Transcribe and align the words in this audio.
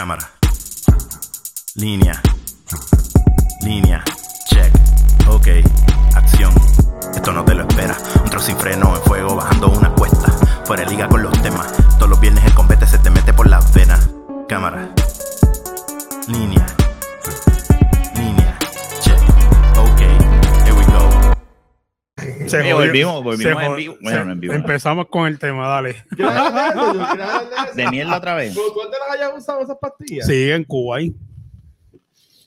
Cámara. 0.00 0.30
Línea. 1.74 2.22
Línea. 3.60 4.02
Volvimos, 23.22 23.62
en 23.62 23.76
vivo. 23.76 23.96
Bueno, 24.00 24.18
se- 24.18 24.24
no 24.24 24.32
en 24.32 24.40
vivo. 24.40 24.54
Empezamos 24.54 25.06
con 25.08 25.26
el 25.26 25.38
tema, 25.38 25.68
dale. 25.68 26.04
De 27.74 27.88
mierda 27.90 28.16
otra 28.16 28.34
vez. 28.34 28.54
¿Tú 28.54 28.60
tú 28.74 28.82
antes 28.82 28.98
las 29.00 29.16
hayas 29.16 29.32
usado 29.38 29.62
esas 29.62 29.76
pastillas? 29.78 30.26
Sí, 30.26 30.50
en 30.50 30.64
Cuba 30.64 30.96
ahí. 30.98 31.14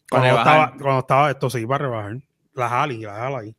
Cuando 0.09 0.27
estaba, 0.37 0.73
cuando 0.79 0.99
estaba 0.99 1.31
esto, 1.31 1.49
sí, 1.49 1.65
para 1.65 1.85
rebajar. 1.85 2.17
Las 2.53 2.71
Ali, 2.71 2.97
las 3.01 3.17
Ali 3.17 3.35
ahí. 3.35 3.55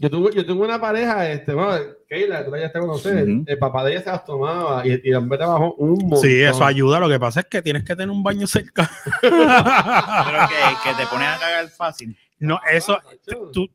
Yo 0.00 0.08
tuve, 0.10 0.32
yo 0.32 0.46
tuve 0.46 0.64
una 0.64 0.80
pareja, 0.80 1.28
este, 1.28 1.52
bueno, 1.52 1.76
Keila, 2.08 2.44
tú 2.44 2.52
la 2.52 2.60
ya 2.60 2.70
te 2.72 2.78
conoces, 2.78 3.20
Ujú. 3.20 3.42
el 3.44 3.58
papá 3.58 3.82
de 3.84 3.92
ella 3.92 4.00
se 4.04 4.10
las 4.10 4.24
tomaba 4.24 4.86
y, 4.86 4.90
y 5.02 5.10
el 5.10 5.16
hombre 5.16 5.38
trabajó 5.38 5.74
un 5.74 5.98
montón. 5.98 6.20
Sí, 6.20 6.40
eso 6.40 6.64
ayuda. 6.64 7.00
Lo 7.00 7.08
que 7.08 7.18
pasa 7.18 7.40
es 7.40 7.46
que 7.46 7.62
tienes 7.62 7.82
que 7.82 7.96
tener 7.96 8.10
un 8.10 8.22
baño 8.22 8.46
cerca. 8.46 8.88
Pero 9.20 9.30
que, 9.32 10.88
que 10.90 10.94
te 10.96 11.06
pones 11.10 11.28
a 11.28 11.38
cagar 11.40 11.68
fácil. 11.70 12.16
no, 12.38 12.60
eso 12.70 12.96
Macho. 13.04 13.50
tú, 13.52 13.68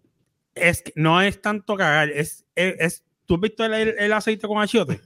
es 0.56 0.82
que 0.82 0.94
no 0.96 1.22
es 1.22 1.42
tanto 1.42 1.76
cagar. 1.76 2.10
Es, 2.10 2.43
es, 2.56 3.04
¿Tú 3.26 3.36
has 3.36 3.42
visto 3.42 3.64
el, 3.66 3.74
el- 3.74 3.96
el 4.00 4.14
aceite 4.14 4.48
con 4.48 4.62
achiote? 4.62 5.00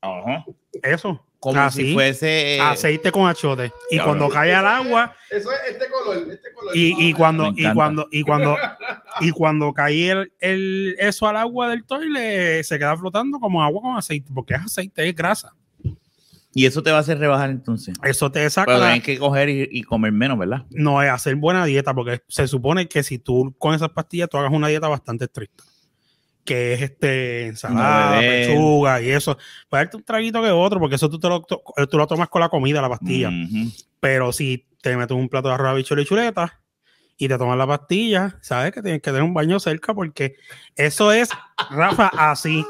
Ajá. 0.00 0.44
Eso. 0.82 1.24
Como 1.38 1.60
Así. 1.60 1.88
si 1.88 1.92
fuese. 1.94 2.56
eh, 2.56 2.60
aceite 2.60 3.12
con 3.12 3.28
achiote. 3.28 3.70
Y 3.90 3.98
cuando 3.98 4.28
cae 4.30 4.54
al 4.54 4.66
agua, 4.66 5.14
Eso 5.30 5.50
es 5.52 5.58
este 5.72 5.86
color, 5.90 6.30
este 6.30 6.52
color. 6.54 6.76
y, 6.76 7.08
y 7.08 7.12
cuando, 7.12 7.52
Me 7.52 7.62
y 7.62 7.72
cuando, 7.74 8.08
y 8.10 8.22
cuando, 8.22 8.56
y 9.20 9.30
cuando 9.30 9.72
cae 9.74 10.10
el, 10.10 10.32
el- 10.40 10.96
eso 10.98 11.28
al 11.28 11.36
agua 11.36 11.68
del 11.68 11.84
toile, 11.84 12.64
se 12.64 12.78
queda 12.78 12.96
flotando 12.96 13.38
como 13.38 13.62
agua 13.62 13.82
con 13.82 13.96
aceite, 13.96 14.30
porque 14.34 14.54
es 14.54 14.60
aceite, 14.62 15.06
es 15.08 15.14
grasa. 15.14 15.54
Y 16.56 16.66
eso 16.66 16.82
te 16.82 16.90
va 16.92 16.98
a 16.98 17.00
hacer 17.00 17.18
rebajar 17.18 17.50
entonces. 17.50 17.94
Eso 18.04 18.30
te 18.30 18.48
saca. 18.48 18.66
Pero 18.66 18.78
tienes 18.80 19.02
que 19.02 19.18
coger 19.18 19.48
y, 19.48 19.68
y 19.72 19.82
comer 19.82 20.12
menos, 20.12 20.38
¿verdad? 20.38 20.64
no 20.70 21.02
es 21.02 21.10
hacer 21.10 21.34
buena 21.36 21.64
dieta, 21.66 21.92
porque 21.94 22.22
se 22.28 22.46
supone 22.48 22.88
que 22.88 23.02
si 23.02 23.18
tú 23.18 23.54
con 23.58 23.74
esas 23.74 23.90
pastillas 23.90 24.28
tú 24.28 24.38
hagas 24.38 24.52
una 24.52 24.68
dieta 24.68 24.86
bastante 24.88 25.24
estricta, 25.24 25.64
que 26.44 26.74
es 26.74 26.82
este 26.82 27.46
ensalada, 27.46 28.20
pechuga 28.20 29.00
y 29.00 29.10
eso, 29.10 29.38
puede 29.68 29.84
darte 29.84 29.96
un 29.96 30.04
traguito 30.04 30.42
que 30.42 30.50
otro, 30.50 30.78
porque 30.78 30.96
eso 30.96 31.08
tú, 31.08 31.18
te 31.18 31.28
lo, 31.28 31.40
tú 31.42 31.96
lo 31.98 32.06
tomas 32.06 32.28
con 32.28 32.40
la 32.40 32.48
comida, 32.48 32.82
la 32.82 32.88
pastilla. 32.88 33.30
Pero 34.00 34.32
si 34.32 34.66
te 34.82 34.96
metes 34.96 35.16
un 35.16 35.28
plato 35.28 35.48
de 35.48 35.54
arroz, 35.54 35.68
habichuela 35.70 36.02
y 36.02 36.06
chuleta 36.06 36.60
y 37.16 37.28
te 37.28 37.38
tomas 37.38 37.56
la 37.56 37.66
pastilla, 37.66 38.36
sabes 38.42 38.72
que 38.72 38.82
tienes 38.82 39.00
que 39.00 39.10
tener 39.10 39.22
un 39.22 39.32
baño 39.32 39.58
cerca, 39.60 39.94
porque 39.94 40.34
eso 40.76 41.12
es, 41.12 41.30
Rafa, 41.70 42.08
así. 42.08 42.64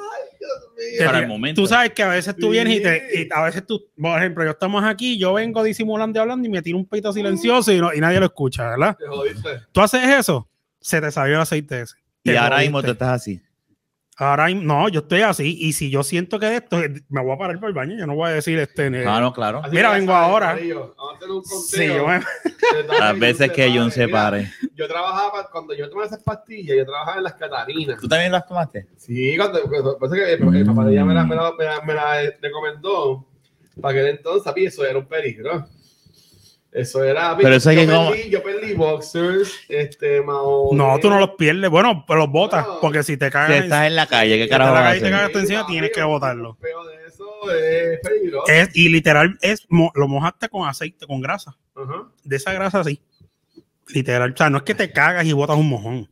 Que 0.99 1.05
Para 1.05 1.19
te- 1.19 1.23
el 1.25 1.29
momento. 1.29 1.61
Tú 1.63 1.67
sabes 1.67 1.93
que 1.93 2.03
a 2.03 2.09
veces 2.09 2.37
tú 2.37 2.51
vienes 2.51 2.77
y, 2.79 2.83
te, 2.83 3.09
y 3.23 3.29
a 3.33 3.43
veces 3.45 3.65
tú, 3.67 3.87
por 4.01 4.19
ejemplo, 4.19 4.45
yo 4.45 4.51
estamos 4.51 4.85
aquí, 4.85 5.19
yo 5.19 5.33
vengo 5.33 5.63
disimulando 5.65 6.19
y 6.19 6.21
hablando 6.21 6.47
y 6.47 6.51
me 6.51 6.61
tiro 6.63 6.77
un 6.79 6.85
peito 6.87 7.13
silencioso 7.13 7.73
y, 7.73 7.81
no- 7.81 7.95
y 7.95 8.01
nadie 8.01 8.21
lo 8.21 8.27
escucha, 8.27 8.69
¿verdad? 8.71 8.97
Te 8.99 9.07
jodiste. 9.07 9.49
Tú 9.73 9.81
haces 9.81 10.05
eso, 10.05 10.49
se 10.81 11.01
te 11.01 11.11
salió 11.11 11.37
el 11.37 11.41
aceite 11.41 11.81
ese. 11.81 11.97
Y 12.23 12.31
Te 12.31 12.39
ahora 12.39 12.59
mismo 12.59 12.83
tú 12.83 12.91
estás 12.91 13.09
así. 13.09 13.41
Ahora 14.17 14.49
no, 14.51 14.89
yo 14.89 15.01
estoy 15.01 15.23
así 15.23 15.57
y 15.61 15.73
si 15.73 15.91
yo 15.91 16.05
siento 16.05 16.39
que 16.39 16.47
de 16.47 16.57
esto, 16.57 16.77
me 17.09 17.21
voy 17.21 17.33
a 17.35 17.39
parar 17.39 17.59
por 17.59 17.69
el 17.69 17.75
baño, 17.75 17.97
yo 17.99 18.07
no 18.07 18.15
voy 18.15 18.31
a 18.31 18.35
decir 18.35 18.57
este. 18.61 18.87
Ah, 19.07 19.21
no, 19.21 19.33
claro. 19.33 19.61
Mira, 19.73 19.91
vengo 19.91 20.13
sabes, 20.13 20.29
ahora. 20.29 20.47
Vamos 20.55 21.13
a 21.13 21.17
hacer 21.17 21.31
un 21.31 21.43
conteo. 21.43 21.59
Sí, 21.59 21.87
yo 21.89 22.07
me- 22.07 22.21
Las 23.01 23.19
veces 23.19 23.51
que 23.51 23.73
John 23.77 23.91
se 23.91 24.07
pare. 24.09 24.51
Yo 24.77 24.87
trabajaba, 24.87 25.49
cuando 25.51 25.75
yo 25.75 25.89
tomaba 25.89 26.07
esas 26.07 26.23
pastillas, 26.23 26.77
yo 26.77 26.85
trabajaba 26.87 27.17
en 27.19 27.25
las 27.25 27.35
Catarinas. 27.35 28.01
¿Tú 28.01 28.07
también 28.09 28.31
las 28.31 28.47
tomaste? 28.47 28.87
Sí, 28.97 29.37
cuando, 29.37 29.99
pasa 29.99 30.15
que 30.15 30.33
el, 30.35 30.57
el 30.57 30.67
papá 30.67 30.85
de 30.85 30.93
ella 30.93 31.05
me 31.05 31.15
la, 31.15 31.25
me 31.25 31.35
la- 31.35 31.53
me 31.59 31.65
la- 31.65 31.81
me 31.83 31.95
la 31.95 32.21
recomendó. 32.41 33.27
Para 33.81 33.95
que 33.95 34.11
entonces, 34.11 34.45
papi, 34.45 34.67
eso 34.67 34.85
era 34.85 34.97
un 34.99 35.07
peligro. 35.07 35.67
Eso 36.75 37.05
era. 37.05 37.37
Pero 37.37 37.55
eso 37.55 37.71
yo, 37.73 37.81
que 37.81 37.87
como- 37.87 38.11
perdí, 38.11 38.31
yo 38.31 38.43
perdí 38.43 38.75
boxers, 38.75 39.61
este, 39.69 40.21
Mao. 40.23 40.71
No, 40.73 40.99
tú 40.99 41.09
no 41.09 41.21
los 41.21 41.31
pierdes. 41.39 41.71
Bueno, 41.71 42.05
pero 42.07 42.19
los 42.21 42.31
botas, 42.31 42.67
No. 42.67 42.81
porque 42.81 43.05
si 43.05 43.17
te 43.17 43.27
Si 43.27 43.31
cagas. 43.33 43.63
estás 43.63 43.87
en 43.87 43.95
la 43.95 44.07
calle, 44.07 44.37
¿qué 44.37 44.45
te 44.45 44.49
carajo 44.51 44.73
vas 44.73 44.81
a 44.81 44.85
calle 44.87 44.99
y 44.99 45.03
te 45.05 45.11
cagas 45.11 45.31
encima, 45.37 45.67
tienes 45.69 45.93
que 45.93 46.03
botarlo. 46.03 46.59
Pero 46.61 46.85
de 46.85 46.97
eso 47.07 47.51
es 47.53 48.01
peligroso. 48.01 48.53
Es, 48.53 48.71
y 48.77 48.89
literal, 48.89 49.39
es, 49.41 49.67
mo- 49.69 49.93
lo 49.95 50.09
mojaste 50.09 50.49
con 50.49 50.69
aceite, 50.69 51.07
con 51.07 51.21
grasa. 51.21 51.57
Ajá. 51.77 52.09
De 52.25 52.37
esa 52.37 52.53
grasa 52.53 52.81
así. 52.81 53.01
Literal. 53.89 54.33
O 54.33 54.37
sea, 54.37 54.51
no 54.51 54.57
es 54.59 54.65
que 54.65 54.75
te 54.75 54.91
cagas 54.91 55.25
y 55.27 55.33
botas 55.33 55.57
un 55.57 55.69
mojón. 55.69 56.09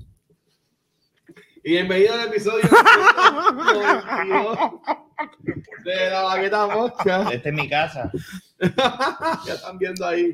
Y 1.65 1.71
bienvenido 1.73 2.15
al 2.15 2.29
episodio 2.29 2.63
22 2.63 4.59
de 5.85 6.11
la 6.11 6.23
baqueta 6.23 6.67
mosca. 6.69 7.29
Esta 7.33 7.49
es 7.49 7.55
mi 7.55 7.69
casa. 7.69 8.11
ya 9.47 9.55
están 9.55 9.79
viendo 9.79 10.05
ahí. 10.07 10.33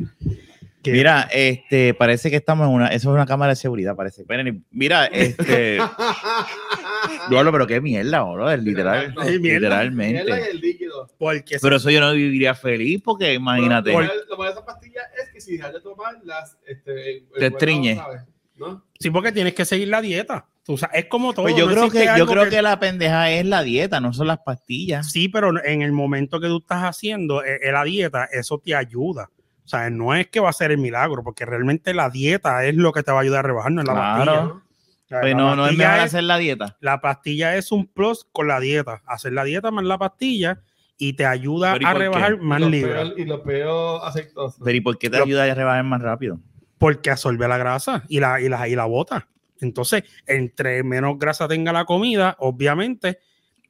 Que- 0.88 0.92
Mira, 0.92 1.28
este, 1.32 1.94
parece 1.94 2.30
que 2.30 2.36
estamos 2.36 2.66
en 2.68 2.74
una, 2.74 2.88
eso 2.88 3.10
es 3.10 3.14
una 3.14 3.26
cámara 3.26 3.50
de 3.52 3.56
seguridad, 3.56 3.94
parece. 3.96 4.24
Mira, 4.70 5.06
este, 5.06 5.78
Duelo, 7.30 7.52
pero 7.52 7.66
qué 7.66 7.80
mierda, 7.80 8.22
bro, 8.22 8.56
literal. 8.56 9.14
Mierda 9.16 9.30
literalmente. 9.30 10.50
el 10.50 10.60
líquido. 10.60 11.08
Porque 11.18 11.58
Pero 11.60 11.76
eso 11.76 11.90
yo 11.90 12.00
no 12.00 12.12
viviría 12.12 12.54
feliz 12.54 13.00
porque 13.04 13.34
imagínate. 13.34 13.92
Lo, 13.92 14.00
lo 14.00 14.36
malo 14.36 14.44
de 14.44 14.50
esas 14.50 14.62
pastillas 14.64 15.04
es 15.22 15.30
que 15.32 15.40
si 15.40 15.52
dejas 15.56 15.72
de 15.72 15.80
tomarlas, 15.80 16.56
este, 16.66 16.92
Te 16.92 17.24
cuerpo 17.28 17.46
estriñe. 17.58 17.94
no 17.94 18.02
sabe, 18.02 18.20
¿no? 18.56 18.84
sí, 18.98 19.10
porque 19.10 19.32
tienes 19.32 19.54
que 19.54 19.64
seguir 19.64 19.88
la 19.88 20.00
dieta. 20.00 20.46
Tú 20.64 20.76
sa- 20.76 20.90
es 20.92 21.06
como 21.06 21.32
todo. 21.32 21.44
Pues 21.44 21.56
yo 21.56 21.64
no 21.66 21.72
creo 21.72 21.90
que 21.90 22.18
yo 22.18 22.26
creo 22.26 22.48
que 22.50 22.60
la 22.60 22.78
pendeja 22.78 23.30
es 23.30 23.46
la 23.46 23.62
dieta, 23.62 24.00
no 24.00 24.12
son 24.12 24.26
las 24.26 24.38
pastillas. 24.40 25.10
Sí, 25.10 25.28
pero 25.28 25.50
en 25.64 25.82
el 25.82 25.92
momento 25.92 26.40
que 26.40 26.46
tú 26.48 26.58
estás 26.58 26.82
haciendo 26.82 27.42
eh, 27.42 27.58
eh, 27.62 27.72
la 27.72 27.84
dieta, 27.84 28.24
eso 28.30 28.58
te 28.58 28.74
ayuda. 28.74 29.30
O 29.68 29.70
sea, 29.70 29.90
no 29.90 30.14
es 30.14 30.28
que 30.28 30.40
va 30.40 30.48
a 30.48 30.52
ser 30.54 30.70
el 30.70 30.78
milagro, 30.78 31.22
porque 31.22 31.44
realmente 31.44 31.92
la 31.92 32.08
dieta 32.08 32.64
es 32.64 32.74
lo 32.74 32.90
que 32.90 33.02
te 33.02 33.12
va 33.12 33.18
a 33.18 33.20
ayudar 33.20 33.40
a 33.44 33.48
rebajar, 33.48 33.70
no 33.70 33.82
es 33.82 33.86
la 33.86 33.92
Claro. 33.92 34.16
pastilla. 34.16 34.42
¿no? 34.44 34.48
O 34.54 35.08
sea, 35.08 35.20
Pues 35.20 35.36
no, 35.36 35.56
no 35.56 35.66
es 35.66 35.76
mejor 35.76 35.94
es- 35.98 36.02
hacer 36.04 36.24
la 36.24 36.38
dieta. 36.38 36.76
La 36.80 37.02
pastilla 37.02 37.54
es 37.54 37.70
un 37.70 37.86
plus 37.86 38.26
con 38.32 38.48
la 38.48 38.60
dieta. 38.60 39.02
Hacer 39.04 39.34
la 39.34 39.44
dieta 39.44 39.70
más 39.70 39.84
la 39.84 39.98
pastilla 39.98 40.62
y 40.96 41.12
te 41.12 41.26
ayuda 41.26 41.74
Pero 41.74 41.82
¿y 41.82 41.86
a 41.86 41.92
qué? 41.92 41.98
rebajar 41.98 42.38
más 42.40 42.62
peor- 42.62 43.14
y 43.18 43.24
los 43.26 43.40
peor 43.40 44.00
aceitosos. 44.04 44.58
Pero 44.64 44.74
¿y 44.76 44.80
por 44.80 44.96
qué 44.98 45.10
te 45.10 45.18
Lo- 45.18 45.24
ayuda 45.24 45.44
a 45.44 45.54
rebajar 45.54 45.84
más 45.84 46.00
rápido? 46.00 46.38
Porque 46.78 47.10
absorbe 47.10 47.46
la 47.46 47.58
grasa 47.58 48.04
y 48.08 48.20
la, 48.20 48.40
y 48.40 48.48
la, 48.48 48.66
y 48.68 48.74
la 48.74 48.86
bota. 48.86 49.28
Entonces, 49.60 50.02
entre 50.26 50.82
menos 50.82 51.18
grasa 51.18 51.46
tenga 51.46 51.74
la 51.74 51.84
comida, 51.84 52.36
obviamente, 52.38 53.18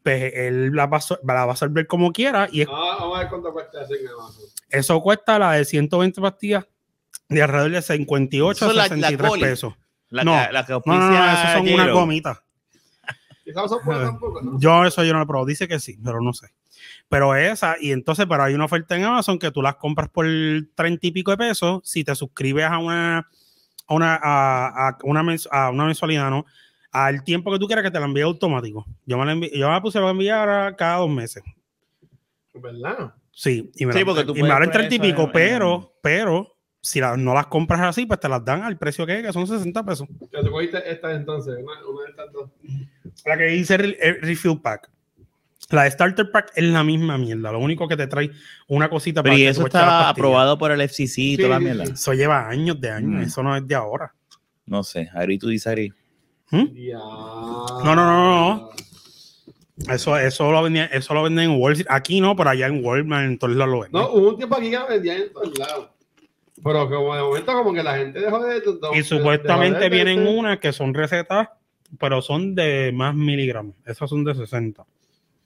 pues 0.04 0.32
él 0.32 0.70
la 0.76 0.86
va, 0.86 0.98
a 0.98 1.00
absor- 1.00 1.18
la 1.24 1.34
va 1.34 1.40
a 1.40 1.50
absorber 1.50 1.88
como 1.88 2.12
quiera 2.12 2.48
y 2.52 2.60
es- 2.60 2.68
Ah, 2.70 2.98
vamos 3.00 3.16
a 3.16 3.20
ver 3.20 3.28
cuánto 3.30 3.52
cuesta 3.52 3.82
ese 3.82 3.94
Amazon. 4.16 4.44
Eso 4.70 5.00
cuesta 5.00 5.38
la 5.38 5.52
de 5.52 5.64
120 5.64 6.20
pastillas 6.20 6.66
de 7.28 7.42
alrededor 7.42 7.70
de 7.72 7.82
58 7.82 8.50
Eso 8.56 8.66
a 8.66 8.68
es 8.70 8.76
la- 8.76 8.82
la 8.82 8.88
63 8.88 9.30
pesos. 9.40 9.74
La, 10.10 10.24
No, 10.24 10.32
que, 10.46 10.52
la 10.52 10.64
que 10.66 10.72
No, 10.72 10.82
no, 10.86 11.10
no, 11.10 11.32
eso 11.32 11.42
son 11.52 11.64
unas 11.74 11.86
gomitas. 11.92 12.38
Yo 14.60 14.84
eso 14.84 15.04
yo 15.04 15.12
no 15.12 15.18
lo 15.20 15.26
probé. 15.26 15.50
Dice 15.52 15.68
que 15.68 15.78
sí, 15.78 15.98
pero 16.02 16.20
no 16.20 16.32
sé. 16.32 16.48
Pero 17.08 17.34
esa, 17.34 17.76
y 17.80 17.92
entonces, 17.92 18.26
pero 18.28 18.42
hay 18.42 18.54
una 18.54 18.66
oferta 18.66 18.94
en 18.96 19.04
Amazon 19.04 19.38
que 19.38 19.50
tú 19.50 19.62
las 19.62 19.76
compras 19.76 20.08
por 20.10 20.26
30 20.74 21.06
y 21.06 21.10
pico 21.10 21.30
de 21.30 21.38
pesos 21.38 21.80
si 21.84 22.04
te 22.04 22.14
suscribes 22.14 22.64
a 22.64 22.78
una, 22.78 23.18
a 23.86 23.94
una, 23.94 24.14
a, 24.22 24.88
a 24.90 24.98
una, 25.02 25.22
mens- 25.22 25.48
a 25.50 25.70
una 25.70 25.86
mensualidad, 25.86 26.30
¿no? 26.30 26.44
Al 26.92 27.22
tiempo 27.24 27.50
que 27.52 27.58
tú 27.58 27.66
quieras 27.66 27.82
que 27.84 27.90
te 27.90 27.98
la 27.98 28.06
envíe 28.06 28.22
automático. 28.22 28.86
Yo 29.06 29.18
me 29.18 29.24
la, 29.26 29.34
envi- 29.34 29.50
yo 29.52 29.66
me 29.66 29.72
la 29.72 29.80
puse 29.82 29.98
a 29.98 30.08
enviar 30.10 30.76
cada 30.76 30.96
dos 30.98 31.10
meses. 31.10 31.42
¿Verdad? 32.54 33.14
Sí, 33.40 33.70
y 33.76 33.86
me, 33.86 33.92
Sí, 33.92 34.04
porque 34.04 34.24
tú 34.24 34.34
y 34.34 34.42
me 34.42 34.48
poner 34.50 34.68
30 34.72 34.94
y 34.94 34.96
en- 34.96 35.02
pico, 35.02 35.22
en- 35.22 35.30
pero, 35.32 35.92
pero, 36.02 36.56
si 36.80 36.98
la- 37.00 37.16
no 37.16 37.34
las 37.34 37.46
compras 37.46 37.80
así, 37.82 38.04
pues 38.04 38.18
te 38.18 38.28
las 38.28 38.44
dan 38.44 38.62
al 38.64 38.76
precio 38.76 39.06
que 39.06 39.20
es, 39.20 39.26
que 39.26 39.32
son 39.32 39.46
60 39.46 39.84
pesos. 39.84 40.08
Ya 40.32 40.42
tú 40.42 40.50
cogiste 40.50 40.90
esta 40.90 41.12
entonces, 41.14 41.54
una, 41.62 41.86
una 41.88 42.02
de 42.02 42.10
estas 42.10 42.32
dos. 42.32 42.50
La 43.24 43.38
que 43.38 43.44
dice 43.44 43.76
el, 43.76 43.96
el 44.00 44.20
refill 44.22 44.60
pack. 44.60 44.90
La 45.70 45.84
de 45.84 45.90
starter 45.92 46.32
pack 46.32 46.50
es 46.56 46.64
la 46.64 46.82
misma 46.82 47.16
mierda. 47.16 47.52
Lo 47.52 47.60
único 47.60 47.86
que 47.86 47.96
te 47.96 48.08
trae 48.08 48.28
una 48.66 48.90
cosita 48.90 49.22
Pero 49.22 49.32
para 49.34 49.38
y 49.38 49.44
que 49.44 49.48
eso 49.50 49.62
te 49.62 49.68
está 49.68 50.08
aprobado 50.08 50.58
por 50.58 50.72
el 50.72 50.80
FCC 50.80 51.18
y 51.18 51.36
toda 51.36 51.50
la 51.50 51.60
mierda. 51.60 51.86
sí. 51.86 51.92
Eso 51.92 52.14
lleva 52.14 52.48
años 52.48 52.80
de 52.80 52.90
años. 52.90 53.20
Mm. 53.20 53.22
Eso 53.22 53.42
no 53.44 53.54
es 53.56 53.64
de 53.68 53.74
ahora. 53.76 54.12
No 54.66 54.82
sé, 54.82 55.08
agree 55.14 55.38
to 55.38 55.46
disagree. 55.46 55.92
¿Mm? 56.50 56.64
Ya. 56.74 56.96
No, 56.98 57.84
no, 57.84 57.94
no, 57.94 58.54
no. 58.56 58.70
Eso, 59.88 60.16
eso, 60.18 60.50
lo 60.50 60.62
venden, 60.62 60.88
eso 60.92 61.14
lo 61.14 61.22
venden 61.22 61.50
en 61.52 61.60
Walmart. 61.60 61.86
Aquí 61.88 62.20
no, 62.20 62.34
pero 62.34 62.50
allá 62.50 62.66
en 62.66 62.84
Walmart, 62.84 63.24
en 63.26 63.38
todos 63.38 63.54
lados 63.54 63.72
lo 63.74 63.80
venden. 63.82 64.00
No, 64.02 64.10
hubo 64.10 64.28
un 64.30 64.36
tiempo 64.36 64.56
aquí 64.56 64.70
que 64.70 64.78
lo 64.78 64.86
vendían 64.88 65.16
en 65.22 65.32
todos 65.32 65.58
lados. 65.58 65.88
Pero 66.62 66.88
como 66.90 67.14
de 67.14 67.22
momento 67.22 67.52
como 67.52 67.72
que 67.72 67.82
la 67.84 67.96
gente 67.96 68.18
dejó 68.20 68.40
de... 68.44 68.54
de- 68.54 68.60
de- 68.60 68.98
y 68.98 69.02
supuestamente 69.04 69.78
de- 69.78 69.84
de- 69.88 69.94
vienen 69.94 70.26
unas 70.26 70.58
que 70.58 70.72
son 70.72 70.92
recetas, 70.92 71.48
pero 72.00 72.20
son 72.20 72.54
de 72.56 72.90
más 72.92 73.14
miligramos. 73.14 73.76
Esas 73.86 74.10
son 74.10 74.24
de 74.24 74.34
60. 74.34 74.84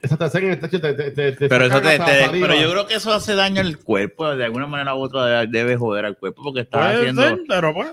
Esa 0.01 0.17
te 0.17 0.25
hacen 0.25 0.45
en 0.47 0.51
el 0.53 0.59
techo, 0.61 0.81
te, 0.81 0.95
te, 0.95 1.11
te, 1.13 1.33
te 1.33 1.49
Pero, 1.49 1.67
eso 1.67 1.81
pero 1.81 2.55
yo 2.55 2.71
creo 2.73 2.87
que 2.89 2.95
eso 2.95 3.13
hace 3.13 3.35
daño 3.37 3.61
al 3.61 3.79
cuerpo. 3.79 4.35
De 4.35 4.45
alguna 4.47 4.67
manera 4.67 4.95
u 4.97 5.01
otra 5.03 5.47
debe 5.47 5.77
joder 5.77 6.07
al 6.07 6.17
cuerpo 6.17 6.43
porque 6.43 6.61
estás 6.61 6.81
Puede 6.87 6.99
haciendo. 7.11 7.23
ser, 7.23 7.39
pero 7.47 7.73
pues. 7.75 7.93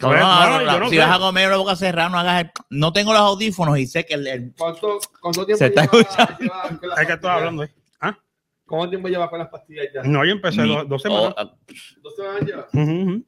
No, 0.00 0.12
no, 0.12 0.18
no, 0.18 0.60
no, 0.64 0.78
no 0.80 0.88
si 0.88 0.96
sé. 0.96 1.00
vas 1.00 1.16
a 1.16 1.18
comer 1.18 1.48
la 1.50 1.56
boca 1.56 1.74
cerrada, 1.76 2.08
no 2.08 2.18
hagas 2.18 2.42
el- 2.44 2.50
No 2.70 2.92
tengo 2.92 3.12
los 3.12 3.20
audífonos 3.22 3.78
y 3.78 3.86
sé 3.86 4.04
que 4.06 4.14
el, 4.14 4.26
el- 4.26 4.54
¿Cuánto, 4.56 4.98
cuánto 5.20 5.44
tiempo 5.44 5.58
Se 5.58 5.66
está 5.66 5.82
lleva- 5.86 6.00
escuchando. 6.00 6.38
lleva 6.40 6.62
con 6.78 6.88
las 6.88 6.98
Es 7.00 7.06
que 7.06 7.12
estoy 7.12 7.28
pastillas? 7.30 7.36
hablando 7.36 7.62
ahí. 7.62 7.68
¿Ah? 8.00 8.18
¿Cuánto 8.66 8.88
tiempo 8.90 9.08
lleva 9.08 9.30
con 9.30 9.38
las 9.40 9.48
pastillas 9.48 9.86
ya? 9.94 10.02
No, 10.04 10.24
yo 10.24 10.32
empecé 10.32 10.62
mi- 10.62 10.68
dos, 10.74 10.88
dos 10.88 11.02
semanas. 11.02 11.34
oh, 11.36 12.78
ujú. 12.78 13.24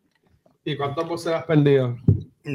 ¿Y 0.64 0.76
cuántos 0.76 1.08
bolsas 1.08 1.34
has 1.34 1.44
perdido? 1.44 1.96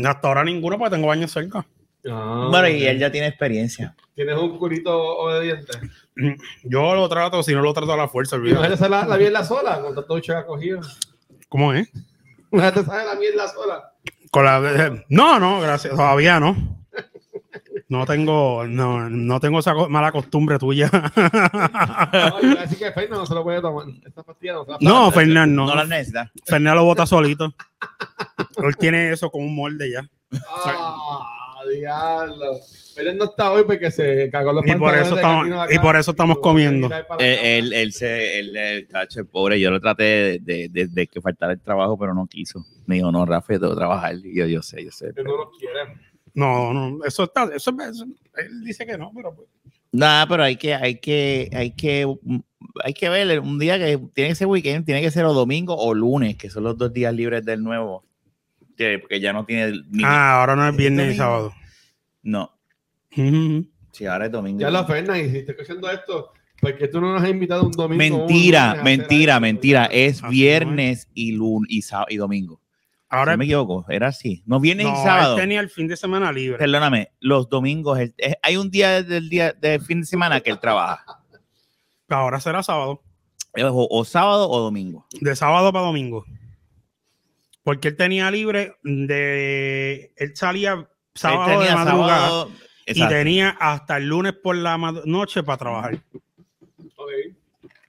Hasta 0.06 0.28
ahora 0.28 0.44
ninguno 0.44 0.78
porque 0.78 0.96
tengo 0.96 1.08
baños 1.08 1.32
cerca. 1.32 1.66
Ah, 2.08 2.48
bueno, 2.52 2.68
y 2.68 2.86
él 2.86 3.00
ya 3.00 3.12
tiene 3.12 3.28
experiencia. 3.28 3.96
¿Tienes 4.14 4.38
un 4.38 4.58
culito 4.60 4.96
obediente? 5.18 5.74
Yo 6.64 6.94
lo 6.94 7.10
trato, 7.10 7.42
si 7.42 7.54
no 7.54 7.62
lo 7.62 7.74
trato 7.74 7.94
a 7.94 7.98
la 7.98 8.08
fuerza, 8.08 8.36
olvídate. 8.36 8.60
Imagínate 8.68 8.90
la, 8.90 9.06
la 9.08 9.18
mierda 9.18 9.44
sola, 9.44 9.82
con 9.82 9.96
tanto 9.96 10.16
ha 10.38 10.46
cogido. 10.46 10.82
¿Cómo 11.50 11.74
es? 11.74 11.90
Imagínate 12.52 12.84
sabe 12.86 13.06
la 13.06 13.16
mierda 13.16 13.48
sola. 13.48 13.92
Con 14.36 14.44
la, 14.44 14.60
no, 15.08 15.40
no, 15.40 15.62
gracias. 15.62 15.96
Todavía 15.96 16.42
no. 16.42 16.58
No 17.88 18.06
tengo, 18.06 18.66
no, 18.68 19.10
no 19.10 19.40
tengo 19.40 19.60
esa 19.60 19.74
co- 19.74 19.88
mala 19.88 20.12
costumbre 20.12 20.60
tuya. 20.60 20.90
Ay, 20.92 22.58
así 22.62 22.76
que 22.76 22.92
Fernan 22.92 23.20
no 23.20 23.26
se 23.26 23.34
lo 23.34 23.44
puede 23.44 23.62
tomar. 23.62 23.86
Esta 24.06 24.24
pastilla 24.24 24.54
no 24.56 24.66
se 24.66 24.72
la 24.72 24.78
No, 24.82 25.10
Fernán, 25.12 25.56
No, 25.56 25.68
no. 25.68 25.76
las 25.76 25.88
necesitas. 25.88 26.32
Fernán 26.46 26.76
lo 26.76 26.84
bota 26.84 27.06
solito. 27.06 27.54
Él 28.58 28.76
tiene 28.78 29.12
eso 29.12 29.30
como 29.30 29.46
un 29.46 29.56
molde 29.56 29.90
ya. 29.90 30.02
Ah, 30.50 31.22
diablo. 31.68 32.60
Fernan 32.94 33.18
no 33.18 33.26
está 33.26 33.52
hoy 33.52 33.64
porque 33.66 33.92
se 33.92 34.30
cagó 34.32 34.54
los 34.54 34.66
Y 34.66 34.74
por 34.76 34.96
eso 34.96 35.16
de 35.16 35.22
estamos- 35.22 35.48
acá. 35.52 35.74
y 35.74 35.80
por 35.80 35.96
eso 35.98 36.12
estamos 36.12 36.38
comiendo. 36.40 36.88
la 36.90 37.00
Él, 37.20 37.40
él, 37.66 37.74
él 37.74 37.92
se, 37.94 38.40
él, 38.40 38.56
él, 38.56 38.88
el 39.16 39.26
pobre, 39.28 39.60
yo 39.60 39.70
lo 39.72 39.82
traté 39.82 40.04
de, 40.04 40.40
de, 40.42 40.70
de- 40.70 40.88
de 40.88 41.08
que 41.08 41.20
faltara 41.22 41.54
el 41.54 41.60
trabajo, 41.60 41.98
pero 41.98 42.14
no 42.14 42.26
quiso. 42.28 42.66
Me 42.86 42.96
dijo, 42.96 43.12
no, 43.12 43.26
Rafa, 43.26 43.54
yo 43.54 43.60
tengo 43.60 43.74
que 43.74 43.78
trabajar. 43.80 44.16
Y 44.24 44.38
yo, 44.38 44.46
yo 44.48 44.62
sé, 44.62 44.84
yo 44.84 44.92
sé. 44.92 45.12
No 45.18 45.24
lo 45.38 45.52
quiere. 45.52 45.80
No, 46.34 46.74
no, 46.74 47.04
eso 47.06 47.24
está, 47.24 47.44
eso, 47.54 47.76
eso- 47.82 48.06
él 48.38 48.64
dice 48.64 48.86
que 48.86 48.98
no, 48.98 49.12
pero 49.16 49.36
pues. 49.36 49.48
Nada, 49.92 50.28
pero 50.28 50.44
hay 50.44 50.58
que, 50.58 50.74
hay 50.74 51.00
que, 51.00 51.50
hay 51.54 51.72
que, 51.72 52.06
hay 52.84 52.94
que 52.94 53.08
ver 53.10 53.40
un 53.40 53.58
día 53.60 53.78
que 53.78 53.98
tiene 54.14 54.30
que 54.32 54.36
ser 54.36 54.48
weekend, 54.48 54.86
tiene 54.86 55.02
que 55.02 55.10
ser 55.12 55.24
o 55.24 55.34
domingo 55.34 55.74
o 55.78 55.94
lunes, 55.94 56.36
que 56.36 56.50
son 56.50 56.64
los 56.64 56.78
dos 56.78 56.92
días 56.92 57.14
libres 57.14 57.46
del 57.46 57.64
nuevo. 57.64 58.04
Que- 58.78 59.00
Porque 59.00 59.20
ya 59.20 59.32
no 59.34 59.46
tiene 59.46 59.82
ni- 59.90 60.04
Ah, 60.04 60.40
ahora 60.40 60.56
no 60.56 60.64
es 60.66 60.72
¿Es 60.72 60.78
viernes 60.78 61.14
y 61.14 61.18
sábado. 61.18 61.54
No, 62.24 62.52
sí, 63.92 64.06
ahora 64.06 64.26
es 64.26 64.32
domingo. 64.32 64.60
Ya 64.60 64.70
lo 64.70 64.86
Fernan, 64.86 65.18
y 65.20 65.30
si 65.30 65.38
estoy 65.38 65.54
escuchando 65.58 65.90
esto, 65.90 66.32
porque 66.60 66.88
tú 66.88 67.00
no 67.00 67.14
nos 67.14 67.22
has 67.24 67.30
invitado 67.30 67.64
un 67.64 67.72
domingo. 67.72 68.04
un 68.16 68.20
Mentira, 68.26 68.82
mentira, 68.84 69.40
mentira. 69.40 69.86
Es 69.86 70.24
Así 70.24 70.34
viernes 70.34 71.08
y 71.14 71.32
lunes 71.34 71.70
y, 71.72 71.82
sá- 71.82 72.06
y 72.10 72.18
domingo. 72.18 72.62
Ahora 73.08 73.34
no 73.34 73.38
me 73.38 73.46
equivoco, 73.46 73.86
era 73.88 74.08
así. 74.08 74.42
No 74.46 74.60
viernes 74.60 74.88
no, 74.88 74.92
y 74.94 74.98
él 74.98 75.04
sábado. 75.04 75.36
tenía 75.36 75.60
el 75.62 75.70
fin 75.70 75.88
de 75.88 75.96
semana 75.96 76.32
libre. 76.32 76.58
Perdóname, 76.58 77.12
los 77.20 77.48
domingos, 77.48 78.00
el- 78.00 78.14
es- 78.18 78.36
hay 78.42 78.58
un 78.58 78.70
día 78.72 79.04
del 79.04 79.30
día 79.30 79.54
de 79.54 79.80
fin 79.80 80.02
de 80.02 80.08
semana 80.08 80.42
que 80.42 80.50
él 80.50 80.60
trabaja. 80.60 81.06
Ahora 82.10 82.40
será 82.40 82.62
sábado. 82.64 83.02
O, 83.58 83.88
o 83.90 84.04
sábado 84.04 84.50
o 84.50 84.60
domingo. 84.60 85.06
De 85.22 85.34
sábado 85.36 85.72
para 85.72 85.86
domingo. 85.86 86.26
Porque 87.66 87.88
él 87.90 87.98
tenía 87.98 88.30
libre 88.32 88.76
de. 88.84 90.14
Él 90.16 90.36
salía 90.36 90.74
Él 90.74 90.88
sábado 91.16 91.50
de 91.60 91.66
tenía 91.66 91.76
madrugada 91.84 92.28
sábado- 92.28 92.52
y 92.86 93.08
tenía 93.08 93.50
hasta 93.60 93.98
el 93.98 94.08
lunes 94.08 94.34
por 94.34 94.56
la 94.56 94.78
noche 95.06 95.42
para 95.44 95.58
trabajar. 95.58 96.00
Ok. 96.96 97.10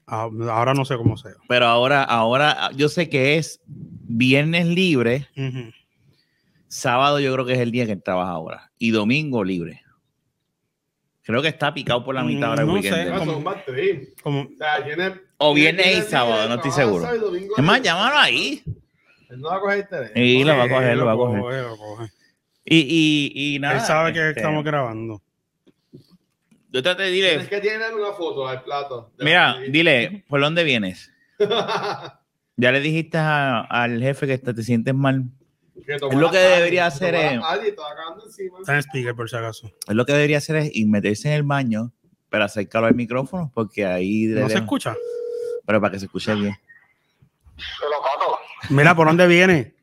Ah, 0.06 0.28
Ahora 0.50 0.72
no 0.72 0.84
sé 0.86 0.96
cómo 0.96 1.16
sea. 1.18 1.32
Pero 1.46 1.66
ahora, 1.66 2.02
ahora 2.04 2.70
yo 2.74 2.88
sé 2.88 3.10
que 3.10 3.36
es 3.36 3.60
viernes 3.66 4.66
libre, 4.66 5.28
sábado 6.68 7.20
yo 7.20 7.32
creo 7.34 7.44
que 7.44 7.52
es 7.54 7.58
el 7.58 7.70
día 7.70 7.86
que 7.86 7.92
él 7.92 8.02
trabaja 8.02 8.30
ahora 8.30 8.72
y 8.78 8.90
domingo 8.92 9.44
libre. 9.44 9.82
Creo 11.22 11.42
que 11.42 11.48
está 11.48 11.74
picado 11.74 12.04
por 12.04 12.14
la 12.14 12.22
mitad 12.22 12.50
ahora 12.50 12.62
el 12.62 12.68
No 12.68 12.74
weekend. 12.74 12.94
sé. 12.94 13.00
de 13.02 13.06
él. 13.08 13.12
Ah. 14.16 14.20
Como, 14.22 14.40
O 14.42 14.48
sea, 14.56 14.84
tiene- 14.84 15.20
O 15.38 15.52
viernes 15.52 15.98
y 15.98 16.02
sábado, 16.02 16.48
no 16.48 16.54
estoy 16.54 16.70
seguro. 16.70 17.06
Es 17.56 17.64
más, 17.64 17.82
llámalo 17.82 18.16
ahí. 18.16 18.62
Él 19.30 19.40
no 19.40 19.48
va 19.48 19.56
a 19.56 19.60
coger 19.60 19.78
el 19.78 19.88
teléfono. 19.88 20.20
Y 20.24 20.44
lo 20.44 20.56
va 20.56 20.62
a 20.64 20.68
coger, 20.68 20.96
lo 20.96 21.06
va 21.06 21.12
a 21.12 21.16
coger. 21.16 21.40
coge, 21.40 21.62
lo 21.62 21.76
coge. 21.76 22.10
Y, 22.64 22.78
y, 23.34 23.54
y 23.54 23.58
nada. 23.58 23.74
Él 23.76 23.80
sabe 23.80 24.12
que 24.12 24.28
este, 24.28 24.40
estamos 24.40 24.64
grabando. 24.64 25.22
Yo 26.70 26.82
traté 26.82 27.04
de 27.04 27.12
Tienes 27.12 27.32
dile, 27.38 27.48
que 27.48 27.60
tener 27.60 27.94
una 27.94 28.12
foto 28.12 28.46
al 28.46 28.62
plato. 28.62 29.12
mira, 29.20 29.56
dile, 29.70 30.24
¿por 30.28 30.40
dónde 30.40 30.64
vienes? 30.64 31.10
Ya 32.58 32.72
le 32.72 32.80
dijiste 32.80 33.18
a- 33.18 33.60
al 33.60 34.00
jefe 34.00 34.26
que 34.26 34.38
te, 34.38 34.54
te 34.54 34.62
sientes 34.62 34.94
mal. 34.94 35.24
Es 35.86 36.00
lo 36.14 36.30
que 36.30 36.38
debería 36.38 36.86
hacer 36.86 37.14
es- 37.14 37.38
está 38.60 38.72
en 38.76 38.78
speaker 38.82 39.14
por 39.14 39.28
si 39.28 39.36
acaso. 39.36 39.70
Es 39.86 39.94
lo 39.94 40.06
que 40.06 40.14
debería 40.14 40.38
hacer 40.38 40.56
es 40.56 40.70
meterse 40.86 41.28
en 41.28 41.34
el 41.34 41.42
baño, 41.42 41.92
pero 42.30 42.44
acercarlo 42.44 42.88
al 42.88 42.94
micrófono, 42.94 43.50
porque 43.54 43.84
ahí. 43.84 44.24
¿No 44.24 44.46
le- 44.46 44.48
se 44.48 44.56
escucha? 44.60 44.96
Pero 45.66 45.82
para 45.82 45.92
que 45.92 45.98
se 45.98 46.06
escuche 46.06 46.34
bien. 46.34 46.56
Mira, 48.70 48.94
¿por 48.94 49.06
dónde 49.06 49.26
viene? 49.26 49.74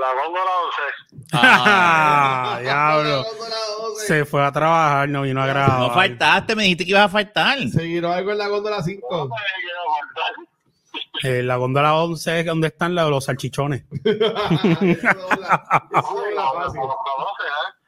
La 0.00 0.12
góndola 0.12 0.50
11. 0.66 0.80
Ah, 1.32 2.58
diablo. 2.62 3.24
Se 4.06 4.24
fue 4.24 4.44
a 4.44 4.50
trabajar, 4.52 5.08
no 5.08 5.22
vino 5.22 5.40
a 5.42 5.46
grabar. 5.46 5.78
No 5.80 5.90
faltaste, 5.94 6.54
me 6.56 6.64
dijiste 6.64 6.84
que 6.84 6.90
ibas 6.90 7.04
a 7.04 7.08
faltar. 7.08 7.58
Seguirá 7.70 8.16
algo 8.16 8.32
en 8.32 8.38
la 8.38 8.48
góndola 8.48 8.82
5. 8.82 9.30
Eh, 11.22 11.42
la 11.42 11.56
góndola 11.56 11.94
11 11.94 12.40
es 12.40 12.46
donde 12.46 12.68
están 12.68 12.94
la- 12.94 13.04
los 13.08 13.24
salchichones. 13.24 13.84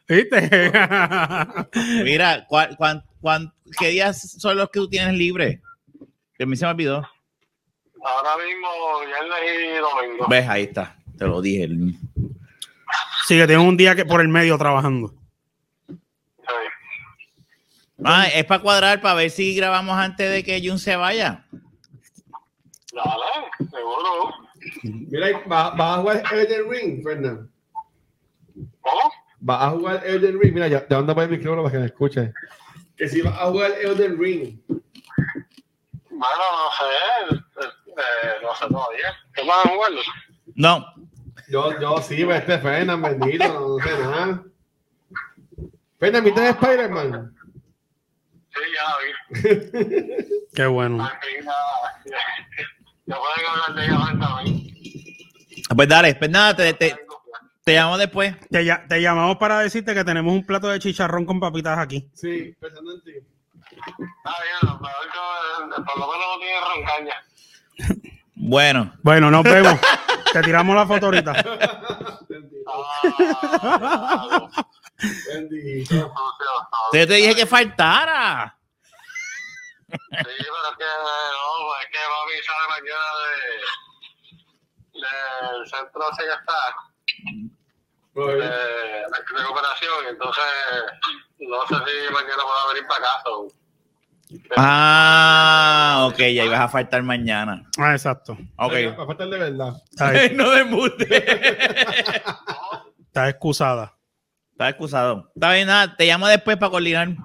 ¿Viste? 0.09 0.73
Mira, 2.05 2.47
¿cuál, 2.49 2.77
cuán- 2.77 3.05
cuán- 3.21 3.53
qué 3.79 3.89
días 3.89 4.37
son 4.39 4.57
los 4.57 4.71
que 4.71 4.79
tú 4.81 4.89
tienes 4.89 5.15
libre? 5.15 5.61
Que 6.39 6.45
a 6.45 6.47
mí 6.47 6.57
se 6.57 6.65
me 6.65 6.71
olvidó. 6.71 7.03
Ahora 8.07 8.37
mismo, 8.37 8.69
viernes 9.05 9.39
y 9.65 9.79
domingo. 9.79 10.27
Ves, 10.29 10.49
ahí 10.49 10.63
está. 10.63 10.97
Te 11.19 11.27
lo 11.27 11.41
dije. 11.41 11.69
sí, 13.27 13.37
que 13.37 13.47
tiene 13.47 13.59
un 13.59 13.77
día 13.77 13.97
que 13.97 14.05
por 14.05 14.21
el 14.21 14.29
medio 14.29 14.57
trabajando. 14.57 15.13
Sí. 15.89 15.95
Ah, 18.05 18.29
es 18.33 18.45
para 18.45 18.63
cuadrar, 18.63 19.01
para 19.01 19.17
ver 19.17 19.31
si 19.31 19.57
grabamos 19.57 19.97
antes 19.97 20.31
de 20.31 20.45
que 20.45 20.63
Jun 20.65 20.79
se 20.79 20.95
vaya. 20.95 21.47
Dale, 22.93 23.71
seguro. 23.71 24.35
Mira, 24.85 25.43
va, 25.51 25.71
va 25.71 25.95
a 25.95 25.99
jugar 25.99 26.23
Elden 26.33 26.71
Ring, 26.71 27.03
Fernando. 27.03 27.49
¿Cómo? 28.83 29.13
Va 29.49 29.67
a 29.67 29.71
jugar 29.71 30.07
Elden 30.07 30.39
Ring. 30.41 30.55
Mira, 30.55 30.69
ya, 30.69 30.87
ya 30.89 30.99
anda 30.99 31.13
por 31.13 31.25
el 31.25 31.31
micrófono 31.31 31.65
para 31.65 31.73
que 31.73 31.79
me 31.81 31.87
escuche. 31.87 32.33
Que 32.97 33.09
si 33.09 33.21
va 33.21 33.31
a 33.31 33.51
jugar 33.51 33.73
Elden 33.83 34.17
Ring. 34.17 34.61
Bueno, 34.69 36.45
no 36.53 37.35
sé. 37.35 37.46
Eh, 37.97 38.37
no 38.43 38.55
sé 38.55 38.67
todavía. 38.69 39.15
¿Qué 39.35 39.43
van 39.43 39.59
a 39.65 39.69
jugar? 39.71 39.93
No, 40.55 40.87
Yo, 41.49 41.81
yo 41.81 41.99
sí, 42.03 42.23
este 42.23 42.59
Fernan, 42.59 43.03
bendito, 43.03 43.45
no 43.79 43.79
sé 43.85 43.99
nada. 43.99 44.43
Fernan, 45.99 46.25
¿viste 46.25 46.49
Spider-Man? 46.49 47.37
Sí, 48.51 48.61
ya 48.75 48.83
la 48.89 48.97
vi. 49.03 50.17
Qué 50.55 50.67
bueno. 50.67 51.05
Aquí 51.05 51.29
ya, 51.45 51.53
ya 53.07 53.17
pueden 53.17 53.47
hablar 53.51 53.75
de 53.75 53.85
ella 53.85 54.27
también. 54.27 54.67
pues 55.75 55.89
dale, 55.89 56.15
pues 56.15 56.31
nada, 56.31 56.57
te, 56.57 56.73
te, 56.75 56.97
te 57.65 57.75
llamo 57.75 57.99
después. 57.99 58.35
Te, 58.49 58.65
te 58.89 59.01
llamamos 59.03 59.37
para 59.37 59.61
decirte 59.61 59.95
que 59.95 60.05
tenemos 60.05 60.33
un 60.33 60.47
plato 60.47 60.69
de 60.69 60.79
chicharrón 60.79 61.27
con 61.27 61.41
papitas 61.41 61.79
aquí. 61.79 62.09
Sí, 62.15 62.55
pensando 62.61 62.95
en 62.95 63.03
ti. 63.03 63.13
Está 63.13 64.35
bien, 64.43 64.79
pero 64.79 64.79
que, 64.81 65.81
eh, 65.81 65.85
por 65.85 65.99
lo 65.99 66.07
menos 66.07 66.27
no 66.33 66.39
tiene 66.39 66.61
roncaña. 66.61 67.15
Bueno, 68.35 68.93
Bueno, 69.03 69.31
nos 69.31 69.43
vemos. 69.45 69.79
te 70.33 70.43
tiramos 70.43 70.77
la 70.77 70.87
foto 70.87 71.07
ahorita. 71.07 71.33
Bendito. 75.29 76.13
Ah, 76.15 76.91
yo 76.93 77.07
te 77.07 77.15
dije 77.15 77.35
que 77.35 77.47
faltara. 77.47 78.57
Sí, 79.89 79.97
pero 79.99 80.19
es 80.19 80.77
que 80.79 80.85
no, 80.85 81.81
es 81.81 81.89
que 81.91 81.99
mami 82.13 82.37
sale 82.43 82.67
mañana 82.69 83.11
de 83.23 83.37
del 84.97 85.67
centro 85.69 86.11
ese 86.11 86.23
que 86.23 86.33
está, 86.33 86.61
de 88.15 89.39
recuperación, 89.39 90.07
entonces 90.09 90.45
no 91.41 91.61
sé 91.67 91.75
si 91.85 92.13
mañana 92.13 92.43
pueda 92.43 92.67
venir 92.73 92.87
para 92.89 93.01
casa. 93.01 93.31
Ah, 94.57 96.09
ok, 96.11 96.19
ya 96.19 96.45
ibas 96.45 96.61
a 96.61 96.69
faltar 96.69 97.03
mañana. 97.03 97.63
Ah, 97.79 97.93
exacto. 97.93 98.37
Ok. 98.57 98.73
Va 98.99 99.03
a 99.05 99.07
faltar 99.07 99.29
de 99.29 99.39
verdad. 99.39 99.75
No 100.35 100.51
desmuste. 100.51 101.25
Está 103.07 103.29
excusada. 103.29 103.97
Está 104.53 104.69
excusado. 104.71 105.31
Está 105.35 105.53
bien, 105.53 105.67
nada, 105.67 105.97
te 105.97 106.07
llamo 106.07 106.27
después 106.27 106.57
para 106.57 106.71
coordinar. 106.71 107.09
Dale, 107.09 107.17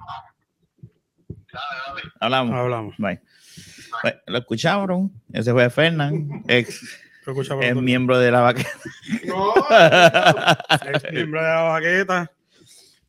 dale. 1.86 2.02
Hablamos. 2.20 2.54
Hablamos. 2.54 2.94
Bye. 2.98 3.20
Lo 4.26 4.38
escucharon. 4.38 5.12
Ese 5.32 5.52
fue 5.52 5.68
Fernán, 5.70 6.42
ex, 6.48 6.80
miembro 7.76 8.18
de 8.18 8.30
la 8.30 8.40
vaca. 8.40 8.62
No, 9.24 9.54
ex 10.94 11.12
miembro 11.12 11.42
de 11.42 11.48
la 11.48 11.62
vaqueta. 11.62 12.30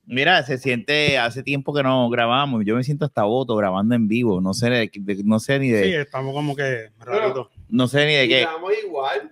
Mira, 0.05 0.43
se 0.43 0.57
siente, 0.57 1.17
hace 1.17 1.43
tiempo 1.43 1.73
que 1.73 1.81
no 1.81 2.09
grabamos. 2.09 2.63
Yo 2.65 2.75
me 2.75 2.83
siento 2.83 3.05
hasta 3.05 3.23
voto 3.23 3.55
grabando 3.55 3.95
en 3.95 4.07
vivo. 4.07 4.41
No 4.41 4.53
sé, 4.53 4.69
de- 4.69 4.91
de- 4.93 5.23
no 5.23 5.39
sé 5.39 5.59
ni 5.59 5.69
de, 5.69 5.83
Sí, 5.83 5.93
estamos 5.93 6.33
como 6.33 6.55
que 6.55 6.89
raritos. 6.99 7.47
no 7.69 7.87
sé 7.87 8.05
ni 8.05 8.13
de 8.13 8.27
qué. 8.27 8.41
estamos 8.41 8.71
igual. 8.85 9.31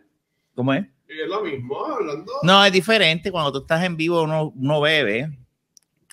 ¿Cómo 0.56 0.74
es? 0.74 0.86
Y 1.10 1.20
es 1.22 1.28
lo 1.28 1.42
mismo, 1.44 1.86
hablando. 1.86 2.32
No, 2.44 2.63
es 2.63 2.72
diferente. 2.72 3.32
Cuando 3.32 3.51
tú 3.51 3.58
estás 3.60 3.84
en 3.84 3.98
vivo, 3.98 4.24
uno, 4.24 4.54
uno 4.56 4.80
bebe, 4.80 5.30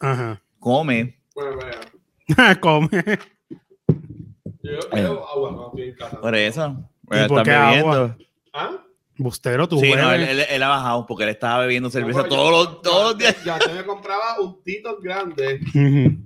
Ajá. 0.01 0.43
come. 0.59 1.21
Bueno, 1.35 1.57
vea. 1.57 1.81
Come. 2.61 2.89
Yo 4.63 4.79
bebo 4.93 5.27
agua 5.29 5.67
estoy 5.69 5.89
en 5.89 5.95
casa. 5.95 6.21
Por 6.21 6.35
eso. 6.35 6.91
¿Y 7.05 7.07
por 7.29 7.39
está 7.39 7.43
qué 7.45 7.51
agua? 7.53 7.97
bebiendo. 8.01 8.17
¿Ah? 8.53 8.85
Bustero, 9.19 9.69
tú 9.69 9.81
Sí, 9.81 9.93
no, 9.95 10.13
él, 10.13 10.23
él- 10.23 10.47
él 10.49 10.63
ha 10.63 10.69
bajado 10.69 11.05
porque 11.07 11.25
él 11.25 11.31
estaba 11.31 11.59
bebiendo 11.63 11.91
cerveza 11.91 12.19
No, 12.21 12.25
yo- 12.29 12.29
todos, 12.37 12.51
los, 12.53 12.83
todos 12.83 13.03
los 13.03 13.13
yo- 13.15 13.19
días. 13.19 13.45
Ya 13.45 13.59
te 13.59 13.73
me 13.73 13.85
compraba 13.85 14.41
un 14.41 14.63
tito 14.63 14.97
grande 15.01 15.61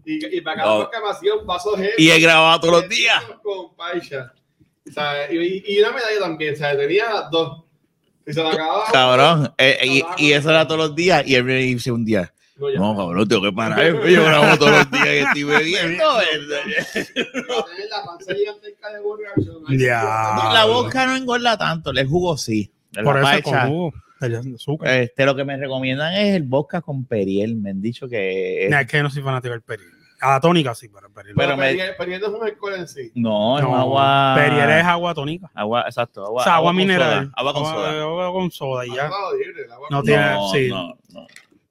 y, 0.05 0.37
y 0.37 0.41
para 0.43 0.57
cada 0.59 0.73
Oh. 0.75 0.79
boca 0.85 1.01
me 1.01 1.11
hacía 1.11 1.35
un 1.35 1.47
vaso 1.47 1.75
heavy. 1.77 1.93
Y 1.99 2.11
él 2.11 2.21
grababa 2.21 2.61
todos 2.61 2.83
los 2.83 2.89
días. 2.91 3.23
Con 3.43 3.75
paisa. 3.75 4.33
O 4.89 4.93
sea, 4.93 5.33
y, 5.33 5.65
y 5.67 5.79
una 5.81 5.93
medalla 5.93 6.21
también, 6.21 6.55
o 6.55 6.57
sea, 6.57 6.77
tenía 6.77 7.07
dos. 7.31 7.65
Y 8.27 8.33
se 8.33 8.43
la 8.43 8.51
acababa. 8.51 8.85
Cabrón. 8.93 9.55
eh, 9.59 9.79
y, 9.85 10.03
y 10.19 10.33
eso 10.33 10.51
era 10.51 10.67
todos 10.67 10.81
los 10.89 10.95
días. 10.95 11.25
Y 11.27 11.35
él 11.35 11.45
me 11.45 11.55
dice 11.57 11.91
un 11.91 12.05
día, 12.05 12.33
No, 12.57 12.69
ya. 12.71 12.79
no, 12.79 12.97
cabrón, 12.97 13.27
tengo 13.27 13.43
que 13.43 13.53
parar. 13.53 13.81
Yo 14.07 14.23
grabo 14.25 14.59
todos 14.59 14.73
los 14.73 14.91
días 14.91 15.05
que 15.07 15.21
estoy 15.23 15.45
bebiendo. 15.45 16.05
La 17.91 18.05
panza 18.05 18.35
gigantesca 18.35 18.91
de 18.93 19.01
Burger 19.01 19.31
la 20.53 20.65
boca 20.67 21.07
no 21.07 21.17
engorda 21.17 21.57
tanto, 21.57 21.91
el 21.91 22.07
jugo 22.07 22.37
sí. 22.37 22.71
Por 23.05 23.19
eso 23.19 23.43
con 23.43 23.69
jugo. 23.69 23.93
El 24.21 24.37
azúcar. 24.55 24.89
este, 25.01 25.27
lo 25.27 25.35
que 25.35 25.45
me 25.45 25.57
recomiendan 25.57 26.15
es 26.15 26.37
el 26.37 26.45
vodka 26.45 26.81
con 26.81 27.05
periel. 27.07 27.57
Me 27.57 27.71
han 27.71 27.81
dicho 27.81 28.09
que. 28.09 28.65
es- 28.67 28.71
Nah, 28.71 28.83
es 28.83 28.87
que 28.87 29.03
no 29.03 29.11
soy 29.11 29.23
fanático 29.23 29.53
del 29.53 29.63
peril. 29.63 29.87
A 30.21 30.35
la 30.35 30.41
tónica 30.41 30.73
sí, 30.77 30.89
pero 30.89 31.09
el 31.09 31.13
peril. 31.13 31.33
Pero 31.37 31.49
Pero 31.49 31.57
me- 31.59 31.75
me... 31.75 31.93
Perdiendo 31.95 32.29
es 32.29 32.33
un 32.33 32.45
alcohol 32.45 32.75
en 32.75 32.87
sí. 32.87 33.11
No, 33.17 33.59
es 33.59 33.65
no, 33.65 33.77
agua. 33.77 34.35
Peril 34.37 34.59
es 34.71 34.85
agua 34.85 35.15
tónica. 35.15 35.51
Agua, 35.53 35.83
exacto. 35.87 36.25
Agua, 36.25 36.43
o 36.43 36.45
sea, 36.45 36.55
agua, 36.57 36.69
con 36.69 36.77
mineral. 36.77 37.25
soda, 37.25 37.33
Agua 37.35 37.53
con 37.55 37.65
soda. 37.65 38.03
Agua 38.03 38.33
con 38.33 38.51
soda 38.53 38.87
y 38.87 38.95
ya. 38.95 39.11
Libre, 39.45 39.73
agua 39.73 39.89
No 39.91 40.03
tiene- 40.05 40.31
No, 40.31 40.51
sí. 40.53 40.69
no, 40.69 40.89
no. 41.13 41.27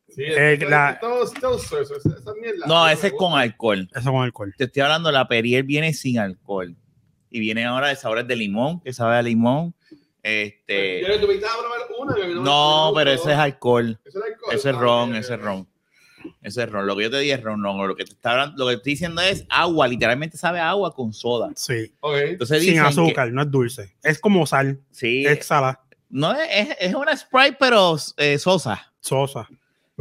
Sí, 0.09 0.23
Eh, 0.27 0.57
la- 0.69 0.99
esa- 1.01 1.95
esa 1.95 2.33
mierda. 2.41 2.67
No, 2.67 2.89
ese 2.89 3.07
es 3.07 3.13
con 3.13 3.39
alcohol. 3.39 3.87
Eso 3.95 4.11
con 4.11 4.23
alcohol. 4.23 4.53
Te 4.57 4.65
estoy 4.65 4.81
hablando, 4.81 5.09
la 5.13 5.25
Periel 5.29 5.63
viene 5.63 5.93
sin 5.93 6.19
alcohol. 6.19 6.75
Y 7.29 7.39
viene 7.39 7.63
ahora 7.63 7.87
de 7.87 7.95
sabores 7.95 8.27
de 8.27 8.35
limón, 8.35 8.81
que 8.81 8.91
sabe 8.91 9.15
a 9.15 9.21
limón. 9.21 9.73
Este. 10.23 11.01
Yo 11.01 11.07
le 11.07 11.17
tuve 11.19 11.39
que 11.39 11.45
probar 11.45 12.17
una. 12.35 12.41
No, 12.41 12.91
pero 12.95 13.11
ese 13.11 13.31
es 13.31 13.37
alcohol. 13.37 13.99
Eso 14.05 14.19
es 14.19 14.25
alcohol. 14.25 14.55
Ese 14.55 14.69
es 14.69 14.75
Ah, 14.75 14.79
ron, 14.79 15.15
ese 15.15 15.33
es 15.33 15.39
ron. 15.41 15.67
Ese 16.43 16.63
es 16.63 16.69
ron. 16.69 16.85
Lo 16.85 16.95
que 16.95 17.03
yo 17.03 17.09
te 17.11 17.19
dije 17.19 17.33
es 17.33 17.41
ron, 17.41 17.61
no. 17.61 17.87
Lo 17.87 17.95
que 17.95 18.05
te 18.05 18.11
está 18.11 18.31
hablando- 18.31 18.63
lo 18.63 18.67
que 18.69 18.75
estoy 18.75 18.91
diciendo 18.93 19.21
es 19.21 19.45
agua, 19.49 19.87
literalmente 19.87 20.37
sabe 20.37 20.59
a 20.59 20.69
agua 20.69 20.93
con 20.93 21.13
soda. 21.13 21.49
Sí. 21.55 21.91
Entonces 22.03 22.61
Sin 22.63 22.73
que- 22.75 22.79
azúcar, 22.79 23.31
no 23.31 23.41
es 23.41 23.49
dulce. 23.51 23.95
Es 24.03 24.19
como 24.19 24.45
sal. 24.45 24.79
sí, 24.91 25.25
Es 25.25 25.45
salada. 25.45 25.81
no 26.09 26.33
es, 26.33 26.69
es, 26.79 26.93
una 26.93 27.15
Sprite, 27.17 27.57
pero 27.59 27.95
eh, 28.17 28.37
sosa. 28.37 28.93
Sosa. 28.99 29.47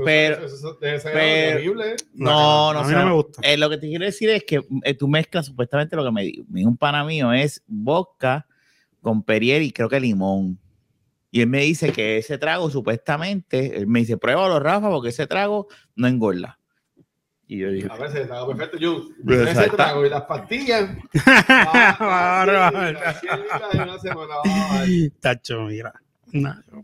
Pero- 0.05 0.45
Eso- 0.47 0.55
eso- 0.57 0.79
debe 0.81 1.01
ser 1.01 1.13
pero- 1.13 1.57
horrible. 1.59 1.97
No, 2.15 2.73
no, 2.75 2.81
A 2.81 2.85
mí 2.85 2.93
no 2.93 3.07
me 3.07 3.13
gusta. 3.13 3.41
Eh, 3.43 3.57
lo 3.57 3.69
que 3.71 3.79
te 3.79 3.87
quiero 3.89 4.05
decir 4.05 4.29
es 4.31 4.45
que 4.45 4.61
eh, 4.85 4.95
tú 4.95 5.09
mezclas 5.09 5.47
supuestamente 5.47 5.97
lo 5.97 6.05
que 6.05 6.11
me 6.11 6.23
dijo, 6.23 6.45
me 6.51 6.61
dijo 6.61 6.71
un 6.71 6.77
pana 6.77 7.05
mío 7.05 7.33
es 7.33 7.63
vodka 7.67 8.47
con 9.01 9.23
Perrier 9.23 9.63
y 9.63 9.73
creo 9.73 9.89
que 9.89 10.01
limón. 10.01 10.59
Y 11.31 11.41
él 11.43 11.47
me 11.47 11.61
dice 11.61 11.93
que 11.93 12.19
ese 12.19 12.39
trago 12.39 12.71
supuestamente, 12.71 13.77
él 13.79 13.87
me 13.87 14.01
dice, 14.01 14.17
pruébalo, 14.17 14.59
Rafa, 14.59 14.91
porque 14.91 15.11
ese 15.11 15.27
trago 15.27 15.69
no 15.95 16.09
engorda. 16.09 16.59
Y 17.47 17.59
yo 17.59 17.71
dije, 17.71 17.89
A 17.91 17.97
veces 17.97 18.23
está 18.23 18.47
perfecto. 18.47 18.79
Yo, 18.79 19.03
Pero 19.27 19.43
ese 19.49 19.69
trago 19.71 20.07
y 20.07 20.09
las 20.09 20.23
pastillas. 20.23 20.91
Tacho, 25.21 25.63
mira. 25.63 25.93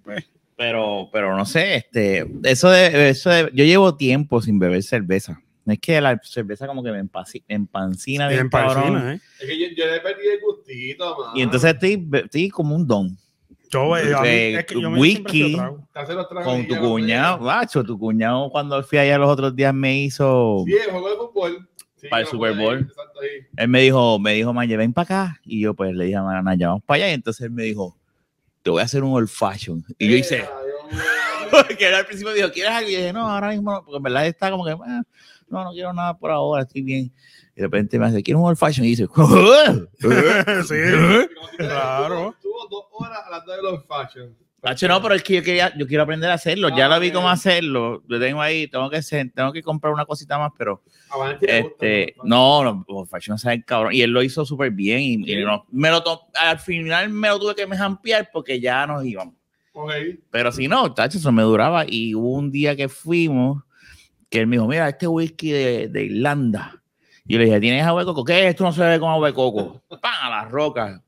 Pues. 0.02 0.25
pero, 0.56 1.08
pero 1.12 1.37
no 1.37 1.44
sé, 1.46 1.76
este, 1.76 2.26
eso 2.44 2.68
de, 2.70 3.11
eso 3.11 3.30
de- 3.30 3.50
yo 3.54 3.64
llevo 3.64 3.96
tiempo 3.96 4.40
sin 4.42 4.58
beber 4.58 4.82
cerveza. 4.82 5.40
Es 5.66 5.78
que 5.80 6.00
la 6.00 6.18
cerveza 6.23 6.66
como 6.68 6.82
que 6.82 6.92
me 6.92 6.99
empancina 7.49 8.28
bien 8.28 8.49
cabrón. 8.49 8.94
parecida, 8.94 9.14
¿eh? 9.14 9.20
Es 9.40 9.46
que 9.49 9.58
yo, 9.61 9.66
yo 9.76 9.87
le 9.90 10.00
perdí 10.00 10.28
el 10.28 10.40
gustito, 10.66 11.16
man. 11.18 11.37
Y 11.37 11.42
entonces 11.42 11.75
estoy, 11.75 12.08
estoy 12.12 12.49
como 12.50 12.75
un 12.75 12.87
don. 12.87 13.16
Yo, 13.70 13.96
eh, 13.96 14.14
Eh, 14.25 14.54
es 14.61 14.66
que 14.66 14.80
yo 14.80 14.90
whisky. 14.90 15.56
con 16.44 16.66
tu 16.68 16.76
cuñado, 16.78 17.38
macho, 17.40 17.82
tu 17.82 17.99
cuñado 17.99 18.49
cuando 18.50 18.82
fui 18.82 18.99
allá 18.99 19.18
los 19.18 19.28
otros 19.28 19.54
días 19.56 19.75
me 19.75 19.99
hizo, 20.02 20.62
Sí, 20.66 20.75
el 20.75 20.90
juego 20.90 21.11
de 21.11 21.16
fútbol. 21.16 21.68
Sí, 21.96 22.08
Para 22.08 22.23
el 22.23 22.28
Super 22.28 22.52
Bowl. 22.56 22.92
ahí. 23.23 23.46
él 23.56 23.68
me 23.68 23.80
dijo, 23.80 24.18
me 24.18 24.35
dijo, 24.35 24.52
Maya, 24.52 24.76
ven 24.76 24.92
para 24.92 25.02
acá, 25.04 25.40
y 25.44 25.61
yo 25.62 25.75
pues 25.75 25.94
le 25.94 26.04
dije 26.04 26.16
a 26.16 26.42
Naya, 26.42 26.68
vamos 26.68 26.82
para 26.85 26.96
allá, 27.04 27.11
y 27.11 27.14
entonces 27.14 27.44
él 27.46 27.50
me 27.50 27.64
dijo, 27.64 27.96
te 28.62 28.70
voy 28.70 28.82
a 28.82 28.85
hacer 28.85 29.02
un 29.02 29.14
old 29.14 29.28
fashion, 29.28 29.82
y 29.99 30.08
yo 30.11 30.16
hice, 30.16 30.38
mío. 30.90 31.49
porque 31.50 31.88
él 31.88 31.94
al 31.94 32.04
principio 32.06 32.32
dijo, 32.35 32.50
¿quieres 32.52 32.73
algo? 32.73 32.88
Y 32.90 32.92
yo 32.92 32.99
dije, 32.99 33.12
no, 33.12 33.28
ahora 33.28 33.49
mismo 33.50 33.73
no, 33.73 33.82
porque 33.82 33.96
en 33.96 34.02
verdad 34.02 34.26
está 34.26 34.50
como 34.50 34.64
que, 34.64 34.73
"Ah, 34.73 35.02
no, 35.48 35.64
no 35.64 35.72
quiero 35.72 35.92
nada 35.92 36.16
por 36.18 36.30
ahora, 36.30 36.62
estoy 36.62 36.82
bien, 36.82 37.12
y 37.54 37.56
de 37.56 37.62
repente 37.62 37.98
me 37.98 38.06
hace, 38.06 38.22
¿quieres 38.22 38.40
un 38.40 38.48
old 38.48 38.56
fashion? 38.58 38.84
Y 38.86 38.90
dice, 38.90 39.06
sí. 40.68 40.74
Claro. 41.56 42.30
Estuvo 42.30 42.66
dos 42.70 42.84
horas 42.92 43.20
hablando 43.24 43.52
de 43.52 43.62
los 43.62 43.84
fashion. 43.86 44.36
Nacho, 44.62 44.88
no, 44.88 45.00
pero 45.00 45.14
es 45.14 45.22
que 45.22 45.34
yo 45.34 45.42
quería, 45.44 45.72
yo 45.78 45.86
quiero 45.86 46.02
aprender 46.02 46.28
a 46.28 46.34
hacerlo, 46.34 46.70
ya 46.76 46.88
lo 46.88 46.98
vi 46.98 47.12
cómo 47.12 47.28
hacerlo, 47.28 48.02
lo 48.08 48.18
tengo 48.18 48.40
ahí, 48.42 48.66
tengo 48.66 48.90
que, 48.90 48.96
hacer- 48.96 49.30
tengo 49.32 49.52
que 49.52 49.62
comprar 49.62 49.92
una 49.92 50.04
cosita 50.06 50.38
más, 50.38 50.50
pero 50.58 50.82
le 51.30 51.30
gusta, 51.30 51.46
Este, 51.86 52.14
¿no? 52.24 52.64
no, 52.64 52.74
no, 52.74 52.84
Old 52.88 53.08
Fashion 53.08 53.38
sabe 53.38 53.62
cabrón. 53.62 53.92
Y 53.92 54.02
él 54.02 54.10
lo 54.10 54.24
hizo 54.24 54.44
súper 54.44 54.72
bien. 54.72 54.98
Y, 55.00 55.12
y 55.22 55.34
Sí. 55.36 55.44
no- 55.44 55.66
me 55.70 55.88
lo 55.90 56.02
to- 56.02 56.22
al 56.34 56.58
final 56.58 57.10
me 57.10 57.28
lo 57.28 57.38
tuve 57.38 57.54
que 57.54 57.66
me 57.66 57.76
jampear 57.76 58.28
porque 58.32 58.58
ya 58.58 58.84
nos 58.88 59.04
íbamos. 59.04 59.34
Ok. 59.72 59.92
Pero 60.30 60.50
si 60.50 60.66
no, 60.66 60.92
tacho, 60.94 61.18
eso 61.18 61.30
me 61.30 61.42
duraba. 61.42 61.84
Y 61.86 62.14
hubo 62.16 62.32
un 62.32 62.50
día 62.50 62.74
que 62.74 62.88
fuimos 62.88 63.62
que 64.28 64.40
él 64.40 64.47
me 64.47 64.56
dijo: 64.56 64.66
Mira, 64.66 64.88
este 64.88 65.06
whisky 65.06 65.50
de, 65.50 65.88
de 65.88 66.04
Irlanda. 66.04 66.83
Y 67.26 67.35
yo 67.35 67.38
le 67.38 67.47
dije: 67.47 67.61
¿Tienes 67.61 67.85
agua 67.85 68.02
de 68.02 68.06
coco? 68.06 68.25
¿Qué? 68.25 68.49
Esto 68.49 68.64
no 68.64 68.73
se 68.73 68.80
bebe 68.83 69.00
con 69.00 69.11
agua 69.11 69.28
de 69.28 69.35
coco. 69.35 69.83
¡Pam! 70.00 70.14
A 70.23 70.30
las 70.30 70.50
rocas. 70.50 71.00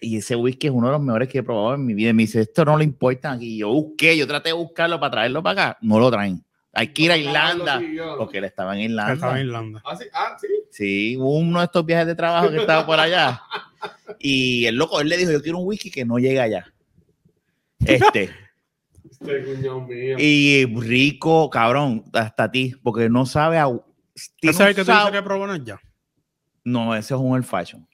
Y 0.00 0.16
ese 0.16 0.36
whisky 0.36 0.68
es 0.68 0.72
uno 0.72 0.86
de 0.86 0.92
los 0.92 1.02
mejores 1.02 1.28
que 1.28 1.38
he 1.38 1.42
probado 1.42 1.74
en 1.74 1.84
mi 1.84 1.94
vida. 1.94 2.10
Y 2.10 2.14
me 2.14 2.22
dice: 2.22 2.40
Esto 2.40 2.64
no 2.64 2.76
le 2.76 2.84
importa 2.84 3.32
aquí. 3.32 3.54
Y 3.54 3.58
yo 3.58 3.68
busqué, 3.70 4.16
yo 4.16 4.26
traté 4.26 4.50
de 4.50 4.54
buscarlo 4.54 5.00
para 5.00 5.10
traerlo 5.10 5.42
para 5.42 5.70
acá. 5.70 5.78
No 5.82 5.98
lo 5.98 6.10
traen. 6.10 6.44
Hay 6.72 6.92
que 6.92 7.02
ir 7.02 7.12
a 7.12 7.16
Irlanda. 7.16 7.80
Porque 8.16 8.38
él 8.38 8.44
estaba 8.44 8.74
en 8.76 8.82
Irlanda. 8.82 9.14
Estaba 9.14 9.40
en 9.40 9.46
Irlanda. 9.46 9.82
Ah, 9.84 9.96
sí, 9.96 10.04
ah, 10.12 10.36
sí. 10.40 10.46
Sí, 10.70 11.16
hubo 11.16 11.38
uno 11.38 11.58
de 11.58 11.64
estos 11.64 11.84
viajes 11.84 12.06
de 12.06 12.14
trabajo 12.14 12.50
que 12.50 12.58
estaba 12.58 12.86
por 12.86 12.98
allá. 13.00 13.42
Y 14.20 14.66
el 14.66 14.74
loco, 14.74 15.00
él 15.00 15.08
le 15.08 15.16
dijo, 15.16 15.30
yo 15.30 15.40
quiero 15.40 15.58
un 15.58 15.66
whisky 15.66 15.92
que 15.92 16.04
no 16.04 16.18
llegue 16.18 16.40
allá. 16.40 16.72
Este. 17.84 18.30
Y 20.18 20.66
rico, 20.76 21.50
cabrón, 21.50 22.04
hasta 22.12 22.50
ti, 22.50 22.74
porque 22.82 23.08
no 23.08 23.26
sabe 23.26 23.58
a... 23.58 23.66
tiene 23.66 23.82
¿Ese 24.42 24.50
es 24.50 24.60
el 24.60 24.66
un 24.68 24.74
que 24.74 24.84
tú 24.84 24.90
dices 24.90 24.94
sabor- 24.94 25.12
que 25.12 25.22
probó 25.22 25.56
ya? 25.56 25.80
No, 26.64 26.94
ese 26.94 27.14
es 27.14 27.20
un 27.20 27.32
old 27.32 27.44
fashion. 27.44 27.86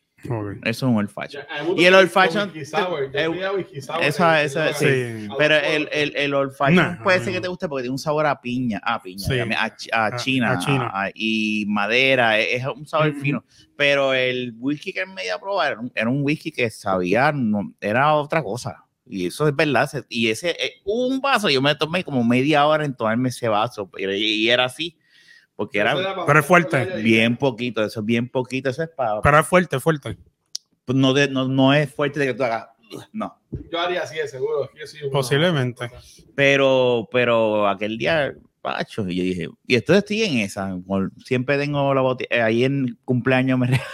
Eso 0.64 0.87
es 0.87 0.90
un 0.90 0.97
old 0.97 1.11
fashion. 1.11 1.45
Y 1.76 1.85
el 1.85 1.95
old 1.95 2.09
fashion- 2.11 2.49
whisky 2.50 2.64
sour, 2.64 3.12
yo 3.12 3.19
eh, 3.21 4.09
esa- 4.09 4.43
esa- 4.43 4.73
sí. 4.73 5.28
Pero 5.37 5.57
el, 5.57 5.87
el, 5.93 6.16
el 6.16 6.33
old 6.35 6.52
fashion 6.52 6.76
Nah, 6.76 7.02
puede 7.02 7.21
ser 7.21 7.35
que 7.35 7.40
te 7.43 7.49
guste 7.49 7.69
porque 7.69 7.83
tiene 7.83 7.93
un 7.93 7.99
sabor 7.99 8.25
a 8.25 8.40
piña, 8.40 8.81
a 8.83 9.02
piña, 9.02 9.26
Sí. 9.26 9.38
a, 9.38 9.45
a- 9.45 9.76
a 9.93 10.07
A- 10.07 10.16
China, 10.16 10.52
a 10.52 10.59
China. 10.59 10.90
a- 10.95 11.11
y 11.14 11.66
madera, 11.69 12.38
es, 12.38 12.62
es 12.62 12.66
un 12.66 12.87
sabor 12.87 13.12
fino. 13.14 13.45
Pero 13.76 14.14
el 14.14 14.54
whisky 14.59 14.95
que 14.95 15.04
me 15.04 15.25
dio 15.25 15.35
a 15.35 15.38
probar 15.40 15.73
era 15.73 15.81
un, 15.81 15.93
era 15.95 16.09
un 16.09 16.23
whisky 16.25 16.50
que 16.50 16.71
sabía, 16.71 17.31
no, 17.31 17.75
era 17.78 18.14
otra 18.14 18.43
cosa. 18.43 18.84
Y 19.06 19.26
eso 19.26 19.46
es 19.49 19.54
verdad. 19.54 19.90
Y 20.08 20.28
ese, 20.28 20.50
eh, 20.50 20.75
un 20.84 21.20
vaso, 21.20 21.50
yo 21.50 21.61
me 21.61 21.75
tomé 21.75 22.04
como 22.04 22.25
media 22.25 22.66
hora 22.66 22.84
en 22.84 22.94
tomarme 22.94 23.28
ese 23.28 23.49
vaso. 23.49 23.90
Y, 23.99 24.49
era 24.49 24.64
así, 24.64 24.96
porque 25.56 25.78
era 25.78 25.94
Pero 26.26 26.38
es 26.40 26.46
fuerte. 26.46 26.84
bien 27.02 27.37
poquito, 27.37 27.84
eso 27.84 28.00
es 28.00 28.06
bien 28.06 28.28
poquito, 28.28 28.70
eso 28.70 28.82
es 28.82 28.88
para... 28.90 29.20
Pero 29.20 29.38
es 29.38 29.46
fuerte, 29.46 29.78
fuerte. 29.80 30.16
no, 30.87 31.12
de- 31.12 31.28
no, 31.28 31.46
no 31.49 31.75
es 31.75 31.92
fuerte 31.92 32.18
de 32.20 32.26
que 32.28 32.34
tú 32.34 32.44
hagas, 32.44 32.68
no. 33.12 33.38
Yo 33.70 33.78
haría 33.78 34.02
así, 34.02 34.16
de 34.16 34.26
seguro. 34.28 34.70
Yo 34.78 34.87
soy 34.87 35.02
un- 35.02 35.11
Posiblemente. 35.11 35.90
Pero, 36.34 37.08
pero 37.12 37.68
aquel 37.68 37.99
día, 37.99 38.34
pacho, 38.62 39.06
y 39.08 39.16
yo 39.16 39.23
dije, 39.23 39.49
y 39.66 39.75
entonces 39.75 40.02
estoy 40.04 40.23
en 40.23 40.38
esa, 40.38 40.76
siempre 41.25 41.58
tengo 41.58 41.92
la 41.94 42.00
botella, 42.00 42.46
ahí 42.46 42.64
en 42.64 42.99
cumpleaños 43.04 43.58
me 43.58 43.68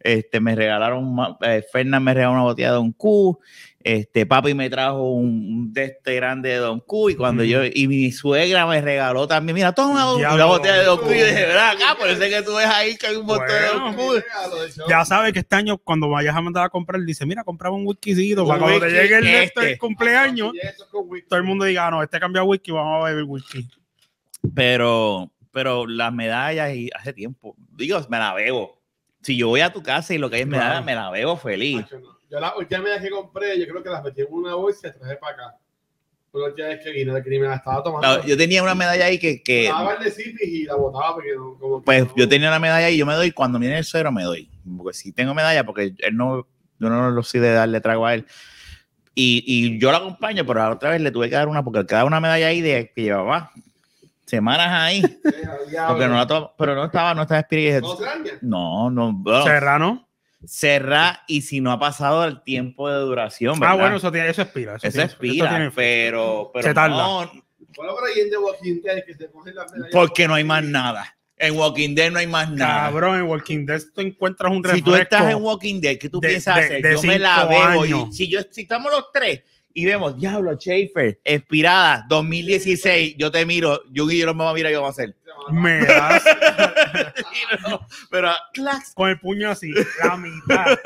Este, 0.00 0.38
me 0.38 0.54
regalaron, 0.54 1.16
eh, 1.40 1.64
Fernan 1.72 2.04
me 2.04 2.14
regaló 2.14 2.34
una 2.34 2.42
botella 2.42 2.68
de 2.68 2.74
Don 2.74 2.92
Q. 2.92 3.40
Este, 3.88 4.26
papi 4.26 4.52
me 4.52 4.68
trajo 4.68 5.12
un, 5.12 5.72
de 5.72 5.84
este 5.84 6.16
grande 6.16 6.48
de 6.48 6.56
Don 6.56 6.80
Q. 6.80 7.10
Y 7.10 7.14
cuando 7.14 7.44
yo, 7.44 7.60
y 7.64 7.86
mi 7.86 8.10
suegra 8.10 8.66
me 8.66 8.80
regaló 8.80 9.28
también, 9.28 9.54
mira, 9.54 9.72
toma 9.72 10.02
Don- 10.02 10.24
una 10.24 10.44
botella 10.44 10.74
de 10.78 10.84
Don 10.86 10.98
Q. 10.98 11.10
Y 11.12 11.14
dije, 11.18 11.46
¿verdad? 11.46 11.70
Acá, 11.70 11.96
parece 11.96 12.28
que 12.28 12.42
tú 12.42 12.56
ves 12.56 12.66
ahí 12.66 12.96
que 12.96 13.06
hay 13.06 13.14
un 13.16 13.26
montón 13.26 13.46
de 13.46 13.66
Don 13.68 13.94
Q. 13.94 14.22
Ya 14.88 15.04
sabes 15.04 15.32
que 15.32 15.38
este 15.38 15.54
año, 15.54 15.78
cuando 15.78 16.08
vayas 16.08 16.34
a 16.34 16.40
mandar 16.40 16.64
a 16.64 16.68
comprar, 16.68 17.00
dice: 17.02 17.24
Mira, 17.26 17.44
compraba 17.44 17.76
un 17.76 17.86
whiskycito 17.86 18.44
para 18.44 18.58
cuando 18.58 18.80
te 18.80 18.90
llegue 18.90 19.18
el 19.18 19.26
este 19.28 19.60
este. 19.60 19.78
cumpleaños. 19.78 20.52
Todo 21.28 21.38
el 21.38 21.44
mundo 21.44 21.64
diga: 21.64 21.86
"Ah, 21.86 21.90
No, 21.92 22.02
este 22.02 22.18
cambia 22.18 22.42
whisky, 22.42 22.72
vamos 22.72 23.02
a 23.04 23.08
beber 23.08 23.22
whisky. 23.22 23.68
Pero, 24.54 25.30
pero 25.52 25.86
las 25.86 26.12
medallas, 26.12 26.74
y 26.74 26.90
hace 26.94 27.12
tiempo, 27.12 27.54
digo, 27.76 28.00
me 28.08 28.18
la 28.18 28.34
bebo. 28.34 28.80
Si 29.22 29.36
yo 29.36 29.48
voy 29.48 29.60
a 29.60 29.72
tu 29.72 29.82
casa 29.82 30.14
y 30.14 30.18
lo 30.18 30.28
que 30.30 30.36
hay 30.36 30.42
es 30.42 30.48
medalla, 30.48 30.70
Claro. 30.70 30.84
me 30.86 30.94
la 30.94 31.10
bebo 31.10 31.36
feliz. 31.36 31.76
Macho, 31.82 32.00
no. 32.00 32.15
Yo 32.30 32.40
la 32.40 32.56
última 32.56 32.80
vez 32.82 33.00
que 33.02 33.10
compré, 33.10 33.58
yo 33.58 33.66
creo 33.66 33.82
que 33.82 33.88
las 33.90 34.02
metí 34.02 34.22
en 34.22 34.26
una 34.30 34.54
bolsa 34.54 34.88
y 34.88 34.90
las 34.90 34.98
traje 34.98 35.16
para 35.16 35.32
acá. 35.34 35.56
Fue 36.32 36.40
la 36.40 36.48
última 36.48 36.68
vez 36.68 36.80
que 36.82 36.90
vine, 36.90 37.22
que 37.22 37.30
ni 37.30 37.38
me 37.38 37.46
la 37.46 37.54
estaba 37.56 37.82
tomando. 37.82 38.18
No, 38.18 38.24
yo 38.24 38.36
tenía 38.36 38.62
una 38.62 38.74
medalla 38.74 39.06
ahí 39.06 39.18
que, 39.18 39.42
que 39.42 39.66
Estaba 39.66 39.94
el 39.94 40.04
de 40.04 40.10
City 40.10 40.44
y 40.44 40.64
la 40.64 40.74
botaba 40.74 41.14
porque 41.14 41.34
no, 41.36 41.56
como 41.58 41.78
que 41.80 41.84
pues 41.84 42.04
no- 42.06 42.12
yo 42.16 42.28
tenía 42.28 42.48
una 42.48 42.58
medalla 42.58 42.90
y 42.90 42.96
yo 42.96 43.06
me 43.06 43.14
doy, 43.14 43.30
cuando 43.32 43.58
viene 43.58 43.78
el 43.78 43.84
suero 43.84 44.10
me 44.12 44.24
doy. 44.24 44.50
Porque 44.76 44.92
si 44.98 45.12
tengo 45.12 45.34
medalla, 45.34 45.64
porque 45.64 45.94
él 45.98 46.16
no, 46.16 46.46
yo 46.78 46.90
no 46.90 47.10
lo 47.10 47.22
sé 47.22 47.38
de 47.40 47.52
darle 47.52 47.80
trago 47.80 48.04
a 48.06 48.14
él. 48.14 48.26
Y, 49.14 49.42
y 49.46 49.78
yo 49.78 49.90
lo 49.92 49.96
acompaño, 49.98 50.44
pero 50.44 50.60
la 50.60 50.70
otra 50.72 50.90
vez 50.90 51.00
le 51.00 51.10
tuve 51.10 51.30
que 51.30 51.36
dar 51.36 51.48
una, 51.48 51.64
porque 51.64 51.86
cada 51.86 52.04
una 52.04 52.20
medalla 52.20 52.48
ahí 52.48 52.60
de 52.60 52.92
que 52.94 53.02
llevaba 53.04 53.50
semanas 54.26 54.68
ahí, 54.72 55.00
porque 55.88 56.06
no 56.08 56.16
la 56.16 56.26
to- 56.26 56.52
pero 56.58 56.74
no 56.74 56.84
estaba, 56.86 57.14
no 57.14 57.22
estaba 57.22 57.40
espíritu. 57.40 57.86
¿No? 58.42 58.90
No, 58.90 58.90
no, 58.90 59.12
bueno, 59.14 59.44
Serrano. 59.44 60.06
Cerrar 60.44 61.20
y 61.26 61.42
si 61.42 61.60
no 61.60 61.72
ha 61.72 61.78
pasado 61.78 62.24
el 62.24 62.42
tiempo 62.42 62.88
de 62.90 62.98
duración, 63.00 63.54
Ah, 63.56 63.60
¿verdad? 63.60 63.78
bueno, 63.78 63.96
eso, 63.96 64.12
tiene, 64.12 64.28
eso 64.28 64.42
expira. 64.42 64.76
Eso, 64.76 64.86
Eso 65.02 65.16
tiene- 65.18 65.70
pero, 65.74 66.50
pero 66.52 66.68
Se 66.68 66.74
tarda. 66.74 66.96
no, 66.96 67.30
porque 69.92 70.28
no 70.28 70.34
hay 70.34 70.44
más 70.44 70.64
nada. 70.64 71.12
En 71.38 71.54
Walking 71.54 71.94
Dead 71.94 72.10
no 72.10 72.18
hay 72.18 72.26
más 72.26 72.50
nada. 72.50 72.86
Cabrón, 72.88 73.16
en 73.18 73.22
Walking 73.24 73.66
Dead 73.66 73.82
tú 73.94 74.00
encuentras 74.00 74.50
un 74.50 74.58
si 74.58 74.62
refresco. 74.62 74.90
tú 74.90 74.96
estás 74.96 75.30
en 75.30 75.36
Walking 75.42 75.80
Dead, 75.82 75.98
¿qué 75.98 76.08
tú 76.08 76.18
de- 76.18 76.28
piensas 76.28 76.56
de- 76.56 76.62
hacer? 76.64 76.82
de 76.82 76.94
yo 76.94 77.02
me 77.02 77.18
la 77.18 77.44
bebo. 77.44 77.84
y 77.84 78.12
si, 78.12 78.28
yo, 78.28 78.40
si 78.50 78.62
estamos 78.62 78.90
los 78.90 79.12
tres 79.12 79.42
y 79.76 79.84
vemos, 79.84 80.16
diablo, 80.16 80.54
Schaefer, 80.54 81.20
expirada, 81.22 82.06
2016, 82.08 83.16
yo 83.18 83.30
te 83.30 83.44
miro, 83.44 83.82
yo 83.90 84.10
y 84.10 84.20
yo 84.20 84.24
no 84.24 84.32
me 84.32 84.44
voy 84.44 84.52
a 84.52 84.54
mirar, 84.54 84.72
yo 84.72 84.80
vamos 84.80 84.98
a 84.98 85.02
hacer. 85.02 85.14
Me 85.50 85.84
das 85.84 86.24
no, 87.68 87.86
pero, 88.10 88.30
clax, 88.54 88.94
con 88.94 89.10
el 89.10 89.20
puño 89.20 89.50
así, 89.50 89.70
la 90.02 90.16
mitad. 90.16 90.78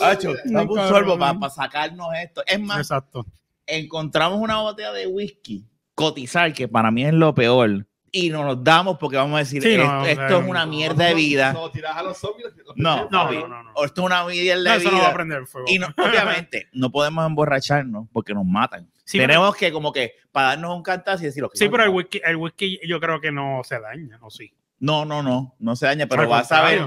Hacho, 0.02 0.34
dame 0.46 0.72
un 0.72 0.88
sorbo 0.88 1.16
para 1.16 1.48
sacarnos 1.48 2.08
esto. 2.20 2.42
Es 2.44 2.58
más, 2.58 2.78
Exacto. 2.78 3.24
encontramos 3.64 4.40
una 4.40 4.62
botella 4.62 4.90
de 4.90 5.06
whisky, 5.06 5.64
cotizar, 5.94 6.52
que 6.52 6.66
para 6.66 6.90
mí 6.90 7.04
es 7.04 7.14
lo 7.14 7.32
peor, 7.36 7.86
y 8.12 8.30
no 8.30 8.44
nos 8.44 8.62
damos 8.64 8.98
porque 8.98 9.16
vamos 9.16 9.36
a 9.36 9.38
decir, 9.40 9.62
Sí, 9.62 9.76
no, 9.76 10.04
esto, 10.04 10.22
esto 10.22 10.40
es 10.40 10.48
una 10.48 10.66
mierda 10.66 11.04
de 11.06 11.14
vida. 11.14 11.52
No, 11.52 11.70
tiras 11.70 11.96
a 11.96 12.02
los 12.02 12.16
zombies. 12.18 12.48
los- 12.56 12.66
los- 12.66 12.76
No, 12.76 13.04
No, 13.10 13.22
papi, 13.24 13.36
no, 13.36 13.48
no, 13.48 13.62
no. 13.62 13.70
o 13.74 13.84
esto 13.84 14.00
es 14.00 14.04
una 14.06 14.24
mierda 14.24 14.62
No, 14.64 14.70
de 14.70 14.76
eso 14.84 14.90
no 14.90 14.96
va 14.98 15.02
a 15.02 15.06
vida. 15.06 15.14
prender 15.14 15.38
el 15.38 15.46
fuego. 15.46 15.66
Y 15.70 15.78
no, 15.78 15.86
obviamente 15.96 16.68
no 16.72 16.90
podemos 16.90 17.26
emborracharnos 17.26 18.08
porque 18.12 18.34
nos 18.34 18.44
matan. 18.44 18.90
Sí, 19.04 19.18
Tenemos 19.18 19.56
que 19.56 19.72
como 19.72 19.92
que 19.92 20.14
para 20.30 20.48
darnos 20.48 20.76
un 20.76 20.82
cantazo 20.82 21.22
y 21.22 21.26
decir, 21.26 21.44
Sí, 21.54 21.68
pero 21.68 21.82
el 21.84 21.90
whisky, 21.90 22.20
el 22.24 22.36
whisky 22.36 22.78
yo 22.86 23.00
creo 23.00 23.20
que 23.20 23.32
no 23.32 23.62
se 23.64 23.80
daña, 23.80 24.18
¿o 24.22 24.30
sí? 24.30 24.52
no, 24.78 25.04
no, 25.04 25.22
no, 25.22 25.54
no 25.58 25.76
se 25.76 25.84
daña, 25.86 26.06
pero 26.06 26.22
Al 26.22 26.28
vas 26.28 26.50
a 26.52 26.62
ver. 26.62 26.86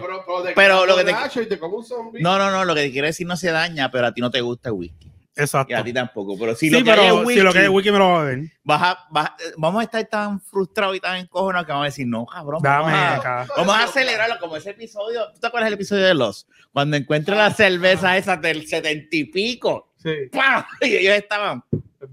Pero, 0.56 0.86
lo 0.88 0.96
que 0.98 1.04
te- 1.04 1.12
borracho 1.14 1.42
y 1.42 1.48
te 1.48 1.60
come 1.60 1.76
un 1.76 1.86
zombie. 1.86 2.22
No, 2.24 2.38
no, 2.40 2.50
no, 2.50 2.66
lo 2.66 2.74
que 2.74 2.82
te 2.82 2.92
quiero 2.92 3.06
decir 3.08 3.28
no 3.28 3.36
se 3.38 3.52
daña, 3.52 3.92
pero 3.92 4.08
a 4.08 4.14
ti 4.14 4.20
no 4.22 4.32
te 4.32 4.42
gusta 4.42 4.70
el 4.70 4.74
whisky. 4.76 5.12
Exacto. 5.36 5.72
Y 5.72 5.76
a 5.76 5.84
ti 5.84 5.92
tampoco. 5.94 6.38
Pero 6.38 6.54
si 6.56 6.68
sí, 6.68 6.72
lo 6.72 6.78
que 6.80 6.84
pero 6.92 7.02
es 7.24 7.28
si 7.36 7.42
lo 7.42 7.52
que 7.54 7.60
hay 7.60 7.68
whisky 7.68 7.92
me 7.92 7.98
lo 7.98 8.08
va 8.10 8.30
a 8.32 8.36
vas 8.64 8.82
a- 8.82 9.08
vas- 9.10 9.32
vamos 9.58 9.82
a 9.82 9.84
estar 9.84 10.06
tan 10.06 10.40
frustrados 10.40 10.96
y 10.96 11.00
tan 11.00 11.18
encojonados 11.18 11.66
que 11.66 11.72
vamos 11.72 11.86
a 11.86 11.90
decir, 11.90 12.06
no, 12.08 12.26
cabrón, 12.26 12.62
vamos 12.62 12.92
Dame 12.92 12.98
a, 13.04 13.16
acá. 13.16 13.48
Vamos 13.58 13.76
a 13.76 13.88
celebrarlo 13.88 14.36
como 14.40 14.56
ese 14.58 14.72
episodio. 14.72 15.32
¿Tú 15.34 15.40
te 15.40 15.48
acuerdas 15.48 15.68
del 15.68 15.74
episodio 15.76 16.06
de 16.06 16.14
Los? 16.14 16.48
Cuando 16.72 16.98
encuentra 16.98 17.36
la 17.36 17.52
cerveza 17.52 18.16
esa 18.18 18.38
del 18.38 18.68
setenta 18.68 19.16
y 19.16 19.24
pico. 19.26 19.94
Sí, 19.98 20.10
¡pam! 20.32 20.64
Y 20.82 20.96
ellos 20.98 21.16
estaban. 21.16 21.64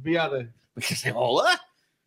fíjate. 0.03 0.51
Que 0.77 0.95
se 0.95 1.13
joda. 1.13 1.61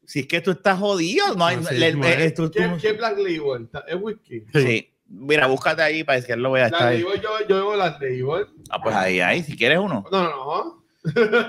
Si 0.06 0.21
es 0.21 0.28
que 0.28 0.41
tú 0.41 0.52
estás 0.52 0.80
jodido, 0.80 1.36
no 1.36 1.45
hay. 1.45 1.58
No, 1.58 1.63
sí, 1.63 1.76
le- 1.76 1.93
no 1.93 2.06
es. 2.08 2.34
tú- 2.34 2.49
tú- 2.49 2.60
¿Qué, 2.60 2.71
qué 2.82 2.93
Black 2.93 3.17
Label? 3.17 3.69
¿Es 3.88 3.95
whisky? 4.02 4.45
sí. 4.54 4.89
Mira, 5.15 5.45
búscate 5.45 5.84
ahí 5.84 6.04
para 6.04 6.19
que 6.21 6.34
él 6.34 6.41
lo 6.41 6.58
Está 6.58 6.88
ahí. 6.88 7.04
Label, 7.04 7.21
yo, 7.21 7.30
yo 7.47 7.56
bebo 7.58 7.73
Black 7.73 8.02
Label. 8.02 8.47
Ah, 8.71 8.82
pues 8.82 8.95
ahí, 8.95 9.19
ahí. 9.19 9.43
Si 9.43 9.56
quieres 9.56 9.78
uno. 9.78 10.04
No, 10.12 10.23
no, 10.23 10.30
no. 10.30 10.83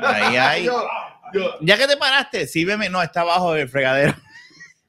Ahí, 0.03 0.37
ahí. 0.37 0.65
Yo, 0.65 0.85
yo, 1.33 1.51
Ya 1.61 1.77
que 1.79 1.87
te 1.87 1.97
paraste, 1.97 2.47
sírveme. 2.47 2.89
No, 2.89 3.03
está 3.03 3.23
abajo 3.23 3.53
del 3.55 3.69
fregadero. 3.69 4.15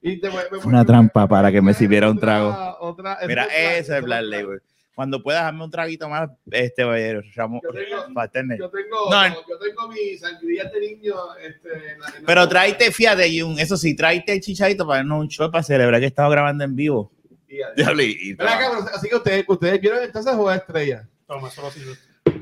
y 0.02 0.18
te, 0.20 0.28
me- 0.28 0.36
me- 0.50 0.58
Fue 0.60 0.66
una 0.66 0.84
trampa 0.84 1.26
para 1.26 1.50
que 1.50 1.60
me 1.62 1.74
sirviera 1.74 2.10
un 2.10 2.18
trago. 2.18 2.48
Otra, 2.80 3.14
otra- 3.14 3.26
Mira, 3.26 3.44
es 3.44 3.80
ese 3.80 3.98
es 3.98 4.04
Black 4.04 4.22
Label. 4.24 4.62
Cuando 4.94 5.22
puedas, 5.22 5.42
darme 5.42 5.62
un 5.62 5.70
traguito 5.70 6.08
más, 6.08 6.30
este, 6.50 6.82
Ramo, 7.34 7.60
Yo 7.62 7.68
tengo-. 7.70 8.06
Yo 8.56 8.70
tengo, 8.70 9.10
No, 9.10 9.28
no, 9.28 9.34
yo 9.46 9.58
tengo 9.58 9.88
mi 9.88 10.16
sangría 10.16 10.64
de 10.64 10.80
niño. 10.80 11.14
Este, 11.36 11.68
en 11.92 11.98
la- 12.00 12.06
en 12.08 12.22
la- 12.22 12.26
Pero 12.26 12.48
tráete, 12.48 12.90
fíjate, 12.90 13.40
Jun, 13.40 13.58
eso 13.58 13.76
sí, 13.76 13.94
tráete 13.94 14.32
el 14.32 14.40
chichadito 14.40 14.86
para 14.86 14.98
darnos 15.00 15.20
un 15.20 15.28
show 15.28 15.50
para 15.50 15.62
celebrar 15.62 16.00
que 16.00 16.06
estaba 16.06 16.30
grabando 16.30 16.64
en 16.64 16.74
vivo. 16.74 17.12
Y 17.48 17.60
así 18.94 19.08
que 19.08 19.16
ustedes, 19.16 19.44
ustedes 19.48 19.80
vieron 19.80 20.02
entonces 20.02 20.32
Juego 20.32 20.50
de 20.50 20.56
Estrella. 20.56 21.08
Toma, 21.26 21.50
solo 21.50 21.68
así. 21.68 21.80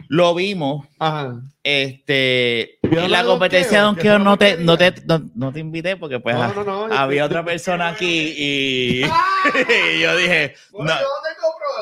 Lo 0.09 0.35
vimos, 0.35 0.87
Ajá. 0.99 1.40
este, 1.62 2.79
¿Vieron 2.83 3.07
en 3.07 3.11
la 3.11 3.25
competencia 3.25 3.79
de 3.79 3.85
Donkeo? 3.85 4.19
No 4.19 4.37
te, 4.37 4.57
no 4.59 4.77
te, 4.77 4.95
no, 5.07 5.23
no 5.35 5.53
te 5.53 5.61
invité 5.61 5.97
porque 5.97 6.21
pues 6.21 6.35
No, 6.37 6.43
ah, 6.43 6.53
no, 6.55 6.64
no, 6.88 6.95
había 6.95 7.25
otra 7.25 7.45
persona 7.45 7.88
aquí 7.88 8.35
y, 8.37 9.03
¡Ah! 9.05 9.45
y 9.95 10.01
yo 10.03 10.17
dije, 10.17 10.55
Bueno, 10.71 10.95
no, 10.95 11.01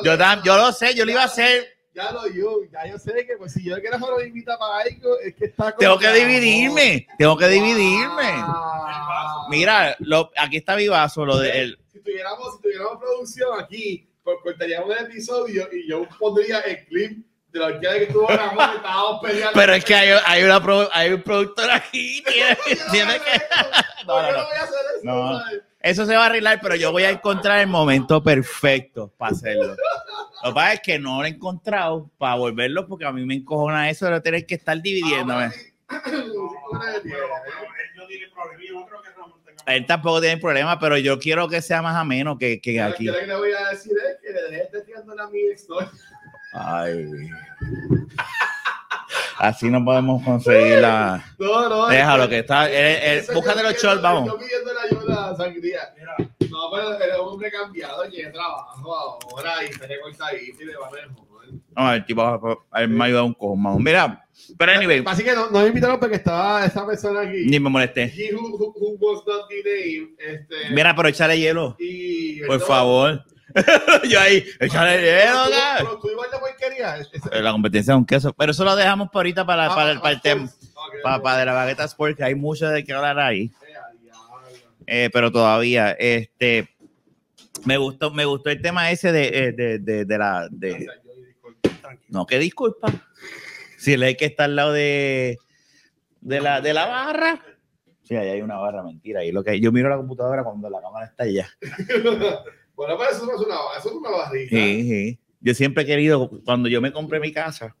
yo 0.03 0.17
yo, 0.43 0.57
lo 0.57 0.71
sé, 0.71 0.93
yo 0.95 1.05
lo 1.05 1.11
iba 1.11 1.21
a 1.21 1.25
hacer, 1.25 1.75
Ya 1.93 2.11
lo 2.11 2.27
yo, 2.27 2.59
ya 2.71 2.87
yo 2.87 2.97
sé 2.97 3.25
que 3.25 3.37
pues 3.37 3.53
si 3.53 3.63
yo 3.63 3.79
quiero 3.79 3.99
solo 3.99 4.23
invita 4.23 4.57
para 4.57 4.83
algo, 4.83 5.19
es 5.19 5.35
que 5.35 5.45
está 5.45 5.71
como 5.71 5.77
tengo 5.77 5.99
que 5.99 6.07
ah, 6.07 6.13
dividirme, 6.13 7.07
tengo 7.17 7.37
que 7.37 7.47
dividirme. 7.47 8.31
wow. 8.45 9.49
Mira, 9.49 9.95
lo, 9.99 10.31
aquí 10.37 10.57
está 10.57 10.75
Vivazo, 10.75 11.25
lo 11.25 11.37
de 11.37 11.61
él. 11.61 11.79
Si 11.91 11.99
tuviéramos, 11.99 12.55
si 12.55 12.61
tuviéramos 12.61 12.97
producción 12.97 13.59
aquí, 13.59 14.09
pues 14.23 14.37
cortaríamos 14.41 14.95
el 14.97 15.05
episodio 15.05 15.67
y 15.71 15.87
yo 15.87 16.07
pondría 16.17 16.61
el 16.61 16.85
clip 16.85 17.25
de 17.53 17.59
la 17.59 17.65
orquídea 17.67 17.93
que 17.93 18.03
estuvo 18.05 18.27
Ramón 18.27 18.69
que 18.71 18.75
estábamos 18.77 19.21
peleando. 19.21 19.51
Pero 19.53 19.73
es 19.73 19.85
que 19.85 19.95
hay, 19.95 20.19
hay, 20.25 20.43
una 20.43 20.61
pro- 20.61 20.89
hay 20.91 21.13
un 21.13 21.21
productor 21.21 21.69
aquí, 21.71 22.23
tiene, 22.27 22.57
no 22.85 22.91
tiene 22.91 23.13
que... 23.19 23.31
eso. 23.31 23.45
No, 24.05 24.21
no, 24.21 24.27
¿Por 24.27 24.27
qué 24.27 24.33
no. 24.33 24.37
no 24.41 24.45
voy 24.47 24.57
a 24.57 24.63
hacer 24.63 24.79
eso? 24.97 25.05
No. 25.05 25.39
¿sabes? 25.39 25.61
Eso 25.79 26.05
se 26.05 26.15
va 26.15 26.23
a 26.23 26.25
arreglar, 26.27 26.59
pero 26.61 26.75
yo 26.75 26.91
voy 26.91 27.03
a 27.03 27.09
encontrar 27.09 27.59
el 27.59 27.67
momento 27.67 28.21
perfecto 28.23 29.13
para 29.17 29.31
hacerlo. 29.33 29.75
Lo 30.43 30.49
que 30.49 30.53
pasa 30.55 30.73
es 30.73 30.79
que 30.81 30.99
no 30.99 31.19
lo 31.19 31.25
he 31.25 31.29
encontrado 31.29 32.09
para 32.17 32.35
volverlo 32.35 32.85
porque 32.87 33.05
a 33.05 33.11
mí 33.13 33.25
me 33.25 33.35
encojona 33.35 33.89
eso 33.89 34.07
de 34.07 34.19
tener 34.21 34.45
que 34.45 34.55
estar 34.55 34.81
dividiéndome. 34.81 35.51
Él 39.65 39.85
tampoco 39.85 40.19
tiene 40.19 40.37
problema, 40.41 40.77
pero 40.79 40.97
yo 40.97 41.17
quiero 41.19 41.47
que 41.47 41.61
sea 41.61 41.81
más 41.81 41.95
ameno 41.95 42.37
que, 42.37 42.59
que 42.59 42.73
Yo 42.75 42.85
aquí. 42.85 43.05
lo 43.05 43.17
que 43.17 43.27
le 43.27 43.35
voy 43.35 43.51
a 43.53 43.69
decir 43.69 43.93
es 43.93 44.17
que 44.21 44.33
le 44.33 44.41
dejes 44.57 44.71
de 44.71 44.81
tirándole 44.81 45.21
a 45.21 45.27
mi 45.27 45.39
ex. 45.43 45.65
Ay. 46.53 47.29
Así 49.39 49.69
no 49.69 49.83
podemos 49.83 50.23
conseguir 50.23 50.79
la. 50.79 51.23
No, 51.39 51.67
no. 51.69 51.87
Déjalo 51.87 52.29
que 52.29 52.39
está. 52.39 52.69
él- 52.69 53.19
Eso 53.19 53.33
búscate 53.33 53.63
los 53.63 53.73
shorts, 53.81 54.01
vamos. 54.01 54.27
Yo 54.27 54.37
pidiendo 54.37 54.71
la 54.73 54.81
ayuda 54.83 55.29
a 55.31 55.35
sangría. 55.35 55.79
No, 56.49 56.69
pero 56.71 56.93
eres 56.99 57.17
un 57.19 57.27
hombre 57.29 57.51
cambiado, 57.51 58.07
tiene 58.09 58.29
trabajo 58.31 58.95
ahora 58.95 59.63
y 59.63 59.65
está 59.69 59.87
recortadito 59.87 60.61
y 60.61 60.65
le 60.65 60.75
va 60.77 60.89
mejor. 60.91 61.27
No, 61.75 61.93
el 61.93 62.05
tipo 62.05 62.21
a 62.21 62.87
me 62.87 63.03
ha 63.03 63.07
ayudado 63.07 63.25
un 63.25 63.33
cojón, 63.33 63.63
vamos. 63.63 63.81
Mira, 63.81 64.23
pero 64.57 64.71
anyway, 64.71 65.03
Así 65.05 65.23
que 65.23 65.33
no, 65.33 65.49
no 65.49 65.61
me 65.61 65.67
invitaron 65.67 65.99
porque 65.99 66.15
estaba 66.17 66.63
esa 66.65 66.85
persona 66.85 67.21
aquí. 67.21 67.45
ni 67.47 67.59
me 67.59 67.69
molesté. 67.69 68.03
He 68.15 68.33
who, 68.33 68.55
who, 68.55 68.73
who 68.77 68.97
was 68.99 69.23
not 69.25 69.49
the 69.49 69.63
name. 69.63 70.11
Este, 70.19 70.69
Mira, 70.71 70.95
pero 70.95 71.09
échale 71.09 71.37
hielo, 71.39 71.75
y, 71.79 72.39
por 72.45 72.59
no, 72.59 72.65
favor. 72.65 73.25
yo 74.09 74.19
ahí, 74.19 74.43
échale 74.59 74.97
Pero 75.77 75.99
tú- 75.99 76.09
igual 76.09 76.29
de 76.31 76.39
porquería. 76.39 76.97
La 77.41 77.51
competencia 77.51 77.93
es 77.93 77.97
un 77.97 78.05
queso, 78.05 78.33
pero 78.33 78.51
eso 78.51 78.63
lo 78.63 78.75
dejamos 78.75 79.07
para 79.09 79.19
ahorita 79.19 79.45
para, 79.45 79.65
Ah, 79.67 79.75
para, 79.75 79.91
el- 79.91 79.99
para 79.99 80.13
el 80.15 80.21
tema, 80.21 80.49
para, 81.03 81.21
para 81.21 81.37
de 81.39 81.45
la 81.45 81.53
bagueta 81.53 81.83
sport, 81.85 82.17
que 82.17 82.23
hay 82.23 82.35
mucho 82.35 82.67
de 82.69 82.83
que 82.83 82.93
hablar 82.93 83.19
ahí. 83.19 83.51
Eh. 84.85 85.05
Eh, 85.05 85.09
pero 85.13 85.31
todavía, 85.31 85.91
este, 85.91 86.67
me 87.65 87.77
gustó, 87.77 88.11
me 88.11 88.25
gustó 88.25 88.49
el 88.49 88.61
tema 88.61 88.91
ese 88.91 89.11
de, 89.11 89.27
eh, 89.27 89.51
de, 89.53 89.79
de, 89.79 90.05
de 90.05 90.17
la, 90.17 90.47
de, 90.51 90.87
no, 92.09 92.25
que 92.25 92.39
disculpa. 92.39 92.91
Si 93.77 93.95
le 93.97 94.07
hay 94.07 94.15
que 94.15 94.25
estar 94.25 94.45
al 94.45 94.55
lado 94.55 94.71
de, 94.73 95.37
de 96.21 96.41
la, 96.41 96.59
de 96.61 96.73
la 96.73 96.85
barra. 96.85 97.41
Sí, 98.03 98.15
ahí 98.15 98.29
hay 98.29 98.41
una 98.41 98.57
barra, 98.57 98.83
mentira. 98.83 99.21
Ahí 99.21 99.31
lo 99.31 99.43
que 99.43 99.59
yo 99.61 99.71
miro 99.71 99.89
la 99.89 99.95
computadora 99.97 100.43
cuando 100.43 100.69
la 100.69 100.81
cámara 100.81 101.05
está 101.05 101.23
allá. 101.23 101.49
Bueno, 102.75 102.97
pero 102.97 103.11
eso 103.11 103.25
no 103.25 103.33
es 103.35 103.39
una, 103.45 103.55
eso 103.77 103.89
es 103.89 103.95
una 103.95 104.09
barriga. 104.09 104.49
Sí, 104.49 104.83
sí. 104.83 105.19
Yo 105.41 105.53
siempre 105.53 105.83
he 105.83 105.85
querido, 105.85 106.29
cuando 106.45 106.69
yo 106.69 106.81
me 106.81 106.91
compré 106.91 107.19
mi 107.19 107.31
casa, 107.31 107.75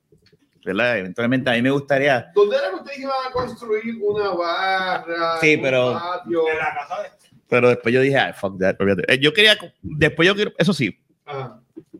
¿verdad? 0.65 0.99
Eventualmente 0.99 1.49
a 1.49 1.53
mí 1.53 1.61
me 1.61 1.71
gustaría. 1.71 2.31
¿Dónde 2.35 2.57
era 2.57 2.69
que 2.69 2.75
ustedes 2.75 2.99
iban 2.99 3.13
a 3.27 3.31
construir 3.31 3.95
una 4.01 4.29
barra? 4.31 5.39
Sí, 5.41 5.55
un 5.55 5.61
pero- 5.61 5.93
patio? 5.93 6.49
En 6.49 6.57
la 6.57 6.73
casa 6.75 7.01
de 7.03 7.09
Pero 7.47 7.69
después 7.69 7.93
yo 7.93 8.01
dije, 8.01 8.17
ay, 8.17 8.33
fuck 8.33 8.59
that. 8.59 8.75
Eh, 9.07 9.19
Yo 9.19 9.33
quería, 9.33 9.57
después 9.81 10.27
yo 10.27 10.35
quiero, 10.35 10.51
eso 10.57 10.73
sí, 10.73 10.97
Ajá. 11.25 11.59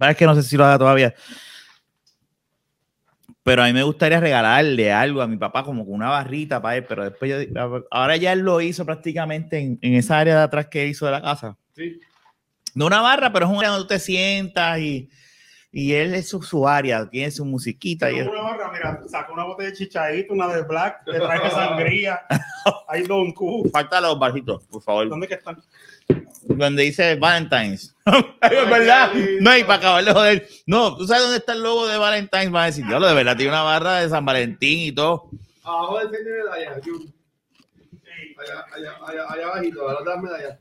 es 0.10 0.18
que 0.18 0.26
no 0.26 0.36
sé 0.36 0.44
si 0.44 0.58
lo 0.58 0.66
haga 0.66 0.78
todavía. 0.80 1.14
Pero 3.44 3.62
a 3.62 3.66
mí 3.68 3.74
me 3.74 3.84
gustaría 3.84 4.20
regalarle 4.22 4.92
algo 4.94 5.22
a 5.22 5.28
mi 5.28 5.36
papá, 5.36 5.64
como 5.66 5.84
con 5.86 5.96
una 5.96 6.08
barrita 6.10 6.62
para 6.62 6.78
él. 6.78 6.86
Pero 6.88 7.04
después 7.04 7.30
yo, 7.30 7.84
ahora 7.92 8.16
ya 8.16 8.32
él 8.32 8.40
lo 8.40 8.62
hizo 8.62 8.86
prácticamente 8.86 9.60
en, 9.60 9.78
en 9.82 9.96
esa 9.96 10.20
área 10.20 10.38
de 10.38 10.44
atrás 10.44 10.68
que 10.68 10.88
hizo 10.88 11.06
de 11.06 11.12
la 11.12 11.22
casa. 11.22 11.58
Sí. 11.76 12.00
No 12.76 12.88
una 12.88 13.02
barra, 13.02 13.32
pero 13.32 13.46
es 13.46 13.52
un 13.52 13.58
área 13.58 13.70
donde 13.70 13.84
tú 13.84 13.88
te 13.90 14.00
sientas 14.00 14.80
y, 14.80 15.10
y 15.72 15.94
él 15.94 16.14
es 16.14 16.30
su, 16.30 16.42
su 16.42 16.68
área, 16.68 17.10
tiene 17.10 17.32
su 17.32 17.46
musiquita. 17.46 18.12
Y 18.12 18.22
una 18.22 18.42
barra, 18.42 18.72
mira, 18.72 19.02
saca 19.08 19.32
una 19.32 19.44
botella 19.44 19.70
de 19.70 19.76
chichadito, 19.76 20.34
una 20.34 20.48
de 20.48 20.64
black, 20.64 21.04
te 21.06 21.20
traje 21.20 21.50
sangría. 21.52 22.22
Hay 22.88 23.04
Don 23.04 23.32
Q. 23.34 23.70
falta 23.72 24.00
los 24.02 24.18
barritos, 24.18 24.64
por 24.66 24.82
favor. 24.82 25.10
¿Dónde 25.10 25.28
que 25.28 25.36
están? 25.36 25.62
donde 26.46 26.84
dice 26.84 27.16
Valentine's. 27.16 27.96
es 28.42 28.70
verdad. 28.70 29.12
No, 29.40 29.58
y 29.58 29.64
para 29.64 29.76
acabar 29.76 30.04
de 30.04 30.12
joder. 30.12 30.48
No, 30.66 30.96
tú 30.98 31.08
sabes 31.08 31.24
dónde 31.24 31.38
está 31.38 31.54
el 31.54 31.64
logo 31.64 31.88
de 31.88 31.98
Valentine's. 31.98 32.54
Va 32.54 32.64
a 32.64 32.66
decir, 32.68 32.86
diablo, 32.86 33.08
de 33.08 33.14
verdad, 33.14 33.36
tiene 33.38 33.52
una 33.52 33.64
barra 33.64 34.00
de 34.00 34.10
San 34.10 34.26
Valentín 34.26 34.80
y 34.80 34.92
todo. 34.92 35.30
Abajo 35.64 36.00
del 36.00 36.10
centro 36.10 36.34
de 36.34 36.44
medalla. 36.44 36.82
Jun. 36.84 37.14
Allá, 38.38 38.66
allá, 38.76 38.98
allá, 39.08 39.26
allá 39.30 39.48
abajito, 39.48 39.88
a 39.88 40.04
las 40.04 40.22
medallas. 40.22 40.60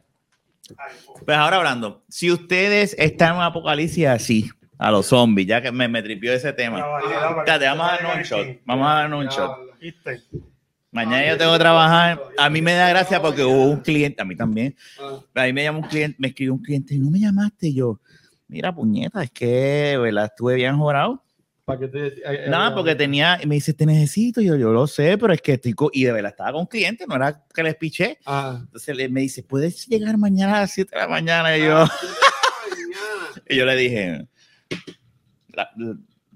Pues 1.25 1.37
ahora 1.37 1.57
hablando, 1.59 2.05
si 2.09 2.31
ustedes 2.31 2.95
están 2.99 3.31
en 3.33 3.37
un 3.39 3.43
apocalipsis 3.43 4.07
así, 4.07 4.51
a 4.79 4.91
los 4.91 5.07
zombies, 5.07 5.47
ya 5.47 5.63
que 5.63 5.71
me, 5.71 5.87
me 5.87 6.03
tripió 6.03 6.33
ese 6.33 6.53
tema. 6.53 6.79
vamos 6.81 7.49
a 7.49 7.93
darnos 7.93 8.17
un 8.17 8.23
shot. 8.23 8.41
aquí. 8.41 8.61
Vamos 8.65 8.89
a 8.89 8.95
darnos 8.95 9.25
un 9.25 9.31
shot. 9.31 9.59
¿Viste? 9.81 10.23
Mañana 10.91 11.27
yo 11.27 11.39
tengo 11.39 11.53
que 11.53 11.59
trabajar. 11.61 12.21
A 12.37 12.51
mí 12.51 12.61
me 12.61 12.75
da 12.75 12.89
gracia 12.89 13.23
porque 13.23 13.45
hubo 13.45 13.65
un 13.65 13.81
cliente, 13.81 14.21
a 14.21 14.25
mí 14.25 14.35
también. 14.37 14.75
Ah, 15.01 15.21
A 15.43 15.45
mí 15.45 15.53
me 15.53 15.63
llamó 15.63 15.79
un 15.81 15.89
cliente, 15.89 16.17
me 16.19 16.29
escribió 16.29 16.53
un 16.53 16.63
cliente 16.63 16.95
y 16.95 16.99
no 16.99 17.11
me 17.11 17.21
llamaste. 17.21 17.73
Yo, 17.73 18.01
mira, 18.49 18.75
puñeta, 18.75 19.23
es 19.23 19.31
que, 19.31 19.97
¿verdad? 20.01 20.27
Estuve 20.27 20.57
bien 20.57 20.77
jorado. 20.77 21.22
Para 21.65 21.79
que 21.79 21.89
te, 21.89 22.49
Nada, 22.49 22.75
porque 22.75 22.95
tenía, 22.95 23.39
y 23.43 23.47
me 23.47 23.55
dice, 23.55 23.73
te 23.73 23.87
necesito. 23.87 24.41
Y 24.41 24.47
yo, 24.47 24.57
yo 24.57 24.73
lo 24.73 24.87
sé, 24.87 25.17
pero 25.19 25.33
es 25.33 25.41
que 25.41 25.53
estoy, 25.53 25.75
y 25.93 26.05
de 26.05 26.13
verdad 26.13 26.31
estaba 26.33 26.53
con 26.53 26.67
clientes, 26.67 27.07
no 27.07 27.15
era 27.15 27.45
que 27.55 27.63
les 27.63 27.77
piché. 27.77 28.19
Ah. 28.27 28.59
Entonces 28.63 28.97
le- 28.97 29.09
me 29.09 29.21
dice, 29.21 29.43
¿puedes 29.43 29.87
llegar 29.87 30.19
mañana 30.19 30.59
a 30.59 30.61
las 30.63 30.73
7 30.73 30.91
de 30.95 31.01
la 31.03 31.09
mañana? 31.09 31.57
Y 31.57 31.61
yo, 31.63 31.79
Ah, 31.79 31.91
mañana. 32.71 33.43
y 33.49 33.57
yo 33.57 33.65
le 33.67 33.77
dije, 33.77 34.27
la- 35.55 35.71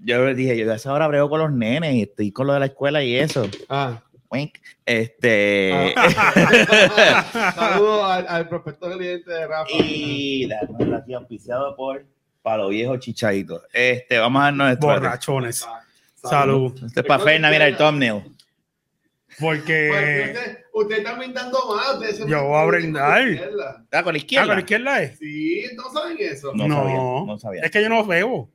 yo 0.04 0.24
le 0.26 0.34
dije, 0.34 0.56
yo 0.56 0.70
a 0.70 0.76
esa 0.76 0.92
hora 0.92 1.08
brego 1.08 1.28
con 1.28 1.40
los 1.40 1.50
nenes 1.52 1.94
y 1.94 2.02
estoy 2.02 2.30
con 2.30 2.46
lo 2.46 2.52
de 2.52 2.60
la 2.60 2.66
escuela 2.66 3.02
y 3.02 3.16
eso. 3.16 3.48
Ah. 3.68 4.02
Wink. 4.30 4.58
Este, 4.84 5.94
Saludos 7.54 8.04
al, 8.10 8.26
al 8.28 8.48
prospector 8.48 8.96
cliente 8.96 9.30
de 9.30 9.46
Rafa. 9.46 9.70
y 9.72 10.46
la 10.46 10.58
aquí 10.98 11.14
auspiciado 11.14 11.74
por 11.76 12.04
Palo 12.46 12.68
Viejo 12.68 12.96
Chichadito. 12.96 13.60
Este, 13.72 14.18
vamos 14.18 14.40
a 14.40 14.44
darnos 14.44 14.70
esto. 14.70 14.86
Borrachones. 14.86 15.66
Ah, 15.66 15.82
Salud. 16.14 16.72
Este 16.86 17.00
es 17.00 17.06
para 17.06 17.24
Ferna, 17.24 17.50
mira 17.50 17.66
el 17.66 17.76
thumbnail. 17.76 18.22
Pues, 19.40 19.58
Porque. 19.58 20.32
usted, 20.32 20.58
usted 20.72 20.98
está 20.98 21.14
brindando 21.14 21.58
más. 21.74 22.18
Yo 22.24 22.44
voy 22.44 22.56
a 22.56 22.64
brindar. 22.66 23.26
¿Está 23.28 24.04
con 24.04 24.12
la 24.12 24.16
Ah, 24.16 24.18
izquierda? 24.18 24.46
¿con 24.46 24.54
la 24.54 24.60
izquierda 24.60 25.02
es? 25.02 25.18
Sí, 25.18 25.64
no 25.74 25.90
saben 25.92 26.16
eso. 26.20 26.52
No, 26.54 26.68
No. 26.68 26.76
sabía, 26.76 26.96
no 27.26 27.38
sabía. 27.40 27.62
Es 27.62 27.70
que 27.72 27.82
yo 27.82 27.88
no 27.88 28.04
bebo. 28.06 28.48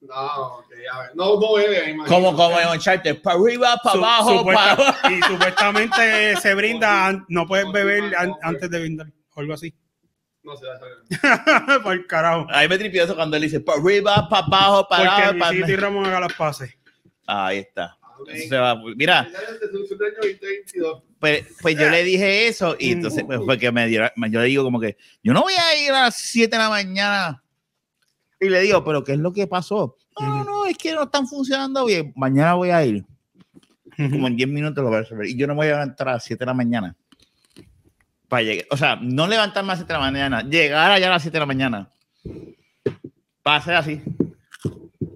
No, 0.00 0.14
ok, 0.14 0.72
a 0.90 0.98
ver. 1.02 1.10
No, 1.14 1.38
no 1.38 1.52
bebe. 1.54 1.96
Como, 2.08 2.34
como 2.34 2.58
en 2.58 2.68
Uncharted, 2.68 3.20
para 3.20 3.38
arriba, 3.38 3.76
para 3.84 3.92
Su- 3.94 4.04
abajo, 4.06 4.38
supuesta- 4.38 4.76
para 4.76 4.88
abajo. 4.88 5.10
Y 5.10 5.22
supuestamente 5.22 6.36
se 6.40 6.54
brinda, 6.54 7.12
no 7.28 7.46
puedes 7.46 7.70
beber 7.70 8.16
an- 8.16 8.36
antes 8.42 8.70
de 8.70 8.80
brindar, 8.80 9.08
o 9.34 9.40
algo 9.40 9.52
así. 9.52 9.74
No 10.44 10.56
sé, 10.56 10.66
está 10.72 10.86
bien. 10.86 11.82
Por 11.82 11.92
el 11.94 12.06
carajo. 12.06 12.46
Ahí 12.50 12.68
me 12.68 12.76
tripió 12.78 13.02
eso 13.04 13.14
cuando 13.16 13.36
él 13.36 13.42
dice 13.42 13.60
para 13.60 13.80
arriba, 13.80 14.28
para 14.28 14.46
abajo, 14.46 14.86
para 14.88 15.04
Porque 15.32 15.44
abajo, 15.44 15.54
y 15.70 15.76
Ramón 15.76 16.06
haga 16.06 16.20
las 16.20 16.32
pases. 16.34 16.76
Ahí 17.26 17.58
está. 17.58 17.96
Eso 18.28 18.48
se 18.50 18.56
va. 18.56 18.76
Mira, 18.96 19.24
Desde 19.24 19.72
su- 19.72 19.86
su 19.86 19.94
año 19.94 20.14
2022. 20.22 21.02
pues, 21.18 21.46
pues 21.60 21.76
yo 21.76 21.90
le 21.90 22.04
dije 22.04 22.46
eso 22.46 22.76
y 22.78 22.92
entonces 22.92 23.24
pues, 23.24 23.40
fue 23.44 23.58
que 23.58 23.72
me 23.72 23.86
dio, 23.88 24.02
me- 24.16 24.30
yo 24.30 24.40
le 24.40 24.46
digo 24.46 24.62
como 24.62 24.78
que 24.78 24.96
yo 25.22 25.32
no 25.32 25.42
voy 25.42 25.54
a 25.54 25.82
ir 25.84 25.90
a 25.90 26.02
las 26.02 26.16
7 26.16 26.54
de 26.56 26.62
la 26.62 26.68
mañana 26.68 27.42
y 28.38 28.48
le 28.48 28.60
digo, 28.60 28.84
pero 28.84 29.02
¿qué 29.02 29.12
es 29.12 29.18
lo 29.18 29.32
que 29.32 29.46
pasó? 29.46 29.96
No, 30.20 30.44
no, 30.44 30.66
es 30.66 30.76
que 30.78 30.92
no 30.92 31.04
están 31.04 31.26
funcionando 31.26 31.86
bien. 31.86 32.12
Mañana 32.14 32.54
voy 32.54 32.70
a 32.70 32.84
ir. 32.84 33.04
Como 33.96 34.26
en 34.28 34.36
10 34.36 34.48
minutos 34.48 34.82
lo 34.84 34.90
voy 34.90 34.98
a 34.98 35.00
resolver. 35.02 35.26
Y 35.26 35.36
yo 35.36 35.46
no 35.46 35.54
voy 35.54 35.66
a 35.68 35.70
levantar 35.70 36.08
a 36.08 36.12
las 36.12 36.24
7 36.24 36.40
de 36.40 36.46
la 36.46 36.54
mañana. 36.54 36.94
Para 38.28 38.42
llegar. 38.42 38.66
O 38.70 38.76
sea, 38.76 38.96
no 39.00 39.26
levantarme 39.26 39.70
a 39.70 39.72
las 39.72 39.78
7 39.80 39.92
de 39.92 39.98
la 39.98 40.04
mañana. 40.10 40.42
Llegar 40.42 40.90
allá 40.90 41.06
a 41.06 41.10
las 41.10 41.22
7 41.22 41.34
de 41.36 41.40
la 41.40 41.46
mañana. 41.46 41.90
Para 43.42 43.56
hacer 43.58 43.74
así. 43.76 44.02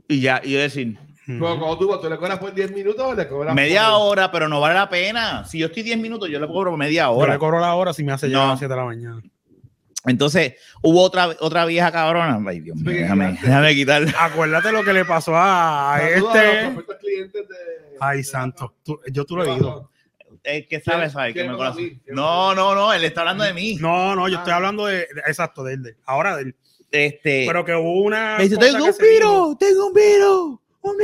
Y 0.09 0.21
ya, 0.21 0.41
y 0.45 0.53
yo 0.53 0.61
decir, 0.61 0.99
Pero 1.27 1.41
cuando 1.59 1.79
tú, 1.79 1.99
¿tú 2.01 2.09
le 2.11 2.17
cobras 2.17 2.39
por 2.39 2.55
10 2.55 2.73
minutos 2.73 3.01
o 3.05 3.15
le 3.15 3.27
cobras 3.29 3.55
media 3.55 3.89
por- 3.91 4.01
hora, 4.13 4.31
pero 4.31 4.49
no 4.49 4.61
vale 4.61 4.75
la 4.75 4.89
pena. 4.89 5.45
Si 5.45 5.59
yo 5.59 5.67
estoy 5.67 5.83
10 5.83 5.99
minutos, 5.99 6.29
yo 6.31 6.39
le 6.41 6.47
cobro 6.47 6.77
media 6.77 7.05
Yo 7.05 7.13
hora. 7.13 7.33
le 7.35 7.39
cobro 7.39 7.59
la 7.61 7.75
hora 7.75 7.93
si 7.93 8.05
me 8.05 8.13
hace 8.13 8.29
llegar 8.29 8.43
No. 8.43 8.49
a 8.49 8.51
las 8.53 8.59
7 8.59 8.73
de 8.73 8.81
la 8.81 8.87
mañana. 8.87 9.23
Entonces, 10.07 10.55
hubo 10.83 11.03
otra, 11.03 11.29
otra 11.41 11.65
vieja 11.67 11.91
cabrona. 11.93 12.39
Ay, 12.49 12.61
Dios 12.61 12.77
mío, 12.77 12.93
déjame, 12.95 13.33
déjame 13.43 13.75
quitar. 13.75 14.03
Acuérdate 14.19 14.73
lo 14.73 14.83
que 14.85 14.93
le 14.93 15.05
pasó 15.05 15.35
a, 15.37 15.97
a 15.97 15.99
Saludos 16.01 16.17
a 16.17 16.37
los 16.37 16.45
este. 16.47 16.63
prospectos 16.65 16.97
clientes 16.99 17.49
de. 17.49 17.57
Ay, 18.01 18.19
de- 18.19 18.25
santo. 18.25 18.75
Tú- 18.85 19.01
yo 19.13 19.25
tú 19.25 19.37
lo 19.37 19.45
he 19.45 19.51
oído. 19.51 19.91
El 20.45 20.67
que 20.69 20.81
sabe, 20.81 21.11
sabe. 21.11 21.33
que 21.33 21.41
¿Quién 21.41 21.53
me 21.53 21.57
conoce. 21.59 22.01
No, 22.09 22.55
no, 22.55 22.75
no, 22.75 22.93
él 22.93 23.05
está 23.05 23.21
hablando 23.21 23.45
de 23.45 23.53
mí. 23.55 23.77
No, 23.77 24.15
no, 24.17 24.29
yo 24.29 24.37
Ah. 24.37 24.41
estoy 24.41 24.53
hablando 24.53 24.87
de, 24.87 24.97
de- 24.99 25.07
exacto, 25.27 25.63
de 25.65 25.75
él. 25.75 25.83
de- 25.83 25.97
ahora 26.07 26.37
de 26.37 26.43
él. 26.43 26.57
Este, 26.91 27.45
Pero 27.47 27.65
que 27.65 27.75
hubo 27.75 28.03
una. 28.03 28.37
me 28.39 28.45
dice, 28.45 28.57
tengo 28.57 28.85
un 28.85 28.97
virus, 28.99 29.59
tengo 29.59 29.87
un 29.89 29.93
virus, 29.95 30.59
un 30.81 30.97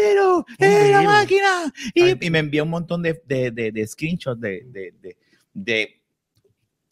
¡eh, 0.59 0.89
la 0.91 1.03
máquina! 1.03 1.73
Y, 1.95 2.27
y 2.27 2.31
me 2.31 2.39
envió 2.39 2.63
un 2.65 2.71
montón 2.71 3.03
de, 3.03 3.21
de, 3.27 3.51
de, 3.51 3.71
de 3.71 3.87
screenshots 3.87 4.41
de, 4.41 4.63
de, 4.67 4.95
de, 5.03 5.17
de- 5.53 6.01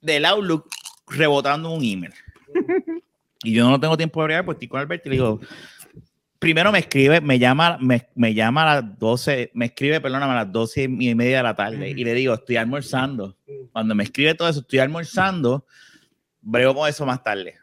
del 0.00 0.24
Outlook 0.26 0.68
rebotando 1.08 1.70
un 1.70 1.82
email. 1.84 2.12
Y 3.44 3.54
yo 3.54 3.68
no 3.68 3.80
tengo 3.80 3.96
tiempo 3.96 4.20
de 4.20 4.24
bregar, 4.26 4.44
pues 4.44 4.54
estoy 4.54 4.68
con 4.68 4.78
Alberto 4.78 5.08
y 5.08 5.10
le 5.10 5.16
digo, 5.16 5.40
primero 6.42 6.72
me 6.72 6.80
escribe, 6.80 7.20
me 7.20 7.38
llama, 7.38 7.78
me, 7.80 8.08
me 8.16 8.34
llama 8.34 8.64
a 8.70 8.74
las 8.82 8.98
12, 8.98 9.52
me 9.54 9.66
escribe, 9.66 10.00
perdóname, 10.00 10.32
a 10.32 10.36
las 10.44 10.52
12 10.52 10.82
y 10.82 11.14
media 11.14 11.36
de 11.38 11.42
la 11.44 11.54
tarde 11.54 11.88
y 11.90 12.04
le 12.04 12.12
digo, 12.14 12.34
estoy 12.34 12.56
almorzando. 12.56 13.36
Cuando 13.72 13.94
me 13.94 14.02
escribe 14.04 14.34
todo 14.34 14.48
eso, 14.48 14.60
estoy 14.60 14.80
almorzando, 14.80 15.64
brego 16.40 16.74
con 16.74 16.88
eso 16.88 17.06
más 17.06 17.22
tarde. 17.22 17.54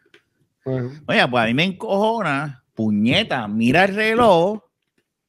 Bueno. 0.65 0.92
Oye, 1.08 1.28
pues 1.28 1.44
a 1.44 1.48
mí 1.48 1.54
me 1.54 1.65
encojona, 1.65 2.63
puñeta, 2.74 3.48
mira 3.48 3.84
el 3.84 3.96
reloj, 3.96 4.62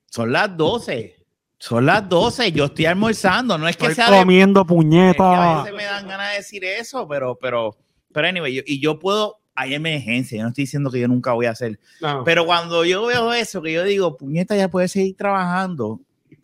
son 0.06 0.32
las 0.32 0.56
12. 0.56 1.16
Son 1.58 1.84
las 1.84 2.08
12, 2.08 2.52
yo 2.52 2.66
estoy 2.66 2.86
almorzando, 2.86 3.58
no 3.58 3.68
es 3.68 3.76
que 3.76 3.86
Estoy 3.88 3.94
sea 3.96 4.10
de 4.10 4.20
comiendo 4.20 4.60
es 4.60 4.66
que 4.66 4.72
a 4.72 4.76
puñeta. 4.76 5.62
veces 5.62 5.76
me 5.76 5.84
dan 5.84 6.08
ganas 6.08 6.30
de 6.30 6.36
decir 6.38 6.64
eso, 6.64 7.06
pero, 7.06 7.36
pero, 7.38 7.76
pero 8.14 8.28
anyway, 8.28 8.54
yo- 8.54 8.62
y 8.64 8.80
yo 8.80 8.98
puedo, 8.98 9.39
hay 9.60 9.74
emergencia, 9.74 10.36
yo 10.38 10.42
no 10.44 10.48
estoy 10.50 10.64
diciendo 10.64 10.90
que 10.90 11.00
yo 11.00 11.08
nunca 11.08 11.32
voy 11.32 11.46
a 11.46 11.50
hacer, 11.50 11.78
No. 12.00 12.24
pero 12.24 12.46
cuando 12.46 12.84
yo 12.84 13.06
veo 13.06 13.32
eso, 13.32 13.60
que 13.62 13.72
yo 13.72 13.84
digo, 13.84 14.16
puñeta, 14.16 14.56
ya 14.56 14.68
puede 14.68 14.88
seguir 14.88 15.16
trabajando, 15.16 16.00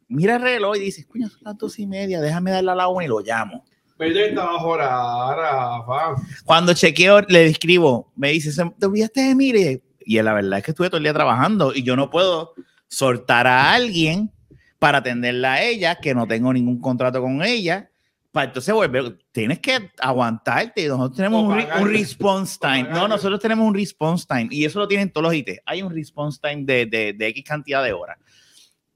mira 0.09 0.37
el 0.37 0.43
reloj 0.43 0.77
y 0.77 0.81
dices, 0.81 1.07
coño, 1.07 1.29
son 1.29 1.41
las 1.43 1.57
dos 1.59 1.79
y 1.79 1.87
media, 1.87 2.21
déjame 2.21 2.51
darle 2.51 2.71
a 2.73 2.75
la 2.75 2.89
una 2.89 3.05
y 3.05 3.09
lo 3.09 3.21
llamo. 3.21 3.65
Pero 3.99 4.15
yo 4.15 4.21
estaba 4.21 4.51
ahora. 4.51 6.15
Cuando 6.45 6.75
chequeo, 6.75 7.23
le 7.23 7.47
escribo, 7.47 8.13
me 8.17 8.31
dice, 8.31 8.53
"Se- 8.53 8.71
te 8.79 8.87
olvidaste 8.87 9.35
de 9.35 9.83
Y- 10.05 10.19
y 10.19 10.23
la 10.23 10.33
verdad 10.35 10.59
es 10.59 10.65
que 10.65 10.71
estuve 10.73 10.89
todo 10.89 10.99
el 10.99 11.03
día 11.05 11.15
trabajando 11.15 11.73
y 11.75 11.83
yo 11.83 11.97
no 11.97 12.11
puedo 12.11 12.53
soltar 12.89 13.47
a 13.47 13.73
alguien 13.73 14.31
para 14.79 14.99
atenderla 14.99 15.55
a 15.55 15.63
ella, 15.63 15.97
que 15.97 16.15
no 16.15 16.27
tengo 16.27 16.53
ningún 16.53 16.79
contrato 16.81 17.21
con 17.23 17.43
ella, 17.43 17.91
para 18.37 18.49
entonces 18.49 18.75
volver, 18.75 19.17
tienes 19.33 19.61
que 19.61 19.91
aguantarte, 19.99 20.87
nosotros 20.89 21.17
tenemos 21.17 21.43
un, 21.43 21.55
re- 21.57 21.69
un 21.81 21.89
response 21.91 22.59
time, 22.61 22.85
no, 22.91 23.09
nosotros 23.09 23.41
tenemos 23.41 23.67
un 23.67 23.75
response 23.75 24.27
time 24.29 24.49
y 24.51 24.67
eso 24.67 24.79
lo 24.79 24.87
tienen 24.87 25.11
todos 25.11 25.25
los 25.25 25.35
IT, 25.35 25.59
hay 25.65 25.81
un 25.81 25.91
response 25.95 26.39
time 26.43 26.65
de, 26.65 26.85
de, 26.85 27.13
de 27.15 27.27
X 27.29 27.43
cantidad 27.45 27.83
de 27.83 27.95
horas. 27.95 28.19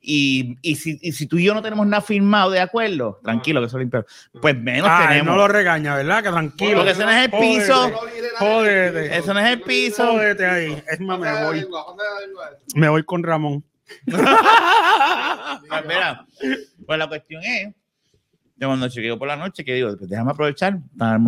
Y, 0.03 0.57
y, 0.62 0.76
si, 0.76 0.98
y 1.03 1.12
si 1.12 1.26
tú 1.26 1.37
y 1.38 1.44
yo 1.44 1.53
no 1.55 1.61
tenemos 1.62 1.87
nada 1.87 2.00
firmado 2.03 2.50
de 2.50 2.61
acuerdo, 2.61 3.18
tranquilo 3.22 3.61
que 3.61 3.66
eso 3.66 3.79
limpio, 3.79 4.05
pues 4.40 4.57
menos 4.59 4.88
Ah, 4.90 5.03
él 5.03 5.09
tenemos. 5.09 5.26
no 5.35 5.37
lo 5.37 5.48
regaña, 5.48 5.94
¿verdad? 5.96 6.22
Que 6.22 6.31
tranquilo. 6.31 6.76
Porque 6.76 6.90
ese 6.92 7.05
no 7.05 7.11
es 7.11 7.24
el 7.24 7.31
piso. 7.31 7.92
Jódete. 8.38 9.16
Eso 9.18 9.35
no 9.35 9.40
es 9.40 9.50
el 9.50 9.61
piso. 9.61 10.07
Jódete 10.07 10.46
ahí. 10.46 10.83
Es 10.90 11.00
más, 11.00 11.18
me 11.18 11.44
voy. 11.44 11.66
Me 12.74 12.88
voy 12.88 13.03
con 13.05 13.22
Ramón. 13.22 13.62
Pues 14.07 14.16
mira, 15.87 16.26
pues 16.87 16.98
la 16.98 17.07
cuestión 17.09 17.42
es 17.44 17.74
que 18.61 18.66
cuando 18.66 18.90
chequeo 18.90 19.18
por 19.18 19.27
la 19.27 19.37
noche, 19.37 19.64
que 19.64 19.75
digo, 19.75 19.96
pues 19.96 20.11
déjame 20.11 20.33
aprovechar, 20.33 20.83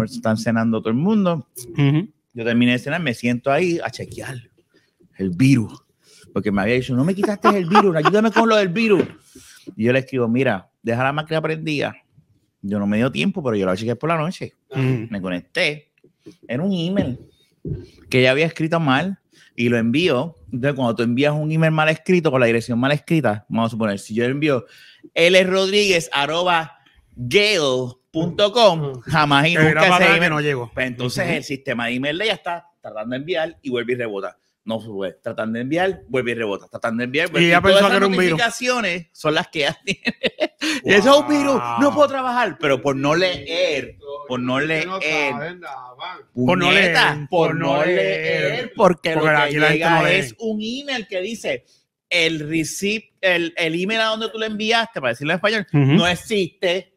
están, 0.05 0.37
cenando 0.37 0.83
todo 0.83 0.90
el 0.90 0.97
mundo. 0.97 1.49
Yo 2.35 2.45
terminé 2.45 2.73
de 2.73 2.79
cenar, 2.79 3.01
me 3.01 3.14
siento 3.14 3.51
ahí 3.51 3.81
a 3.83 3.90
chequear 3.90 4.37
el 5.16 5.31
virus. 5.31 5.83
Porque 6.35 6.53
me 6.53 6.61
había 6.61 6.75
dicho, 6.75 6.95
no 6.95 7.05
me 7.07 7.14
quitaste 7.14 7.49
el 7.49 7.64
virus, 7.64 7.97
ayúdame 7.97 8.31
con 8.31 8.51
lo 8.51 8.57
del 8.57 8.68
virus. 8.68 9.05
Y 9.77 9.85
yo 9.85 9.95
le 9.95 10.01
escribo, 10.01 10.29
mira, 10.29 10.68
deja 10.83 11.03
la 11.03 11.14
máquina 11.14 11.40
prendida. 11.40 11.97
Yo 12.61 12.79
no 12.79 12.87
me 12.87 12.99
dio 12.99 13.11
tiempo, 13.11 13.42
pero 13.42 13.57
yo 13.57 13.64
la 13.64 13.77
chequeé 13.77 13.97
por 13.97 14.11
la 14.11 14.18
noche. 14.18 14.53
Me 14.77 15.23
conecté. 15.23 15.90
Era 16.47 16.62
un 16.62 16.73
email 16.75 17.18
que 18.11 18.21
ella 18.21 18.33
había 18.33 18.45
escrito 18.45 18.79
mal 18.79 19.18
y 19.57 19.71
lo 19.71 19.79
envío. 19.79 20.37
Entonces, 20.53 20.75
cuando 20.75 20.97
tú 20.97 21.03
envías 21.03 21.33
un 21.33 21.51
email 21.51 21.73
mal 21.73 21.88
escrito 21.88 22.31
con 22.31 22.40
la 22.40 22.47
dirección 22.47 22.79
mal 22.79 22.92
escrita, 22.92 23.47
vamos 23.49 23.68
a 23.68 23.71
suponer, 23.71 23.99
si 23.99 24.12
yo 24.12 24.25
envío 24.25 24.66
lrodríguez 25.14 26.11
arroba 26.12 26.82
gale.com, 27.14 29.01
jamás 29.03 29.46
y 29.48 29.55
nunca 29.55 29.96
ese 29.98 30.16
email 30.16 30.31
no 30.31 30.40
llegó. 30.40 30.70
pues 30.75 30.87
entonces 30.87 31.29
el 31.29 31.44
sistema 31.44 31.87
de 31.87 31.94
email 31.94 32.18
de 32.18 32.25
ella 32.25 32.35
está 32.35 32.68
tratando 32.81 33.11
de 33.14 33.18
enviar 33.18 33.59
y 33.62 33.70
vuelve 33.70 33.92
y 33.92 33.96
rebota. 33.96 34.37
No 34.64 34.79
sube, 34.81 35.14
tratando 35.20 35.55
de 35.57 35.62
enviar, 35.62 36.03
vuelve 36.07 36.31
y 36.31 36.35
rebota, 36.35 36.68
tratando 36.68 37.01
de 37.01 37.05
enviar. 37.07 37.29
vuelve- 37.33 37.48
ella 37.48 37.61
todas 37.61 37.75
pensó 37.75 37.79
esas 37.79 37.90
que 37.90 37.96
era 37.96 38.07
un 38.07 38.12
virus. 38.12 38.25
notificaciones 38.31 39.07
son 39.12 39.35
las 39.35 39.48
que 39.48 39.59
ella 39.61 39.77
tiene. 39.85 40.16
y 40.85 40.92
eso 40.92 41.11
es 41.14 41.20
un 41.20 41.29
virus, 41.29 41.55
no 41.81 41.87
Wow. 41.88 41.94
puedo 41.94 42.09
trabajar, 42.09 42.57
pero 42.61 42.81
por 42.81 42.94
no 42.94 43.16
leer, 43.16 43.96
por 44.29 44.38
no 44.38 44.61
leer, 44.61 44.85
saben 44.85 45.61
van. 45.61 46.18
Por 46.33 46.59
no 46.59 46.70
leer, 46.70 46.96
por 47.29 47.57
no 47.57 47.77
no 47.79 47.85
leer, 47.85 48.72
porque, 48.77 49.14
Porque 49.14 49.16
lo 49.16 49.66
que 49.68 49.70
llega 49.72 50.01
no 50.01 50.07
es 50.07 50.35
un 50.38 50.61
email 50.62 51.09
que 51.09 51.20
dice 51.20 51.64
el 52.09 52.48
receipt, 52.48 53.14
el, 53.20 53.53
el 53.57 53.81
email 53.83 54.01
a 54.01 54.05
donde 54.07 54.29
tú 54.29 54.38
lo 54.38 54.44
enviaste, 54.46 55.01
para 55.01 55.11
decirlo 55.12 55.33
en 55.33 55.37
español, 55.38 55.66
no 55.72 56.07
existe. 56.07 56.91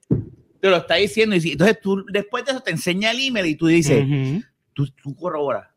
Te 0.62 0.70
lo 0.70 0.78
está 0.78 0.96
diciendo. 0.96 1.36
Y 1.36 1.42
si- 1.42 1.52
entonces 1.54 1.80
tú, 1.82 2.06
después 2.12 2.46
de 2.46 2.52
eso, 2.52 2.62
te 2.62 2.72
enseña 2.72 3.12
el 3.12 3.20
email 3.20 3.46
y 3.46 3.56
tú 3.56 3.68
dices, 3.68 4.04
tú, 4.74 4.88
tú 5.02 5.16
corroboras. 5.16 5.68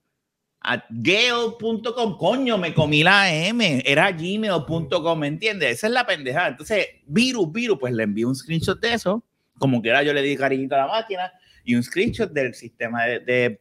A 0.61 0.85
gale.com, 0.91 2.17
coño, 2.19 2.59
me 2.59 2.75
comí 2.75 3.03
la 3.03 3.33
M, 3.33 3.83
era 3.87 4.11
gmail.com, 4.11 5.19
¿me 5.19 5.29
entiendes? 5.29 5.73
Esa 5.79 5.87
es 5.87 5.93
la 5.93 6.05
pendejada. 6.07 6.49
Entonces, 6.49 6.87
virus, 7.07 7.51
virus, 7.53 7.79
pues 7.79 7.93
le 7.95 8.03
envío 8.03 8.29
un 8.29 8.35
screenshot 8.35 8.79
de 8.81 8.95
eso, 8.95 9.25
como 9.59 9.81
que 9.81 9.89
era 9.91 10.03
yo 10.03 10.13
le 10.13 10.21
di 10.23 10.37
cariñito 10.37 10.75
a 10.75 10.79
la 10.79 10.87
máquina, 10.89 11.33
y 11.65 11.75
un 11.75 11.83
screenshot 11.83 12.31
del 12.33 12.55
sistema 12.55 13.05
de, 13.05 13.21
de, 13.21 13.61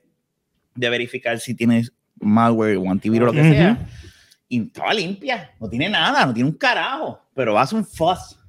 de 0.75 0.89
verificar 0.89 1.39
si 1.39 1.53
tienes 1.53 1.91
malware 2.19 2.77
o 2.77 2.89
antivirus, 2.89 3.27
lo 3.27 3.31
que 3.33 3.41
sea. 3.51 3.87
Y 4.49 4.61
estaba 4.65 4.93
limpia, 4.93 5.51
no 5.59 5.69
tiene 5.69 5.89
nada, 5.89 6.25
no 6.25 6.33
tiene 6.33 6.49
un 6.49 6.55
carajo, 6.57 7.21
pero 7.35 7.59
hace 7.59 7.75
un 7.75 7.85
fuss. 7.85 8.39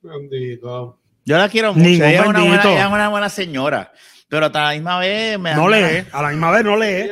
Bendito. 0.00 1.00
Yo 1.24 1.36
la 1.38 1.48
quiero 1.48 1.72
mucho, 1.72 1.88
Ningún 1.88 2.06
ella 2.08 2.22
es, 2.22 2.26
una 2.28 2.38
buena, 2.40 2.50
bendito. 2.50 2.68
ella 2.70 2.86
es 2.86 2.92
una 2.92 3.08
buena 3.08 3.28
señora, 3.28 3.92
pero 4.28 4.46
a 4.46 4.48
la 4.50 4.72
misma 4.72 4.98
vez 4.98 5.38
me 5.38 5.54
No 5.54 5.68
lee, 5.68 6.04
a 6.12 6.22
la 6.22 6.28
misma 6.30 6.50
vez 6.50 6.64
no 6.64 6.76
lee. 6.76 7.10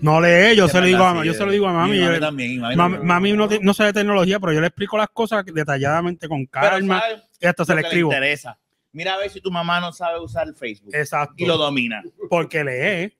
No 0.00 0.20
lee, 0.20 0.56
yo 0.56 0.68
se 0.68 0.80
lo 0.80 0.86
digo 0.86 1.04
a, 1.04 1.24
yo 1.24 1.34
se 1.34 1.44
lo 1.44 1.50
digo 1.52 1.66
a 1.68 1.72
mami. 1.72 2.00
mami 2.00 2.20
también, 2.20 2.50
mi 2.52 2.58
mami 2.58 2.76
mami, 2.76 2.94
también. 2.96 3.36
mami 3.36 3.60
no, 3.60 3.74
sabe 3.74 3.92
tecnología, 3.92 4.38
pero 4.40 4.52
yo 4.52 4.60
le 4.60 4.68
explico 4.68 4.96
las 4.96 5.08
cosas 5.08 5.44
detalladamente 5.44 6.28
con 6.28 6.46
Pero 6.46 6.70
calma 6.70 7.00
sabe 7.00 7.22
y 7.40 7.46
hasta 7.46 7.64
se 7.64 7.74
le 7.74 7.80
escribo. 7.82 8.10
interesa. 8.12 8.58
Mira 8.92 9.14
a 9.14 9.18
ver 9.18 9.30
si 9.30 9.40
tu 9.40 9.50
mamá 9.50 9.80
no 9.80 9.92
sabe 9.92 10.18
usar 10.20 10.52
Facebook 10.54 10.94
Exacto. 10.94 11.34
y 11.36 11.46
lo 11.46 11.56
domina. 11.56 12.02
Porque 12.28 12.64
lee. 12.64 13.16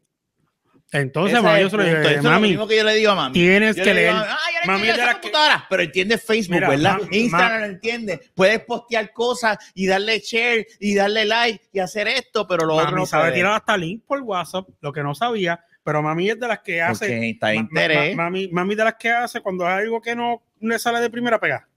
Entonces, 0.93 1.35
Ese 1.39 1.43
mami, 1.47 1.61
yo 1.61 1.71
se 1.71 1.77
lo 1.77 1.83
punto. 1.85 2.01
Eso 2.01 2.19
es 2.19 2.25
lo 2.25 2.41
mismo 2.41 2.67
que 2.67 2.77
yo 2.77 2.83
le 2.85 2.95
digo 2.95 3.13
a 3.13 3.15
mami. 3.15 3.33
tienes 3.33 3.77
Yo 3.77 3.85
que 3.85 3.95
le 3.95 4.01
leer. 4.01 4.13
mami, 4.13 4.27
"Ah, 4.29 4.37
yo 4.61 4.67
Mami 4.67 4.79
entiendo 4.79 4.91
es 4.91 4.97
de 4.97 5.03
esa 5.03 5.07
las 5.07 5.15
que- 5.15 5.21
computadora", 5.21 5.67
pero 5.71 5.83
entiende 5.85 6.19
Facebook, 6.19 6.55
Mira, 6.57 6.69
¿verdad? 6.69 6.99
Instagram 7.13 7.61
lo 7.61 7.67
entiende. 7.67 8.21
Puedes 8.35 8.61
postear 8.65 9.13
cosas 9.13 9.59
y 9.75 9.87
darle 9.87 10.19
share 10.19 10.67
y 10.81 10.95
darle 10.97 11.25
like 11.27 11.65
y 11.73 11.79
hacer 11.79 12.09
esto, 12.09 12.47
pero 12.47 12.67
lo 12.67 12.75
otro 12.75 12.87
Mami 12.87 12.97
no 13.03 13.07
sabe 13.07 13.31
tirar 13.33 13.53
hasta 13.53 13.77
link 13.77 14.03
por 14.05 14.21
WhatsApp, 14.23 14.69
lo 14.81 14.93
que 14.93 15.03
no 15.05 15.15
sabía, 15.15 15.65
pero 15.85 16.03
mami 16.03 16.29
es 16.31 16.41
de 16.41 16.49
las 16.49 16.59
que 16.59 16.83
hace. 16.83 17.07
Porque 17.07 17.31
está 17.31 17.47
de 17.49 17.57
interés. 17.57 18.17
ma- 18.17 18.25
mami, 18.25 18.49
mami 18.49 18.75
de 18.75 18.85
las 18.85 18.95
que 18.95 19.11
hace 19.11 19.41
cuando 19.41 19.67
hay 19.67 19.85
algo 19.85 20.01
que 20.01 20.17
no 20.17 20.43
le 20.61 20.79
sale 20.79 20.99
de 21.01 21.09
primera 21.09 21.39
pega. 21.39 21.69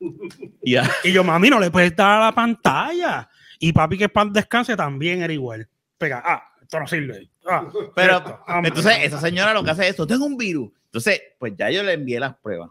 Ya. 0.62 0.88
Y 1.04 1.12
yo, 1.12 1.24
mami, 1.24 1.48
no 1.50 1.58
le 1.58 1.70
puedes 1.70 1.94
dar 1.96 2.20
a 2.20 2.26
la 2.26 2.32
pantalla. 2.32 3.28
Y 3.58 3.72
papi, 3.72 3.98
que 3.98 4.08
pan 4.08 4.32
descanse 4.32 4.76
también 4.76 5.22
era 5.22 5.32
igual. 5.32 5.68
Pega, 5.96 6.22
ah, 6.24 6.44
esto 6.68 6.80
no 6.80 6.86
sirve. 6.86 7.30
Ah, 7.46 7.66
Pero 7.94 8.18
esto, 8.18 8.38
entonces 8.62 8.92
esa 9.02 9.18
señora 9.20 9.54
lo 9.54 9.64
que 9.64 9.70
hace 9.70 9.84
es 9.84 9.90
esto, 9.90 10.06
tengo 10.06 10.26
un 10.26 10.36
virus. 10.36 10.70
Entonces, 10.84 11.20
pues 11.38 11.54
ya 11.56 11.70
yo 11.70 11.82
le 11.82 11.94
envié 11.94 12.20
las 12.20 12.36
pruebas. 12.36 12.70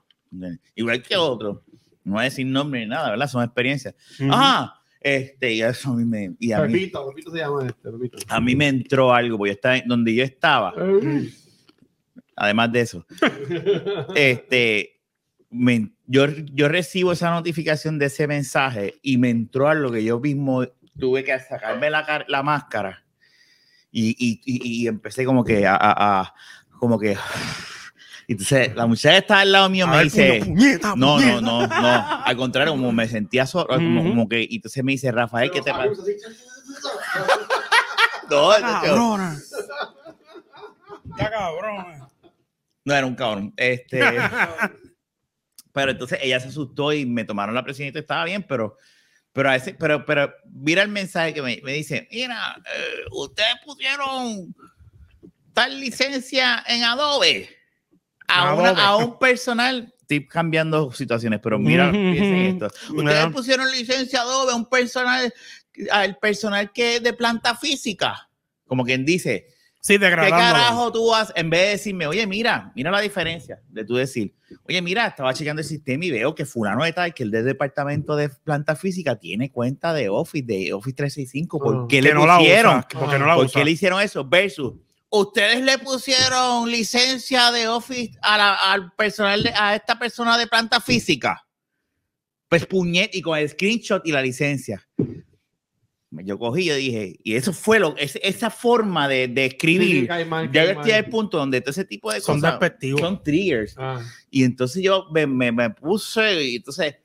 Igual 0.76 1.02
que 1.02 1.18
otro. 1.18 1.64
No 2.04 2.14
voy 2.14 2.22
a 2.22 2.24
decir 2.26 2.46
nombre 2.46 2.80
ni 2.82 2.86
nada, 2.86 3.10
¿verdad? 3.10 3.28
Son 3.28 3.44
experiencias. 3.44 3.96
Ah, 4.30 4.80
este, 5.02 5.54
y 5.54 5.62
eso 5.64 5.92
a 5.92 5.96
mí 5.96 6.06
me, 6.06 6.36
y 6.40 6.52
a 6.52 6.62
mí, 6.62 6.74
Pepito, 6.74 7.32
se 7.32 7.38
llama 7.40 7.66
este, 7.66 7.92
Pepito. 7.92 8.18
a 8.28 8.40
mí 8.40 8.56
me 8.56 8.68
entró 8.68 9.14
algo, 9.14 9.38
porque 9.38 9.50
yo 9.52 9.56
estaba 9.56 9.82
donde 9.86 10.14
yo 10.16 10.24
estaba, 10.24 10.74
además 12.36 12.72
de 12.72 12.82
eso, 12.82 13.06
este, 14.16 15.00
me- 15.50 15.92
yo, 16.06 16.28
yo 16.54 16.68
recibo 16.70 17.12
esa 17.12 17.32
notificación 17.32 18.00
de 18.00 18.06
ese 18.08 18.28
mensaje 18.28 18.96
y 19.02 19.18
me 19.18 19.30
entró 19.30 19.68
algo 19.68 19.92
que 19.92 20.04
yo 20.04 20.20
mismo 20.20 20.66
tuve 21.00 21.24
que 21.24 21.38
sacarme 21.40 21.90
la, 21.90 22.26
la 22.28 22.44
máscara 22.44 23.04
y, 23.92 24.10
y, 24.12 24.42
y, 24.46 24.84
y 24.84 24.88
empecé 24.88 25.26
como 25.26 25.44
que 25.44 25.66
a, 25.66 25.76
a- 25.76 26.22
a- 26.22 26.34
como 26.80 27.00
que, 27.00 27.18
y 28.28 28.34
entonces 28.34 28.76
la 28.76 28.86
muchacha 28.86 29.18
estaba 29.18 29.42
al 29.42 29.52
lado 29.52 29.70
mío 29.70 29.86
A 29.86 29.90
me 29.92 29.96
ver, 29.98 30.04
dice, 30.06 30.40
puño, 30.44 30.56
puñeta, 30.56 30.94
no, 30.96 30.96
no, 30.96 31.16
puñeta. 31.18 31.42
no, 31.42 31.68
no, 31.68 32.24
al 32.26 32.38
contrario, 32.38 32.74
como 32.74 32.92
me 32.92 33.08
sentía 33.08 33.46
solo, 33.46 33.68
como, 33.68 34.04
como 34.04 34.30
que, 34.30 34.46
y 34.48 34.58
entonces 34.58 34.84
me 34.84 34.92
dice, 34.94 35.12
Rafael, 35.12 35.50
¿qué 35.52 35.62
te 35.62 35.72
pasa? 35.72 35.90
No, 38.30 38.60
no, 38.60 38.82
cabrona. 38.82 39.38
Ya, 41.18 41.32
cabrona. 41.32 42.10
no, 42.84 42.94
era 42.94 43.08
un 43.08 43.16
cabrón. 43.16 43.54
Este, 43.56 44.02
pero 45.72 45.92
entonces 45.92 46.20
ella 46.22 46.40
se 46.42 46.50
asustó 46.50 46.92
y 46.92 47.06
me 47.06 47.24
tomaron 47.24 47.56
la 47.56 47.64
presión 47.64 47.88
y 47.88 47.92
todo 47.92 48.02
estaba 48.02 48.26
bien, 48.26 48.44
pero, 48.44 48.78
pero, 49.38 49.50
a 49.52 49.56
ese, 49.56 49.76
pero, 49.76 50.04
pero 50.04 50.34
mira 50.52 50.82
el 50.82 50.90
mensaje 50.90 51.32
que 51.32 51.44
me, 51.44 51.62
me 51.64 51.74
dice, 51.74 52.08
mira, 52.12 52.60
eh, 52.76 53.06
ustedes 53.12 53.56
pusieron 53.64 54.56
tal 55.54 55.80
licencia 55.80 56.64
en 56.68 56.84
Adobe 56.84 57.48
a, 58.28 58.56
una- 58.56 58.70
Adobe. 58.70 58.82
a 58.82 58.96
un 58.96 59.20
personal. 59.20 59.94
Estoy 60.02 60.26
cambiando 60.28 60.92
situaciones, 60.92 61.40
pero 61.44 61.60
mira, 61.60 61.92
piensen 61.92 62.36
esto. 62.62 62.68
Ustedes 62.96 63.28
pusieron 63.28 63.70
licencia 63.72 64.22
Adobe 64.22 64.54
a 64.54 64.56
un 64.56 64.68
personal, 64.68 65.32
al 65.92 66.18
personal 66.18 66.72
que 66.72 66.96
es 66.96 67.04
de 67.04 67.14
planta 67.14 67.56
física. 67.56 68.28
Como 68.66 68.84
quien 68.86 69.06
dice, 69.06 69.48
Sí, 69.88 69.98
¿Qué 69.98 70.00
carajo 70.10 70.92
tú 70.92 71.08
vas 71.12 71.32
en 71.36 71.50
vez 71.50 71.62
de 71.62 71.68
decirme, 71.70 72.08
oye, 72.08 72.28
mira, 72.28 72.74
mira 72.76 72.92
la 72.92 73.00
diferencia 73.00 73.62
de 73.70 73.86
tú 73.86 73.96
decir, 73.96 74.34
oye, 74.68 74.82
mira, 74.82 75.08
estaba 75.08 75.34
chequeando 75.34 75.62
el 75.62 75.68
sistema 75.68 76.04
y 76.04 76.12
veo 76.12 76.36
que 76.36 76.46
fulano 76.46 76.84
de 76.84 76.92
tal, 76.92 77.14
que 77.14 77.24
el 77.24 77.32
del 77.32 77.46
departamento 77.46 78.18
de 78.18 78.28
planta 78.28 78.76
física 78.76 79.16
tiene 79.16 79.50
cuenta 79.50 79.94
de 79.94 80.10
Office, 80.10 80.46
de 80.46 80.74
Office 80.74 80.94
365, 80.96 81.60
¿por 81.60 81.76
Ah. 81.76 81.86
qué 81.88 81.98
Que 81.98 82.02
le 82.02 82.14
no 82.14 82.26
la 82.28 82.38
pusieron? 82.38 82.78
usa, 82.80 82.88
porque 83.00 83.18
no 83.20 83.26
la 83.28 83.36
¿Por 83.36 83.46
usa. 83.46 83.62
qué 83.62 83.66
le 83.66 83.72
hicieron 83.72 84.02
eso? 84.02 84.26
Versus, 84.26 84.74
ustedes 85.10 85.62
le 85.64 85.78
pusieron 85.78 86.70
licencia 86.70 87.52
de 87.52 87.70
Office 87.70 88.12
a 88.22 88.38
la- 88.38 88.74
al 88.74 88.92
personal, 88.92 89.42
de- 89.42 89.54
a 89.56 89.74
esta 89.74 89.98
persona 89.98 90.38
de 90.38 90.48
planta 90.48 90.82
física. 90.82 91.48
Pues 92.50 92.66
puñet 92.66 93.16
y 93.16 93.22
con 93.22 93.38
el 93.38 93.48
screenshot 93.48 94.06
y 94.06 94.12
la 94.12 94.22
licencia. 94.22 94.86
Yo 96.10 96.40
cogí 96.40 96.72
y 96.72 96.74
dije, 96.74 97.20
y 97.24 97.36
eso 97.36 97.52
fue 97.52 97.80
lo, 97.80 97.96
es- 97.98 98.18
esa 98.24 98.50
forma 98.50 99.08
de, 99.10 99.28
de 99.28 99.46
escribir. 99.46 100.04
Ya 100.54 100.64
yo 100.64 100.72
estoy 100.72 100.92
al 100.94 101.06
punto 101.10 101.38
donde 101.38 101.60
todo 101.62 101.72
ese 101.72 101.84
tipo 101.86 102.12
de 102.14 102.22
Son 102.22 102.36
cosas 102.40 102.54
son 102.98 103.22
triggers. 103.24 103.76
Ah, 103.78 104.02
Y 104.32 104.44
entonces 104.44 104.82
yo 104.82 105.08
me, 105.12 105.28
me, 105.28 105.52
me 105.52 105.70
puse 105.70 106.44
y 106.44 106.56
entonces 106.56 106.96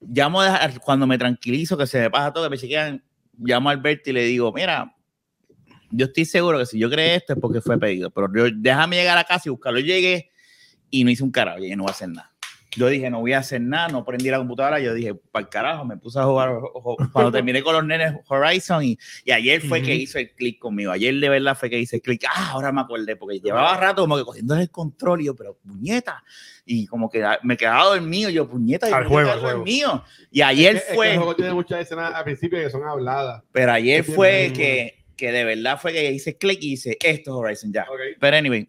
llamo 0.00 0.40
a- 0.40 0.70
cuando 0.84 1.06
me 1.06 1.18
tranquilizo, 1.18 1.76
que 1.76 1.86
se 1.86 1.98
me 2.00 2.10
pasa 2.10 2.32
todo, 2.32 2.44
que 2.44 2.50
me 2.50 2.58
chequean, 2.58 3.02
llamo 3.38 3.70
a 3.70 3.72
Alberto 3.72 4.10
y 4.10 4.12
le 4.12 4.24
digo, 4.24 4.52
mira, 4.52 4.94
yo 5.90 6.06
estoy 6.06 6.24
seguro 6.24 6.58
que 6.58 6.66
si 6.66 6.78
yo 6.78 6.88
creé 6.90 7.16
esto 7.16 7.32
es 7.34 7.38
porque 7.40 7.60
fue 7.60 7.78
pedido, 7.78 8.10
pero 8.10 8.28
yo, 8.34 8.44
déjame 8.54 8.96
llegar 8.96 9.18
a 9.18 9.24
casa 9.24 9.42
y 9.46 9.50
buscarlo. 9.50 9.80
Llegué 9.80 10.30
y 10.90 11.02
no 11.04 11.10
hice 11.10 11.24
un 11.24 11.32
carajo, 11.32 11.58
y 11.64 11.74
no 11.74 11.82
voy 11.84 11.90
a 11.90 11.92
hacer 11.92 12.08
nada. 12.08 12.32
Yo 12.76 12.88
dije, 12.88 13.08
no 13.10 13.20
voy 13.20 13.32
a 13.32 13.38
hacer 13.38 13.60
nada, 13.60 13.88
no 13.88 14.04
prendí 14.04 14.30
la 14.30 14.38
computadora, 14.38 14.80
yo 14.80 14.94
dije, 14.94 15.14
para 15.14 15.44
el 15.44 15.48
carajo, 15.48 15.84
me 15.84 15.96
puse 15.96 16.18
a 16.18 16.24
jugar, 16.24 16.50
cuando 17.12 17.30
terminé 17.32 17.62
con 17.62 17.74
los 17.74 17.84
nenes 17.84 18.14
Horizon 18.28 18.84
y, 18.84 18.98
y 19.24 19.30
ayer 19.30 19.60
fue 19.60 19.80
que 19.82 19.92
Ujú. 19.92 20.00
hizo 20.02 20.18
el 20.18 20.32
clic 20.34 20.58
conmigo, 20.58 20.90
ayer 20.90 21.14
de 21.14 21.28
verdad 21.28 21.56
fue 21.56 21.70
que 21.70 21.78
hice 21.78 21.96
el 21.96 22.02
clic, 22.02 22.24
ah, 22.28 22.50
ahora 22.52 22.72
me 22.72 22.80
acordé, 22.80 23.16
porque 23.16 23.38
llevaba 23.40 23.76
rato 23.76 24.02
como 24.02 24.16
que 24.16 24.24
cogiendo 24.24 24.56
el 24.56 24.70
control 24.70 25.20
y 25.20 25.26
yo, 25.26 25.34
pero 25.36 25.54
puñeta, 25.56 26.22
y 26.64 26.86
como 26.86 27.08
que 27.08 27.22
ah, 27.22 27.38
me 27.42 27.56
quedaba 27.56 27.84
dormido, 27.94 28.30
yo, 28.30 28.48
puñeta, 28.48 28.88
yo 28.88 28.96
Al 28.96 29.06
juego, 29.06 29.30
al 29.30 29.40
juego. 29.40 29.58
dormido. 29.58 30.04
Y 30.30 30.42
ayer 30.42 30.76
es 30.76 30.82
que- 30.82 30.86
es 30.86 30.88
que 30.90 30.94
fue, 30.96 31.10
el 31.12 31.16
juego 31.18 31.36
tiene 31.36 31.52
muchas 31.54 31.80
escenas 31.80 32.12
al 32.14 32.24
principio 32.24 32.58
que 32.58 32.70
son 32.70 32.82
habladas. 32.84 33.42
pero 33.52 33.72
ayer 33.72 34.02
fue 34.02 34.52
que, 34.56 35.04
que 35.16 35.30
de 35.30 35.44
verdad 35.44 35.78
fue 35.80 35.92
que 35.92 36.10
hice 36.10 36.36
clic 36.36 36.58
y 36.62 36.72
hice 36.72 36.96
esto 37.02 37.30
es 37.30 37.36
Horizon 37.36 37.72
ya. 37.72 37.82
Ok. 37.82 38.18
Pero 38.18 38.36
anyway, 38.36 38.68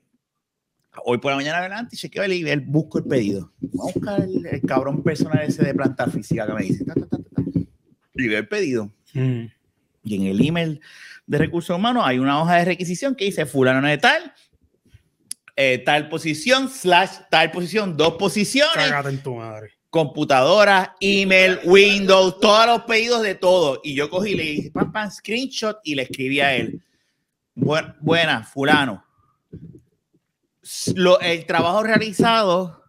hoy 1.03 1.17
por 1.17 1.31
la 1.31 1.35
mañana 1.37 1.57
adelante 1.59 1.95
chequeo 1.97 2.23
el 2.23 2.31
email, 2.31 2.61
busco 2.61 2.97
el 2.99 3.05
pedido. 3.05 3.51
Vamos 3.59 3.91
a 3.91 3.93
buscar 3.99 4.21
el, 4.21 4.45
el 4.45 4.61
cabrón 4.61 5.03
personal 5.03 5.41
ese 5.43 5.63
de 5.65 5.73
planta 5.73 6.07
física 6.07 6.45
que 6.47 6.53
me 6.53 6.61
dice. 6.63 6.85
ta. 6.85 6.93
Y 8.15 8.27
veo 8.27 8.39
el 8.39 8.47
pedido. 8.47 8.91
Mm. 9.13 9.45
Y 10.03 10.15
en 10.15 10.23
el 10.27 10.45
email 10.47 10.79
de 11.27 11.37
recursos 11.37 11.75
humanos 11.75 12.03
hay 12.05 12.19
una 12.19 12.41
hoja 12.41 12.55
de 12.57 12.65
requisición 12.65 13.15
que 13.15 13.25
dice 13.25 13.45
fulano 13.45 13.85
de 13.87 13.97
tal, 13.97 14.33
eh, 15.55 15.79
tal 15.85 16.09
posición, 16.09 16.69
slash 16.69 17.11
tal 17.29 17.51
posición, 17.51 17.95
dos 17.97 18.15
posiciones, 18.15 18.73
Cágate 18.89 19.09
en 19.09 19.23
tu 19.23 19.35
madre. 19.35 19.71
computadora, 19.89 20.95
email, 20.99 21.59
Windows, 21.65 22.39
todos 22.39 22.65
los 22.67 22.81
pedidos 22.83 23.21
de 23.23 23.35
todo. 23.35 23.79
Y 23.83 23.95
yo 23.95 24.09
cogí 24.09 24.31
y 24.31 24.35
le 24.35 24.43
dije, 24.43 24.71
pam, 24.71 24.91
pam, 24.91 25.09
screenshot 25.09 25.77
y 25.83 25.95
le 25.95 26.03
escribí 26.03 26.39
a 26.41 26.53
él. 26.55 26.81
"Bu- 27.55 27.95
buena, 28.01 28.43
fulano. 28.43 29.04
Lo, 30.95 31.19
el 31.19 31.45
trabajo 31.45 31.83
realizado, 31.83 32.83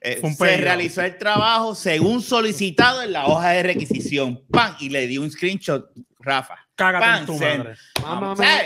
eh, 0.00 0.20
se 0.36 0.56
realizó 0.56 1.02
el 1.02 1.18
trabajo 1.18 1.74
según 1.74 2.22
solicitado 2.22 3.02
en 3.02 3.12
la 3.12 3.26
hoja 3.26 3.50
de 3.50 3.62
requisición. 3.62 4.42
Pam, 4.50 4.76
y 4.80 4.88
le 4.88 5.06
di 5.06 5.18
un 5.18 5.30
screenshot, 5.30 5.90
Rafa. 6.18 6.56
Cágate 6.74 7.20
en 7.20 7.26
tu 7.26 7.34
madre. 7.34 7.74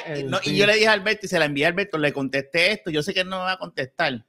El 0.06 0.30
No, 0.30 0.38
y 0.44 0.56
yo 0.56 0.66
le 0.66 0.74
dije 0.74 0.86
a 0.86 0.92
Alberto 0.92 1.26
y 1.26 1.28
se 1.28 1.38
la 1.38 1.46
envié 1.46 1.64
a 1.64 1.68
Alberto, 1.68 1.98
le 1.98 2.12
contesté 2.12 2.70
esto, 2.70 2.90
yo 2.90 3.02
sé 3.02 3.12
que 3.12 3.20
él 3.20 3.28
no 3.28 3.38
me 3.38 3.44
va 3.44 3.52
a 3.52 3.58
contestar. 3.58 4.24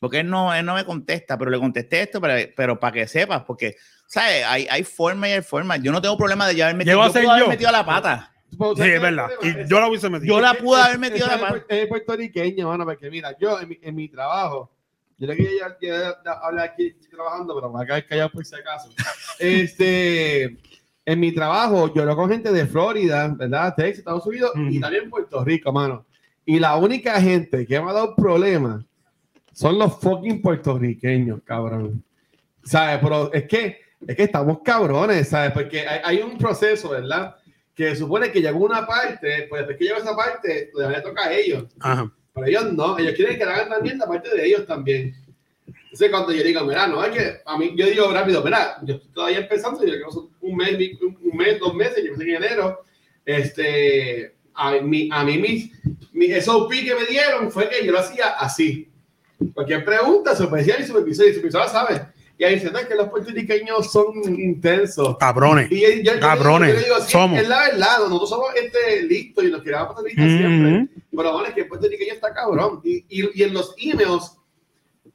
Porque 0.00 0.20
él 0.20 0.28
no, 0.28 0.52
él 0.52 0.66
no 0.66 0.74
me 0.74 0.84
contesta, 0.84 1.38
pero 1.38 1.52
le 1.52 1.58
contesté 1.58 2.02
esto, 2.02 2.20
pero, 2.20 2.50
pero 2.56 2.80
para 2.80 2.92
que 2.92 3.06
sepas, 3.06 3.44
porque, 3.44 3.76
¿sabes? 4.08 4.44
Hay, 4.44 4.66
hay 4.68 4.82
forma 4.82 5.28
y 5.28 5.32
hay 5.32 5.42
forma. 5.42 5.76
Yo 5.76 5.92
no 5.92 6.02
tengo 6.02 6.16
problema 6.16 6.48
de 6.48 6.56
ya 6.56 6.64
haber 6.64 6.76
metido, 6.76 7.00
a 7.00 7.06
yo 7.06 7.12
pude 7.12 7.28
haber 7.28 7.42
yo. 7.44 7.48
metido 7.48 7.70
la 7.70 7.86
pata. 7.86 8.33
Sí, 8.56 8.78
¿sabes 8.78 8.94
es 8.94 9.00
verdad. 9.02 9.30
Y 9.42 9.68
yo 9.68 9.80
la 9.80 9.88
hubiese 9.88 10.08
metido. 10.10 10.34
Yo 10.36 10.40
la 10.40 10.54
pude 10.54 10.80
haber 10.80 10.98
metido 10.98 11.26
la 11.26 11.34
Es- 11.34 11.40
pata. 11.40 11.64
Es 11.68 11.86
puertorriqueño, 11.88 12.68
mano, 12.68 12.84
porque 12.84 13.10
mira, 13.10 13.36
yo 13.38 13.60
en 13.60 13.68
mi, 13.68 13.78
en 13.82 13.94
mi 13.94 14.08
trabajo, 14.08 14.70
yo 15.18 15.26
le 15.26 15.36
quería 15.36 15.66
hablar 16.42 16.70
aquí 16.70 16.86
estoy 16.88 17.08
trabajando, 17.10 17.54
pero 17.54 17.68
me 17.68 17.74
voy 17.74 17.82
a 17.82 17.86
quedar 17.86 18.06
callado 18.06 18.30
por 18.30 18.44
si 18.44 18.54
acaso. 18.56 18.90
Este, 19.38 20.56
en 21.06 21.20
mi 21.20 21.32
trabajo, 21.32 21.92
yo 21.94 22.04
lo 22.04 22.16
con 22.16 22.30
gente 22.30 22.50
de 22.50 22.66
Florida, 22.66 23.28
¿verdad? 23.36 23.74
Texas, 23.76 23.98
Estados 23.98 24.26
Unidos 24.26 24.52
y 24.56 24.70
Ujú. 24.72 24.80
también 24.80 25.10
Puerto 25.10 25.44
Rico, 25.44 25.72
mano. 25.72 26.04
Y 26.46 26.58
la 26.58 26.76
única 26.76 27.20
gente 27.20 27.66
que 27.66 27.80
me 27.80 27.90
ha 27.90 27.92
dado 27.92 28.14
problemas 28.16 28.84
son 29.52 29.78
los 29.78 29.98
fucking 30.00 30.42
puertorriqueños, 30.42 31.40
cabrón. 31.44 32.02
¿Sabes? 32.64 32.98
Pero 33.02 33.32
es 33.32 33.44
que, 33.44 33.78
es 34.06 34.16
que 34.16 34.22
estamos 34.24 34.58
cabrones, 34.64 35.28
¿sabes? 35.28 35.52
Porque 35.52 35.86
hay, 35.86 36.00
hay 36.04 36.22
un 36.22 36.36
proceso, 36.36 36.90
¿verdad? 36.90 37.36
Que 37.74 37.96
supone 37.96 38.30
que 38.30 38.40
llegó 38.40 38.58
una 38.64 38.86
parte, 38.86 39.46
pues 39.48 39.60
después 39.60 39.76
que 39.76 39.84
llega 39.84 39.98
esa 39.98 40.16
parte, 40.16 40.70
le 40.74 41.00
toca 41.00 41.26
a 41.26 41.32
ellos. 41.32 41.64
Ajá. 41.80 42.12
Pero 42.34 42.46
ellos 42.46 42.72
no, 42.72 42.98
ellos 42.98 43.14
quieren 43.14 43.38
que 43.38 43.44
le 43.44 43.50
hagan 43.50 43.68
también 43.68 43.98
la 43.98 44.06
parte 44.06 44.34
de 44.34 44.46
ellos 44.46 44.66
también. 44.66 45.14
Entonces, 45.66 46.10
cuando 46.10 46.32
yo 46.32 46.42
digo, 46.42 46.64
mira, 46.64 46.88
no, 46.88 47.04
es 47.04 47.10
que 47.16 47.36
a 47.44 47.56
mí, 47.56 47.72
yo 47.76 47.86
digo 47.86 48.12
rápido, 48.12 48.42
mira, 48.42 48.78
yo 48.82 48.96
estoy 48.96 49.10
todavía 49.12 49.38
empezando, 49.38 49.84
yo 49.84 49.92
creo 49.92 50.06
que 50.06 50.12
son 50.12 50.30
un 50.40 50.56
mes, 50.56 50.76
un, 51.00 51.36
mes, 51.36 51.60
dos 51.60 51.72
meses, 51.72 52.02
yo 52.02 52.10
empecé 52.10 52.30
en 52.30 52.42
enero, 52.42 52.84
este, 53.24 54.34
a 54.54 54.72
mí, 54.72 55.08
a 55.12 55.24
mí 55.24 55.38
mis, 55.38 55.70
mi 56.12 56.28
SOP 56.40 56.72
que 56.72 56.96
me 56.96 57.06
dieron 57.06 57.50
fue 57.52 57.68
que 57.68 57.86
yo 57.86 57.92
lo 57.92 58.00
hacía 58.00 58.30
así. 58.30 58.88
Cualquier 59.52 59.84
pregunta, 59.84 60.34
supervisor 60.34 60.80
y 60.80 60.84
supervisor, 60.84 61.26
y 61.28 61.34
supervisora 61.34 61.68
sabe. 61.68 62.06
Y 62.36 62.42
ahí 62.44 62.54
dicen, 62.56 62.74
es 62.76 62.86
que 62.86 62.94
los 62.96 63.08
puertorriqueños 63.08 63.92
son 63.92 64.06
intensos. 64.40 65.16
Cabrones. 65.18 65.70
Y 65.70 65.80
yo- 65.80 65.88
yo- 66.02 66.14
yo- 66.14 66.20
Cabrones, 66.20 66.74
yo 66.74 66.78
le 66.80 66.84
digo, 66.84 66.96
sí, 67.00 67.12
somos. 67.12 67.38
Es 67.40 67.48
la 67.48 67.60
verdad, 67.60 67.98
nosotros 68.00 68.28
somos 68.30 68.48
este, 68.56 69.02
listos 69.02 69.44
y 69.44 69.50
nos 69.52 69.62
queremos 69.62 69.88
pasar 69.88 70.02
listos 70.04 70.24
siempre. 70.26 70.72
Ujú. 70.78 70.88
Pero 71.16 71.32
bueno, 71.32 71.46
es 71.48 71.54
que 71.54 71.60
el 71.60 71.68
puertorriqueño 71.68 72.12
está 72.12 72.34
cabrón. 72.34 72.80
Y, 72.82 73.04
y, 73.08 73.30
y 73.40 73.42
en 73.44 73.54
los 73.54 73.74
emails, 73.78 74.36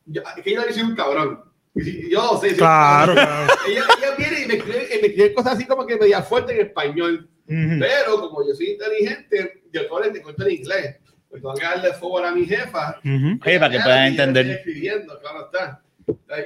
yo, 0.06 0.22
es 0.38 0.44
que 0.44 0.54
yo 0.54 0.62
soy 0.72 0.82
un 0.84 0.96
cabrón. 0.96 1.42
Yo 1.76 2.40
sé. 2.42 2.50
un 2.52 2.56
Claro, 2.56 3.14
claro. 3.14 3.54
Ella, 3.68 3.84
ella 3.98 4.16
viene 4.18 4.42
y 4.44 4.48
me 4.48 4.54
escribe, 4.56 4.88
y 4.96 5.02
me 5.02 5.08
escribe 5.08 5.34
cosas 5.34 5.54
así 5.54 5.66
como 5.66 5.86
que 5.86 5.98
media 5.98 6.22
fuerte 6.22 6.54
en 6.54 6.68
español. 6.68 7.30
Pero 7.46 8.22
como 8.30 8.48
yo 8.48 8.54
soy 8.56 8.68
inteligente, 8.72 9.64
yo 9.74 9.88
todo 9.88 10.02
le 10.02 10.22
cuento 10.22 10.46
en 10.46 10.52
inglés. 10.56 10.96
Pues 11.30 11.42
tengo 11.42 11.54
que 11.56 11.64
darle 11.64 11.94
favor 11.94 12.24
a 12.26 12.32
mi 12.32 12.46
jefa. 12.46 12.98
Ujú. 13.04 13.40
Oye, 13.46 13.60
para 13.60 13.70
que 13.72 13.80
puedan 13.80 14.06
entender. 14.08 14.46
estoy 14.50 14.58
escribiendo, 14.74 15.20
claro 15.20 15.46
está. 15.46 15.82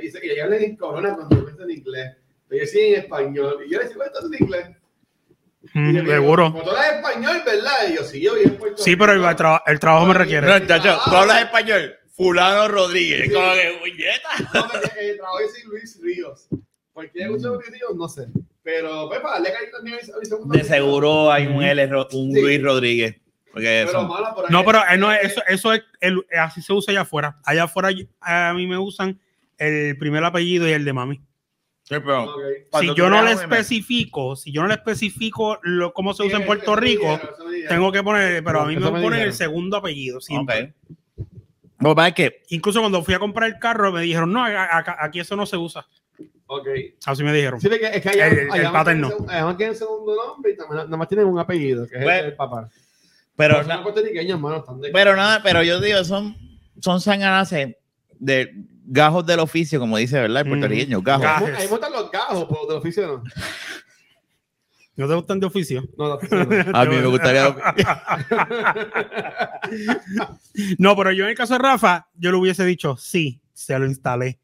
Dice 0.02 0.20
que 0.22 0.32
ella 0.34 0.48
le 0.48 0.60
dice 0.60 0.78
cabrona 0.78 1.16
cuando 1.16 1.36
yo 1.56 1.64
en 1.64 1.72
inglés. 1.72 2.16
Pero 2.48 2.64
yo 2.66 2.72
sí 2.72 2.80
en 2.80 2.96
español. 3.02 3.64
Y 3.66 3.72
yo 3.72 3.80
le 3.80 3.88
digo, 3.88 4.04
¿estás 4.04 4.26
en 4.26 4.34
inglés? 4.44 4.68
Dijo, 5.74 6.06
Seguro. 6.06 6.52
Como 6.52 6.64
tú 6.64 6.70
hablas 6.72 6.94
español, 6.96 7.42
¿verdad? 7.46 7.72
Y 7.90 7.96
yo, 7.96 8.04
sí, 8.04 8.22
yo 8.22 8.36
en 8.38 8.60
Sí, 8.76 8.96
pero 8.96 9.14
el, 9.14 9.20
Rico. 9.20 9.30
tra- 9.32 9.62
el 9.66 9.80
trabajo 9.80 10.06
me 10.08 10.14
requiere. 10.14 10.46
No, 10.48 10.68
chacho, 10.68 11.00
tú 11.06 11.16
hablas 11.16 11.44
español. 11.44 11.96
Fulano 12.16 12.68
Rodríguez. 12.68 13.24
Sí. 13.28 13.34
Como 13.34 13.54
que, 13.54 13.78
muñeta. 13.80 14.30
No, 14.54 14.68
porque 14.70 15.10
el 15.10 15.18
trabajo 15.18 15.40
es 15.40 15.66
Luis 15.66 16.00
Ríos. 16.02 16.48
¿Por 16.94 17.10
qué 17.10 17.22
escucho 17.24 17.56
Luis 17.56 17.72
Ríos? 17.72 17.96
No 17.96 18.08
sé. 18.08 18.28
Pero, 18.62 19.08
pues, 19.10 19.20
para 19.20 19.34
darle 19.36 19.52
cariño 19.52 19.72
también 19.72 19.96
a 20.16 20.20
mi 20.20 20.26
segundo 20.26 20.58
De 20.58 20.64
seguro 20.64 21.32
hay 21.32 21.48
un 21.48 21.64
L, 21.64 21.88
Ro- 21.88 22.08
un 22.14 22.32
Sí. 22.34 22.42
Luis 22.42 22.62
Rodríguez. 22.62 23.16
Porque 23.52 23.84
Pero, 23.88 24.08
por 24.08 24.46
ahí- 24.46 24.52
No, 24.52 24.64
pero 24.66 24.80
eh, 24.90 24.98
no, 24.98 25.12
eso, 25.12 25.42
eso 25.48 25.74
es, 25.74 25.82
el- 26.02 26.26
así 26.40 26.62
se 26.62 26.72
usa 26.74 26.92
allá 26.92 27.02
afuera. 27.02 27.40
Allá 27.46 27.64
afuera 27.64 27.90
a 28.22 28.54
mí 28.54 28.68
me 28.68 28.78
usan 28.78 29.20
el 29.58 29.98
primer 29.98 30.24
apellido 30.24 30.68
y 30.68 30.72
el 30.72 30.86
de 30.86 30.94
mami. 30.94 31.22
Sí, 31.86 31.96
pero 32.00 32.34
si 32.80 32.96
yo 32.96 33.10
no 33.10 33.22
le 33.24 33.34
especifico, 33.34 34.36
si 34.38 34.52
yo 34.54 34.62
no 34.62 34.70
le 34.70 34.76
especifico 34.76 35.60
lo, 35.64 35.94
cómo 35.94 36.14
se 36.14 36.24
usa 36.24 36.40
en 36.40 36.46
Puerto 36.46 36.76
Rico, 36.78 37.20
tengo 37.68 37.92
que 37.92 38.02
poner, 38.02 38.42
pero 38.44 38.62
a 38.62 38.66
mí 38.66 38.76
me 38.78 38.90
me 38.90 39.02
ponen 39.02 39.20
el 39.22 39.34
segundo 39.34 39.78
apellido. 39.78 40.22
siempre. 40.22 40.74
Lo 41.80 41.94
que 42.14 42.42
Incluso 42.50 42.80
cuando 42.80 43.04
fui 43.04 43.14
a 43.14 43.20
comprar 43.20 43.50
el 43.50 43.60
carro, 43.60 43.92
me 43.92 44.02
dijeron, 44.02 44.32
no, 44.32 44.46
aquí 45.00 45.20
eso 45.20 45.36
no 45.36 45.46
se 45.46 45.58
usa. 45.58 45.86
Ok. 46.46 46.68
Así 47.06 47.24
me 47.24 47.34
dijeron. 47.34 47.60
Sí, 47.60 47.68
porque 47.68 47.88
es 47.88 48.02
que 48.02 48.10
allá, 48.10 48.28
El- 48.28 48.72
paterno. 48.72 49.10
no 49.10 49.58
tienen- 49.58 49.76
segundo 49.76 50.16
nombre 50.16 50.52
y 50.54 50.56
también, 50.56 50.78
nada 50.86 50.96
más 50.98 51.08
tienen 51.10 51.26
un 51.26 51.40
apellido, 51.40 51.86
que 51.88 51.98
es 51.98 52.04
Pues, 52.04 52.20
el, 52.20 52.26
el 52.28 52.36
papá. 52.36 52.70
pero, 53.36 53.56
Pero 53.56 53.68
na- 53.68 53.84
hermano, 54.34 54.64
de- 54.80 54.92
pero 54.92 55.16
nada, 55.18 55.42
pero 55.44 55.64
yo 55.64 55.82
digo, 55.82 56.04
son, 56.06 56.38
son 56.80 57.02
sanganaces 57.02 57.76
de 58.20 58.54
gajos 58.86 59.26
del 59.26 59.40
oficio, 59.40 59.80
como 59.80 59.98
dice, 59.98 60.20
¿verdad? 60.20 60.42
El 60.42 60.46
Mm. 60.46 60.50
puertorriqueño, 60.50 61.02
gajos. 61.02 61.26
Ga- 61.26 61.56
Ahí 61.56 61.66
me 61.66 61.68
gustan 61.68 61.92
los 61.94 62.12
gajos, 62.12 62.46
pero 62.50 62.66
del 62.68 62.78
oficio 62.78 63.08
no. 63.08 63.24
¿No 64.96 65.08
te 65.08 65.16
gustan 65.16 65.40
de 65.40 65.46
oficio? 65.48 65.84
No, 65.98 66.08
de 66.10 66.14
oficio 66.14 66.46
no. 66.46 66.46
A 66.78 66.86
mí 66.86 66.96
me 66.96 67.06
gustaría. 67.08 67.48
No, 70.78 70.96
pero 70.96 71.12
yo 71.12 71.24
en 71.24 71.32
el 71.32 71.36
caso 71.36 71.54
de 71.54 71.60
Rafa, 71.60 72.08
yo 72.14 72.32
le 72.32 72.38
hubiese 72.38 72.66
dicho, 72.66 72.96
sí, 72.98 73.42
se 73.54 73.78
lo 73.80 73.86
instalé. 73.86 74.40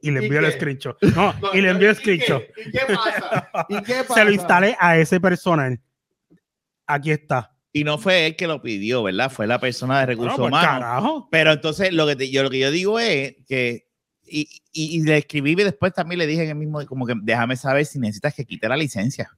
Y 0.00 0.10
le 0.10 0.20
¿Y 0.20 0.24
envió 0.24 0.40
el 0.40 0.52
screenshot. 0.52 1.00
No, 1.14 1.32
No, 1.40 1.54
y 1.54 1.60
le 1.62 1.70
envió 1.70 1.90
el 1.90 1.96
¿y 1.96 1.98
qué? 1.98 2.02
screenshot. 2.02 2.42
¿Y 2.66 2.70
qué 2.70 2.80
pasa? 2.94 3.48
¿Y 3.68 3.82
qué 3.82 3.94
pasa? 4.06 4.14
Se 4.14 4.24
lo 4.24 4.30
instalé 4.32 4.76
a 4.78 4.98
ese 4.98 5.18
personal. 5.20 5.80
Aquí 6.86 7.10
está. 7.10 7.52
Y 7.78 7.84
no 7.84 7.98
fue 7.98 8.26
él 8.28 8.36
que 8.36 8.46
lo 8.46 8.62
pidió, 8.62 9.02
¿verdad? 9.02 9.30
Fue 9.30 9.46
la 9.46 9.60
persona 9.60 10.00
de 10.00 10.06
recursos 10.06 10.38
Bueno, 10.38 10.50
pues, 10.56 10.62
humanos. 10.64 10.80
carajo. 10.80 11.28
Pero 11.30 11.52
entonces 11.52 11.92
lo 11.92 12.06
que, 12.06 12.16
te- 12.16 12.30
yo, 12.30 12.42
lo 12.42 12.48
que 12.48 12.58
yo 12.58 12.70
digo 12.70 12.98
es 12.98 13.34
que, 13.46 13.86
y, 14.24 14.48
y, 14.72 14.96
y 14.96 15.02
le 15.02 15.18
escribí 15.18 15.52
y 15.52 15.56
después 15.56 15.92
también 15.92 16.18
le 16.20 16.26
dije 16.26 16.42
en 16.44 16.48
el 16.48 16.54
mismo, 16.54 16.84
como 16.86 17.04
que 17.06 17.12
déjame 17.20 17.54
saber 17.54 17.84
si 17.84 17.98
necesitas 17.98 18.32
que 18.34 18.46
quite 18.46 18.66
la 18.66 18.78
licencia. 18.78 19.30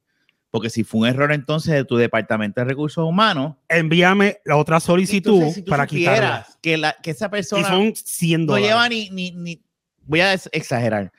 Porque 0.51 0.69
si 0.69 0.85
fue 0.85 1.01
un 1.01 1.07
error 1.07 1.33
entonces 1.33 1.73
de 1.73 1.83
tu 1.83 1.97
departamento 1.97 2.61
de 2.61 2.65
recursos 2.65 3.03
humanos, 3.05 3.57
Envíame 3.67 4.37
la 4.45 4.55
otra 4.55 4.79
solicitud 4.79 5.33
entonces, 5.33 5.55
si 5.55 5.61
tú 5.63 5.69
para 5.71 5.85
quitarla. 5.85 6.47
que, 6.61 6.77
la, 6.77 6.95
que 7.03 7.11
esa 7.11 7.29
persona 7.29 7.67
son 7.67 7.93
100 7.93 8.45
no 8.45 8.57
lleva 8.57 8.87
ni, 8.87 9.09
ni, 9.09 9.31
ni, 9.31 9.61
voy 10.05 10.21
a 10.21 10.33
exagerar, 10.33 11.11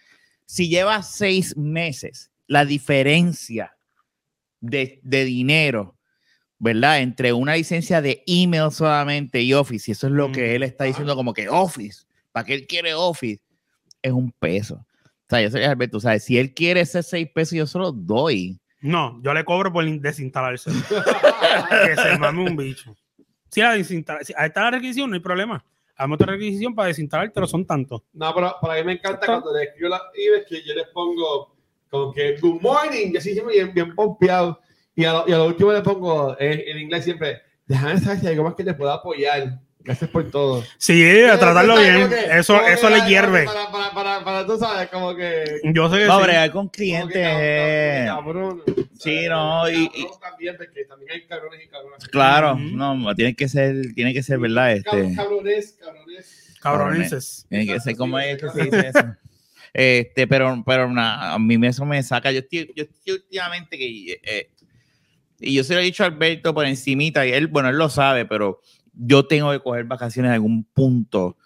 si 0.46 0.70
lleva 0.70 1.02
seis 1.02 1.54
meses, 1.54 2.30
la 2.46 2.64
diferencia 2.64 3.76
de, 4.61 5.00
de 5.04 5.24
dinero, 5.26 5.96
¿verdad? 6.61 7.01
Entre 7.01 7.33
una 7.33 7.57
licencia 7.57 8.01
de 8.01 8.23
email 8.27 8.70
solamente 8.70 9.40
y 9.40 9.53
Office, 9.55 9.90
y 9.90 9.92
eso 9.92 10.07
es 10.07 10.12
lo 10.12 10.29
Mm. 10.29 10.33
que 10.33 10.55
él 10.55 10.62
está 10.62 10.85
diciendo 10.85 11.16
como 11.16 11.33
que 11.35 11.49
Office, 11.49 12.05
¿para 12.31 12.44
qué 12.46 12.55
él 12.55 12.66
quiere 12.68 12.94
Office? 12.94 13.42
Es 14.03 14.12
un 14.12 14.31
peso. 14.31 14.75
O 14.77 15.31
sea, 15.31 15.40
yo 15.42 15.51
soy 15.51 15.62
Alberto, 15.64 15.99
¿sabes? 16.01 16.23
Si 16.25 16.38
él 16.38 16.53
quiere 16.55 16.81
ese 16.83 17.03
seis 17.03 17.29
pesos, 17.35 17.55
yo 17.55 17.66
se 17.66 17.79
los 17.79 18.07
doy. 18.07 18.59
No, 18.81 19.20
yo 19.23 19.33
le 19.35 19.44
cobro 19.44 19.73
por 19.73 19.85
desinstalarse. 20.01 20.70
que 21.87 21.96
se 21.96 22.18
mame 22.18 22.42
un 22.49 22.57
bicho. 22.57 22.94
Si 23.51 23.61
la 23.61 23.73
desinstala, 23.75 24.23
si 24.23 24.33
ahí 24.37 24.46
está 24.49 24.62
la 24.62 24.70
requisición, 24.73 25.11
no 25.11 25.14
hay 25.14 25.20
problema. 25.20 25.64
Hazme 25.96 26.14
otra 26.14 26.33
requisición 26.33 26.75
para 26.75 26.88
desinstalar, 26.88 27.31
pero 27.33 27.46
son 27.46 27.66
tantos. 27.66 28.03
No, 28.12 28.35
pero 28.35 28.55
para 28.61 28.75
mí 28.77 28.85
me 28.87 28.92
encanta 28.94 29.27
cuando 29.27 29.53
le 29.55 29.64
escribo 29.64 29.88
las 29.91 30.03
emails 30.14 30.47
que 30.49 30.62
yo 30.62 30.74
les 30.74 30.87
pongo 30.89 31.55
como 31.91 32.12
que 32.12 32.39
good 32.41 32.61
morning, 32.62 33.11
y 33.12 33.16
así 33.16 33.32
siempre 33.32 33.55
bien, 33.55 33.74
bien 33.74 33.95
pompeado. 33.95 34.61
Y 35.01 35.05
a, 35.07 35.12
lo, 35.12 35.24
y 35.28 35.32
a 35.32 35.36
lo 35.38 35.46
último 35.46 35.72
le 35.72 35.80
pongo 35.82 36.36
eh, 36.38 36.64
en 36.68 36.78
inglés 36.78 37.05
siempre, 37.05 37.40
déjame 37.66 37.98
saber 38.01 38.18
si 38.20 38.26
hay 38.26 38.32
algo 38.32 38.44
más 38.44 38.55
que 38.55 38.64
te 38.64 38.74
pueda 38.74 38.94
apoyar. 38.94 39.59
Gracias 39.82 40.11
por 40.11 40.30
todo. 40.30 40.62
Sí, 40.76 41.03
a 41.22 41.38
tratarlo 41.38 41.78
bien. 41.78 42.07
que- 42.11 42.38
Eso, 42.38 42.61
que 42.62 42.74
eso 42.74 42.90
le 42.90 43.01
hierve. 43.09 43.44
Para, 43.46 43.70
para, 43.72 43.90
para, 43.94 44.24
para, 44.24 44.46
tú 44.46 44.59
sabes, 44.59 44.88
como 44.90 45.16
que. 45.16 45.42
Yo 45.72 45.88
sé 45.90 46.01
que 46.01 46.05
No, 46.05 46.18
sí. 46.18 46.24
bregar 46.24 46.51
con 46.51 46.68
que 46.68 46.76
clientes. 46.82 47.26
cabrón, 48.07 48.62
cabrón. 48.66 48.86
Sí, 48.98 49.26
no, 49.26 49.70
y- 49.70 49.88
Cabrón 49.88 50.20
también, 50.20 50.57
porque 50.59 50.84
también 50.84 51.11
hay 51.12 51.26
cabrones 51.26 51.64
y 51.64 51.68
cabrones. 51.68 52.09
Claro, 52.09 52.57
no, 52.57 53.14
tiene 53.14 53.34
que 53.34 53.48
ser, 53.48 53.94
tiene 53.94 54.12
que 54.12 54.22
ser, 54.22 54.38
¿verdad? 54.38 54.72
Este, 54.74 55.14
Cabrones, 55.16 55.78
cabrones. 55.80 56.57
Cabronenses. 56.61 57.46
Tiene 57.48 57.66
que 57.66 57.80
ser 57.80 57.96
como 57.96 58.18
sí, 58.18 58.24
es 58.26 58.42
que 58.42 58.51
se 58.51 58.62
dice 58.64 58.88
eso. 58.88 59.14
Este, 59.72 60.26
pero, 60.26 60.62
pero 60.66 60.90
na- 60.92 61.32
a 61.34 61.38
mí 61.38 61.57
eso 61.66 61.86
me 61.86 62.03
saca. 62.03 62.30
Yo 62.32 62.40
estoy, 62.40 62.70
yo 62.76 62.82
estoy 62.84 63.14
últimamente 63.14 63.78
que 63.78 64.20
eh, 64.22 64.51
Y 65.41 65.55
yo 65.55 65.64
se 65.64 65.74
lo 65.74 65.80
he 65.80 65.84
dicho 65.84 66.05
a 66.05 66.07
Alberto 66.07 66.53
por 66.55 66.66
encimita, 66.66 67.26
y 67.26 67.32
él, 67.32 67.47
bueno, 67.47 67.68
él 67.70 67.76
lo 67.76 67.88
sabe, 67.88 68.26
pero 68.26 68.61
yo 68.93 69.26
tengo 69.26 69.51
que 69.53 69.61
coger 69.61 69.84
vacaciones 69.84 70.28
en 70.30 70.34
algún 70.34 70.64
punto. 70.64 71.36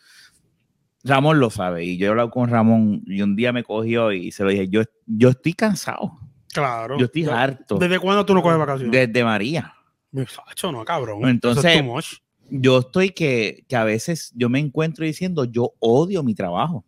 Ramón 1.05 1.38
lo 1.38 1.51
sabe, 1.51 1.84
y 1.84 1.97
yo 1.99 2.07
he 2.07 2.11
hablado 2.11 2.30
con 2.30 2.49
Ramón, 2.49 3.03
y 3.07 3.20
un 3.22 3.36
día 3.36 3.53
me 3.53 3.62
cogió 3.62 4.11
y 4.12 4.32
se 4.32 4.42
lo 4.42 4.51
dije, 4.51 4.68
yo, 4.68 4.82
yo 5.07 5.28
estoy 5.30 5.53
cansado, 5.53 6.18
Claro. 6.53 6.99
yo 6.99 7.07
estoy 7.07 7.24
harto. 7.26 7.76
¿Desde 7.78 7.99
cuándo 7.99 8.24
tú 8.24 8.34
no 8.34 8.42
coges 8.42 8.59
vacaciones? 8.59 8.90
Desde 8.92 9.24
María. 9.24 9.74
Muchacho, 10.12 10.72
no, 10.72 10.84
cabrón. 10.84 11.28
Entonces- 11.28 11.64
es. 11.64 12.20
Yo 12.51 12.80
estoy 12.80 13.11
que, 13.11 13.64
que 13.68 13.74
a 13.74 13.84
veces 13.84 14.30
yo 14.36 14.49
me 14.51 14.59
encuentro 14.61 15.05
diciendo, 15.05 15.45
yo 15.47 15.72
odio 15.80 16.22
mi 16.22 16.34
trabajo. 16.34 16.84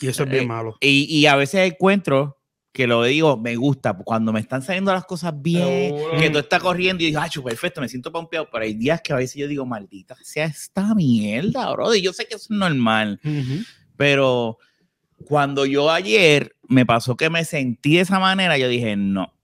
Y 0.00 0.08
eso 0.08 0.24
es 0.24 0.30
bien 0.30 0.44
eh, 0.44 0.46
malo. 0.46 0.76
Y, 0.80 1.04
y 1.04 1.26
a 1.26 1.36
veces 1.36 1.70
encuentro 1.70 2.39
que 2.72 2.86
lo 2.86 3.02
digo, 3.02 3.36
me 3.36 3.56
gusta, 3.56 3.94
cuando 3.94 4.32
me 4.32 4.40
están 4.40 4.62
saliendo 4.62 4.92
las 4.92 5.04
cosas 5.04 5.32
bien, 5.40 5.94
que 6.18 6.30
tú 6.30 6.38
estás 6.38 6.62
corriendo 6.62 7.02
y 7.02 7.06
digo, 7.06 7.20
ay, 7.20 7.30
perfecto, 7.42 7.80
me 7.80 7.88
siento 7.88 8.12
pompeado, 8.12 8.48
pero 8.50 8.64
hay 8.64 8.74
días 8.74 9.00
que 9.02 9.12
a 9.12 9.16
veces 9.16 9.36
yo 9.36 9.48
digo, 9.48 9.66
maldita 9.66 10.16
sea 10.22 10.44
esta 10.44 10.94
mierda, 10.94 11.72
bro. 11.72 11.94
Y 11.94 12.02
yo 12.02 12.12
sé 12.12 12.26
que 12.26 12.36
eso 12.36 12.46
es 12.50 12.50
normal, 12.50 13.20
pero 13.96 14.58
cuando 15.24 15.66
yo 15.66 15.90
ayer 15.90 16.54
me 16.68 16.86
pasó 16.86 17.16
que 17.16 17.28
me 17.28 17.44
sentí 17.44 17.96
de 17.96 18.02
esa 18.02 18.20
manera, 18.20 18.56
yo 18.56 18.68
dije, 18.68 18.94
no, 18.96 19.34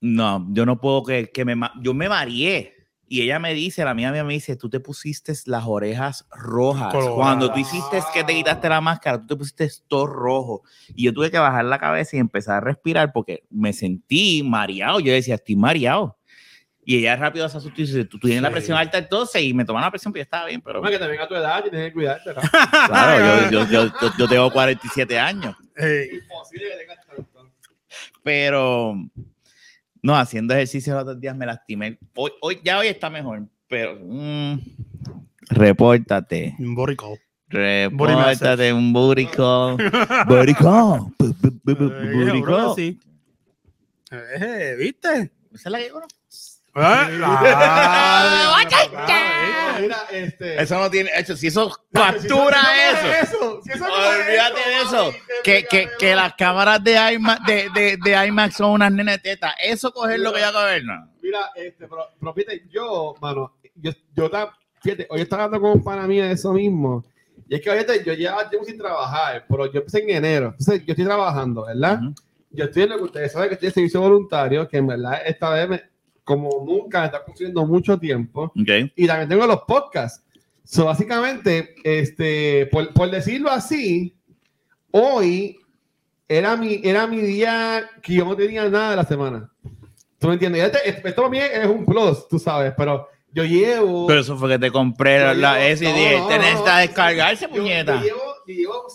no, 0.00 0.46
yo 0.52 0.64
no 0.64 0.80
puedo 0.80 1.04
que, 1.04 1.30
que 1.30 1.44
me, 1.44 1.54
yo 1.82 1.92
me 1.92 2.08
mareé. 2.08 2.79
Y 3.12 3.22
ella 3.22 3.40
me 3.40 3.52
dice, 3.54 3.84
la 3.84 3.92
mía, 3.92 4.12
mía 4.12 4.22
me 4.22 4.34
dice, 4.34 4.54
tú 4.54 4.70
te 4.70 4.78
pusiste 4.78 5.32
las 5.46 5.64
orejas 5.66 6.28
rojas. 6.30 6.92
Coloradas. 6.92 7.16
Cuando 7.16 7.52
tú 7.52 7.58
hiciste 7.58 7.98
que 8.14 8.22
te 8.22 8.32
quitaste 8.34 8.68
la 8.68 8.80
máscara, 8.80 9.18
tú 9.20 9.26
te 9.26 9.34
pusiste 9.36 9.68
todo 9.88 10.06
rojo. 10.06 10.62
Y 10.94 11.06
yo 11.06 11.12
tuve 11.12 11.28
que 11.28 11.38
bajar 11.40 11.64
la 11.64 11.80
cabeza 11.80 12.14
y 12.16 12.20
empezar 12.20 12.58
a 12.58 12.60
respirar 12.60 13.12
porque 13.12 13.42
me 13.50 13.72
sentí 13.72 14.44
mareado. 14.44 15.00
Yo 15.00 15.12
decía, 15.12 15.34
estoy 15.34 15.56
mareado. 15.56 16.18
Y 16.84 16.98
ella 16.98 17.16
rápido 17.16 17.48
se 17.48 17.56
asustó 17.58 17.80
y 17.82 17.84
dice, 17.86 18.04
tú, 18.04 18.20
tú 18.20 18.28
tienes 18.28 18.42
la 18.42 18.48
Sí. 18.50 18.54
presión 18.54 18.78
alta 18.78 18.98
entonces. 18.98 19.42
Y 19.42 19.54
me 19.54 19.64
tomaron 19.64 19.86
la 19.86 19.90
presión, 19.90 20.12
pero 20.12 20.20
yo 20.20 20.22
estaba 20.24 20.46
bien. 20.46 20.60
Pero 20.60 20.80
que 20.80 20.98
también 20.98 21.20
a 21.20 21.26
tu 21.26 21.34
edad 21.34 21.62
tienes 21.64 21.88
que 21.88 21.92
cuidarte, 21.92 22.30
¿no? 22.32 22.40
claro, 22.86 23.50
yo, 23.50 23.64
yo, 23.68 23.86
yo, 24.00 24.10
yo- 24.18 24.28
tengo 24.28 24.52
47 24.52 25.18
años. 25.18 25.56
Imposible 25.76 26.64
que 26.70 26.76
tengas 26.78 26.98
pero 28.22 28.94
no, 30.02 30.16
haciendo 30.16 30.54
ejercicio 30.54 30.94
los 30.94 31.02
otros 31.02 31.20
días 31.20 31.36
me 31.36 31.46
lastimé. 31.46 31.98
Hoy, 32.14 32.30
hoy 32.40 32.60
ya 32.64 32.78
hoy 32.78 32.88
está 32.88 33.10
mejor, 33.10 33.46
pero 33.68 33.98
mm, 34.02 34.58
repórtate. 35.50 36.54
un 36.58 36.74
call. 36.96 37.18
Repórtate 37.48 38.72
un 38.72 38.92
bu- 41.18 41.60
bu- 41.74 41.78
bu- 41.78 41.92
Eh, 44.12 44.76
¿Viste? 44.78 45.30
¿Esa 45.52 45.68
es 45.68 45.72
la 45.72 45.78
que 45.78 45.90
conozco? 45.90 46.19
Ah, 46.74 47.08
Ah, 48.96 49.78
Mira, 49.80 49.96
este. 50.12 50.62
Eso 50.62 50.78
no 50.78 50.90
tiene 50.90 51.10
hecho. 51.16 51.36
Si 51.36 51.46
eso 51.46 51.64
Si 51.64 51.70
eso- 51.70 51.80
captura 51.92 52.58
eso 52.90 53.60
si 53.62 53.70
eso 53.72 53.86
no 53.86 53.94
Olvídate 53.94 54.60
de 54.68 54.80
eso. 54.82 55.12
Que, 55.42 55.64
que, 55.64 55.88
que 55.98 56.14
las 56.14 56.34
cámaras 56.34 56.82
de 56.84 57.12
IMAX, 57.14 57.46
de, 57.46 57.68
de, 57.74 57.96
de 58.02 58.26
IMAX 58.26 58.56
son 58.56 58.72
unas 58.72 58.92
nenas 58.92 59.16
de 59.16 59.30
teta. 59.30 59.54
Eso 59.62 59.90
coger 59.92 60.20
lo 60.20 60.32
que 60.32 60.40
ya 60.40 60.52
coger, 60.52 60.84
no. 60.84 61.08
Mira, 61.22 61.40
este, 61.54 61.86
pero, 61.88 62.06
pero 62.18 62.34
fíjate, 62.34 62.64
yo, 62.70 63.14
mano, 63.20 63.54
yo, 63.76 63.92
yo 64.14 64.30
ta- 64.30 64.54
fíjate, 64.82 65.06
hoy 65.10 65.20
estaba 65.22 65.44
hablando 65.44 65.66
con 65.66 65.78
un 65.78 65.84
pana 65.84 66.06
mío 66.06 66.24
de 66.24 66.32
eso 66.32 66.52
mismo. 66.52 67.04
Y 67.48 67.54
es 67.56 67.60
que 67.62 67.70
ahorita 67.70 67.96
yo 68.04 68.12
llevaba 68.12 68.48
tiempo 68.48 68.66
sin 68.66 68.78
trabajar, 68.78 69.44
pero 69.48 69.66
yo 69.72 69.78
empecé 69.80 70.02
en 70.02 70.10
enero. 70.10 70.54
Entonces, 70.58 70.84
yo 70.86 70.92
estoy 70.92 71.04
trabajando, 71.04 71.64
¿verdad? 71.66 72.00
Yo 72.50 72.64
estoy 72.64 72.82
en 72.84 72.88
lo 72.90 72.96
que 72.98 73.04
ustedes 73.04 73.32
saben 73.32 73.48
que 73.48 73.54
estoy 73.54 73.68
en 73.68 73.74
servicio 73.74 74.00
voluntario, 74.00 74.68
que 74.68 74.76
en 74.76 74.86
verdad 74.86 75.20
esta 75.24 75.50
vez, 75.50 75.68
me- 75.68 75.82
como 76.30 76.64
nunca, 76.64 77.00
me 77.00 77.06
está 77.06 77.24
consumiendo 77.24 77.66
mucho 77.66 77.98
tiempo. 77.98 78.44
Ok. 78.44 78.92
Y 78.94 79.06
también 79.06 79.28
tengo 79.28 79.46
los 79.46 79.62
podcasts. 79.62 80.24
So, 80.64 80.84
básicamente, 80.84 81.74
este, 81.82 82.66
por, 82.66 82.92
por 82.92 83.10
decirlo 83.10 83.50
así, 83.50 84.14
hoy 84.92 85.58
era 86.28 86.56
mi, 86.56 86.80
era 86.84 87.06
mi 87.08 87.20
día 87.20 87.90
que 88.00 88.14
yo 88.14 88.24
no 88.24 88.36
tenía 88.36 88.68
nada 88.68 88.90
de 88.90 88.96
la 88.96 89.04
semana. 89.04 89.50
¿Tú 90.20 90.28
me 90.28 90.34
entiendes? 90.34 90.62
Este- 90.64 90.88
esto 90.88 91.08
esto 91.08 91.22
para 91.22 91.30
mí 91.30 91.38
es 91.38 91.66
un 91.66 91.84
plus, 91.84 92.28
tú 92.28 92.38
sabes, 92.38 92.72
pero 92.76 93.08
yo 93.32 93.42
llevo... 93.44 94.06
Pero 94.06 94.20
eso 94.20 94.36
fue 94.36 94.50
que 94.50 94.58
te 94.60 94.70
compré 94.70 95.18
la, 95.18 95.34
yo 95.34 95.40
la 95.40 95.54
llevo- 95.58 95.66
ese 95.72 95.84
no, 95.84 96.20
no, 96.22 96.28
Tenés 96.28 96.54
no, 96.60 96.76
descargarse, 96.76 97.46
Yo- 97.46 97.54
yo 97.56 97.62
puñeta. 97.62 98.00
llevo, 98.00 98.20
yo 98.46 98.54
llevo 98.54 98.86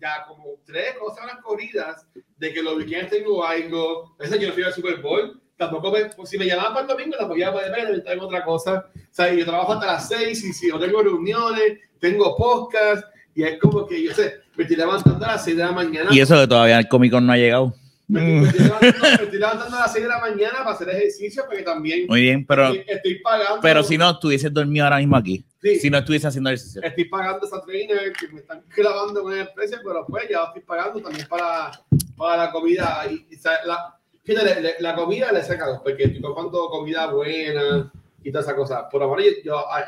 ya 0.00 0.24
como 0.26 0.46
tres 0.64 0.94
o 1.00 1.14
semanas 1.14 1.36
corridas 1.42 2.04
de 2.38 2.52
que 2.52 2.60
los 2.62 2.74
weekends 2.76 3.10
tengo 3.10 3.44
algo. 3.46 4.16
Ese 4.18 4.38
yo 4.40 4.48
no 4.48 4.54
fui 4.54 4.64
al 4.64 4.72
Super 4.72 5.00
Bowl. 5.00 5.40
Tampoco 5.56 5.92
me, 5.92 6.06
pues, 6.06 6.28
si 6.28 6.38
me 6.38 6.46
llamaban 6.46 6.72
para 6.72 6.82
el 6.82 6.88
domingo, 6.88 7.16
tampoco 7.16 7.38
iba 7.38 7.48
a 7.48 7.52
poder 7.52 7.70
ver, 7.70 7.94
estar 7.94 8.12
en 8.12 8.20
otra 8.20 8.44
cosa. 8.44 8.86
O 8.94 9.00
sea, 9.10 9.32
yo 9.32 9.44
trabajo 9.44 9.74
hasta 9.74 9.86
las 9.86 10.08
seis 10.08 10.42
y 10.44 10.52
si 10.52 10.68
yo 10.68 10.78
tengo 10.78 11.02
reuniones, 11.02 11.78
tengo 12.00 12.36
podcast 12.36 13.04
y 13.34 13.44
es 13.44 13.58
como 13.60 13.86
que 13.86 14.02
yo 14.02 14.12
sé, 14.12 14.34
me 14.56 14.64
estoy 14.64 14.76
levantando 14.76 15.24
a 15.24 15.32
las 15.32 15.44
seis 15.44 15.56
de 15.56 15.64
la 15.64 15.72
mañana. 15.72 16.10
Y 16.12 16.20
eso 16.20 16.38
que 16.40 16.46
todavía 16.46 16.78
el 16.78 16.88
Comic 16.88 17.12
Con 17.12 17.26
no 17.26 17.32
ha 17.32 17.36
llegado. 17.36 17.74
Me, 18.06 18.20
me 18.20 18.48
estoy 18.48 18.66
levantando, 18.66 19.00
me 19.00 19.24
estoy 19.24 19.38
levantando 19.38 19.76
a 19.76 19.80
las 19.80 19.92
seis 19.92 20.04
de 20.04 20.08
la 20.08 20.18
mañana 20.18 20.58
para 20.58 20.72
hacer 20.72 20.88
ejercicio 20.90 21.44
porque 21.46 21.62
también 21.62 22.06
Muy 22.06 22.20
bien, 22.20 22.44
pero, 22.44 22.66
estoy, 22.66 22.84
estoy 22.86 23.18
pagando. 23.20 23.60
pero 23.62 23.82
si 23.82 23.96
no 23.96 24.10
estuvieses 24.10 24.52
dormido 24.52 24.84
ahora 24.84 24.98
mismo 24.98 25.16
aquí. 25.16 25.44
Sí. 25.62 25.78
Si 25.78 25.88
no 25.88 25.98
estuviese 25.98 26.26
haciendo 26.26 26.50
ejercicio. 26.50 26.82
estoy 26.82 27.04
pagando 27.06 27.46
esa 27.46 27.62
trainer 27.62 28.12
que 28.12 28.28
me 28.28 28.40
están 28.40 28.62
clavando 28.68 29.22
con 29.22 29.32
el 29.32 29.48
precio, 29.54 29.78
pero 29.82 30.04
pues 30.06 30.28
ya 30.28 30.44
estoy 30.44 30.62
pagando 30.62 31.00
también 31.00 31.26
para, 31.26 31.70
para 32.16 32.44
la 32.44 32.52
comida. 32.52 33.06
Y, 33.10 33.26
y, 33.32 33.36
¿sabes? 33.36 33.60
la, 33.64 33.96
fíjate, 34.24 34.76
la, 34.80 34.94
comida 34.94 35.30
le 35.32 35.42
saca 35.42 35.66
dos, 35.68 35.80
porque 35.82 36.04
estoy 36.04 36.20
comprando 36.20 36.68
comida 36.68 37.10
buena 37.12 37.92
y 38.22 38.30
todas 38.32 38.46
esas 38.46 38.56
cosas. 38.56 38.84
Por 38.90 39.00
menos 39.00 39.24
yo, 39.24 39.42
yo 39.44 39.58
a- 39.58 39.86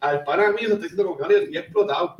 al 0.00 0.24
pana 0.24 0.48
mío 0.50 0.68
estoy 0.68 0.82
diciendo 0.82 1.04
como 1.04 1.16
que 1.16 1.22
"Mario, 1.22 1.38
estoy 1.38 1.56
explotado. 1.56 2.16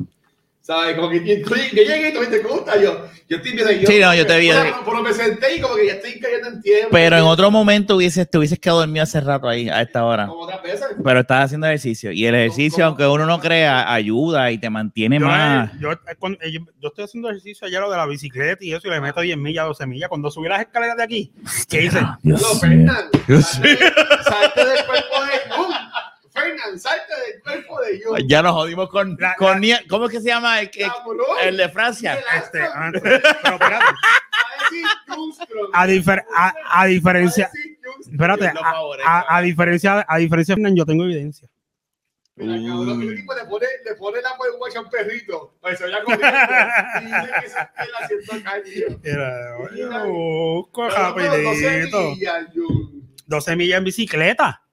¿Sabes? 0.61 0.95
Como 0.97 1.09
que 1.09 1.25
yo, 1.25 1.55
yo 1.55 1.83
llegué 1.83 2.09
y 2.09 2.13
tú 2.13 2.19
te 2.29 2.39
gusta. 2.39 2.79
Yo, 2.79 3.05
yo 3.27 3.37
estoy 3.37 3.53
viendo 3.53 3.71
yo. 3.71 3.87
Sí, 3.87 3.99
no, 3.99 4.13
yo 4.13 4.27
te 4.27 4.37
vi. 4.39 4.51
Por 4.85 4.95
lo 4.97 5.03
que 5.03 5.13
senté 5.15 5.55
y 5.55 5.61
como 5.61 5.75
que 5.75 5.87
ya 5.87 5.93
estoy 5.93 6.19
cayendo 6.19 6.47
en 6.49 6.61
tiempo. 6.61 6.89
Pero 6.91 7.17
en 7.17 7.23
otro 7.23 7.49
momento 7.49 7.95
hubieses, 7.95 8.29
te 8.29 8.37
hubieses 8.37 8.59
quedado 8.59 8.79
dormido 8.79 9.01
hace 9.03 9.19
rato 9.19 9.47
ahí, 9.49 9.67
a 9.67 9.81
esta 9.81 10.05
hora. 10.05 10.27
Como 10.27 10.41
otras 10.41 10.61
veces. 10.61 10.85
Pero 11.03 11.19
estás 11.21 11.45
haciendo 11.45 11.65
ejercicio. 11.65 12.11
Y 12.11 12.25
el 12.27 12.35
ejercicio, 12.35 12.77
¿Cómo? 12.83 12.87
aunque 12.89 13.07
uno 13.07 13.25
no 13.25 13.39
crea, 13.39 13.91
ayuda 13.91 14.51
y 14.51 14.59
te 14.59 14.69
mantiene 14.69 15.19
Yo, 15.19 15.25
más. 15.25 15.69
eh, 15.73 15.77
yo, 15.79 15.91
eh, 15.91 15.97
cuando- 16.19 16.37
eh, 16.41 16.51
yo- 16.51 16.87
estoy 16.89 17.05
haciendo 17.05 17.29
ejercicio 17.29 17.65
allá 17.65 17.79
lo 17.79 17.89
de 17.89 17.97
la 17.97 18.05
bicicleta 18.05 18.63
y 18.63 18.73
eso 18.73 18.87
y 18.87 18.91
le 18.91 19.01
meto 19.01 19.21
10 19.21 19.37
millas, 19.37 19.65
12 19.65 19.87
millas. 19.87 20.07
Cuando 20.09 20.29
subí 20.29 20.49
las 20.49 20.59
escaleras 20.61 20.97
de 20.97 21.03
aquí, 21.03 21.31
¿qué 21.67 21.85
hice? 21.85 21.99
No, 22.01 22.17
Dios 22.21 22.41
salte, 22.59 23.77
salte 24.23 24.65
del 24.65 24.85
cuerpo 24.85 25.23
de. 25.25 25.49
Fernan, 26.41 26.79
salte 26.79 27.13
del 27.31 27.41
cuerpo 27.41 27.81
de 27.81 28.01
Jun. 28.03 28.27
Ya 28.27 28.41
nos 28.41 28.53
jodimos 28.53 28.89
con, 28.89 29.15
La- 29.19 29.35
con 29.35 29.61
la- 29.61 29.81
¿Cómo 29.89 30.05
es 30.05 30.11
que 30.11 30.19
se 30.21 30.27
llama 30.27 30.61
el, 30.61 30.69
el- 30.73 30.87
Cabrón. 30.87 31.25
el 31.43 31.57
de 31.57 31.69
Francia? 31.69 32.19
Este, 32.37 32.61
ah, 32.61 32.89
pero 32.93 33.15
espérate, 33.15 33.85
a 35.73 35.87
difer- 35.87 36.25
a, 36.35 36.53
a 36.69 36.85
diferencia, 36.85 37.49
espérate, 38.11 38.47
a, 38.47 38.73
a- 39.05 39.37
a 39.37 39.41
diferencia, 39.41 40.05
a 40.07 40.17
diferencia, 40.17 40.55
de 40.55 40.61
Fernan, 40.61 40.75
yo 40.75 40.85
tengo 40.85 41.03
evidencia. 41.03 41.47
Mira, 42.35 42.53
cabrón, 42.69 43.03
ese 43.03 43.15
tipo 43.17 43.33
le 43.33 43.43
pone, 43.45 43.65
le 43.83 43.95
pone 43.95 44.21
la 44.21 44.29
a 44.77 44.81
un 44.81 44.89
perrito. 44.89 45.57
Para 45.59 45.73
que 45.75 45.77
se 45.77 45.89
vaya. 45.89 45.99
Y 47.01 47.05
dice 47.05 47.31
que 47.41 47.49
se. 47.49 49.09
Era, 49.11 49.57
yo 49.75 50.05
busco 50.07 50.87
rapidito. 50.89 52.11
millas, 52.11 52.45
Jun. 52.55 53.15
12 53.27 53.55
millas 53.57 53.77
en 53.79 53.83
bicicleta. 53.83 54.63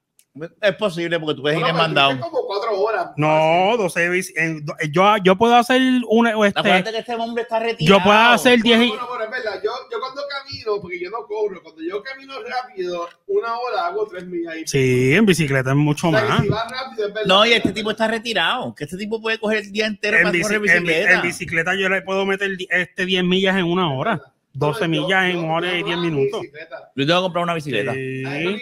Es 0.60 0.74
posible 0.76 1.18
porque 1.18 1.34
tú 1.36 1.42
puedes 1.42 1.58
ir 1.58 1.66
en 1.66 1.76
mandado. 1.76 2.18
como 2.20 2.46
cuatro 2.46 2.80
horas. 2.80 3.10
No, 3.16 3.76
12 3.76 4.10
bici- 4.10 4.32
en- 4.36 4.64
yo, 4.92 5.16
yo 5.24 5.36
puedo 5.36 5.54
hacer 5.56 5.80
una, 6.08 6.36
o 6.36 6.44
este, 6.44 6.60
Acuérdate 6.60 6.92
que 6.92 6.98
este 6.98 7.14
hombre 7.14 7.42
está 7.42 7.58
retirado. 7.58 7.98
yo 7.98 8.04
puedo 8.04 8.18
hacer 8.18 8.60
10 8.62 8.80
y- 8.82 8.88
Bueno, 8.88 9.06
bueno, 9.08 9.24
es 9.24 9.30
verdad. 9.30 9.60
Yo, 9.64 9.70
yo 9.90 10.00
cuando 10.00 10.22
camino, 10.28 10.80
porque 10.80 11.00
yo 11.00 11.10
no 11.10 11.26
corro, 11.26 11.62
cuando 11.62 11.82
yo 11.82 12.02
camino 12.02 12.34
rápido, 12.42 13.08
una 13.28 13.58
hora 13.58 13.86
hago 13.86 14.06
tres 14.08 14.26
millas. 14.26 14.56
y- 14.58 14.66
Sí, 14.66 15.14
en 15.14 15.24
bicicleta 15.26 15.70
es 15.70 15.76
mucho 15.76 16.08
O 16.08 16.10
sea, 16.12 16.24
más. 16.24 16.42
si 16.42 16.48
rápido, 16.48 17.06
es 17.08 17.14
verdad. 17.14 17.26
No, 17.26 17.46
y 17.46 17.52
este 17.52 17.72
tipo 17.72 17.90
está 17.90 18.06
retirado. 18.08 18.74
Que 18.74 18.84
este 18.84 18.96
tipo 18.96 19.20
puede 19.20 19.38
coger 19.38 19.58
el 19.58 19.72
día 19.72 19.86
entero 19.86 20.16
En, 20.18 20.24
para 20.24 20.34
bici- 20.36 20.42
correr 20.42 20.56
en 20.56 20.62
bi- 20.62 20.68
bicicleta. 20.88 21.12
en 21.12 21.22
bicicleta 21.22 21.74
yo 21.74 21.88
le 21.88 22.02
puedo 22.02 22.26
meter 22.26 22.50
este 22.70 23.06
10 23.06 23.24
millas 23.24 23.56
en 23.56 23.64
una 23.64 23.92
hora. 23.92 24.20
12 24.52 24.84
Yo- 24.84 24.88
millas 24.88 25.24
en 25.26 25.32
yo- 25.36 25.42
una 25.42 25.54
hora 25.54 25.68
y 25.68 25.82
10 25.82 25.96
hago 25.96 26.02
mi 26.02 26.10
minutos. 26.10 26.40
bicicleta. 26.40 26.90
Yo 26.96 27.06
tengo 27.06 27.20
que 27.20 27.22
comprar 27.24 27.44
una 27.44 27.54
bicicleta. 27.54 27.92
Sí. 27.92 28.22
Ay, 28.26 28.44
no, 28.44 28.50
yo 28.52 28.56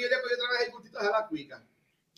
a 1.09 1.11
la 1.20 1.26
cuica. 1.26 1.62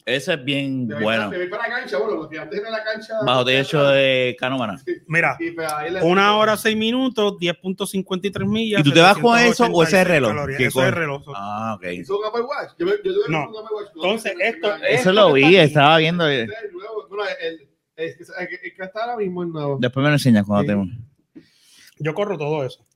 Ese 0.05 0.35
es 0.35 0.45
bien 0.45 0.87
Me 0.87 0.95
voy 0.95 1.03
bueno. 1.03 1.19
para- 1.25 1.31
Me 1.31 1.39
voy 1.39 1.49
para 1.49 1.69
la 1.69 1.75
cancha, 1.81 1.99
bueno, 1.99 2.23
antes 2.41 2.63
de 2.63 2.71
la 2.71 2.85
cancha. 2.85 3.15
Bajo 3.25 3.45
techo 3.45 3.83
de 3.89 4.37
Canómana. 4.39 4.81
Mira, 5.09 5.37
Y 5.41 5.51
pues 5.51 5.69
una 6.03 6.37
hora 6.37 6.57
6 6.57 6.77
minutos, 6.77 7.35
10.53 7.41 8.47
millas. 8.47 8.81
¿Y 8.83 8.85
tú 8.85 8.93
te 8.93 9.01
vas 9.01 9.19
con 9.19 9.37
eso 9.37 9.65
o 9.67 9.83
ese 9.83 9.97
786 9.97 10.07
reloj? 10.07 10.57
¿Qué 10.57 10.67
Eso 10.67 10.87
es 10.87 10.95
reloj. 10.95 11.25
Ah, 11.35 11.75
ok. 11.77 11.87
¿Hizo 11.93 12.19
un 12.21 12.25
Apple 12.25 12.43
Watch? 12.43 12.71
Yo, 12.79 12.87
yo 12.87 13.03
tuve 13.03 13.25
No. 13.29 13.49
un 13.51 13.57
Apple 13.57 13.77
Watch. 13.77 13.89
Entonces, 13.97 14.33
esto- 14.39 14.69
no, 14.69 14.75
Eso 14.77 14.87
Esto 14.87 15.13
lo 15.13 15.33
vi, 15.33 15.57
estaba 15.57 15.99
viendo. 15.99 16.29
Este 16.29 16.53
es 16.53 16.59
el 16.63 16.71
el, 17.47 17.69
el, 17.97 18.11
el, 18.39 18.49
que- 18.49 18.55
el 18.69 18.75
que 18.77 18.83
está 18.85 19.01
ahora 19.03 19.17
mismo 19.17 19.43
es 19.43 19.49
nuevo. 19.49 19.79
Después 19.81 20.05
me 20.05 20.09
lo 20.11 20.15
enseñas 20.15 20.47
cuando 20.47 20.63
Sí. 20.63 20.69
tengo. 20.69 20.85
Yo 21.99 22.15
corro 22.15 22.39
todo 22.39 22.65
eso. 22.65 22.87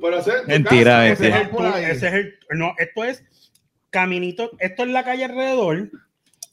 Pero 0.00 0.18
ese 0.18 0.30
es 0.38 0.46
Mentira, 0.48 1.06
es, 1.08 1.20
es 1.20 1.34
ese 1.96 2.08
es 2.08 2.14
el. 2.14 2.38
No, 2.52 2.72
esto 2.78 3.04
es 3.04 3.22
caminitos. 3.92 4.50
Esto 4.58 4.82
es 4.82 4.88
la 4.88 5.04
calle 5.04 5.24
alrededor 5.26 5.90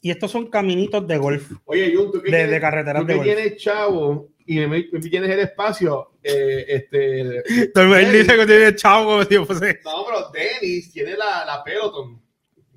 y 0.02 0.10
estos 0.12 0.30
son 0.30 0.46
caminitos 0.48 1.06
de 1.08 1.18
golf, 1.18 1.50
Oye, 1.64 1.92
Jun, 1.94 2.12
tú 2.12 2.22
que 2.22 2.30
de, 2.30 2.36
tienes- 2.38 2.50
de 2.50 2.60
carreteras 2.60 3.02
tú 3.02 3.06
de 3.08 3.12
que 3.14 3.18
golf. 3.18 3.28
tienes 3.34 3.56
chavo 3.56 4.28
y 4.46 4.56
me, 4.60 4.66
me 4.68 4.82
tienes 5.00 5.30
el 5.30 5.40
espacio, 5.40 6.12
eh, 6.22 6.64
este... 6.68 7.20
Él 7.74 8.12
dice 8.12 8.36
que 8.36 8.46
tiene 8.46 8.74
chavo 8.76 9.04
como 9.10 9.24
si 9.24 9.34
fuese- 9.36 9.80
No, 9.84 10.04
pero 10.06 10.30
Dennis 10.32 10.92
tiene 10.92 11.16
la, 11.16 11.44
la 11.44 11.62
Peloton. 11.64 12.20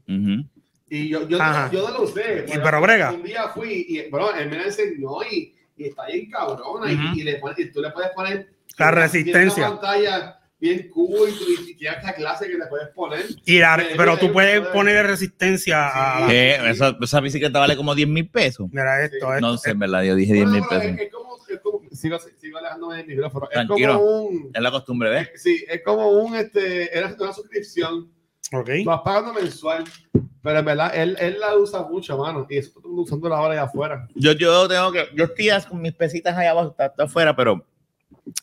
Ujú. 0.07 0.49
Y 0.89 1.09
yo, 1.09 1.27
yo, 1.27 1.41
Ajá. 1.41 1.71
yo 1.71 1.87
no 1.89 1.93
lo 1.97 2.03
usé. 2.03 2.45
Y 2.47 2.57
pero 2.59 2.79
brega. 2.81 3.11
Un 3.11 3.23
día 3.23 3.47
fui 3.49 3.85
y, 3.89 4.09
bro, 4.11 4.33
él 4.35 4.49
me 4.49 4.57
la 4.57 4.63
enseñó 4.65 5.23
y, 5.31 5.55
y 5.77 5.85
está 5.87 6.05
bien 6.05 6.29
cabrona. 6.29 6.91
y- 6.91 6.95
Ujú. 6.95 7.15
y, 7.19 7.23
le 7.23 7.35
pone- 7.37 7.55
y 7.57 7.71
tú 7.71 7.81
le 7.81 7.89
puedes 7.91 8.11
poner 8.11 8.49
La 8.77 8.91
resistencia. 8.91 9.69
Pantalla 9.69 10.39
bien 10.63 10.89
cool 10.89 11.29
y, 11.29 11.33
tú- 11.33 11.61
y 11.69 11.75
tiene 11.75 11.97
esta 11.97 12.13
clase 12.13 12.47
que 12.47 12.57
le 12.57 12.65
puedes 12.67 12.87
poner. 12.89 13.25
Y 13.45 13.59
la- 13.59 13.75
Eh, 13.81 13.93
pero 13.97 14.13
eh, 14.13 14.17
tú 14.19 14.31
puedes 14.31 14.61
eh, 14.61 14.65
ponerle 14.71 15.03
resistencia 15.03 15.89
a 15.89 16.21
la- 16.21 16.27
Sí. 16.27 16.33
Eh, 16.33 16.69
esa, 16.71 16.97
esa 17.01 17.19
bicicleta 17.19 17.59
vale 17.59 17.75
como 17.75 17.93
10 17.93 18.07
mil 18.07 18.29
pesos. 18.29 18.67
Mira 18.71 19.03
esto, 19.03 19.17
Sí. 19.19 19.25
esto, 19.35 19.41
No 19.41 19.57
sé, 19.57 19.71
en 19.71 19.79
verdad, 19.79 20.03
yo 20.03 20.15
dije 20.15 20.33
10 20.33 20.45
Bueno, 20.45 20.59
mil 20.59 20.65
pero 20.69 20.81
pesos. 20.81 20.95
es, 20.95 21.01
es 21.07 21.13
como, 21.13 21.37
es 21.49 21.59
como 21.59 21.81
sigo, 21.91 22.17
sigo 22.39 22.57
alejándome 22.57 22.97
del 22.97 23.07
micrófono. 23.07 23.47
Tranquilo. 23.51 23.91
Es 23.91 23.97
como 23.97 24.21
un, 24.23 24.51
Es 24.53 24.61
la 24.61 24.71
costumbre, 24.71 25.09
¿ves? 25.09 25.29
sí, 25.35 25.65
es 25.67 25.81
como 25.83 26.09
un, 26.09 26.35
este, 26.35 26.97
era 26.97 27.13
una 27.19 27.33
suscripción. 27.33 28.09
ok. 28.53 28.69
Vas 28.85 29.01
pagando 29.03 29.33
mensual. 29.33 29.83
Pero 30.41 30.59
en 30.59 30.65
verdad, 30.65 30.91
él, 30.93 31.15
él 31.21 31.37
la 31.39 31.55
usa 31.57 31.83
mucho, 31.83 32.17
mano. 32.17 32.45
Y 32.49 32.57
eso 32.57 32.71
todo 32.71 32.81
el 32.83 32.87
mundo 32.89 33.03
usando 33.03 33.29
la 33.29 33.39
hora 33.39 33.53
allá 33.53 33.63
afuera. 33.63 34.07
Yo, 34.13 34.33
yo 34.33 34.67
tengo 34.67 34.91
que, 34.91 35.07
yo 35.15 35.23
estoy 35.25 35.47
con 35.69 35.81
mis 35.81 35.93
pesitas 35.93 36.35
allá 36.37 36.51
abajo, 36.51 36.71
está, 36.71 36.87
está 36.87 37.03
afuera, 37.03 37.33
pero, 37.33 37.65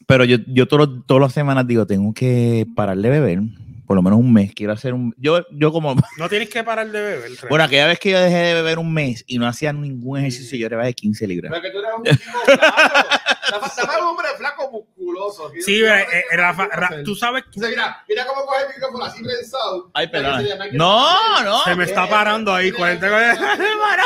pero 0.07 0.25
yo, 0.25 0.37
yo 0.47 0.67
todos 0.69 0.89
los- 0.89 1.07
todas 1.07 1.21
las 1.23 1.33
semanas 1.33 1.67
digo, 1.67 1.87
tengo 1.87 2.13
que 2.15 2.67
parar 2.77 2.97
de 2.99 3.09
beber, 3.11 3.41
por 3.87 3.97
lo 3.97 4.03
menos 4.03 4.19
un 4.19 4.33
mes. 4.33 4.53
Quiero 4.55 4.73
hacer 4.73 4.95
un, 4.95 5.15
yo, 5.19 5.45
yo 5.53 5.73
como, 5.73 5.95
No 6.19 6.29
tienes 6.29 6.49
que 6.49 6.63
parar 6.65 6.91
de 6.91 7.01
beber. 7.01 7.31
Bueno, 7.49 7.65
aquella 7.65 7.87
vez 7.87 7.99
que 7.99 8.11
yo 8.11 8.21
dejé 8.21 8.37
de 8.37 8.55
beber 8.55 8.79
un 8.79 8.93
mes 8.93 9.25
y 9.27 9.39
no 9.39 9.47
hacía 9.47 9.73
ningún 9.73 10.19
ejercicio, 10.21 10.57
yo 10.59 10.69
rebajé 10.69 10.95
15 10.95 11.27
libras. 11.27 11.51
Pero 11.53 11.63
que 11.63 11.71
tú 11.71 11.79
eres 11.79 11.91
un 11.97 12.03
tipo 12.05 12.39
flaco. 12.45 13.07
Dame 13.77 14.03
un 14.03 14.09
hombre 14.09 14.27
flaco 14.39 14.87
musculoso. 15.27 15.53
sí, 15.61 15.83
eh, 15.85 16.05
eh, 16.33 16.37
Rafa, 16.37 16.67
Ra- 16.69 17.03
tú 17.05 17.15
sabes 17.15 17.45
que 17.53 17.61
mira, 17.61 18.03
mira 18.09 18.27
cómo 18.27 18.45
coge 18.47 18.63
el 18.63 18.69
micrófono 18.75 19.05
así 19.05 19.23
prensado. 19.23 19.91
Ay, 19.95 20.07
perdón. 20.09 20.47
se 20.47 20.73
No, 20.73 21.43
no. 21.45 21.63
se 21.65 21.77
me 21.77 21.85
está 21.85 22.09
parando 22.09 22.55
ahí. 22.55 22.73
40 22.73 23.07
Se 23.37 23.43
me 23.43 23.77
paró. 23.77 24.05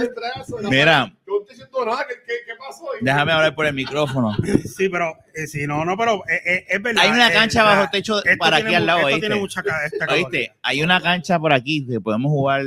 El 0.00 0.10
brazo. 0.14 0.60
No, 0.60 0.70
Mira. 0.70 1.12
Yo 1.26 1.34
no 1.34 1.40
estoy 1.42 1.56
diciendo 1.56 1.84
nada. 1.84 2.06
¿Qué, 2.08 2.14
qué, 2.26 2.32
qué 2.46 2.52
pasó? 2.58 2.84
Déjame 3.00 3.32
hablar 3.32 3.54
por 3.54 3.66
el 3.66 3.74
micrófono. 3.74 4.34
Sí, 4.76 4.88
pero 4.88 5.14
eh, 5.34 5.46
si 5.46 5.66
no, 5.66 5.84
no, 5.84 5.96
pero 5.96 6.22
eh, 6.28 6.40
eh, 6.44 6.64
es 6.68 6.82
verdad. 6.82 7.04
Hay 7.04 7.10
una 7.10 7.30
cancha 7.32 7.62
bajo 7.62 7.88
techo 7.90 8.20
para 8.38 8.58
aquí 8.58 8.74
al 8.74 8.86
lado, 8.86 8.98
Esto 9.00 9.06
¿oíste? 9.08 9.20
tiene 9.20 9.34
mucha. 9.36 9.62
¿Oíste? 10.10 10.52
Hay 10.62 10.82
una 10.82 11.00
cancha 11.00 11.38
por 11.38 11.52
aquí 11.52 11.86
que 11.86 12.00
podemos 12.00 12.30
jugar. 12.30 12.62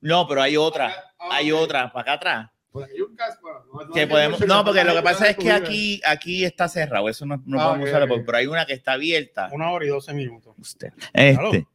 No, 0.00 0.26
pero 0.26 0.42
hay 0.42 0.56
otra. 0.56 0.94
ah, 1.18 1.28
Hay 1.32 1.52
otra, 1.52 1.92
para 1.92 2.02
acá 2.02 2.12
atrás. 2.14 2.50
No 2.74 3.90
Que 3.92 4.06
podemos, 4.06 4.40
no, 4.46 4.64
porque 4.64 4.84
lo 4.84 4.94
que 4.94 5.02
pasa 5.02 5.28
es 5.28 5.36
que 5.36 5.50
aquí, 5.52 6.00
aquí 6.06 6.44
está 6.44 6.68
cerrado, 6.68 7.08
eso 7.08 7.26
no, 7.26 7.42
no 7.44 7.60
Ah, 7.60 7.64
podemos 7.66 7.84
ok, 7.84 7.88
usarlo, 7.88 8.04
ok. 8.04 8.08
porque- 8.10 8.24
pero 8.24 8.38
hay 8.38 8.46
una 8.46 8.66
que 8.66 8.72
está 8.72 8.92
abierta. 8.92 9.48
Una 9.52 9.70
hora 9.70 9.84
y 9.84 9.88
12 9.88 10.14
minutos. 10.14 10.54
Usted. 10.58 10.92
Este. 11.12 11.66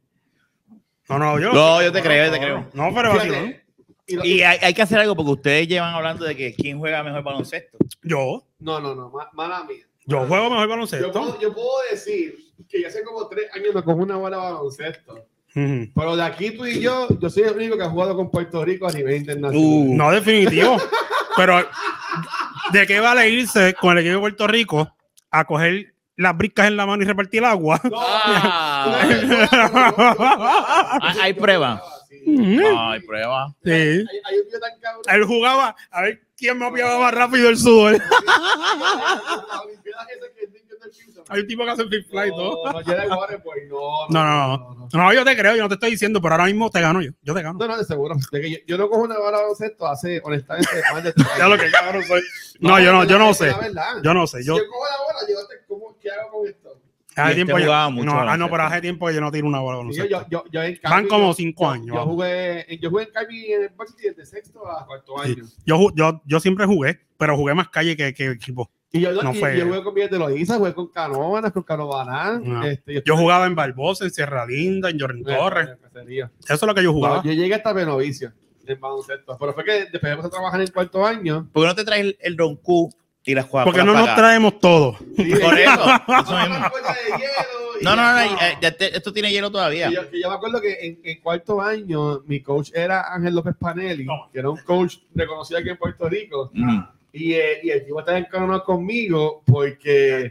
No, 1.08 1.18
no, 1.18 1.38
yo 1.40 1.52
No, 1.52 1.82
yo 1.82 1.92
te 1.92 2.02
creo, 2.02 2.26
yo 2.26 2.32
te 2.32 2.38
no, 2.38 2.44
creo. 2.44 2.70
No, 2.74 2.94
pero 2.94 3.12
Fíjate, 3.12 3.64
y 4.06 4.40
hay, 4.42 4.58
hay 4.62 4.74
que 4.74 4.82
hacer 4.82 4.98
algo 4.98 5.14
porque 5.14 5.32
ustedes 5.32 5.68
llevan 5.68 5.94
hablando 5.94 6.24
de 6.24 6.34
que 6.36 6.54
quién 6.54 6.78
juega 6.78 7.02
mejor 7.02 7.22
baloncesto. 7.22 7.78
Yo, 8.02 8.44
No, 8.58 8.80
no, 8.80 8.94
no, 8.94 9.08
ma- 9.10 9.30
mala 9.32 9.64
mía. 9.64 9.84
yo 10.06 10.26
juego 10.26 10.50
mejor 10.50 10.64
Yo 10.64 10.68
baloncesto. 10.70 11.12
puedo, 11.12 11.40
yo 11.40 11.54
puedo 11.54 11.70
decir 11.90 12.36
que 12.68 12.82
ya 12.82 12.88
hace 12.88 13.02
como 13.04 13.26
tres 13.28 13.46
años 13.54 13.74
me 13.74 13.82
cojo 13.82 13.98
una 13.98 14.16
bola 14.16 14.36
de 14.36 14.42
baloncesto. 14.42 15.26
Pero 15.54 16.16
de 16.16 16.22
aquí 16.22 16.50
tú 16.52 16.64
y 16.66 16.80
yo, 16.80 17.08
yo 17.20 17.30
soy 17.30 17.42
el 17.44 17.54
único 17.54 17.76
que 17.76 17.82
ha 17.84 17.88
jugado 17.90 18.14
con 18.14 18.30
Puerto 18.30 18.64
Rico 18.64 18.86
a 18.88 18.92
nivel 18.92 19.16
internacional. 19.16 19.56
Uh. 19.66 19.94
No, 19.96 20.10
definitivo. 20.12 20.76
Pero, 21.36 21.66
¿de 22.72 22.86
qué 22.86 23.00
vale 23.00 23.28
irse 23.30 23.74
con 23.74 23.92
el 23.92 23.98
equipo 23.98 24.14
de 24.14 24.20
Puerto 24.20 24.46
Rico 24.46 24.94
a 25.30 25.44
coger 25.44 25.94
las 26.16 26.36
briscas 26.36 26.66
en 26.68 26.76
la 26.76 26.86
mano 26.86 27.02
y 27.02 27.06
repartir 27.06 27.38
el 27.40 27.46
agua? 27.46 27.80
No, 27.84 27.96
Ah. 28.00 29.06
no, 29.52 29.58
no, 29.70 30.14
no. 31.00 31.06
¿Hay- 31.08 31.18
hay 31.20 31.34
prueba? 31.34 31.82
Sí. 33.64 33.70
Hay, 33.70 34.04
hay 34.24 34.38
un 34.38 34.46
video 34.46 34.60
tan 34.60 34.80
cabrón. 34.80 35.02
Él 35.08 35.24
jugaba 35.24 35.74
a 35.90 36.02
ver 36.02 36.20
quién 36.36 36.58
mapeaba 36.58 36.98
más 37.00 37.14
rápido 37.14 37.48
el 37.48 37.56
sudor. 37.56 38.00
Hay 41.28 41.40
un 41.40 41.46
tipo 41.46 41.64
que 41.64 41.70
hace 41.70 41.84
flip 41.86 42.08
fly 42.08 42.28
y 42.28 42.30
todo. 42.30 42.64
No, 42.72 42.72
no, 42.82 44.24
no, 44.24 44.24
No, 44.24 44.24
no, 44.24 44.74
no. 44.74 44.88
No, 44.92 45.12
yo 45.12 45.24
te 45.24 45.36
creo, 45.36 45.56
yo 45.56 45.62
no 45.62 45.68
te 45.68 45.74
estoy 45.74 45.90
diciendo, 45.90 46.20
pero 46.20 46.34
ahora 46.34 46.46
mismo 46.46 46.70
te 46.70 46.80
gano 46.80 47.00
yo. 47.02 47.10
Yo 47.22 47.34
te 47.34 47.42
gano. 47.42 47.58
No, 47.58 47.66
no, 47.66 47.76
de 47.76 47.84
seguro. 47.84 48.14
De 48.32 48.40
que 48.40 48.50
yo, 48.50 48.58
yo 48.66 48.78
no 48.78 48.88
cojo 48.88 49.02
una 49.02 49.18
bola 49.18 49.36
de 49.38 49.42
baloncesto 49.44 49.86
hace, 49.86 50.20
honestamente, 50.24 50.70
más 50.92 51.04
de 51.04 51.12
tres 51.12 51.26
Ya 51.38 51.48
lo 51.48 51.58
que 51.58 51.70
cabrón 51.70 52.02
soy. 52.04 52.22
No, 52.60 52.80
yo 52.80 52.92
no, 52.92 53.04
yo 53.04 53.18
no 53.18 53.32
sé. 53.34 53.54
Yo 54.02 54.14
no 54.14 54.26
sé. 54.26 54.38
Si 54.42 54.46
Yo 54.48 54.56
yo 54.58 54.62
cojo 54.68 54.84
la 54.84 54.96
bola, 55.04 55.18
yo 55.28 55.46
te, 55.46 55.54
¿cómo, 55.68 55.96
¿qué 56.00 56.10
hago 56.10 56.30
con 56.40 56.48
esto? 56.48 56.80
hace 57.14 57.30
este 57.30 57.34
tiempo 57.36 57.58
yo, 57.58 57.64
jugaba 57.66 57.88
mucho 57.90 58.04
no, 58.06 58.12
ah, 58.12 58.14
no, 58.14 58.20
baloncesto. 58.26 58.50
pero 58.52 58.62
hace 58.64 58.80
tiempo 58.80 59.06
que 59.08 59.14
yo 59.14 59.20
no 59.20 59.30
tiro 59.32 59.46
una 59.48 59.58
bola 59.60 59.78
con 59.78 59.90
Y 59.90 59.94
yo, 59.94 60.04
yo, 60.06 60.24
yo, 60.30 60.44
yo 60.52 60.60
Van 60.84 61.08
como 61.08 61.28
yo- 61.28 61.34
cinco 61.34 61.64
yo- 61.64 61.70
años, 61.70 61.96
Yo 61.96 62.04
jugué, 62.04 62.78
yo 62.80 62.90
jugué 62.90 63.04
en 63.04 63.10
Calvi 63.10 63.52
en 63.52 63.62
el 63.62 63.68
varsity 63.70 64.02
desde 64.10 64.26
sexto 64.26 64.68
a 64.70 64.86
cuarto 64.86 65.14
Sí. 65.24 65.32
año. 65.32 65.44
Yo, 65.66 65.78
yo, 65.96 66.22
yo 66.24 66.38
siempre 66.40 66.66
jugué, 66.66 67.00
pero 67.16 67.36
jugué 67.36 67.54
más 67.54 67.68
calle 67.70 67.96
que, 67.96 68.14
que 68.14 68.30
equipo. 68.30 68.70
Y 68.90 69.00
yo, 69.00 69.12
No 69.22 69.34
y- 69.34 69.38
fue- 69.38 69.58
yo 69.58 69.66
jugué 69.66 69.82
con 69.82 69.94
Villas 69.94 70.10
de 70.10 70.18
Loíza, 70.18 70.56
jugué 70.56 70.72
con 70.72 70.88
Canóvanas, 70.88 71.52
con 71.52 71.62
Canovanán. 71.62 72.42
No. 72.44 72.64
Este, 72.64 73.02
Yo 73.04 73.16
jugaba 73.16 73.46
en 73.46 73.54
Barbosa, 73.54 74.04
en 74.04 74.10
Sierra 74.10 74.46
Linda, 74.46 74.88
en 74.90 74.98
Jorrin 74.98 75.24
Torres. 75.24 75.68
Eso 76.06 76.30
es 76.54 76.62
lo 76.62 76.74
que 76.74 76.82
yo 76.82 76.92
jugaba. 76.92 77.16
No, 77.18 77.24
yo 77.24 77.32
llegué 77.32 77.54
hasta 77.54 77.72
Benovicio 77.72 78.32
en 78.66 78.80
baloncesto. 78.80 79.36
Pero 79.38 79.52
fue 79.54 79.64
que 79.64 79.72
después 79.72 80.02
de 80.02 80.10
empezar 80.10 80.26
a 80.26 80.30
trabajar 80.30 80.60
en 80.60 80.66
el 80.66 80.72
cuarto 80.72 81.04
año. 81.06 81.48
¿Por 81.52 81.62
qué 81.62 81.66
no 81.68 81.74
te 81.74 81.84
traes 81.84 82.02
el, 82.04 82.16
el 82.20 82.36
Don 82.36 82.56
Q 82.56 82.90
y 83.24 83.34
las 83.34 83.44
juegas 83.46 83.66
Porque 83.66 83.84
no 83.84 83.92
nos 83.92 84.14
traemos 84.14 84.58
todo. 84.58 84.96
Sí, 85.16 85.32
Por 85.42 85.58
eso. 85.58 85.70
mismo. 85.76 86.66
No, 87.82 87.94
no, 87.94 88.12
no, 88.12 88.36
ya, 88.60 88.68
eh, 88.68 88.72
te- 88.72 88.96
esto 88.96 89.12
tiene 89.12 89.30
hielo 89.30 89.50
todavía. 89.50 89.90
Yo, 89.90 90.02
me 90.28 90.34
acuerdo 90.34 90.60
que 90.60 90.72
en, 90.80 91.00
en 91.04 91.20
cuarto 91.20 91.60
año 91.60 92.22
mi 92.26 92.40
coach 92.42 92.70
era 92.74 93.12
Ángel 93.14 93.34
López 93.34 93.54
Panelli, 93.58 94.04
No. 94.04 94.28
que 94.32 94.38
era 94.40 94.50
un 94.50 94.56
coach 94.58 94.96
reconocido 95.14 95.60
aquí 95.60 95.68
en 95.70 95.76
Puerto 95.76 96.08
Rico. 96.08 96.50
Mm. 96.54 96.80
Y, 97.12 97.34
eh, 97.34 97.60
y 97.62 97.70
el 97.70 97.84
tipo 97.84 98.00
estaba 98.00 98.18
encanado 98.18 98.62
conmigo 98.64 99.42
porque, 99.46 100.30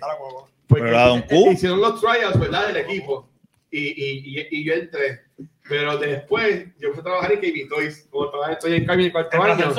porque 0.67 1.25
Q. 1.30 1.51
hicieron 1.51 1.82
los 1.82 1.99
tryouts, 1.99 2.39
¿verdad? 2.39 2.67
Del 2.67 2.78
equipo. 2.78 3.28
Y, 3.71 3.80
y, 3.80 4.39
y, 4.39 4.47
y 4.51 4.63
yo 4.63 4.73
entré. 4.73 5.21
Pero 5.67 5.97
después 5.97 6.67
yo 6.80 6.91
fui 6.91 6.99
a 6.99 7.03
trabajar 7.03 7.32
en 7.34 7.39
KB 7.39 7.69
Toys. 7.69 8.07
Como 8.09 8.30
todavía 8.30 8.53
estoy 8.53 8.75
en 8.75 8.86
cambio 8.86 9.07
en 9.07 9.11
cuarto 9.11 9.41
año. 9.41 9.73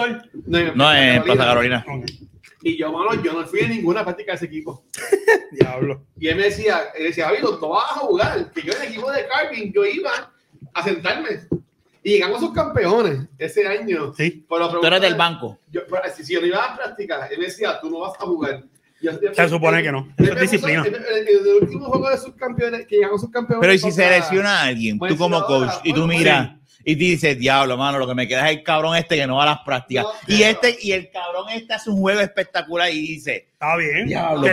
No, 0.47 0.59
en 0.59 0.77
No, 0.77 0.95
en 0.95 1.23
Plaza 1.23 1.45
Carolina. 1.45 1.85
Y 2.63 2.77
yo, 2.77 2.93
mano, 2.93 3.23
yo 3.23 3.33
no 3.33 3.47
fui 3.47 3.61
a 3.61 3.69
ninguna 3.69 4.05
práctica 4.05 4.33
de 4.33 4.37
ese 4.37 4.47
equipo. 4.47 4.85
Diablo. 5.53 6.03
Y 6.19 6.29
él 6.29 6.37
me 6.37 6.45
decía, 6.45 6.89
él 6.97 7.05
decía, 7.05 7.31
Vito, 7.31 7.59
tú 7.59 7.69
vas 7.69 7.85
a 7.93 8.01
jugar. 8.01 8.51
Que 8.53 8.63
yo 8.63 8.73
en 8.73 8.83
el 8.83 8.89
equipo 8.89 9.11
de 9.11 9.27
Carvin, 9.27 9.73
yo 9.73 9.85
iba 9.85 10.33
a 10.75 10.83
sentarme. 10.83 11.41
Y 12.03 12.13
llegamos 12.13 12.39
a 12.39 12.41
sus 12.41 12.53
campeones 12.53 13.27
ese 13.39 13.67
año. 13.67 14.13
Sí. 14.15 14.45
Pero 14.49 14.69
Tú 14.81 14.87
eres 14.87 15.01
del 15.01 15.15
banco. 15.17 15.59
Yo, 15.71 15.81
pero 15.91 16.03
si, 16.15 16.25
si 16.25 16.35
yo 16.35 16.41
no 16.41 16.47
iba 16.47 16.65
a 16.65 16.77
practicar, 16.77 17.33
él 17.33 17.39
me 17.39 17.47
decía, 17.47 17.79
tú 17.81 17.91
no 17.91 18.01
vas 18.01 18.13
a 18.19 18.25
jugar. 18.25 18.63
Yo- 19.01 19.13
yo- 19.21 19.33
Se 19.35 19.49
supone 19.49 19.83
que 19.83 19.93
no. 19.93 20.09
Eso 20.17 20.33
es 20.33 20.41
disciplina. 20.41 20.85
En, 20.87 20.95
en- 20.95 21.03
en 21.05 21.29
el 21.29 21.63
último 21.63 21.87
juego 21.87 22.11
de 22.11 22.19
subcampeones, 22.19 22.87
que 22.87 22.97
llegamos 22.97 23.23
a 23.23 23.27
subcampeones. 23.27 23.61
Pero 23.61 23.73
¿y 23.73 23.79
si 23.79 23.93
se 23.93 24.09
lesiona 24.11 24.61
a 24.61 24.65
alguien, 24.65 24.99
tú 24.99 25.17
como 25.17 25.43
coach, 25.45 25.71
y 25.85 25.93
tú 25.93 26.07
miras 26.07 26.53
y 26.85 26.95
dices, 26.95 27.39
diablo, 27.39 27.77
mano, 27.77 27.99
lo 27.99 28.07
que 28.09 28.15
me 28.15 28.27
queda 28.27 28.49
es 28.51 28.57
el 28.57 28.63
cabrón 28.63 28.97
este 28.97 29.17
que 29.17 29.27
no 29.27 29.37
va 29.37 29.43
a 29.43 29.47
las 29.47 29.59
prácticas. 29.61 30.05
No, 30.05 30.35
y 30.35 30.43
este, 30.43 30.79
y 30.81 30.93
el 30.93 31.11
cabrón 31.11 31.49
este 31.51 31.75
hace 31.75 31.91
un 31.91 31.99
juego 32.01 32.21
espectacular 32.21 32.91
y 32.91 33.01
dice, 33.01 33.49
Está 33.53 33.77
bien. 33.77 34.07
diablo. 34.07 34.47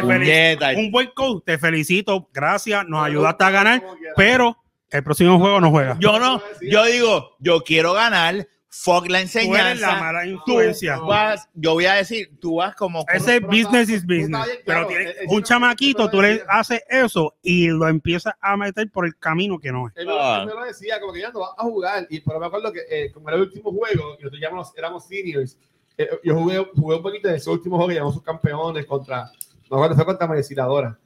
Un 0.75 0.91
buen 0.91 1.09
coach, 1.15 1.43
te 1.45 1.57
felicito. 1.57 2.27
Gracias, 2.33 2.83
nos 2.87 3.03
Pero- 3.03 3.03
ayudaste 3.19 3.43
a 3.45 3.49
ganar. 3.51 3.83
Pero 4.17 4.57
el 4.95 5.03
próximo 5.03 5.39
juego 5.39 5.59
no 5.61 5.69
juega. 5.71 5.97
Yo 5.99 6.19
no, 6.19 6.41
yo 6.61 6.85
digo, 6.85 7.35
yo 7.39 7.61
quiero 7.61 7.93
ganar, 7.93 8.47
fuck 8.69 9.07
la 9.07 9.19
Tú 9.19 9.33
eres 9.33 9.45
la 9.49 9.61
enseñanza. 9.61 9.95
mala 9.99 10.23
Tú 10.23 10.29
influencia. 10.29 10.99
vas, 10.99 11.47
yo 11.53 11.73
voy 11.73 11.85
a 11.85 11.93
decir, 11.93 12.37
tú 12.41 12.55
vas 12.57 12.75
como 12.75 13.05
Ese 13.13 13.39
pero 13.39 13.47
business 13.47 13.89
is 13.89 14.05
business. 14.05 14.45
Pero 14.47 14.63
claro, 14.65 14.87
tiene- 14.87 15.03
es- 15.11 15.17
es- 15.21 15.27
un 15.31 15.39
es- 15.41 15.47
chamaquito, 15.47 16.09
tú 16.09 16.21
le 16.21 16.33
es- 16.33 16.43
haces 16.49 16.81
eso 16.89 17.35
y 17.41 17.67
lo 17.67 17.87
empiezas 17.87 18.33
a 18.41 18.57
meter 18.57 18.91
por 18.91 19.05
el 19.05 19.17
camino 19.17 19.57
que 19.59 19.71
no 19.71 19.87
es. 19.87 19.93
Él, 19.95 20.07
me- 20.07 20.13
Ah. 20.19 20.39
él 20.41 20.47
me 20.47 20.53
lo 20.53 20.65
decía, 20.65 20.99
como 20.99 21.13
que 21.13 21.21
ya 21.21 21.31
no 21.31 21.39
vas 21.39 21.51
a 21.57 21.63
jugar. 21.63 22.05
Y, 22.09 22.19
pero 22.19 22.39
me 22.39 22.47
acuerdo 22.47 22.73
que, 22.73 22.81
eh, 22.89 23.11
como 23.13 23.29
era 23.29 23.37
el 23.37 23.43
último 23.43 23.71
juego, 23.71 24.15
y 24.19 24.23
nosotros 24.23 24.41
ya 24.41 24.47
éramos, 24.47 24.73
éramos 24.77 25.05
seniors, 25.07 25.57
eh, 25.97 26.09
yo 26.23 26.35
jugué, 26.35 26.57
jugué 26.75 26.97
un 26.97 27.01
poquito 27.03 27.29
de 27.29 27.37
ese 27.37 27.49
último 27.49 27.77
juego 27.77 27.87
que 27.87 27.95
llamamos 27.95 28.15
sus 28.15 28.23
campeones 28.23 28.85
contra, 28.85 29.31
no 29.71 29.77
acuerdo, 29.77 29.95
fue 29.95 30.05
contra 30.05 30.27
Mereciladora. 30.27 30.99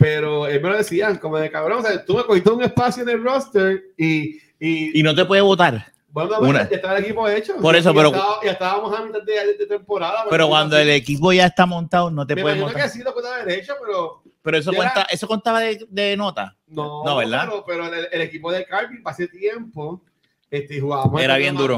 Pero 0.00 0.46
él 0.46 0.62
me 0.62 0.70
lo 0.70 0.78
decían, 0.78 1.18
como 1.18 1.36
de 1.38 1.50
cabrón, 1.50 1.80
o 1.80 1.82
sea, 1.82 2.02
tú 2.04 2.16
me 2.16 2.24
cogiste 2.24 2.50
un 2.50 2.62
espacio 2.62 3.02
en 3.02 3.10
el 3.10 3.22
roster 3.22 3.82
y. 3.98 4.38
y, 4.58 4.98
y 4.98 5.02
no 5.02 5.14
te 5.14 5.26
puede 5.26 5.42
votar. 5.42 5.92
bueno, 6.38 6.48
una- 6.48 6.68
ya 6.68 6.76
estaba 6.76 6.96
el 6.96 7.04
equipo 7.04 7.28
hecho. 7.28 7.54
Por 7.58 7.76
eso, 7.76 7.94
pero- 7.94 8.08
estaba- 8.08 8.40
ya 8.42 8.50
estábamos 8.52 8.98
a 8.98 9.04
mitad 9.04 9.22
de, 9.22 9.56
de 9.58 9.66
temporada. 9.66 10.24
Pero 10.30 10.48
cuando 10.48 10.76
el 10.78 10.88
equipo 10.90 11.32
ya 11.34 11.46
está 11.46 11.66
montado, 11.66 12.10
no 12.10 12.26
te 12.26 12.34
me 12.34 12.42
puede 12.42 12.56
imagino 12.56 12.72
votar. 12.72 12.90
que 12.90 12.98
sí 12.98 13.02
lo 13.04 13.14
haber 13.28 13.50
hecho, 13.58 13.74
pero 13.80 14.22
Pero 14.42 14.56
eso, 14.56 14.72
cuenta, 14.72 15.02
era- 15.02 15.08
eso 15.10 15.28
contaba 15.28 15.60
de, 15.60 15.86
de 15.90 16.16
nota. 16.16 16.56
No, 16.66 17.04
No, 17.04 17.16
¿verdad? 17.16 17.42
Pero, 17.44 17.64
pero 17.66 17.94
el, 17.94 18.08
el 18.10 18.22
equipo 18.22 18.50
de 18.50 18.64
Carby 18.64 19.02
hace 19.04 19.28
tiempo 19.28 20.02
este, 20.50 20.80
jugábamos 20.80 21.20
Era 21.22 21.36
bien 21.36 21.54
duro. 21.54 21.76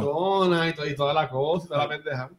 Y, 0.67 0.73
todo- 0.73 0.87
y 0.87 0.95
toda 0.95 1.13
la 1.13 1.29
cosa, 1.29 1.65
y 1.67 1.69
toda 1.69 1.81
la 1.83 1.89
pendeja. 1.89 2.31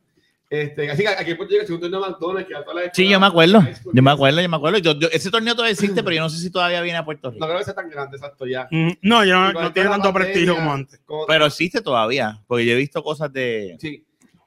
Este, 0.54 0.92
así 0.92 1.02
que 1.02 1.08
aquí 1.10 1.32
en 1.32 1.38
Puerto 1.38 1.54
Rico, 1.56 1.66
segundo 1.66 1.90
torneo 1.90 2.02
de 2.06 2.12
McDonald's, 2.12 2.48
que 2.48 2.56
a 2.56 2.64
todas 2.64 2.86
las 2.86 2.96
Sí, 2.96 3.10
yo 3.10 3.20
me 3.20 3.26
acuerdo. 3.26 3.64
Yo 3.92 4.04
me 4.04 4.12
acuerdo, 4.12 4.40
yo 4.40 4.50
me 4.50 4.56
acuerdo. 4.58 4.78
Yo- 4.78 4.94
yo- 5.00 5.08
ese 5.12 5.32
torneo 5.32 5.56
todavía 5.56 5.72
existe, 5.74 6.04
pero 6.04 6.16
yo 6.16 6.22
no 6.22 6.30
sé 6.30 6.38
si 6.38 6.52
todavía 6.52 6.80
viene 6.82 7.00
a 7.00 7.04
Puerto 7.06 7.30
No 7.30 7.34
Rico. 7.34 7.46
creo 7.48 7.58
que 7.58 7.64
sea 7.66 7.74
tan 7.74 7.90
grande, 7.90 8.18
exacto, 8.18 8.46
ya. 8.46 8.68
Mm, 8.70 8.92
No, 9.02 9.26
ya 9.26 9.52
no, 9.52 9.62
no 9.62 9.74
tiene 9.74 9.90
la 9.90 9.96
tanto 9.96 10.14
prestigio 10.14 10.54
como 10.56 10.72
antes. 10.74 11.00
como- 11.06 11.26
Pero 11.26 11.48
existe 11.48 11.82
todavía, 11.82 12.40
porque 12.46 12.66
yo 12.68 12.74
he 12.74 12.76
visto 12.76 13.02
cosas 13.04 13.34
de... 13.34 13.78
Sí. 13.80 14.06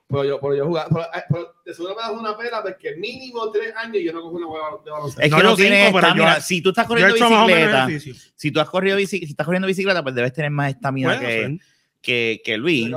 Pero 0.08 0.22
yo, 0.24 0.38
pero 0.40 0.54
yo 0.54 0.66
jugaba, 0.66 0.88
pero, 0.88 1.02
eh, 1.02 1.24
pero 1.28 1.54
de 1.64 1.74
seguro 1.74 1.96
me 1.96 2.02
das 2.02 2.12
una 2.12 2.38
pena 2.38 2.62
porque 2.62 2.94
mínimo 2.94 3.50
tres 3.50 3.74
años 3.74 3.96
yo 4.04 4.12
no 4.12 4.22
cojo 4.22 4.36
una 4.36 4.46
hueva 4.46 4.66
de 4.84 4.90
baloncesto. 4.92 5.20
Es 5.22 5.30
No, 5.32 5.36
que 5.38 5.42
yo 5.42 5.48
no 5.50 5.56
tienes 5.56 5.78
cinco, 5.86 5.96
pero 5.98 6.06
estamina. 6.06 6.34
yo- 6.36 6.40
Si 6.42 6.60
tú 6.62 6.68
estás 6.68 6.84
Yo 6.84 6.88
corriendo 6.88 7.14
bicicleta, 7.14 7.88
si 8.36 8.50
tú 8.52 8.60
has 8.60 8.70
corrido 8.70 8.98
si 8.98 9.24
estás 9.24 9.44
corriendo 9.44 9.66
bicicleta, 9.66 10.02
pues 10.04 10.14
debes 10.14 10.32
tener 10.32 10.52
más 10.52 10.70
estamina 10.70 11.08
Puede 11.18 11.20
que, 11.26 11.42
ser. 11.42 11.58
Que, 12.06 12.40
que 12.44 12.56
Luis. 12.56 12.88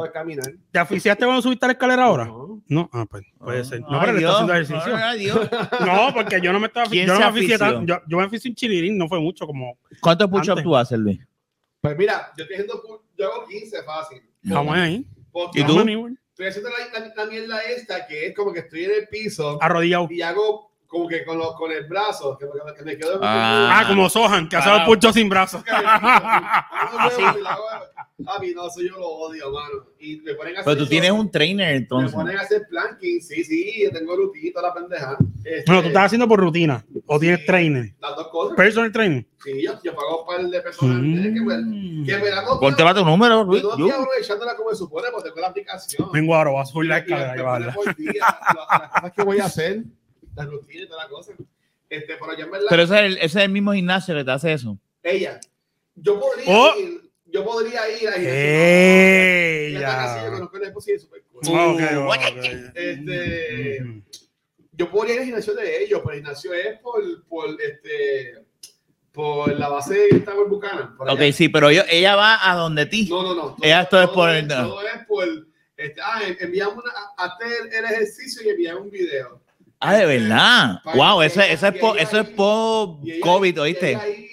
¿Te 0.72 0.78
asfixiaste 0.80 1.26
cuando 1.26 1.42
subiste 1.42 1.66
a 1.66 1.70
la 1.70 1.72
escalera 1.74 2.04
ahora? 2.06 2.26
No. 2.26 2.62
No, 2.68 2.88
ah, 2.94 3.08
pues 3.10 3.24
puede 3.40 3.66
ser. 3.66 3.82
No, 3.82 4.00
pero 4.00 4.14
le 4.14 4.20
está 4.20 4.32
haciendo 4.34 4.54
ejercicio. 4.54 4.96
ay, 4.96 5.20
Dios. 5.20 5.50
No, 5.86 6.14
porque 6.14 6.40
yo 6.40 6.54
no 6.54 6.60
me 6.60 6.68
estaba 6.68 6.86
¿Quién 6.86 7.08
yo 7.08 7.14
no 7.20 7.32
me 7.32 7.58
tan- 7.58 7.88
yo, 7.88 8.00
yo 8.08 8.18
me 8.18 8.24
asfixié 8.24 8.50
en 8.50 8.56
chilirín, 8.56 8.98
no 9.00 9.08
fue 9.08 9.20
mucho 9.20 9.48
como 9.48 9.80
¿Cuántos 10.00 10.30
push-ups 10.30 10.62
tú 10.62 10.76
haces, 10.76 11.00
Luis? 11.00 11.20
Pues 11.82 11.98
mira, 11.98 12.32
yo 12.38 12.44
estoy 12.44 12.56
haciendo, 12.58 12.84
pu- 12.84 13.02
yo 13.18 13.34
hago 13.34 13.48
15 13.48 13.84
fácil. 13.84 14.22
vamos 14.44 14.76
ahí. 14.78 15.04
¿Y 15.56 15.64
tú? 15.64 15.80
Estoy 15.80 16.48
haciendo 16.48 16.70
la, 16.70 17.00
la, 17.00 17.14
la 17.16 17.26
mierda 17.26 17.60
esta 17.64 18.06
que 18.06 18.28
es 18.28 18.36
como 18.36 18.54
que 18.54 18.60
estoy 18.60 18.86
en 18.86 18.92
el 18.92 19.08
piso 19.08 19.58
Arrodillado. 19.62 20.08
y 20.12 20.22
hago 20.22 20.70
como 20.88 21.08
que 21.08 21.24
con, 21.26 21.38
los 21.38 21.56
con 21.56 21.72
el 21.72 21.86
brazo, 21.86 22.38
que, 22.38 22.46
me- 22.46 22.74
que 22.76 22.84
me 22.84 22.98
quedo 22.98 23.20
Ah. 23.24 23.80
Ah, 23.82 23.88
como 23.88 24.08
Sohan, 24.10 24.48
que 24.48 24.56
hace 24.58 24.70
Ah. 24.70 24.78
los 24.78 24.86
puchos 24.86 25.14
sin 25.16 25.28
brazos. 25.30 25.64
Así. 25.70 27.22
A 28.28 28.38
mí 28.40 28.52
no, 28.54 28.68
eso 28.68 28.82
yo 28.82 28.98
lo 28.98 29.08
odio, 29.08 29.50
mano. 29.52 29.86
Y 30.00 30.18
me 30.18 30.34
ponen 30.34 30.58
a 30.58 30.60
hacer 30.60 30.66
Pero 30.66 30.78
tú 30.78 30.84
eso, 30.84 30.90
tienes 30.90 31.12
un 31.12 31.32
trainer, 31.32 31.68
Me 31.72 31.78
entonces. 31.78 32.14
ponen 32.14 32.38
a 32.38 32.42
hacer 32.42 32.64
planking, 32.70 33.22
sí, 33.22 33.44
sí, 33.46 33.84
yo 33.84 33.92
tengo 33.92 34.16
rutinita 34.16 34.62
la 34.62 34.74
pendeja. 34.74 35.18
Este, 35.44 35.64
Bueno, 35.68 35.82
tú 35.84 35.88
estás 35.88 36.06
haciendo 36.08 36.28
por 36.28 36.40
rutina. 36.40 36.86
O 37.06 37.18
tienes 37.20 37.40
Sí. 37.40 37.46
trainer. 37.46 37.94
Las 38.00 38.16
dos 38.18 38.28
cosas. 38.28 38.58
Personal 38.58 38.92
trainer. 38.92 39.26
Sí, 39.44 39.62
yo, 39.64 39.80
yo 39.84 39.96
pago 39.96 40.22
un 40.22 40.28
par 40.28 40.46
de 40.50 40.62
personas 40.62 40.98
que 41.02 41.42
me, 41.42 41.58
Mm. 41.58 42.06
que 42.06 42.18
me 42.18 42.30
la 42.30 42.46
Ponte 42.60 42.84
para 42.84 43.00
tu 43.00 43.06
número, 43.06 43.44
Luis. 43.46 43.62
Yo 43.62 43.70
no 43.70 43.86
estoy 43.86 43.92
aprovechándola 43.92 44.56
como 44.56 44.70
se 44.72 44.76
supone, 44.76 45.08
porque 45.12 45.30
tengo 45.30 45.40
la 45.42 45.48
aplicación. 45.48 46.10
Vengo 46.12 46.36
ahora, 46.36 46.52
voy 46.52 46.62
a 46.62 46.66
subir 46.66 46.90
la 46.90 46.98
Y- 46.98 47.00
y 47.00 47.04
escalera 47.04 47.34
me 47.60 47.60
las 47.66 47.76
cosas 47.76 49.14
que 49.16 49.24
voy 49.24 49.40
a 49.40 49.46
hacer, 49.46 49.84
las 50.36 50.46
rutinas 50.50 50.84
y 50.84 50.88
toda 50.88 51.04
la 51.04 51.10
cosa. 51.10 51.34
Este, 51.90 52.16
pero 52.20 52.38
yo 52.38 52.46
en 52.46 52.52
verdad, 52.52 52.68
Pero 52.70 52.84
ese 52.84 52.94
es, 52.96 53.02
el, 53.06 53.14
ese 53.18 53.26
es 53.26 53.36
el 53.46 53.50
mismo 53.50 53.72
gimnasio 53.74 54.14
que 54.14 54.24
te 54.26 54.32
hace 54.32 54.54
eso. 54.54 54.78
ella, 55.02 55.40
yo 55.96 56.20
podría 56.20 56.46
Oh. 56.48 56.74
ir, 56.78 57.09
yo 57.32 57.44
podría 57.46 57.82
ir 58.00 58.08
a 58.10 58.16
¡Ey! 58.16 59.76
Está 59.76 60.04
así, 60.16 60.20
yo 60.26 60.32
Ya. 60.32 60.34
conozco 60.36 60.58
el 60.58 60.64
esposo 60.64 60.92
y 60.92 60.94
es 60.94 61.02
súper 61.02 61.24
cool. 61.32 61.42
Ah, 61.56 61.68
ok, 61.70 61.82
Uh, 61.96 62.10
ok. 62.10 62.46
Este, 62.76 64.04
yo 64.74 64.90
podría 64.90 65.14
ir 65.16 65.20
al 65.22 65.26
gimnasio 65.26 65.54
de 65.56 65.84
ellos, 65.84 66.00
pero 66.04 66.12
el 66.16 66.20
gimnasio 66.22 66.54
es 66.54 66.80
por, 66.80 67.02
por, 67.28 67.50
este, 67.62 68.46
por 69.12 69.54
la 69.58 69.70
base 69.70 70.08
está 70.12 70.34
por 70.34 70.50
Buchanan. 70.50 70.96
Ok, 71.00 71.10
allá. 71.10 71.34
sí, 71.34 71.50
pero 71.50 71.72
yo, 71.72 71.82
ella 71.90 72.16
va 72.16 72.50
a 72.50 72.56
donde 72.56 72.86
ti. 72.86 73.08
No, 73.10 73.24
no, 73.24 73.36
no. 73.36 73.56
Ella 73.62 73.82
esto 73.82 74.02
es 74.02 74.10
por 74.10 74.30
es, 74.30 74.44
el- 74.44 74.48
todo 74.48 74.82
es 74.82 75.06
por. 75.08 75.28
Este, 75.78 76.02
ah, 76.02 76.22
enviamos 76.40 76.76
una, 76.84 76.92
hazte 77.18 77.46
el, 77.46 77.74
el 77.74 77.86
ejercicio 77.86 78.42
y 78.46 78.50
enviamos 78.50 78.84
un 78.84 78.92
video. 78.92 79.42
Ah, 79.82 79.96
de 79.96 80.06
verdad. 80.06 80.82
Wow, 80.94 81.22
eso, 81.22 81.40
eso 81.42 81.68
es 81.68 81.80
po- 81.80 81.96
eso 81.96 82.20
es 82.20 82.28
ahí- 82.28 82.34
por 82.36 82.98
Y 83.02 83.12
ella- 83.14 83.22
COVID, 83.22 83.56
y 83.56 83.60
¿oíste? 83.60 83.90
ella 83.92 84.02
ahí, 84.02 84.29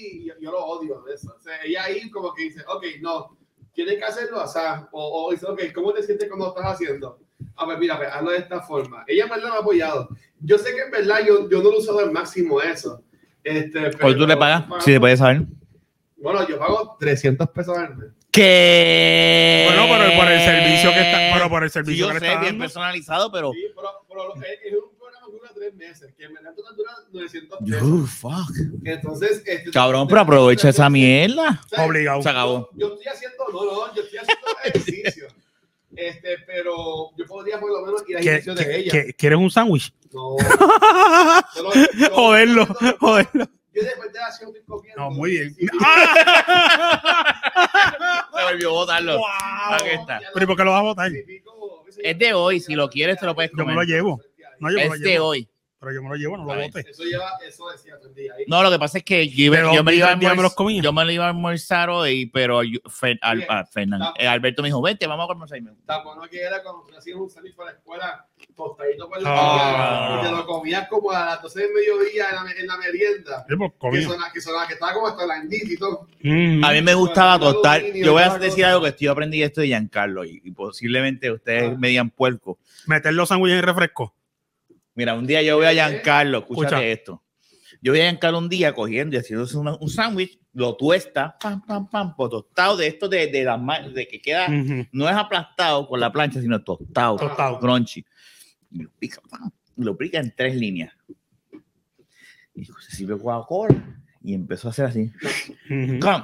yo, 0.47 0.53
lo 0.53 0.65
odio 0.65 1.03
de 1.03 1.15
eso. 1.15 1.35
O 1.37 1.41
sea, 1.41 1.61
ella 1.65 1.85
ahí 1.85 2.11
como 2.11 2.33
que 2.35 2.45
dice, 2.45 2.63
ok, 2.69 2.85
no, 3.01 3.37
tienes 3.73 3.97
que 3.99 4.05
hacerlo, 4.05 4.43
o 4.43 4.47
sea, 4.49 4.89
o, 4.93 5.27
o 5.27 5.31
dice, 5.33 5.47
ok, 5.47 5.61
¿cómo 5.75 5.93
te 5.93 6.03
sientes 6.03 6.29
cuando 6.29 6.47
lo 6.47 6.57
estás 6.57 6.75
haciendo? 6.75 7.19
A 7.57 7.67
ver, 7.67 7.79
mira, 7.79 7.97
pues, 7.99 8.09
hazlo 8.11 8.31
de 8.31 8.39
esta 8.39 8.61
forma. 8.63 9.05
Ella 9.07 9.25
en 9.25 9.31
verdad 9.31 9.51
me 9.51 9.57
ha 9.57 9.61
apoyado. 9.61 10.09
Yo 10.41 10.57
sé 10.59 10.75
que 10.75 10.81
en 10.83 10.91
verdad 10.91 11.21
yo, 11.27 11.49
yo 11.51 11.59
no 11.63 11.71
lo 11.71 11.77
he 11.77 11.79
usado 11.79 11.99
al 12.01 12.11
máximo 12.13 12.61
eso. 12.63 13.03
Este, 13.45 13.91
¿Por 13.91 14.17
tú 14.17 14.27
le 14.27 14.37
pagas? 14.37 14.65
Si 14.83 14.93
te 14.93 14.99
puedes 15.01 15.19
saber. 15.19 15.43
Bueno, 16.17 16.47
yo 16.49 16.59
pago 16.59 16.97
300 16.99 17.49
pesos 17.51 17.77
al 17.77 17.95
mes. 17.97 18.09
¿Qué? 18.33 19.65
Bueno, 19.69 19.87
pero 19.99 20.17
por 20.19 20.31
el 20.33 20.41
servicio 20.41 20.91
que 20.93 21.01
está, 21.01 21.19
pero 21.35 21.49
por 21.51 21.63
el 21.63 21.71
Sí, 21.71 21.75
servicio 21.75 22.07
yo 22.09 22.13
que 22.13 22.21
sé, 22.21 22.27
está 22.27 22.41
bien 22.41 22.53
dando. 22.53 22.65
personalizado, 22.65 23.31
pero. 23.33 23.53
Sí, 23.53 23.67
pero, 23.75 23.89
pero 24.09 24.29
lo- 24.29 24.35
es, 24.37 24.59
es 24.65 24.73
un 24.75 24.96
programa 25.67 25.67
que 25.67 25.67
dura 25.67 25.67
tres 25.67 25.75
meses, 25.75 26.15
que 26.17 26.27
dura 26.77 26.93
900 27.13 27.59
pesos. 27.59 27.81
Yo, 27.89 28.07
fuck. 28.07 28.53
Entonces, 28.85 29.43
este, 29.47 29.71
Cabrón, 29.71 30.07
pero 30.09 30.21
aprovecha 30.23 30.69
esa 30.69 30.89
mierda. 30.91 31.61
O 31.65 31.69
sea, 31.69 31.85
Obligado. 31.87 32.23
Se 32.23 32.29
acabó. 32.29 32.69
Yo, 32.75 32.89
yo 32.89 32.95
estoy 32.95 33.07
haciendo, 33.13 33.45
no, 33.53 33.65
no, 33.65 33.95
yo 33.95 34.03
estoy 34.03 34.19
haciendo 34.19 34.47
ejercicio. 34.65 35.29
Este, 35.95 36.39
pero 36.47 37.11
yo 37.17 37.25
podría 37.27 37.59
por 37.59 37.71
lo 37.73 37.87
menos 37.87 38.03
ir 38.09 38.17
al 38.19 38.23
¿Qué- 38.23 38.29
gimnasio 38.43 38.55
de 38.55 38.77
ella. 38.77 38.93
qué- 38.93 39.15
¿Quieres 39.15 39.39
un 39.39 39.51
sándwich? 39.51 39.93
No. 40.13 40.37
Yo 41.57 41.63
lo- 41.63 41.73
yo- 41.75 42.11
Joderlo, 42.15 42.67
joderlo. 43.01 43.45
Yo 43.75 43.83
después 43.83 44.13
de 44.13 44.19
la 44.19 44.27
acción 44.27 44.49
estoy 44.51 44.63
comiendo. 44.65 45.03
No, 45.03 45.11
muy 45.11 45.31
bien. 45.33 45.55
Se 48.37 48.43
volvió 48.45 48.69
a 48.69 48.73
botarlo. 48.73 49.19
Wow. 49.19 49.27
Aquí 49.75 49.89
está. 49.91 50.21
Pero 50.33 50.45
¿y 50.45 50.47
por 50.47 50.57
qué 50.57 50.65
lo 50.65 50.71
vas 50.73 50.81
a 50.81 50.83
botar? 50.83 51.11
Es 51.99 52.19
de 52.19 52.35
hoy, 52.35 52.61
si 52.61 52.75
lo 52.75 52.89
quieres, 52.89 53.19
te 53.19 53.27
lo 53.27 53.35
puedes 53.35 53.51
Yo 53.51 53.57
me 53.59 53.63
comer. 53.65 53.77
lo 53.77 53.83
llevo. 53.83 54.21
No, 54.61 54.71
yo 54.71 54.77
me 54.79 54.87
lo 54.89 54.95
Es 54.95 55.01
de 55.01 55.07
llevo. 55.11 55.27
hoy. 55.27 55.49
Pero 55.87 55.95
yo 55.95 56.03
me 56.03 56.09
lo 56.09 56.15
llevo, 56.17 56.37
no 56.37 56.45
lo 56.45 56.61
Está 56.61 56.79
bote. 56.81 56.91
Eso 56.91 57.05
lleva, 57.05 57.31
eso 57.47 57.69
decía 57.71 57.97
todo 57.99 58.09
el 58.09 58.15
día 58.17 58.33
ahí. 58.37 58.45
No, 58.49 58.61
lo 58.61 58.71
que 58.73 58.79
pasa 58.81 58.99
es 58.99 59.05
que 59.05 59.29
yo, 59.29 59.45
iba- 59.45 59.73
yo 59.73 59.85
me 59.85 59.93
lo 59.93 59.97
iba 59.99 60.11
a 60.11 60.17
me 60.17 60.23
los 60.25 60.31
almorzar, 60.33 60.55
comía. 60.57 60.83
yo 60.83 60.93
me 60.93 61.05
lo 61.05 61.13
iba 61.13 61.25
a 61.27 61.29
almorzar 61.29 61.91
hoy, 61.91 62.27
pero 62.27 62.65
yo- 62.65 62.81
Fer- 62.87 63.19
Al- 63.23 63.39
Bien. 63.39 63.49
ah, 63.51 63.65
Fernando, 63.65 64.07
Está- 64.09 64.23
eh, 64.25 64.27
Alberto 64.27 64.63
me 64.63 64.69
dijo, 64.69 64.83
vente, 64.83 65.07
vamos 65.07 65.29
a 65.29 65.33
almorzar. 65.33 65.61
Tan 65.87 66.03
bueno 66.05 66.23
que 66.29 66.41
era 66.41 66.61
cuando 66.63 66.83
tú 66.89 66.97
hacías 66.97 67.17
un 67.17 67.31
sándwich 67.31 67.55
para 67.55 67.71
la 67.71 67.77
escuela, 67.79 68.27
tostadito 68.57 69.09
por 69.09 69.23
la 69.23 69.31
Ah. 69.33 70.09
mañana, 70.11 70.21
y 70.21 70.25
te 70.31 70.37
lo 70.37 70.47
comías 70.47 70.89
como 70.89 71.11
a 71.13 71.25
las 71.27 71.43
12 71.43 71.61
del 71.61 71.71
mediodía 71.73 72.31
en 72.31 72.35
la, 72.35 72.53
en 72.53 72.67
la 72.67 72.77
merienda. 72.79 73.47
Pues, 73.79 73.93
Que 73.93 74.03
sonaba, 74.03 74.33
que 74.33 74.41
sonaba, 74.41 74.67
que 74.67 74.73
estaba 74.75 74.93
como 74.93 75.07
hasta 75.07 75.27
la 75.27 75.37
y 75.49 75.77
todo. 75.77 76.09
Mm. 76.23 76.65
A 76.65 76.73
mí 76.73 76.83
me 76.83 76.95
gustaba 76.95 77.37
Bueno, 77.39 77.53
tostar. 77.55 77.83
Yo 77.95 78.13
voy 78.13 78.23
a 78.23 78.39
decir 78.39 78.63
cosa. 78.65 78.69
algo 78.71 78.83
que 78.83 78.89
estoy 78.89 79.07
aprendí 79.07 79.43
esto 79.43 79.61
de 79.61 79.69
Giancarlo 79.69 80.25
y, 80.25 80.41
y 80.43 80.51
posiblemente 80.51 81.31
ustedes 81.31 81.71
Ah. 81.73 81.77
me 81.79 81.89
digan 81.89 82.11
puerco. 82.11 82.59
Meter 82.87 83.13
los 83.15 83.29
sándwiches 83.29 83.59
en 83.61 83.65
refresco. 83.65 84.15
Mira, 84.97 85.15
un 85.15 85.27
día 85.27 85.43
yo 85.43 85.57
voy 85.57 85.67
a 85.67 85.73
Giancarlo, 85.73 86.39
escúchate 86.39 86.75
Escucha. 86.75 86.85
esto. 86.87 87.23
Yo 87.81 87.93
voy 87.93 88.01
a 88.01 88.05
Giancarlo 88.05 88.39
un 88.39 88.49
día 88.49 88.75
cogiendo 88.75 89.15
y 89.15 89.19
haciéndose 89.21 89.57
una- 89.59 89.77
un 89.77 89.89
sándwich, 89.89 90.41
lo 90.55 90.75
tuesta, 90.75 91.37
pam, 91.39 91.65
pam, 91.65 91.89
pam, 91.89 92.17
pues 92.17 92.31
tostado 92.31 92.77
de 92.79 92.87
esto 92.89 93.09
de, 93.09 93.27
de, 93.29 93.45
ma- 93.59 93.81
de 93.89 94.09
que 94.09 94.21
queda, 94.21 94.49
no 94.91 95.09
es 95.09 95.15
aplastado 95.15 95.87
con 95.87 96.01
la 96.01 96.11
plancha, 96.11 96.41
sino 96.41 96.63
tostado, 96.65 97.17
Tostado. 97.17 97.61
crunchy. 97.61 98.05
Y 98.71 98.83
lo 98.83 98.91
pica, 98.99 99.21
pam, 99.31 99.51
lo 99.77 99.97
pica 99.97 100.19
en 100.19 100.33
tres 100.35 100.57
líneas. 100.57 100.93
Y 102.55 102.65
se 102.65 102.73
sirve 102.97 103.19
Coca-Cola 103.19 104.03
y 104.23 104.33
empezó 104.33 104.69
a 104.69 104.71
hacer 104.71 104.87
así. 104.87 105.13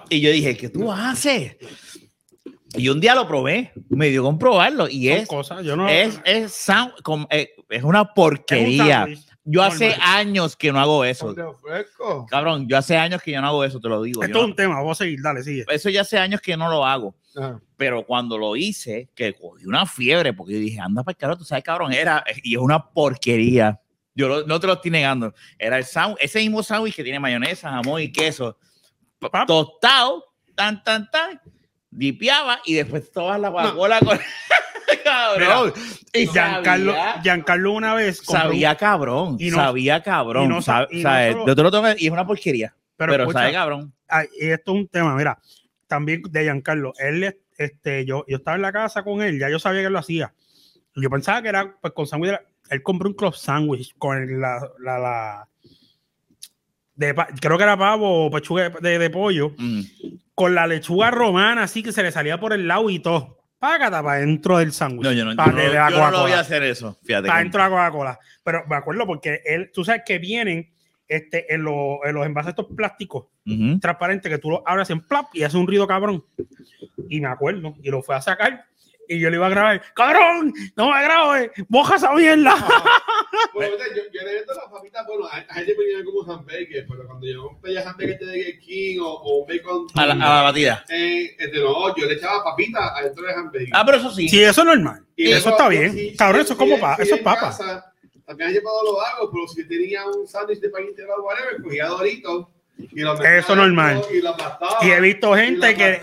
Y 0.08 0.20
yo 0.20 0.30
dije, 0.32 0.56
¿qué 0.56 0.70
tú 0.70 0.90
haces? 0.90 1.56
Y 2.74 2.88
un 2.88 3.00
día 3.00 3.14
lo 3.14 3.26
probé, 3.28 3.72
me 3.90 4.08
dio 4.08 4.22
con 4.22 4.38
probarlo 4.38 4.88
y 4.88 5.08
Son 5.08 5.16
es, 5.18 5.28
cosas. 5.28 5.64
Yo 5.64 5.76
no. 5.76 5.88
es, 5.88 6.20
es, 6.24 6.66
com- 7.02 7.26
eh, 7.30 7.50
es 7.68 7.82
una 7.82 8.00
es 8.02 8.06
un 8.08 8.14
porquería. 8.14 9.06
Yo 9.44 9.62
hace 9.62 9.88
normal. 9.90 10.08
años 10.08 10.56
que 10.56 10.72
no 10.72 10.78
hago 10.80 11.04
eso. 11.04 11.34
Cabrón, 12.28 12.68
yo 12.68 12.78
hace 12.78 12.96
años 12.96 13.20
que 13.22 13.32
yo 13.32 13.40
no 13.40 13.48
hago 13.48 13.64
eso, 13.64 13.80
te 13.80 13.88
lo 13.88 14.00
digo. 14.02 14.22
Esto 14.22 14.34
yo 14.38 14.44
es 14.44 14.50
un 14.50 14.56
tema. 14.56 14.76
Vamos 14.76 15.00
a 15.00 15.04
seguir. 15.04 15.20
Dale, 15.20 15.42
sigue. 15.42 15.64
eso 15.68 15.90
ya 15.90 16.02
hace 16.02 16.16
años 16.18 16.40
que 16.40 16.56
no 16.56 16.70
lo 16.70 16.86
hago. 16.86 17.14
Ajá. 17.36 17.60
Pero 17.76 18.04
cuando 18.06 18.38
lo 18.38 18.54
hice, 18.56 19.10
que 19.14 19.34
cogí 19.34 19.66
una 19.66 19.84
fiebre, 19.84 20.32
porque 20.32 20.52
yo 20.54 20.58
dije, 20.60 20.78
anda 20.80 21.02
para 21.02 21.12
el 21.12 21.16
carajo, 21.18 21.38
tú 21.38 21.44
sabes, 21.44 21.64
cabrón, 21.64 21.92
era, 21.92 22.24
y 22.42 22.54
es 22.54 22.60
una 22.60 22.90
porquería. 22.90 23.80
Yo 24.14 24.28
lo- 24.28 24.46
no 24.46 24.60
te 24.60 24.66
lo 24.66 24.74
estoy 24.74 24.90
negando. 24.92 25.34
Era 25.58 25.76
el 25.78 25.84
sándwich, 25.84 26.18
ese 26.22 26.38
mismo 26.38 26.62
sándwich 26.62 26.94
que 26.94 27.02
tiene 27.02 27.18
mayonesa, 27.18 27.70
jamón 27.70 28.00
y 28.02 28.12
queso, 28.12 28.56
tostado, 29.46 30.24
tan, 30.54 30.82
tan, 30.84 31.10
tan, 31.10 31.40
dipiaba 31.93 32.61
y 32.64 32.74
después 32.74 33.11
tomas 33.12 33.38
la 33.40 33.51
Coca-Cola 33.53 34.01
con. 34.01 34.18
cabrón. 35.05 35.72
y 36.12 36.26
Giancarlo, 36.26 36.95
Giancarlo 37.22 37.72
una 37.72 37.95
vez. 37.95 38.18
sabía 38.24 38.76
cabrón, 38.76 39.36
y 39.38 39.51
no- 39.51 39.57
sabía 39.57 40.03
cabrón. 40.03 40.45
y 40.45 40.49
no 40.49 40.62
sa- 40.62 40.72
sabe- 40.72 40.88
y 40.90 40.97
no 40.97 41.03
sabe, 41.03 41.32
solo- 41.32 41.47
yo 41.47 41.57
te 41.57 41.62
lo 41.62 41.70
tengo 41.70 41.86
y 41.97 42.07
es 42.07 42.12
una 42.12 42.26
porquería, 42.26 42.74
pero, 42.97 43.12
pero, 43.12 43.22
escucha, 43.24 43.38
sabe 43.40 43.53
cabrón. 43.53 43.93
y 44.40 44.47
esto 44.49 44.72
es 44.72 44.78
un 44.80 44.88
tema. 44.88 45.14
Mira, 45.16 45.38
también 45.86 46.22
de 46.28 46.43
Giancarlo. 46.43 46.93
Él, 46.99 47.36
este, 47.57 48.05
yo, 48.05 48.24
yo 48.26 48.38
estaba 48.38 48.57
en 48.57 48.62
la 48.62 48.72
casa 48.72 49.03
con 49.03 49.22
él. 49.22 49.38
Ya 49.38 49.49
yo 49.51 49.59
sabía 49.59 49.80
que 49.80 49.86
él 49.86 49.93
lo 49.93 49.99
hacía. 49.99 50.32
Yo 50.97 51.09
pensaba 51.11 51.43
que 51.43 51.49
era 51.49 51.76
pues, 51.80 51.93
con 51.93 52.07
sándwich. 52.07 52.32
Él 52.70 52.82
compró 52.82 53.09
un 53.09 53.14
club 53.14 53.34
sandwich 53.34 53.95
con 53.99 54.16
el- 54.18 54.40
la. 54.40 54.61
la, 54.80 54.99
la 54.99 55.49
de 56.95 57.14
creo 57.40 57.57
que 57.57 57.64
era 57.64 57.76
pavo 57.76 58.26
o 58.26 58.30
pechuga 58.30 58.68
de, 58.70 58.90
de- 58.90 58.99
de 58.99 59.11
pollo. 59.11 59.53
Mm. 59.59 59.80
Con 60.34 60.54
la 60.54 60.66
lechuga 60.66 61.10
romana, 61.10 61.64
así 61.64 61.82
que 61.82 61.92
se 61.92 62.02
le 62.02 62.10
salía 62.12 62.38
por 62.40 62.52
el 62.52 62.66
lado 62.68 62.88
y 62.90 62.98
todo. 62.98 63.38
Págata 63.58 64.02
para 64.02 64.18
dentro 64.20 64.58
del 64.58 64.72
sándwich. 64.72 65.04
No, 65.04 65.12
yo 65.12 65.24
no, 65.24 65.30
yo 65.32 65.36
Para 65.36 65.52
no- 65.52 65.58
de 65.58 65.68
la 65.72 65.90
yo 65.90 66.10
no 66.10 66.20
voy 66.22 66.32
a 66.32 66.40
hacer 66.40 66.62
eso. 66.64 66.98
Fíjate. 67.04 67.28
Para 67.28 67.40
dentro 67.40 67.62
de 67.62 67.68
la 67.68 67.70
Coca-Cola. 67.70 68.18
Pero 68.42 68.64
me 68.68 68.74
acuerdo 68.76 69.06
porque 69.06 69.40
él, 69.44 69.70
tú 69.72 69.84
sabes 69.84 70.02
que 70.04 70.18
vienen 70.18 70.72
este, 71.06 71.52
en, 71.54 71.62
los- 71.62 71.98
en 72.04 72.14
los 72.14 72.24
envases 72.26 72.50
estos 72.50 72.66
plásticos 72.74 73.26
Ujú. 73.46 73.78
transparentes 73.78 74.30
que 74.32 74.38
tú 74.38 74.50
lo 74.50 74.62
abres 74.66 74.88
en 74.90 75.00
plap 75.02 75.26
y 75.34 75.42
hace 75.44 75.56
un 75.58 75.66
ruido 75.66 75.86
cabrón. 75.86 76.24
Y 77.08 77.20
me 77.20 77.28
acuerdo, 77.28 77.74
y 77.82 77.90
lo 77.90 78.02
fue 78.02 78.16
a 78.16 78.20
sacar 78.22 78.64
y 79.09 79.18
yo 79.20 79.30
le 79.30 79.36
iba 79.36 79.46
a 79.46 79.50
grabar, 79.50 79.82
cabrón, 79.94 80.53
no 80.76 80.90
me 80.92 81.03
grabes, 81.03 81.50
moja 81.68 81.96
esa 81.96 82.12
mierda. 82.12 82.55
Bueno, 83.55 83.74
yo, 83.96 84.03
yo 84.12 84.22
le 84.26 84.34
vendo 84.34 84.55
las 84.55 84.64
papitas, 84.70 85.07
bueno, 85.07 85.26
a, 85.26 85.55
gente 85.55 85.74
me 85.76 86.05
como 86.05 86.22
hamburger, 86.32 86.86
pero 86.88 87.07
cuando 87.07 87.26
yo 87.26 87.50
ya 87.72 87.88
hamburger 87.88 88.18
de 88.18 88.26
Burger 88.26 88.59
King 88.61 88.98
o, 89.00 89.09
o 89.11 89.38
un 89.42 89.46
bacon. 89.48 89.86
A 89.94 90.07
la, 90.07 90.12
a 90.14 90.16
la 90.36 90.42
batida. 90.42 90.84
eh, 90.88 91.34
este, 91.38 91.59
no, 91.59 91.94
yo 91.96 92.07
le 92.07 92.14
echaba 92.14 92.42
papitas 92.44 92.82
adentro 92.96 93.26
del 93.26 93.34
hamburger. 93.36 93.68
Ah, 93.72 93.84
pero 93.84 93.98
eso 93.98 94.11
sí. 94.11 94.28
Sí, 94.28 94.42
eso 94.42 94.61
es 94.62 94.66
normal. 94.66 95.05
Y 95.16 95.30
eso 95.30 95.48
luego, 95.48 95.50
está 95.50 95.68
bien. 95.68 95.92
sí- 95.92 96.16
Cabrón, 96.16 96.40
sí- 96.40 96.44
eso 96.44 96.53
es 96.55 96.59
como 96.59 96.80
pa, 96.80 96.96
sí, 96.96 97.03
eso 97.03 97.14
es 97.14 97.18
en 97.20 97.24
papa. 97.24 97.40
casa, 97.40 97.92
También 98.26 98.50
he 98.50 98.53
llevado 98.55 98.82
los 98.84 99.05
hago, 99.07 99.30
pero 99.30 99.48
si 99.48 99.66
tenía 99.68 100.07
un 100.07 100.26
sándwich 100.26 100.61
de 100.61 100.68
pan 100.70 100.84
integral 100.84 101.20
o 101.20 101.24
whatever, 101.24 101.62
cogía 101.62 101.86
Doritos 101.86 102.46
Eso 103.36 103.54
normal. 103.56 104.02
Y. 104.12 104.86
Y 104.86 104.90
he 104.90 105.00
visto 105.00 105.36
y 105.36 105.40
gente 105.40 105.70
lo 105.72 105.76
que 105.76 106.00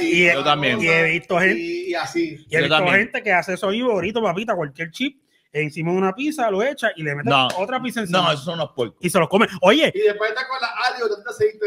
y, 0.00 0.22
y- 0.28 0.32
Yo 0.32 0.42
también. 0.44 0.80
y 0.80 0.86
he 0.88 1.02
visto 1.04 1.38
gente 1.38 1.58
Y, 1.60 1.90
y 1.90 1.94
así. 1.94 2.20
y 2.48 2.54
he 2.54 2.58
Yo 2.58 2.58
visto 2.60 2.74
también. 2.76 2.96
gente 2.98 3.22
que 3.22 3.32
hace 3.32 3.54
eso 3.54 3.72
y 3.72 3.82
bonito, 3.82 4.22
papita, 4.22 4.54
cualquier 4.54 4.90
chip 4.90 5.20
encima 5.52 5.90
de 5.92 5.96
una 5.98 6.14
pizza, 6.14 6.50
lo 6.50 6.62
echa 6.62 6.88
y 6.96 7.02
le 7.02 7.14
mete 7.14 7.30
No. 7.30 7.48
otra 7.56 7.80
pizza 7.80 8.00
encima 8.00 8.18
No, 8.22 8.32
esos 8.32 8.44
son 8.44 8.54
unos 8.54 8.72
puercos. 8.74 8.98
y 9.00 9.08
se 9.08 9.18
los 9.18 9.28
come. 9.28 9.46
Oye, 9.62 9.90
Y 9.94 10.00
después 10.00 10.30
está 10.30 10.46
con 10.46 10.58
la 10.60 10.68
alio, 10.92 11.08
tanto 11.14 11.30
aceite. 11.30 11.66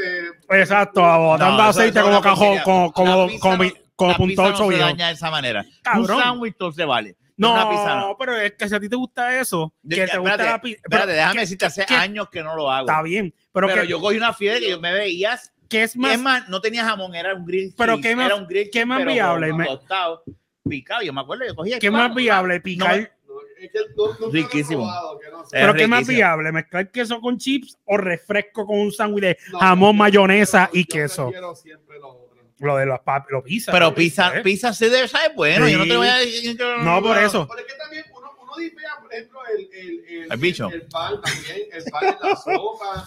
exacto, 0.62 1.02
botando 1.02 1.58
No, 1.58 1.70
eso- 1.70 1.80
aceite 1.80 2.00
eso 2.00 2.08
como 2.08 2.22
cajón, 2.22 2.58
como, 2.64 2.91
como, 2.93 3.30
como, 3.39 3.64
como 3.95 4.16
punto 4.16 4.28
pizza 4.28 4.43
no 4.43 4.50
8 4.68 4.72
se 4.72 4.78
daña 4.78 5.08
de 5.08 5.14
esa 5.14 5.32
manera. 5.32 5.66
Cabrón. 5.82 6.18
Un 6.18 6.22
sándwich 6.24 6.56
todo 6.58 6.72
se 6.72 6.86
vale. 6.86 7.16
No, 7.40 7.54
Una 7.54 7.70
pizza 7.70 7.96
no. 7.96 8.18
pero 8.20 8.36
es 8.38 8.52
que 8.54 8.68
si 8.68 8.76
a 8.76 8.80
ti 8.82 8.90
te 8.90 8.98
gusta 8.98 9.40
eso, 9.40 9.74
que 9.82 9.96
te 9.96 10.02
gusta 10.18 10.18
espérate, 10.34 10.44
la 10.44 10.62
pizza, 10.62 10.82
Espérate, 10.84 11.06
pero 11.08 11.16
déjame 11.16 11.34
que- 11.36 11.40
decirte, 11.40 11.66
hace 11.66 11.86
que- 11.86 11.94
años 11.96 12.30
que 12.30 12.44
no 12.44 12.54
lo 12.56 12.70
hago. 12.70 12.88
está 12.90 13.02
bien, 13.02 13.34
pero, 13.54 13.68
Pero, 13.68 13.82
que, 13.84 13.88
yo 13.88 14.02
cogí 14.02 14.18
una 14.18 14.34
fiebre 14.34 14.60
que 14.60 14.70
yo 14.72 14.80
me 14.82 14.92
veías. 14.94 15.54
que 15.70 15.84
es 15.84 15.96
más, 15.96 16.14
es 16.14 16.20
más, 16.20 16.50
no 16.50 16.60
tenía 16.60 16.84
jamón, 16.84 17.16
era 17.16 17.34
un 17.34 17.46
grill 17.46 17.74
Pero 17.78 17.96
cheese, 17.96 18.08
¿qué 18.10 18.16
más- 18.18 18.26
era 18.26 18.36
un 18.36 18.46
grill 18.48 18.70
qué 18.72 18.86
más 18.86 19.06
viable? 19.06 19.54
Me- 19.54 19.66
tostado, 19.66 20.24
picado. 20.68 21.02
Yo 21.02 21.14
me 21.14 21.22
acuerdo, 21.22 21.46
yo 21.48 21.56
cogía. 21.56 21.80
¿qué 21.80 21.90
más 21.90 22.14
viable? 22.14 22.60
Picar, 22.60 23.10
No, 23.26 23.36
es 23.62 23.72
que 23.72 23.80
no, 23.96 24.20
no 24.20 24.32
Riquísimo. 24.32 24.82
probado, 24.84 25.20
que 25.20 25.30
no 25.30 25.44
sé. 25.44 25.50
Pero 25.52 25.74
¿qué 25.76 25.88
más 25.88 26.08
viable? 26.08 26.52
¿Mezclar 26.52 26.92
queso 26.92 27.22
con 27.22 27.38
chips 27.38 27.78
o 27.86 27.96
refresco 27.98 28.66
con 28.66 28.80
un 28.80 28.92
sándwich 28.92 29.22
de 29.24 29.38
No, 29.52 29.60
jamón, 29.60 29.94
yo- 29.96 29.98
mayonesa 30.00 30.70
yo 30.74 30.80
y 30.80 30.86
queso? 30.86 31.24
prefiero 31.28 31.56
siempre 31.56 32.00
lo. 32.00 32.29
Lo 32.60 32.76
de 32.78 32.86
los 32.86 32.99
pap, 33.01 33.30
los 33.30 33.43
pizzas. 33.43 33.74
Pero 33.74 33.93
pizza, 33.95 34.38
¿Eh? 34.38 34.41
pizza 34.41 34.74
sí 34.74 34.89
debe 34.89 35.07
saber 35.07 35.32
bueno. 35.36 35.68
Yo 35.70 35.78
no 35.78 35.84
te 35.86 35.91
Sí. 35.91 35.95
voy 35.97 36.07
a 36.07 36.18
decir 36.18 36.60
No, 36.84 37.01
por 37.01 37.18
eso. 37.18 37.47
Pero 37.47 37.60
es 37.66 37.74
que 37.74 37.80
también 37.80 38.03
uno, 38.14 38.32
uno 38.41 38.51
dipea, 38.57 38.89
por 39.01 39.14
ejemplo, 39.14 39.39
el, 39.57 39.70
el, 39.74 40.05
el, 40.24 40.32
El 40.32 40.38
bicho. 40.39 40.70
El, 40.70 40.82
pan 40.84 41.22
también, 41.22 41.57
el 41.72 41.84
pan 41.91 42.03
en 42.05 42.30
la 42.30 42.36
sopa. 42.36 43.05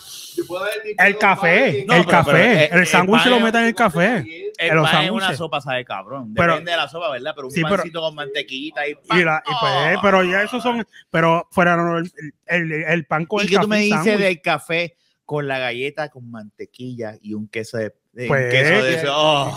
El 1.07 1.18
café, 1.18 1.84
pan 1.86 1.86
No, 1.86 1.94
el 1.94 2.00
pero- 2.07 2.11
café, 2.11 2.32
pero, 2.32 2.74
el 2.74 2.80
el 2.80 2.86
sándwich 2.86 3.22
pan 3.22 3.30
lo 3.30 3.40
meten 3.40 3.61
en 3.61 3.66
el 3.68 3.74
café. 3.74 4.16
El 4.59 4.78
pan 4.82 5.05
es 5.05 5.11
una 5.11 5.36
sopa, 5.36 5.61
sabe 5.61 5.84
cabrón. 5.84 6.32
Pero- 6.34 6.53
Depende 6.53 6.70
de 6.70 6.76
la 6.78 6.88
sopa, 6.88 7.11
¿verdad? 7.11 7.32
Pero 7.34 7.46
un 7.48 7.53
Sí, 7.53 7.62
pero- 7.62 7.76
pancito 7.76 8.00
con 8.00 8.14
mantequillita 8.14 8.88
y 8.88 8.90
Y, 8.92 9.24
la, 9.24 9.42
y 9.46 9.50
pues, 9.61 9.96
¡Oh! 9.98 10.00
pero 10.03 10.24
ya 10.24 10.42
esos 10.42 10.62
son, 10.62 10.86
pero 11.11 11.46
fuera 11.50 11.76
no, 11.76 11.98
el, 11.98 12.11
el, 12.46 12.72
el 12.72 13.07
pan 13.07 13.26
con 13.26 13.40
¿Y 13.40 13.42
el 13.42 13.48
qué 13.50 13.55
café 13.57 13.64
tú 13.64 13.68
me 13.68 13.78
dices 13.80 14.18
del 14.18 14.40
café 14.40 14.96
con 15.24 15.46
la 15.46 15.59
galleta 15.59 16.09
con 16.11 16.30
mantequilla 16.30 17.16
y 17.20 17.34
un 17.34 17.48
queso 17.48 17.76
de, 17.78 17.94
Pues, 18.15 18.51
queso 18.53 18.85
de 18.85 18.95
eso? 18.97 19.07
¡Oh! 19.11 19.55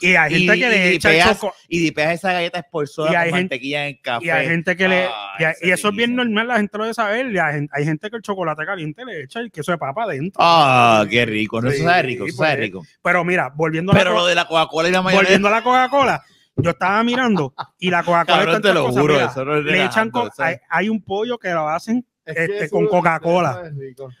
Y 0.00 0.14
hay 0.16 0.30
gente 0.34 0.56
y- 0.56 0.60
que 0.60 0.68
le 0.68 0.92
y 0.92 0.96
echa 0.96 1.32
choco- 1.34 1.54
Y 1.68 1.78
dipeas 1.80 2.12
esa 2.12 2.32
galleta 2.34 2.58
hay 2.58 3.30
con 3.30 3.38
gente- 3.38 3.54
mantequilla 3.54 3.88
en 3.88 3.96
café. 4.02 4.26
y 4.26 4.30
hay 4.30 4.46
gente 4.46 4.76
que 4.76 4.88
le 4.88 5.04
Ah, 5.06 5.34
y, 5.38 5.44
hay- 5.44 5.54
y 5.62 5.70
eso 5.70 5.88
es 5.88 5.96
bien 5.96 6.14
normal, 6.14 6.46
la 6.48 6.56
gente 6.58 6.76
lo 6.76 6.84
debe 6.84 6.92
saber. 6.94 7.32
y 7.32 7.38
hay, 7.38 7.66
hay 7.72 7.84
gente 7.86 8.10
que 8.10 8.16
el 8.16 8.22
chocolate 8.22 8.66
caliente 8.66 9.04
le 9.06 9.22
echa 9.22 9.40
el 9.40 9.50
queso 9.50 9.72
de 9.72 9.78
papa 9.78 10.02
adentro. 10.04 10.42
Ah, 10.44 11.06
qué 11.08 11.24
rico. 11.24 11.62
No, 11.62 11.70
Sí, 11.70 11.76
eso 11.76 11.84
sabe 11.86 12.02
rico, 12.02 12.26
eso 12.26 12.36
pues, 12.36 12.50
sabe 12.50 12.60
rico. 12.60 12.82
Pero 13.02 13.24
mira, 13.24 13.50
volviendo 13.54 13.92
a 13.92 13.94
Pero 13.94 14.10
la, 14.10 14.16
lo 14.16 14.20
co- 14.22 14.26
de 14.28 14.34
la 14.34 14.44
Coca-Cola 14.48 14.88
y 14.88 14.92
la 14.92 15.00
mayonesa. 15.02 15.22
volviendo 15.24 15.48
a 15.48 15.50
la 15.50 15.62
Coca-Cola, 15.62 16.22
yo 16.56 16.70
estaba 16.70 17.02
mirando 17.02 17.54
y 17.78 17.88
la 17.90 18.02
Coca-Cola 18.02 18.38
Cabrón, 18.44 18.60
te 18.62 18.74
lo 18.74 18.88
juro, 18.92 19.14
mira, 19.14 19.26
eso 19.26 19.44
no 19.46 19.56
es 19.56 19.64
le 19.64 19.82
echan 19.84 20.10
co- 20.10 20.28
hay, 20.38 20.56
hay 20.68 20.88
un 20.90 21.02
pollo 21.02 21.38
que 21.38 21.48
lo 21.50 21.66
hacen 21.68 22.04
Es 22.26 22.36
este, 22.36 22.70
con 22.70 22.86
Coca-Cola. 22.86 23.70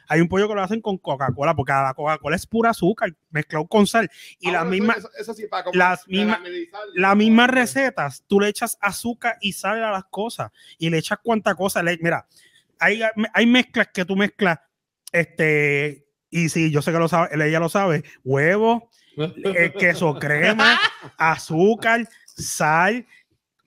hay 0.08 0.20
un 0.20 0.28
pollo 0.28 0.46
que 0.46 0.54
lo 0.54 0.62
hacen 0.62 0.80
con 0.82 0.98
Coca-Cola 0.98 1.54
porque 1.54 1.72
la 1.72 1.94
Coca-Cola 1.94 2.36
es 2.36 2.46
pura 2.46 2.70
azúcar 2.70 3.14
mezclado 3.30 3.66
con 3.66 3.86
sal 3.86 4.10
y 4.40 4.48
Ah, 4.48 4.52
las 4.52 4.60
bueno, 4.64 4.70
mismas 4.72 4.96
eso- 4.98 5.10
eso 5.18 5.32
sí, 5.34 5.46
para 5.46 5.64
comer- 5.64 5.78
las 5.78 6.06
mismas- 6.06 6.40
las 6.94 7.16
mismas 7.16 7.48
recetas, 7.50 8.22
tú 8.26 8.40
le 8.40 8.48
echas 8.48 8.76
azúcar 8.80 9.38
y 9.40 9.52
sal 9.54 9.82
a 9.82 9.90
las 9.90 10.04
cosas 10.04 10.50
y 10.78 10.90
le 10.90 10.98
echas 10.98 11.18
cuánta 11.22 11.54
cosa. 11.54 11.82
Le, 11.82 11.96
mira, 12.02 12.26
hay, 12.78 13.00
hay 13.32 13.46
mezclas 13.46 13.88
que 13.94 14.04
tú 14.04 14.16
mezclas, 14.16 14.58
este, 15.10 16.06
y 16.28 16.48
sí, 16.50 16.70
yo 16.70 16.82
sé 16.82 16.92
que 16.92 16.98
lo 16.98 17.08
sabe, 17.08 17.28
ella 17.46 17.60
lo 17.60 17.68
sabe, 17.70 18.04
huevo, 18.24 18.90
eh, 19.16 19.72
queso 19.78 20.18
crema, 20.18 20.78
azúcar, 21.16 22.06
sal, 22.26 23.06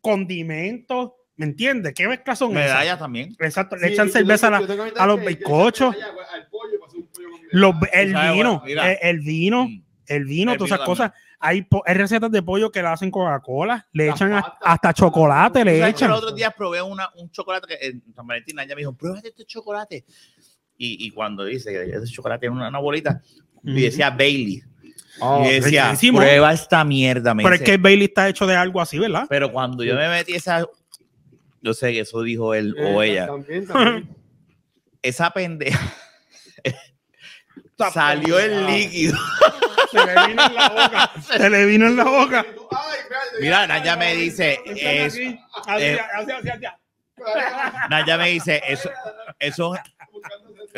condimentos, 0.01 1.11
¿me 1.37 1.45
entiendes? 1.45 1.93
¿Qué 1.93 2.07
mezclas 2.07 2.39
son 2.39 2.51
esas? 2.57 2.63
Medallas 2.71 2.99
también. 2.99 3.35
Exacto, 3.39 3.75
le 3.77 3.87
Sí, 3.87 3.93
echan 3.93 4.09
cerveza 4.09 4.47
a, 4.47 5.05
los 5.07 5.25
bizcochos. 5.25 5.95
medalla 5.95 6.13
al 6.33 6.47
pollo 6.49 6.79
para 6.79 6.87
hacer 6.89 6.99
un 6.99 7.07
pollo 7.07 7.29
con 7.31 7.39
los- 7.51 7.75
el 7.93 8.11
sabe 8.11 8.31
vino, 8.35 8.59
bueno, 8.59 8.81
el, 8.83 8.97
el 9.01 9.19
vino, 9.21 9.65
Mm. 9.67 9.81
el 10.07 10.25
vino, 10.25 10.51
El 10.51 10.57
todas 10.57 10.71
esas 10.73 10.85
cosas. 10.85 11.11
Hay, 11.39 11.67
recetas 11.85 12.31
de 12.31 12.41
pollo 12.41 12.71
que 12.71 12.81
la 12.81 12.93
hacen 12.93 13.11
Coca-Cola, 13.11 13.87
le 13.93 14.09
echan 14.09 14.41
hasta 14.61 14.91
chocolate, 14.93 15.59
¿Tú 15.59 15.65
le 15.65 15.79
sabes 15.79 15.93
echan. 15.93 16.09
Los 16.09 16.17
otros 16.19 16.35
días 16.35 16.51
probé 16.57 16.81
una, 16.81 17.09
un 17.15 17.29
chocolate 17.29 17.67
que 17.67 17.87
en 17.87 18.03
San 18.15 18.25
Valentín 18.25 18.57
ella 18.59 18.73
me 18.73 18.81
dijo, 18.81 18.93
pruébate 18.93 19.27
este 19.27 19.45
chocolate. 19.45 20.03
Y, 20.79 21.05
y 21.05 21.11
cuando 21.11 21.45
dice 21.45 21.71
que 21.71 21.83
ese 21.95 22.07
chocolate 22.11 22.47
es 22.47 22.51
una, 22.51 22.69
una 22.69 22.79
bolita, 22.79 23.21
y 23.63 23.81
decía 23.81 24.09
Bailey. 24.09 24.63
Oh, 25.19 25.43
y 25.45 25.53
decía, 25.53 25.85
riquísimo. 25.85 26.19
prueba 26.19 26.53
esta 26.53 26.83
mierda. 26.83 27.33
Me 27.33 27.43
Pero 27.43 27.55
es 27.55 27.61
que 27.61 27.71
el 27.73 27.81
Bailey 27.81 28.05
está 28.05 28.29
hecho 28.29 28.45
de 28.45 28.55
algo 28.55 28.79
así, 28.81 28.97
¿verdad? 28.99 29.25
Pero 29.29 29.51
cuando 29.51 29.83
yo 29.83 29.95
me 29.95 30.07
metí 30.09 30.33
esa, 30.33 30.63
yo 31.67 31.73
sé 31.73 31.91
que 31.91 31.99
eso 31.99 32.21
dijo 32.21 32.53
él 32.53 32.73
Eh, 32.77 32.93
o 32.95 33.01
ella, 33.01 33.27
También, 33.27 33.67
también. 33.67 34.15
esa 35.01 35.29
pendeja 35.31 35.79
salió 37.91 38.39
el 38.39 38.65
líquido. 38.65 39.17
Se 39.91 40.05
le 40.05 40.27
vino 40.27 40.45
en 40.45 40.55
la 40.55 40.69
boca. 40.69 41.11
Se 41.21 41.49
le 41.49 41.65
vino 41.65 41.87
en 41.87 41.97
la 41.97 42.03
boca. 42.03 42.45
Mira, 43.39 43.61
ya, 43.61 43.67
Naya 43.67 43.83
ya, 43.85 43.97
me 43.97 44.15
dice, 44.15 44.59
es-. 44.65 45.19
Naya 47.89 48.17
me 48.17 48.29
dice, 48.29 48.61
eso, 48.67 48.89
eso, 49.39 49.73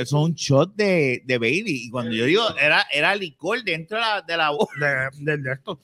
eso 0.01 0.17
es 0.17 0.29
un 0.29 0.33
shot 0.33 0.75
de, 0.75 1.21
de 1.25 1.37
Bailey. 1.37 1.85
Y 1.85 1.89
cuando 1.89 2.11
yo 2.11 2.25
digo, 2.25 2.43
era, 2.57 2.85
era 2.91 3.15
licor 3.15 3.63
dentro 3.63 3.97
de 3.97 4.01
la, 4.01 4.21
de 4.21 4.37
la 4.37 4.49
boca. 4.51 4.73
De, 4.79 5.31
de- 5.31 5.37
de 5.43 5.51
esto. 5.53 5.79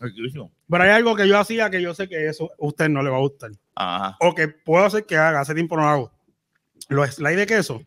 Pero 0.70 0.84
hay 0.84 0.90
algo 0.90 1.16
que 1.16 1.28
yo 1.28 1.38
hacía 1.38 1.70
que 1.70 1.82
yo 1.82 1.94
sé 1.94 2.08
que 2.10 2.28
eso 2.28 2.46
a 2.52 2.66
usted 2.66 2.90
no 2.90 3.04
le 3.04 3.10
va 3.10 3.18
a 3.18 3.22
gustar. 3.22 3.52
Ajá. 3.76 4.18
O 4.22 4.34
que 4.34 4.48
puedo 4.48 4.84
hacer 4.86 5.06
que 5.06 5.16
haga, 5.18 5.42
hace 5.42 5.54
tiempo 5.54 5.76
no 5.76 5.84
lo 5.84 5.88
hago. 5.90 6.12
Los 6.90 7.16
slides 7.16 7.38
de 7.38 7.46
queso, 7.48 7.84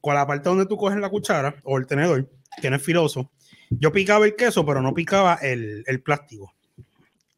con 0.00 0.14
la 0.14 0.26
parte 0.26 0.48
donde 0.48 0.66
tú 0.66 0.76
coges 0.76 0.98
la 0.98 1.08
cuchara 1.10 1.56
o 1.64 1.78
el 1.78 1.86
tenedor, 1.86 2.28
que 2.60 2.70
no 2.70 2.76
es 2.76 2.82
filoso, 2.82 3.30
yo 3.70 3.92
picaba 3.92 4.24
el 4.26 4.36
queso, 4.36 4.64
pero 4.64 4.80
no 4.82 4.94
picaba 4.94 5.34
el, 5.42 5.82
el 5.86 6.00
plástico 6.02 6.52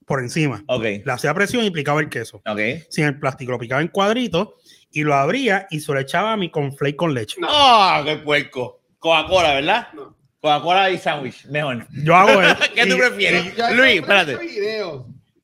por 0.06 0.20
encima. 0.20 0.62
Ok, 0.68 0.82
Le 0.82 1.04
hacía 1.12 1.34
presión 1.34 1.64
y 1.64 1.70
picaba 1.70 2.00
el 2.00 2.08
queso. 2.08 2.38
ok. 2.46 2.60
Sin 2.88 3.04
el 3.04 3.18
plástico, 3.18 3.52
lo 3.52 3.58
picaba 3.58 3.80
en 3.82 3.88
cuadritos 3.88 4.48
y 4.90 5.02
lo 5.02 5.14
abría 5.14 5.66
y 5.70 5.80
se 5.80 5.92
lo 5.92 5.98
echaba 6.00 6.32
a 6.32 6.36
mi 6.36 6.50
conflake 6.50 6.96
con 6.96 7.14
leche. 7.14 7.36
¡Ah, 7.46 8.02
qué 8.04 8.16
puerco! 8.16 8.80
Coca-Cola, 8.98 9.54
¿verdad? 9.54 9.88
No. 9.94 10.16
Coca-Cola 10.40 10.90
y 10.90 10.98
sándwich, 10.98 11.44
mejor. 11.46 11.86
Yo 12.04 12.14
hago 12.16 12.42
eso. 12.42 12.56
¿Qué 12.74 12.86
tú 12.86 12.96
prefieres? 12.96 13.56
Ya, 13.56 13.70
ya, 13.70 13.76
Luis, 13.76 13.94
ya, 13.94 14.00
espérate. 14.00 14.32
ya. 14.32 14.86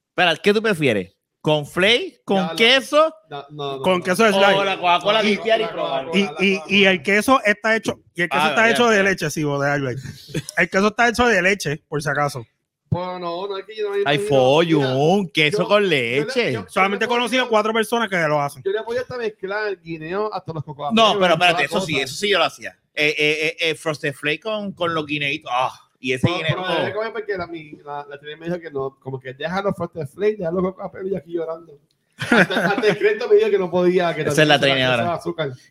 Espera, 0.08 0.36
¿qué 0.42 0.52
tú 0.54 0.62
prefieres? 0.62 1.10
¿Con 1.40 1.66
flake, 1.66 2.22
con 2.24 2.36
Ya, 2.38 2.46
no. 2.46 2.56
queso 2.56 3.14
No, 3.28 3.44
no, 3.50 3.76
no, 3.76 3.82
Con 3.82 3.98
no. 3.98 4.04
queso 4.04 4.24
de 4.24 4.30
o 4.30 4.64
la 4.64 4.76
Coca-Cola 4.78 5.22
No, 5.22 5.28
limpiar 5.28 5.60
y 5.60 5.66
probar? 5.66 6.06
Y, 6.14 6.22
y, 6.40 6.60
y 6.68 6.84
el 6.86 7.02
queso 7.02 7.38
está 7.44 7.76
hecho, 7.76 8.00
y 8.14 8.22
el 8.22 8.28
queso 8.30 8.42
Ah, 8.42 8.48
está 8.50 8.62
ya, 8.66 8.70
hecho 8.72 8.90
ya. 8.90 8.96
de 8.96 9.02
leche, 9.02 9.30
sí, 9.30 9.44
vos 9.44 9.62
de 9.62 9.70
algo. 9.70 9.90
El 9.90 10.70
queso 10.70 10.86
está 10.88 11.08
hecho 11.08 11.26
de 11.26 11.42
leche, 11.42 11.82
por 11.86 12.02
si 12.02 12.08
acaso. 12.08 12.46
Bueno, 12.94 13.18
no, 13.18 13.48
no 13.48 13.58
es 13.58 13.64
que 13.64 13.74
yo 13.76 13.88
no 13.88 13.94
Hay 14.08 14.18
Mira, 14.18 14.28
follo, 14.28 14.78
un 14.96 15.28
queso 15.28 15.62
yo- 15.62 15.68
con 15.68 15.82
yo 15.82 15.88
leche. 15.88 16.44
le- 16.46 16.52
yo- 16.52 16.64
Solamente 16.68 17.06
he 17.06 17.08
conocido 17.08 17.48
cuatro 17.48 17.72
personas 17.72 18.08
que 18.08 18.16
lo 18.16 18.40
hacen. 18.40 18.62
Yo 18.64 18.70
le 18.70 18.82
voy 18.82 18.96
hasta 18.98 19.16
mezclar 19.18 19.80
guineo 19.82 20.32
hasta 20.32 20.52
los 20.52 20.62
cocos. 20.62 20.92
No, 20.92 21.18
pero 21.18 21.34
espérate, 21.34 21.64
eso 21.64 21.80
sí, 21.80 21.98
eso 21.98 22.14
sí 22.14 22.28
yo 22.30 22.38
lo 22.38 22.44
hacía. 22.44 22.78
Eh, 22.94 23.08
eh, 23.08 23.14
eh, 23.18 23.56
eh, 23.70 23.74
Frosted 23.74 24.14
Flake 24.14 24.40
con, 24.40 24.70
con 24.72 24.94
los 24.94 25.04
guineitos. 25.04 25.50
Ah, 25.52 25.72
y 25.98 26.12
ese 26.12 26.28
No, 26.28 26.36
guineo. 26.36 26.68
debe 26.78 26.92
comer 26.94 27.12
porque 27.12 27.36
la, 27.36 27.46
mi, 27.48 27.72
la, 27.84 28.06
la 28.08 28.18
me 28.38 28.46
dijo 28.46 28.60
que 28.60 28.70
no, 28.70 28.96
como 29.00 29.18
que 29.18 29.34
deja 29.34 29.60
los 29.60 29.74
Frosted 29.74 30.06
Flakes, 30.06 30.36
deja 30.38 30.52
los 30.52 30.62
cocos 30.62 30.90
y 31.04 31.16
aquí 31.16 31.32
llorando. 31.32 31.76
Hasta, 32.16 32.66
hasta 32.68 32.86
el 32.88 32.96
crédito 32.96 33.28
me 33.28 33.34
dijo 33.34 33.50
que 33.50 33.58
no 33.58 33.68
podía. 33.68 34.14
Que 34.14 34.22
Esa 34.22 34.42
es 34.42 34.48
la 34.48 34.54
ahora. 34.54 35.20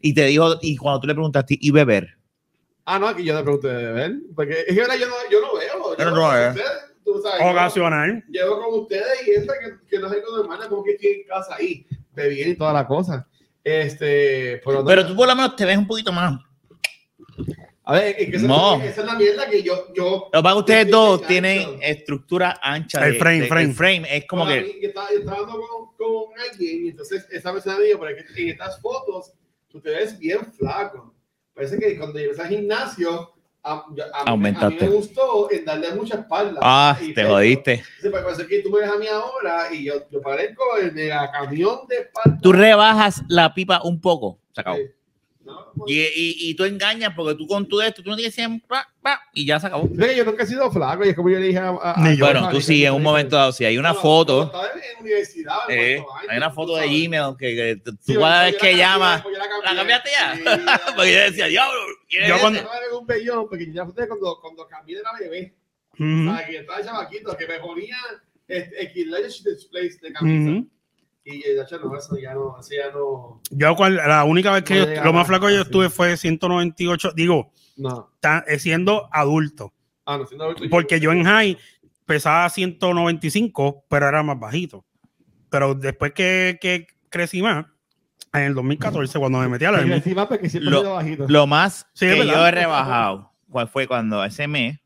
Y 0.01 0.13
te 0.13 0.25
dijo, 0.25 0.55
y 0.61 0.75
cuando 0.75 0.99
tú 0.99 1.07
le 1.07 1.13
preguntaste, 1.13 1.57
¿y 1.57 1.71
beber? 1.71 2.17
Ah, 2.85 2.99
no, 2.99 3.07
aquí 3.07 3.23
yo 3.23 3.33
le 3.33 3.43
pregunté 3.43 3.69
de 3.69 3.85
beber. 3.85 4.11
Porque 4.35 4.65
es 4.67 4.75
que 4.75 4.81
ahora 4.81 4.97
yo 4.97 5.07
no, 5.07 5.13
yo 5.31 5.39
no 5.39 5.53
veo. 5.55 5.97
Yo 5.97 6.11
no 6.11 6.29
veo. 6.29 6.53
Tú 7.03 7.21
sabes, 7.21 7.39
yo- 7.41 7.51
Ocasional. 7.51 8.23
Llevo 8.29 8.61
con 8.63 8.79
ustedes 8.81 9.27
y 9.27 9.31
esta 9.31 9.53
que, 9.59 9.87
que 9.89 9.99
no 9.99 10.11
es 10.11 10.21
con 10.23 10.39
hermana, 10.41 10.67
como 10.69 10.83
que 10.83 10.91
estoy 10.91 11.09
en 11.11 11.27
casa 11.27 11.55
ahí, 11.55 11.85
bebiendo 12.13 12.53
y 12.53 12.57
toda 12.57 12.73
la 12.73 12.87
cosa. 12.87 13.27
Este, 13.63 14.61
pero, 14.65 14.83
Pero 14.85 15.07
tú 15.07 15.15
por 15.15 15.27
lo 15.27 15.35
menos 15.35 15.55
te 15.55 15.65
ves 15.65 15.77
un 15.77 15.87
poquito 15.87 16.11
más. 16.11 16.39
A 17.85 17.93
ver, 17.95 18.15
es 18.17 18.29
que 18.29 18.37
esa, 18.37 18.47
No. 18.47 18.81
esa 18.81 19.01
es 19.01 19.05
la 19.07 19.15
mierda 19.15 19.49
que 19.49 19.61
yo. 19.61 19.93
yo 19.93 20.29
Lo 20.31 20.39
que 20.39 20.43
pasa 20.43 20.47
es 20.49 20.53
que 20.53 20.59
ustedes 20.59 20.89
dos 20.91 21.27
tienen 21.27 21.79
estructura 21.81 22.57
ancha. 22.61 23.05
El 23.05 23.13
de- 23.13 23.19
frame, 23.19 23.39
de- 23.41 23.47
frame. 23.47 23.63
El 23.65 23.73
frame 23.73 24.17
es 24.17 24.25
como 24.25 24.43
Para 24.45 24.55
que. 24.55 24.61
mí, 24.63 24.73
yo 24.81 24.87
estaba, 24.87 25.09
yo 25.11 25.19
estaba 25.19 25.37
hablando 25.39 25.61
con, 25.67 25.95
con 25.97 26.39
alguien 26.39 26.85
y 26.85 26.89
entonces 26.89 27.27
esa 27.29 27.51
persona 27.51 27.77
me 27.77 27.83
dijo, 27.85 27.99
pero 27.99 28.15
es 28.17 28.31
que 28.31 28.41
en 28.43 28.49
estas 28.49 28.79
fotos 28.81 29.33
tú 29.67 29.81
te 29.81 29.89
ves 29.89 30.17
bien 30.17 30.39
flaco. 30.53 31.13
Parece 31.53 31.77
que 31.77 31.97
cuando 31.97 32.19
llegas 32.19 32.39
al 32.39 32.47
gimnasio, 32.47 33.33
a, 33.63 33.71
a 33.71 33.85
mí, 33.89 34.01
a 34.01 34.05
mí 34.05 34.11
Aumentaste. 34.25 34.85
me 34.85 34.95
gustó 34.95 35.49
en 35.51 35.63
darle 35.65 35.93
mucha 35.93 36.15
espalda. 36.17 36.59
Ah, 36.61 36.97
Y 37.01 37.13
te 37.13 37.23
jodiste. 37.23 37.83
Parece 38.11 38.45
que 38.47 38.59
tú 38.59 38.69
me 38.69 38.79
ves 38.81 38.89
a 38.89 38.97
mí 38.97 39.07
ahora 39.07 39.73
y 39.73 39.85
yo, 39.85 39.93
yo 40.11 40.21
parezco 40.21 40.63
el 40.81 40.91
mega 40.91 41.31
camión 41.31 41.87
de 41.87 41.97
espalda. 41.97 42.39
Tú 42.41 42.51
rebajas 42.51 43.21
la 43.29 43.53
pipa 43.53 43.81
un 43.83 43.99
poco. 44.01 44.39
Se 44.51 44.61
acabó. 44.61 44.77
Sí. 44.77 44.83
Y, 45.87 45.99
y, 45.99 46.35
y 46.49 46.55
tú 46.55 46.63
engañas 46.63 47.13
porque 47.15 47.35
tú 47.35 47.45
con 47.47 47.67
tu 47.67 47.81
esto, 47.81 48.01
tú 48.01 48.09
no 48.09 48.15
tienes 48.15 48.35
pa, 48.67 48.87
y 49.33 49.45
ya 49.45 49.59
se 49.59 49.67
acabó. 49.67 49.89
Yo 49.91 50.23
nunca 50.25 50.43
he 50.43 50.47
sido 50.47 50.71
flaco 50.71 51.03
y 51.05 51.09
es 51.09 51.15
como 51.15 51.29
yo 51.29 51.39
le 51.39 51.47
dije 51.47 51.59
a, 51.59 51.69
a- 51.69 51.91
a-. 51.91 52.15
Bueno, 52.17 52.49
tú 52.49 52.61
sí, 52.61 52.85
en 52.85 52.93
un 52.93 53.03
momento 53.03 53.35
dado, 53.35 53.51
si 53.51 53.65
hay 53.65 53.77
una 53.77 53.89
No, 53.93 53.99
foto, 53.99 54.51
en 54.75 55.01
universidad, 55.01 55.57
en 55.69 55.79
eh, 55.99 56.05
hay 56.29 56.37
una 56.37 56.51
foto 56.51 56.77
de. 56.77 56.87
Gmail 56.87 57.35
que, 57.37 57.55
que 57.55 57.75
tú 57.83 57.91
Sí, 58.01 58.15
cada 58.15 58.45
vez 58.45 58.55
que 58.57 58.77
llamas, 58.77 59.23
yo 59.23 59.29
la 59.31 59.45
¿la 59.71 59.75
cambiaste 59.75 60.09
ya? 60.11 60.35
Sí, 60.35 60.43
ya. 60.45 60.81
porque 60.95 61.13
yo 61.13 61.19
decía, 61.19 61.47
diablo, 61.47 61.79
¿quién 62.07 62.23
es 62.23 62.29
Yo 62.29 62.35
ese?" 62.35 62.41
cuando- 62.41 62.99
un 62.99 63.07
bellón, 63.07 63.49
porque 63.49 63.71
ya 63.73 63.85
fue 63.85 64.07
cuando, 64.07 64.39
cuando 64.41 64.67
cambié 64.67 64.97
de 64.97 65.03
la 65.03 65.11
bebé, 65.19 65.53
¿sabes? 65.97 66.47
que 66.47 66.57
estaba 66.59 66.83
chavaquito, 66.83 67.35
que 67.35 67.47
me 67.47 67.59
ponía 67.59 67.97
este, 68.47 68.83
Equilibrium 68.83 69.23
Displays 69.27 69.99
de 69.99 70.13
camisa. 70.13 70.67
Y 71.25 71.39
de 71.41 71.61
hecho, 71.61 71.79
no, 71.79 71.95
eso 71.97 72.17
ya 72.17 72.33
no, 72.33 72.57
eso 72.59 72.69
ya 72.75 72.91
no, 72.91 73.41
Yo 73.49 73.75
cual- 73.75 73.95
la 73.95 74.23
única 74.25 74.51
vez 74.51 74.63
que 74.63 74.75
No 74.79 74.85
yo- 74.85 74.95
lo 74.95 75.13
más 75.13 75.13
más, 75.13 75.27
flaco 75.27 75.47
que 75.47 75.53
yo 75.53 75.59
sí. 75.61 75.65
estuve 75.67 75.89
fue 75.89 76.17
198, 76.17 77.11
digo, 77.15 77.51
no. 77.77 78.11
ta- 78.19 78.43
eh, 78.47 78.59
siendo 78.59 79.07
adulto, 79.11 79.73
Ah, 80.05 80.17
no, 80.17 80.25
siendo 80.25 80.43
adulto, 80.45 80.63
porque 80.69 80.99
yo 80.99 81.11
en 81.13 81.23
high 81.23 81.57
pesaba 82.05 82.49
195, 82.49 83.85
pero 83.89 84.07
era 84.09 84.21
más 84.23 84.37
bajito. 84.39 84.85
Pero 85.49 85.75
después 85.75 86.11
que, 86.13 86.57
que 86.59 86.87
crecí 87.09 87.41
más, 87.41 87.67
en 88.33 88.41
el 88.41 88.53
2014, 88.55 89.17
cuando 89.19 89.37
me 89.39 89.47
metí 89.47 89.63
a 89.65 89.71
la 89.71 89.77
Porque 89.77 89.87
EMI, 89.91 89.97
encima, 89.99 90.27
porque 90.27 90.49
siempre 90.49 90.71
Lo- 90.71 90.93
bajito. 90.95 91.25
Lo 91.29 91.47
más 91.47 91.87
Sí, 91.93 92.05
que 92.07 92.15
verdad. 92.19 92.33
yo 92.33 92.47
he 92.47 92.51
rebajado 92.51 93.31
¿cuál 93.49 93.67
fue 93.69 93.87
cuando 93.87 94.23
ese 94.25 94.47
mes. 94.47 94.79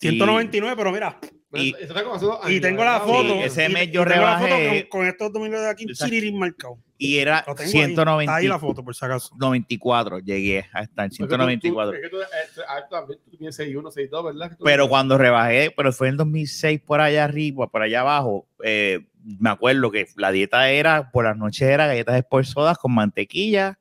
y- 0.00 0.08
199, 0.10 0.74
pero 0.76 0.90
mira, 0.92 1.16
Bueno, 1.54 2.48
y- 2.48 2.54
y 2.56 2.60
tengo 2.60 2.84
la 2.84 3.00
foto. 3.00 3.34
Sí, 3.34 3.40
ese 3.44 3.68
mes 3.68 3.90
yo 3.90 4.04
tengo 4.04 4.22
la 4.22 4.38
foto 4.38 4.54
rebajé- 4.54 4.88
con, 4.88 5.00
con 5.00 5.08
estos 5.08 5.32
domingos 5.32 5.60
de 5.60 5.68
aquí, 5.70 5.86
chirirín 5.86 6.38
marcado. 6.38 6.78
Y 6.98 7.18
era 7.18 7.44
Lo 7.46 7.54
tengo 7.54 7.66
ahí. 7.66 7.70
190, 7.70 8.22
Está 8.32 8.36
ahí 8.36 8.46
la 8.46 8.58
foto, 8.58 8.84
por 8.84 8.94
si 8.94 9.04
acaso. 9.04 9.34
94, 9.36 10.18
llegué 10.20 10.64
a 10.72 10.82
estar 10.82 11.04
en 11.04 11.10
Porque 11.10 11.10
tú- 11.10 11.16
194. 11.16 11.90
tú- 11.92 11.96
es 11.96 12.02
que 12.02 12.08
tú- 12.08 12.22
eh, 12.22 12.64
ah, 12.68 12.88
también 12.88 13.18
tú 13.30 13.36
tienes 13.36 13.56
6'1", 13.56 13.90
6'2", 13.90 14.24
¿verdad? 14.24 14.50
Que 14.50 14.56
tú- 14.56 14.64
Pero 14.64 14.88
cuando 14.88 15.18
rebajé, 15.18 15.72
pero 15.76 15.92
fue 15.92 16.08
en 16.08 16.16
2006 16.16 16.80
por 16.80 17.00
allá 17.00 17.24
arriba, 17.24 17.66
por 17.68 17.82
allá 17.82 18.00
abajo, 18.00 18.46
eh, 18.62 19.00
me 19.40 19.50
acuerdo 19.50 19.90
que 19.90 20.06
la 20.16 20.30
dieta 20.32 20.70
era, 20.70 21.10
por 21.10 21.24
las 21.24 21.36
noches 21.36 21.62
era 21.68 21.86
galletas 21.86 22.14
de 22.14 22.44
sodas 22.44 22.78
con 22.78 22.92
mantequilla 22.94 23.78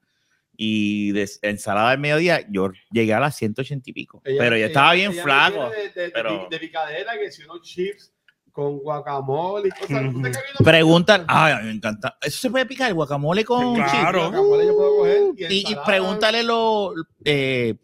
y 0.56 1.12
de 1.12 1.30
ensalada 1.42 1.92
al 1.92 2.00
mediodía. 2.00 2.46
Yo 2.50 2.70
llegué 2.92 3.14
a 3.14 3.20
las 3.20 3.36
180 3.36 3.90
y 3.90 3.94
pico. 3.94 4.22
Ella- 4.24 4.38
pero 4.40 4.52
yo 4.56 4.58
ella- 4.58 4.68
estaba 4.68 4.94
bien 4.94 5.12
ella 5.12 5.24
flaco. 5.24 5.70
De, 5.70 5.90
de, 6.02 6.10
pero- 6.12 6.48
de, 6.50 6.60
picadera, 6.60 7.14
que 7.18 7.32
si 7.32 7.44
unos 7.44 7.62
chips 7.62 8.14
con 8.52 8.78
guacamole 8.78 9.70
y 9.70 9.72
cosas. 9.72 9.88
¿Tú 9.88 9.94
te 9.96 9.96
Ujú. 9.96 10.28
has 10.28 10.38
comido- 10.38 10.64
Preguntan, 10.64 11.26
ay, 11.28 11.64
me 11.66 11.72
encanta. 11.72 12.18
¿Eso 12.22 12.38
se 12.40 12.50
puede 12.52 12.66
picar? 12.68 12.94
¿Guacamole 12.94 13.44
con 13.44 13.74
Claro. 13.76 14.20
chip? 14.20 14.30
Guacamole 14.30 14.66
yo 14.68 14.76
puedo 14.76 14.98
coger. 14.98 15.22
Y, 15.38 15.44
Y, 15.44 15.56
y 15.56 15.60
ensalada. 15.62 15.86
pregúntale 15.86 16.44
lo, 16.44 16.94
eh, 17.26 17.76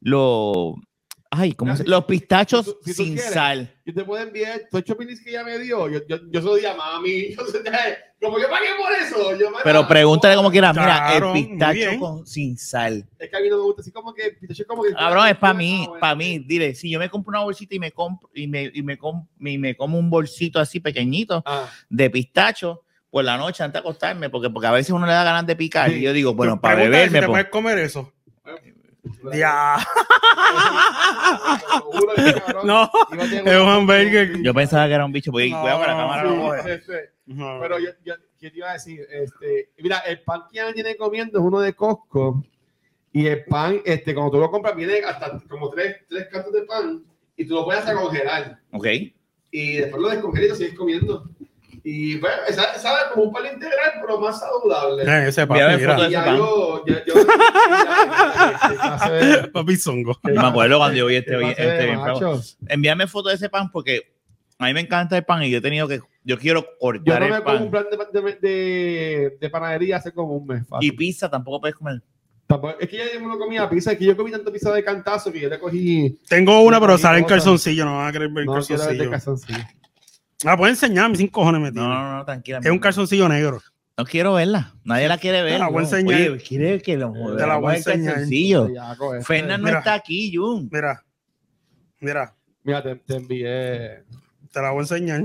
lo, 0.00 0.74
ay, 1.30 1.52
¿cómo 1.52 1.76
se- 1.76 1.84
los 1.84 2.04
pistachos 2.04 2.64
si 2.66 2.72
tú- 2.72 2.78
si 2.84 2.90
tú 2.96 3.02
sin 3.04 3.14
quieres, 3.14 3.32
sal. 3.32 3.74
Yo 3.84 3.94
te 3.94 4.04
puedo 4.04 4.22
enviar 4.22 4.62
todos 4.70 4.84
los 4.88 4.98
minis 4.98 5.22
que 5.22 5.30
ella 5.30 5.44
me 5.44 5.58
dio. 5.58 5.88
Yo, 5.88 6.00
yo, 6.08 6.18
yo 6.30 6.40
se 6.40 6.46
lo 6.46 6.54
di 6.56 6.66
a 6.66 6.74
mami. 6.74 7.34
Yo, 7.36 7.46
se- 7.46 7.62
como 8.20 8.38
yo 8.38 8.48
pagué 8.48 8.68
por 8.78 8.92
eso. 8.92 9.38
Yo, 9.38 9.48
Pero 9.62 9.86
pregúntale 9.86 10.34
como 10.36 10.50
quieras, 10.50 10.74
mira, 10.74 10.86
Claro, 10.86 11.34
el 11.34 11.46
pistacho 11.46 11.98
con, 12.00 12.26
sin 12.26 12.56
sal. 12.56 13.06
Es 13.18 13.28
que 13.28 13.36
a 13.36 13.40
mí 13.40 13.48
no 13.50 13.58
me 13.58 13.62
gusta 13.64 13.82
así 13.82 13.92
como 13.92 14.14
que. 14.14 14.30
pistacho 14.40 14.62
es 14.62 14.68
como 14.68 14.82
que 14.82 14.92
Cabrón, 14.94 15.28
es 15.28 15.36
para 15.36 15.52
mí, 15.54 15.80
Ah, 15.82 15.86
bueno. 15.88 16.00
para 16.00 16.14
mí. 16.14 16.38
Dile, 16.38 16.74
si 16.74 16.90
yo 16.90 16.98
me 16.98 17.10
compro 17.10 17.30
una 17.30 17.40
bolsita 17.44 17.74
y 17.74 17.78
me 17.78 17.92
compro 17.92 18.30
y 18.34 18.46
me, 18.46 18.70
y 18.72 18.82
me, 18.82 18.96
com- 18.96 19.26
y 19.38 19.58
me 19.58 19.76
como 19.76 19.98
un 19.98 20.08
bolsito 20.08 20.58
así 20.58 20.80
pequeñito 20.80 21.42
Ah, 21.44 21.68
de 21.90 22.08
pistacho 22.10 22.82
por 23.10 23.22
la 23.24 23.36
noche 23.36 23.62
antes 23.62 23.74
de 23.74 23.78
acostarme, 23.80 24.30
porque, 24.30 24.48
porque 24.50 24.66
a 24.66 24.72
veces 24.72 24.90
uno 24.92 25.06
le 25.06 25.12
da 25.12 25.22
ganas 25.22 25.46
de 25.46 25.54
picar. 25.56 25.90
Sí. 25.90 25.96
Y 25.96 26.02
yo 26.02 26.12
digo, 26.14 26.34
bueno, 26.34 26.58
para 26.60 26.76
beberme. 26.76 27.06
si 27.08 27.12
te 27.12 27.18
pues, 27.20 27.28
puedes 27.28 27.48
comer 27.48 27.78
eso. 27.78 28.12
Ya. 29.32 29.78
No. 32.64 32.82
a 32.82 33.24
Es 33.24 33.42
un 33.44 33.68
hamburger. 33.68 34.42
yo 34.42 34.54
pensaba 34.54 34.86
que 34.86 34.94
era 34.94 35.04
un 35.04 35.12
bicho, 35.12 35.30
No, 35.30 35.34
cuidado 35.34 35.80
que 35.80 35.86
la 35.86 35.96
cámara 35.96 36.24
coge. 36.24 36.74
Este, 36.74 37.10
No. 37.26 37.58
Pero 37.60 37.78
yo, 37.78 37.90
yo, 38.04 38.14
¿qué 38.38 38.50
te 38.50 38.58
iba 38.58 38.70
a 38.70 38.74
decir? 38.74 39.06
Este, 39.10 39.70
mira, 39.78 39.98
el 40.00 40.20
pan 40.20 40.42
que 40.50 40.60
ella 40.60 40.72
tiene 40.72 40.96
comiendo 40.96 41.38
es 41.38 41.44
uno 41.44 41.60
de 41.60 41.74
Costco. 41.74 42.44
Y 43.12 43.26
el 43.26 43.44
pan, 43.44 43.80
este, 43.84 44.14
cuando 44.14 44.32
tú 44.32 44.38
lo 44.38 44.50
compras, 44.50 44.76
viene 44.76 45.00
hasta 45.00 45.40
como 45.48 45.70
tres, 45.70 45.96
tres 46.08 46.28
cantos 46.30 46.52
de 46.52 46.62
pan 46.62 47.02
y 47.36 47.46
tú 47.46 47.54
lo 47.54 47.64
puedes 47.64 47.80
hasta 47.82 47.94
congelar. 47.94 48.58
Ok. 48.72 48.86
Y 49.50 49.76
después 49.76 50.02
lo 50.02 50.08
descongelas 50.10 50.46
y 50.46 50.50
lo 50.50 50.56
sigues 50.56 50.74
comiendo. 50.74 51.30
Y 51.88 52.18
bueno, 52.18 52.36
esa- 52.48 52.74
sabe 52.80 52.98
como 53.14 53.26
un 53.26 53.32
pan 53.32 53.44
integral, 53.46 53.92
pero 54.00 54.18
más 54.18 54.40
saludable. 54.40 55.04
Eh, 55.04 55.28
ese 55.28 55.46
papi, 55.46 55.60
Mira, 55.60 55.76
mira. 55.76 55.90
foto 55.92 56.02
de- 56.02 56.08
Y 56.08 56.12
ya 56.12 56.18
ese 56.20 56.26
pan. 56.30 56.36
yo, 56.36 56.84
ya, 56.84 57.04
yo, 57.06 57.14
ya, 59.40 59.48
Papi 59.52 59.76
zongo. 59.76 60.18
Yo 60.24 60.34
me 60.42 60.48
acuerdo 60.48 60.78
cuando 60.78 60.96
yo 60.96 61.06
vi 61.06 61.14
este, 61.16 61.36
este 61.50 61.86
bien. 61.86 62.00
Envíame 62.68 63.06
foto 63.06 63.28
de 63.28 63.36
ese 63.36 63.48
pan 63.48 63.70
porque 63.70 64.12
a 64.58 64.66
mí 64.66 64.74
me 64.74 64.80
encanta 64.80 65.16
el 65.16 65.24
pan 65.24 65.44
y 65.44 65.50
yo 65.50 65.58
he 65.58 65.60
tenido 65.60 65.86
que, 65.86 66.00
yo 66.24 66.38
quiero 66.38 66.62
Yo 66.62 66.66
cortar 66.80 67.20
no 67.22 67.28
me 67.28 67.36
el 67.36 67.42
como 67.44 67.56
un 67.58 67.70
pan. 67.70 67.86
plan 67.88 68.10
de, 68.12 68.20
de, 68.20 68.48
de, 68.48 69.38
de 69.40 69.50
panadería 69.50 69.98
hace 69.98 70.10
como 70.12 70.34
un 70.34 70.44
mes. 70.46 70.62
Y 70.62 70.64
fácil. 70.68 70.96
pizza 70.96 71.30
tampoco 71.30 71.60
puedes 71.60 71.76
comer. 71.76 72.02
Tampoco- 72.48 72.76
es 72.78 72.88
que 72.88 72.96
yo 72.96 73.20
no 73.20 73.36
comía 73.38 73.68
pizza, 73.68 73.92
es 73.92 73.98
que 73.98 74.04
yo 74.04 74.16
comí 74.16 74.30
tanta 74.30 74.52
pizza 74.52 74.72
de 74.72 74.82
cantazo 74.84 75.32
que 75.32 75.40
yo 75.40 75.48
le 75.48 75.58
cogí. 75.58 76.18
Tengo 76.28 76.62
una, 76.62 76.80
pero 76.80 76.96
sale 76.96 77.18
en 77.18 77.24
calzoncillo. 77.24 77.84
No 77.84 77.96
van 77.98 78.08
a 78.08 78.12
querer 78.12 78.28
ver 78.28 78.44
No 78.44 78.60
quiero 78.60 78.86
ver 78.86 78.96
de 78.98 79.10
calzoncillo. 79.10 79.58
Ah, 80.44 80.56
puedes 80.56 80.82
enseñar, 80.82 81.08
mis 81.08 81.18
cinco 81.18 81.40
cojones 81.40 81.60
me 81.60 81.70
No, 81.72 81.88
no, 81.88 82.16
no, 82.18 82.24
tranquila. 82.24 82.60
Es 82.62 82.70
un 82.70 82.78
calzoncillo 82.78 83.28
negro. 83.28 83.60
No 83.96 84.04
quiero 84.04 84.34
verla. 84.34 84.74
Nadie 84.84 85.08
la 85.08 85.16
quiere 85.16 85.42
ver. 85.42 85.58
la 85.58 85.68
voy 85.68 85.78
a 85.78 85.82
enseñar. 85.84 86.20
Oye, 86.30 86.36
quiere 86.38 86.82
que 86.82 86.96
lo 86.98 87.12
Te 87.36 87.46
la 87.46 87.56
voy 87.56 87.74
a 87.74 87.76
enseñar. 87.78 88.18
este. 88.18 89.24
Fernan 89.24 89.62
no 89.62 89.66
Mira. 89.68 89.78
está 89.78 89.94
aquí, 89.94 90.34
Jun. 90.36 90.68
Mira. 90.70 91.02
Mira, 92.00 92.34
Mira, 92.62 92.82
te, 92.82 92.96
te 92.96 93.16
envié. 93.16 94.04
te 94.52 94.60
la 94.60 94.70
voy 94.70 94.80
a 94.80 94.82
enseñar. 94.82 95.22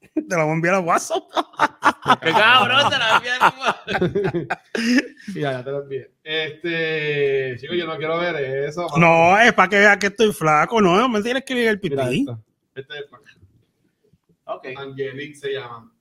Te 0.28 0.36
la 0.36 0.42
voy 0.42 0.50
a 0.52 0.54
enviar 0.54 0.74
a 0.74 0.80
WhatsApp. 0.80 1.22
¡Qué 2.22 2.30
cabrón! 2.32 2.90
Te 2.90 2.98
la 2.98 3.16
envié. 3.16 4.48
Mira, 5.34 5.52
ya 5.52 5.64
te 5.64 5.70
lo 5.70 5.82
envié. 5.82 6.10
Este. 6.24 7.56
Chico, 7.58 7.74
yo 7.74 7.86
no 7.86 7.96
quiero 7.96 8.18
ver 8.18 8.36
eso. 8.68 8.86
No, 8.98 9.38
es 9.38 9.52
para 9.52 9.68
que 9.68 9.78
veas 9.78 9.96
que 9.98 10.06
estoy 10.08 10.32
flaco. 10.32 10.80
No, 10.80 11.08
me 11.08 11.22
tienes 11.22 11.44
que 11.44 11.54
ver 11.54 11.68
el 11.68 11.80
Mira 11.82 12.04
pipí. 12.06 12.20
esto. 12.20 12.42
Este 12.74 12.92
es 12.94 12.98
el 13.00 13.08
pan. 13.08 13.20
Ok. 14.56 14.66
Angelique 14.76 15.34
se 15.34 15.52
llama. 15.52 15.92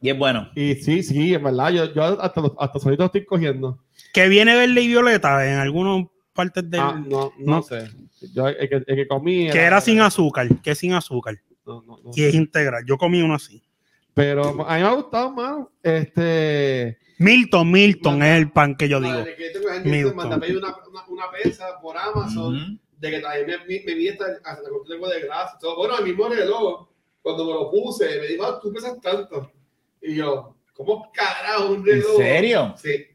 Y 0.00 0.10
es 0.10 0.18
bueno. 0.18 0.50
Y 0.54 0.74
sí, 0.76 1.02
sí, 1.02 1.32
en 1.34 1.42
verdad, 1.42 1.70
yo, 1.70 1.92
yo 1.94 2.02
hasta, 2.20 2.40
los- 2.40 2.52
hasta 2.58 2.78
solito 2.78 3.04
estoy 3.04 3.24
cogiendo. 3.24 3.78
Que 4.12 4.28
viene 4.28 4.54
verde 4.54 4.80
y 4.82 4.88
violeta 4.88 5.46
en 5.50 5.58
algunas 5.58 6.06
partes 6.34 6.68
del. 6.70 6.80
Ah, 6.80 6.92
no, 7.06 7.32
no, 7.38 7.56
no. 7.56 7.62
sé. 7.62 7.88
Yo 8.34 8.48
el 8.48 8.68
que, 8.68 8.76
el 8.76 8.84
que 8.96 9.08
comí. 9.08 9.48
que 9.50 9.58
era 9.60 9.80
sin 9.80 10.00
azúcar. 10.00 10.48
Que 10.62 10.72
es 10.72 10.78
sin 10.78 10.92
azúcar. 10.92 11.40
No, 11.66 11.80
no, 11.82 11.98
no. 12.04 12.10
Y 12.14 12.22
es 12.24 12.34
integral. 12.34 12.84
Yo 12.86 12.98
comí 12.98 13.22
uno 13.22 13.34
así. 13.34 13.62
Pero 14.12 14.48
a 14.66 14.76
mí 14.76 14.82
me 14.82 14.88
ha 14.88 14.92
gustado, 14.92 15.32
mano. 15.32 15.70
Este. 15.82 16.98
Milton, 17.18 17.70
Milton 17.70 18.22
es 18.22 18.36
el 18.38 18.50
pan 18.50 18.74
que 18.76 18.88
yo 18.88 19.00
digo. 19.00 19.12
Madre, 19.14 19.36
que 19.36 19.50
tengo 19.50 19.68
gente 19.68 19.88
Milton. 19.88 20.10
que 20.10 20.16
manda 20.16 20.36
a 20.36 20.40
pedir 20.40 20.56
una, 20.58 20.74
una, 20.88 21.06
una 21.08 21.24
pesa 21.30 21.80
por 21.80 21.96
Amazon. 21.96 22.56
Ujú. 22.56 22.78
de 22.98 23.10
que 23.10 23.20
también 23.20 23.46
me, 23.46 23.58
me, 23.58 23.82
me 23.86 23.94
vi 23.94 24.08
hasta, 24.08 24.24
hasta 24.44 24.68
con 24.68 24.84
tengo 24.86 25.08
de 25.08 25.20
grasa. 25.20 25.56
y 25.56 25.60
todo. 25.60 25.76
Bueno, 25.76 25.98
el 25.98 26.04
mismo 26.04 26.28
reloj, 26.28 26.88
cuando 27.24 27.46
me 27.46 27.52
lo 27.54 27.70
puse, 27.70 28.04
me 28.20 28.26
dijo, 28.26 28.44
ah, 28.44 28.60
tú 28.62 28.70
pesas 28.70 29.00
tanto. 29.00 29.50
Y 30.02 30.16
yo, 30.16 30.54
¿cómo 30.74 31.10
carajo 31.10 31.70
un 31.70 31.76
¿En 31.78 31.84
reloj? 31.86 32.16
serio? 32.18 32.74
Sí. 32.76 33.06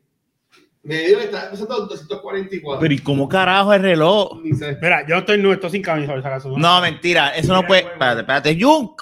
Me 0.81 0.95
dijo 1.03 1.19
que 1.19 1.25
estaba 1.25 1.51
pesando 1.51 1.85
244. 1.85 2.79
Pero 2.79 2.93
¿y 2.93 2.97
cómo 2.99 3.29
carajo 3.29 3.71
el 3.71 3.81
reloj? 3.83 4.41
Ni 4.41 4.53
sé. 4.53 4.77
Mira, 4.81 5.05
yo 5.07 5.17
estoy 5.17 5.37
nuevo, 5.37 5.53
estoy 5.53 5.69
sin 5.69 5.83
camisa. 5.83 6.15
No, 6.57 6.81
mentira. 6.81 7.35
Eso 7.35 7.53
no 7.53 7.61
puede. 7.67 7.81
Espérate, 7.81 8.21
espérate. 8.21 8.57
Jun, 8.59 8.95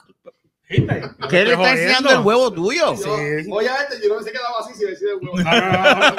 ¿Viste? 0.70 1.01
¿qué 1.30 1.45
le 1.45 1.53
está 1.53 1.72
enseñando 1.72 2.10
el 2.10 2.20
huevo 2.20 2.51
tuyo? 2.51 2.93
Yo, 2.93 2.97
Sí. 2.97 3.49
Obviamente, 3.49 3.95
yo 4.03 4.10
no 4.14 4.20
me 4.20 4.30
quedado 4.30 4.60
así 4.60 4.74
si 4.74 4.84
hubiese 4.84 4.99
sido 4.99 5.12
el 5.14 5.18
huevo. 5.30 5.38
No, 5.38 5.51
no, 5.51 5.72
no, 5.72 6.10
no. 6.10 6.16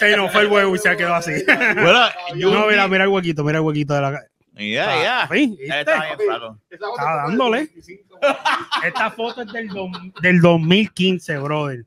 Sí, 0.00 0.06
no 0.16 0.28
fue 0.30 0.40
el 0.40 0.48
huevo 0.48 0.74
y 0.74 0.78
se 0.80 0.88
ha 0.88 0.96
quedado 0.96 1.14
así. 1.14 1.30
Bueno, 1.46 2.00
yo- 2.34 2.50
No, 2.52 2.66
mira, 2.66 2.88
mira 2.88 3.04
el 3.04 3.10
huequito, 3.10 3.44
mira 3.44 3.58
el 3.58 3.64
huequito 3.64 3.94
de 3.94 4.00
la 4.00 4.20
Ya, 4.56 5.02
ya. 5.02 5.20
Papi, 5.28 5.42
Él 5.42 5.50
¿viste? 5.58 5.78
está 5.80 7.16
dándole. 7.26 7.58
25. 7.64 8.18
Esta 8.86 9.10
foto 9.10 9.42
es 9.42 9.52
del, 9.52 9.68
dom- 9.70 10.12
del 10.20 10.40
2015, 10.40 11.38
brother. 11.38 11.84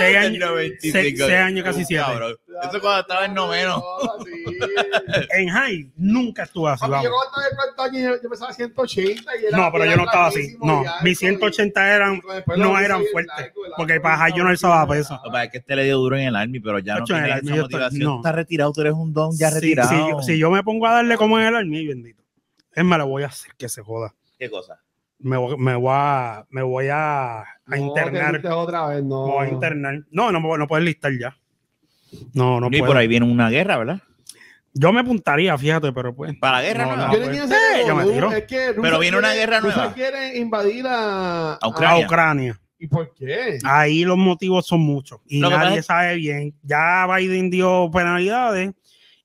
Seis 0.00 0.16
años, 0.16 0.50
seis, 0.80 0.92
seis 1.18 1.32
años 1.32 1.64
casi 1.64 1.84
siete. 1.84 2.02
Cabrón. 2.04 2.36
Eso 2.68 2.80
cuando 2.80 3.00
estaba 3.00 3.24
en 3.26 3.34
noveno. 3.34 3.82
En 5.32 5.48
high 5.48 5.90
nunca 5.96 6.44
estuve 6.44 6.70
así. 6.70 6.80
Papi, 6.80 7.04
yo 7.04 7.10
cuando 7.10 7.28
estaba 7.28 7.46
en 7.48 7.56
cuarto 7.56 7.82
año, 7.82 7.98
yo- 8.16 8.22
yo 8.22 8.30
pesaba 8.30 8.52
180 8.52 9.36
y 9.36 9.44
era, 9.46 9.56
No, 9.56 9.72
pero 9.72 9.84
yo 9.86 9.96
no 9.96 10.04
estaba 10.04 10.26
así. 10.26 10.56
No, 10.60 10.84
mis 11.02 11.18
180 11.18 11.94
eran, 11.94 12.20
no 12.56 12.72
lo 12.72 12.78
eran 12.78 13.02
fuertes. 13.12 13.52
Porque 13.76 14.00
para 14.00 14.16
high 14.18 14.32
yo 14.36 14.44
no 14.44 14.52
estaba 14.52 14.82
alzaba 14.82 14.94
peso. 14.94 15.14
Lo 15.14 15.22
que 15.22 15.30
pasa 15.30 15.44
es 15.44 15.50
que 15.52 15.58
este 15.58 15.76
le 15.76 15.84
dio 15.84 15.96
duro 15.98 16.16
en 16.16 16.22
el 16.28 16.36
army, 16.36 16.60
pero 16.60 16.78
ya 16.78 16.96
no 16.98 17.04
tiene 17.04 17.28
esa 17.38 17.54
motivación. 17.56 18.16
estás 18.16 18.34
retirado, 18.34 18.72
tú 18.72 18.80
eres 18.82 18.92
un 18.94 19.12
don 19.12 19.36
ya 19.36 19.48
Sí, 19.50 19.54
retirado. 19.56 19.88
Si, 19.90 19.96
yo, 20.10 20.22
si 20.22 20.38
yo 20.38 20.50
me 20.50 20.62
pongo 20.62 20.86
a 20.86 20.94
darle 20.94 21.16
como 21.16 21.38
en 21.38 21.46
el 21.46 21.56
army, 21.56 21.86
bendito. 21.86 22.22
Es 22.72 22.84
más, 22.84 22.98
le 22.98 23.04
voy 23.04 23.22
a 23.24 23.26
hacer 23.26 23.52
que 23.56 23.68
se 23.68 23.82
joda. 23.82 24.14
¿Qué 24.38 24.48
cosa? 24.48 24.80
Me 25.18 25.36
voy, 25.36 25.56
me 25.58 25.74
voy 25.74 25.92
a, 25.92 26.46
me 26.50 26.62
voy 26.62 26.88
a, 26.90 27.44
a 27.70 27.76
No, 27.76 27.86
internar. 27.86 28.26
te 28.32 28.38
diste 28.38 28.48
otra 28.48 28.86
vez, 28.88 29.02
no. 29.04 29.40
A 29.40 29.48
internar. 29.48 30.02
No, 30.10 30.30
no, 30.32 30.56
no 30.56 30.66
puedes 30.66 30.84
listar 30.84 31.12
ya. 31.18 31.36
No, 32.34 32.60
no 32.60 32.68
y 32.70 32.80
por 32.82 32.96
ahí 32.96 33.06
viene 33.06 33.26
una 33.26 33.50
guerra, 33.50 33.78
¿verdad? 33.78 34.00
Yo 34.72 34.92
me 34.92 35.00
apuntaría, 35.00 35.56
fíjate, 35.58 35.92
pero 35.92 36.14
pues. 36.14 36.36
Para 36.38 36.58
la 36.58 36.62
guerra, 36.62 36.86
No, 36.86 36.96
no. 36.96 37.06
no, 37.08 37.12
Yo 37.14 37.24
pues. 37.24 37.50
Eh, 37.50 37.84
yo 37.86 37.94
me 37.96 38.04
tiro. 38.04 38.32
Es 38.32 38.44
que 38.44 38.66
Rusia 38.68 38.82
Pero 38.82 38.98
viene 39.00 39.18
una 39.18 39.34
guerra 39.34 39.60
Rusia 39.60 39.76
nueva. 39.76 39.94
quiere 39.94 40.38
invadir 40.38 40.86
a, 40.86 41.54
A 41.54 41.68
Ucrania. 41.68 42.04
A 42.04 42.06
Ucrania. 42.06 42.60
¿Y 42.78 42.86
por 42.86 43.12
qué? 43.14 43.58
Ahí 43.64 44.04
los 44.04 44.16
motivos 44.16 44.66
son 44.66 44.80
muchos 44.80 45.20
y 45.26 45.40
Lo 45.40 45.50
nadie 45.50 45.82
sabe 45.82 46.14
bien. 46.16 46.54
Ya 46.62 47.06
Biden 47.14 47.50
dio 47.50 47.90
penalidades 47.92 48.72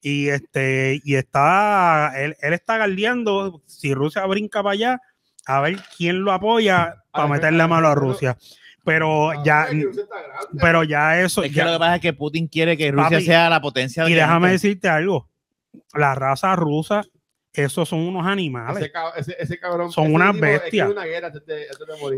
y 0.02 0.28
este 0.28 1.00
y 1.06 1.16
está 1.16 2.12
él, 2.18 2.36
él 2.42 2.54
está 2.54 2.78
galdeando 2.78 3.62
si 3.66 3.94
Rusia 3.94 4.26
brinca 4.26 4.62
para 4.62 4.74
allá 4.74 5.02
a 5.46 5.62
ver 5.62 5.78
quién 5.98 6.24
lo 6.24 6.32
apoya 6.32 6.96
para 7.12 7.28
meterle 7.28 7.58
la 7.58 7.68
mano 7.68 7.88
a 7.88 7.96
Rusia. 7.96 8.38
Pero 8.84 9.32
Ah, 9.32 9.42
ya 9.44 9.64
es 9.64 9.86
pero 10.62 10.84
ya 10.84 11.20
eso 11.20 11.42
Es 11.44 11.50
que 11.50 11.56
ya- 11.56 11.66
lo 11.66 11.74
que 11.74 11.80
pasa 11.80 11.96
es 11.96 12.02
que 12.02 12.14
Putin 12.14 12.48
quiere 12.48 12.78
que 12.78 12.92
Rusia 12.92 13.10
Papi, 13.18 13.26
sea 13.26 13.50
la 13.50 13.60
potencia 13.62 14.08
y 14.08 14.14
déjame 14.14 14.52
decirte 14.52 14.88
algo. 14.88 15.28
La 15.94 16.14
raza 16.16 16.56
rusa 16.56 17.04
esos 17.52 17.88
son 17.90 18.00
unos 18.02 18.24
ese, 18.24 18.32
animales 18.32 18.92
cab- 18.92 19.14
ese, 19.16 19.36
ese 19.40 19.58
cabrón. 19.58 19.90
Son 19.92 20.06
ese 20.08 20.14
unas 20.14 20.34
tipo 20.34 20.46
es 20.46 20.52
que 20.52 20.60
bestias. 20.64 20.88
es 20.90 20.94
una 20.94 21.06
guerra 21.06 21.32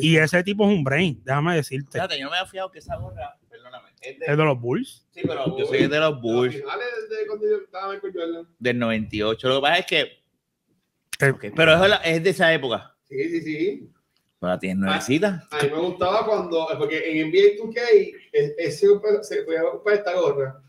y 0.02 0.18
ese 0.18 0.44
tipo 0.44 0.70
es 0.70 0.76
un 0.76 0.84
brain, 0.84 1.22
déjame 1.24 1.56
decirte. 1.56 1.92
Fíjate, 1.92 2.18
yo 2.20 2.26
no 2.26 2.32
me 2.32 2.38
había 2.38 2.50
fijado 2.50 2.72
que 2.72 2.80
esa 2.80 2.96
gorra, 2.98 3.38
perdóname, 3.50 3.90
es 4.02 4.20
de, 4.20 4.26
Es 4.26 4.36
de 4.38 4.44
los 4.44 4.60
Bulls. 4.60 5.06
sí, 5.12 5.22
pero 5.28 5.58
yo 5.58 5.66
soy 5.66 5.88
de 5.88 6.00
los 6.00 6.20
Bulls 6.22 6.56
de 6.56 6.64
cuando 7.28 7.46
yo 7.50 7.58
estaba 7.64 7.94
Michael 7.94 8.14
Jordan. 8.14 8.48
del 8.60 8.80
98. 8.80 9.48
Lo 9.48 9.56
que 9.58 9.62
pasa 9.62 9.78
es 9.78 9.86
que, 9.86 10.02
Eh, 11.20 11.52
pero 11.56 11.86
es, 11.86 12.00
es 12.04 12.24
de 12.24 12.30
esa 12.32 12.52
época. 12.54 12.96
Sí, 13.10 13.30
sí, 13.30 13.42
sí. 13.42 13.90
Pero 14.40 14.52
la 14.54 14.60
tienes 14.60 14.78
nuevecita. 14.78 15.48
A 15.52 15.64
mí 15.64 15.70
me 15.72 15.80
gustaba 15.80 16.26
cuando, 16.26 16.68
porque 16.78 17.04
en 17.10 17.28
NBA 17.32 17.58
2K 17.58 17.80
e- 18.34 18.56
ese 18.58 18.88
se 19.24 19.44
podía 19.44 19.62
comprar 19.72 19.96
esta 19.98 20.14
gorra. 20.14 20.62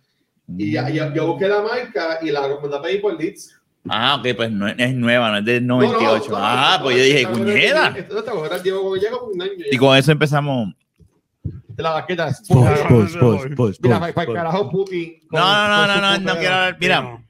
Y 0.57 0.73
ya, 0.73 0.89
ya- 0.89 1.13
yo 1.13 1.27
busqué 1.29 1.47
la 1.49 1.61
marca 1.61 2.19
y 2.23 2.31
la 2.31 2.49
recomendé 2.49 2.79
para 2.79 2.91
ir 2.91 3.03
por 3.03 3.21
Leeds. 3.21 3.55
Ah, 3.91 4.17
ok, 4.17 4.37
pues 4.37 4.51
no, 4.51 4.67
es 4.69 4.95
nueva, 4.95 5.31
no 5.31 5.39
es 5.39 5.45
del 5.45 5.67
98. 5.67 6.31
No, 6.31 6.37
no, 6.37 6.39
no, 6.39 6.47
ah, 6.47 6.77
no, 6.79 6.85
pues 6.85 6.97
yo 6.97 7.03
dije, 7.03 7.27
cuñera. 7.27 7.95
Esta 7.97 8.19
esta 8.19 8.33
gorra 8.33 8.63
llevo 8.63 8.83
como 8.83 8.97
ya 8.97 9.11
como 9.11 9.33
un 9.33 9.43
año. 9.43 9.53
Y 9.71 9.77
con 9.77 9.97
eso 9.97 10.13
empezamos. 10.13 10.75
De 11.43 11.83
la 11.83 11.91
baqueta. 11.91 12.27
Pus, 12.49 12.67
pus, 12.89 13.17
pus, 13.17 13.47
pus, 13.55 13.81
Mira, 13.81 14.01
para 14.13 14.23
el 14.29 14.35
carajo 14.35 14.71
Putin. 14.71 15.21
No, 15.31 15.39
no, 15.41 15.87
no, 15.87 15.87
no, 15.87 16.01
no, 16.01 16.19
no 16.19 16.39
quiero 16.39 16.55
hablar. 16.55 16.77
Mira. 16.81 17.25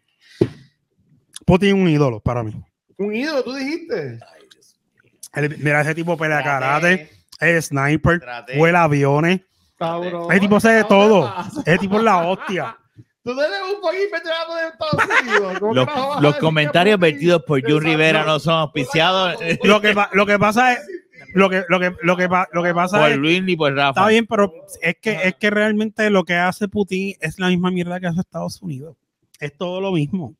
Putin 1.44 1.68
es 1.68 1.74
un 1.74 1.88
ídolo 1.88 2.20
para 2.20 2.42
mí. 2.42 2.52
Un 2.96 3.14
ídolo, 3.14 3.42
tú 3.42 3.54
dijiste. 3.54 4.18
Él- 5.34 5.56
mira, 5.58 5.80
ese 5.80 5.94
tipo 5.94 6.16
pelea 6.16 6.42
karate, 6.42 7.10
es 7.40 7.66
sniper, 7.66 8.20
Traté. 8.20 8.56
vuela 8.58 8.84
aviones. 8.84 9.40
Cabrón. 9.78 10.30
Ese 10.30 10.40
tipo 10.40 10.58
sabe 10.60 10.76
de 10.76 10.82
¿Qué 10.82 10.88
todo. 10.88 11.34
Ese 11.64 11.78
tipo 11.78 11.98
es 11.98 12.02
la 12.04 12.26
hostia. 12.28 12.76
Tú 13.22 13.32
eres 13.38 13.58
un 13.74 13.80
poquito 13.80 14.10
veterano 14.12 14.54
de 14.54 14.68
Estados 14.68 15.20
Unidos. 15.22 15.58
¿Cómo 15.60 15.74
Los, 15.74 16.22
los 16.22 16.36
comentarios 16.36 16.98
vertidos 16.98 17.42
por 17.44 17.60
Jun. 17.62 17.82
Rivera 17.82 18.24
no 18.24 18.38
son 18.40 18.54
auspiciados 18.54 19.34
Lo 19.64 19.80
que, 19.82 19.94
lo 20.12 20.24
que 20.26 20.38
pasa 20.38 20.72
es, 20.72 20.80
lo 21.34 21.50
que, 21.50 21.62
lo 21.68 21.78
que, 21.78 21.94
lo 22.02 22.16
que, 22.16 22.28
lo 22.52 22.62
que 22.62 22.74
pasa 22.74 23.00
por 23.00 23.10
es, 23.10 23.16
Luis 23.18 23.42
ni 23.42 23.54
por 23.54 23.74
Rafa. 23.74 23.90
está 24.00 24.08
bien, 24.08 24.26
pero 24.26 24.50
es 24.80 24.96
que, 25.00 25.12
es 25.24 25.34
que 25.34 25.50
realmente 25.50 26.08
lo 26.08 26.24
que 26.24 26.34
hace 26.34 26.68
Putin 26.68 27.16
es 27.20 27.38
la 27.38 27.48
misma 27.48 27.70
mierda 27.70 28.00
que 28.00 28.06
hace 28.06 28.20
Estados 28.20 28.62
Unidos. 28.62 28.96
Es 29.38 29.54
todo 29.58 29.80
lo 29.80 29.92
mismo. 29.92 30.34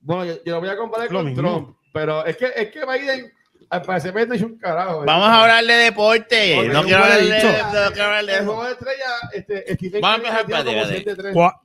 Bueno, 0.00 0.24
yo, 0.24 0.34
yo 0.44 0.54
lo 0.54 0.60
voy 0.60 0.70
a 0.70 0.76
comparar 0.76 1.10
Lo 1.12 1.18
con 1.18 1.26
mismo. 1.26 1.42
Trump, 1.42 1.76
pero 1.92 2.24
es 2.24 2.36
que, 2.38 2.46
es 2.56 2.70
que 2.70 2.80
Biden, 2.86 3.30
al 3.70 3.82
parecer, 3.82 4.12
Biden 4.12 4.32
es 4.34 4.42
un 4.42 4.56
carajo. 4.58 5.02
¿eh? 5.02 5.06
Vamos 5.06 5.28
a 5.28 5.42
hablar 5.42 5.64
de 5.64 5.72
deporte. 5.74 6.68
No 6.68 6.82
quiero 6.84 7.02
hablar 7.04 7.20
de, 7.20 7.28
no 7.28 7.92
quiero 7.92 8.04
hablar 8.04 8.26
de 8.26 8.34
El 8.34 8.44
juego 8.44 8.64
de 8.64 8.72
estrella, 8.72 9.04
este, 9.32 9.74
Stephen 9.74 10.00
Vamos 10.00 10.30
a 10.30 10.40
empezar, 10.40 10.64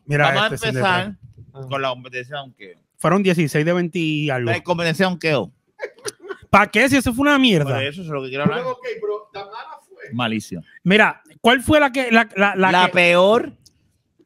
Mira, 0.06 0.26
Vamos 0.34 0.52
a 0.52 0.56
este, 0.56 0.66
de 0.72 0.80
empezar. 0.80 1.12
Ah. 1.54 1.62
con 1.70 1.82
la 1.82 1.90
competencia 1.90 2.36
de 2.36 2.42
donkeo. 2.42 2.80
Fueron 2.98 3.24
16 3.24 3.66
de 3.66 3.74
20 3.74 4.00
y 4.00 4.30
algo. 4.30 4.52
La 4.52 4.62
competencia 4.64 5.06
de 5.06 5.10
donkeo. 5.12 5.52
¿Para 6.50 6.68
qué? 6.68 6.90
Si 6.90 6.98
eso 6.98 7.14
fue 7.14 7.24
una 7.24 7.32
Por 7.34 7.40
mierda. 7.42 7.84
eso 7.84 8.02
es 8.02 8.08
lo 8.08 8.22
que 8.24 8.30
quiero 8.30 8.44
Pero, 8.46 8.56
hablar. 8.58 8.72
ok, 8.74 8.86
pero 9.02 9.30
tan 9.34 9.46
mala 9.46 9.80
fue. 9.88 10.12
Malicio. 10.14 10.62
Mira, 10.84 11.22
¿cuál 11.40 11.62
fue 11.62 11.80
la 11.80 11.92
que 11.92 12.12
la, 12.12 12.28
la, 12.36 12.56
la 12.56 12.72
La, 12.72 12.86
que- 12.88 12.92
peor, 12.94 13.54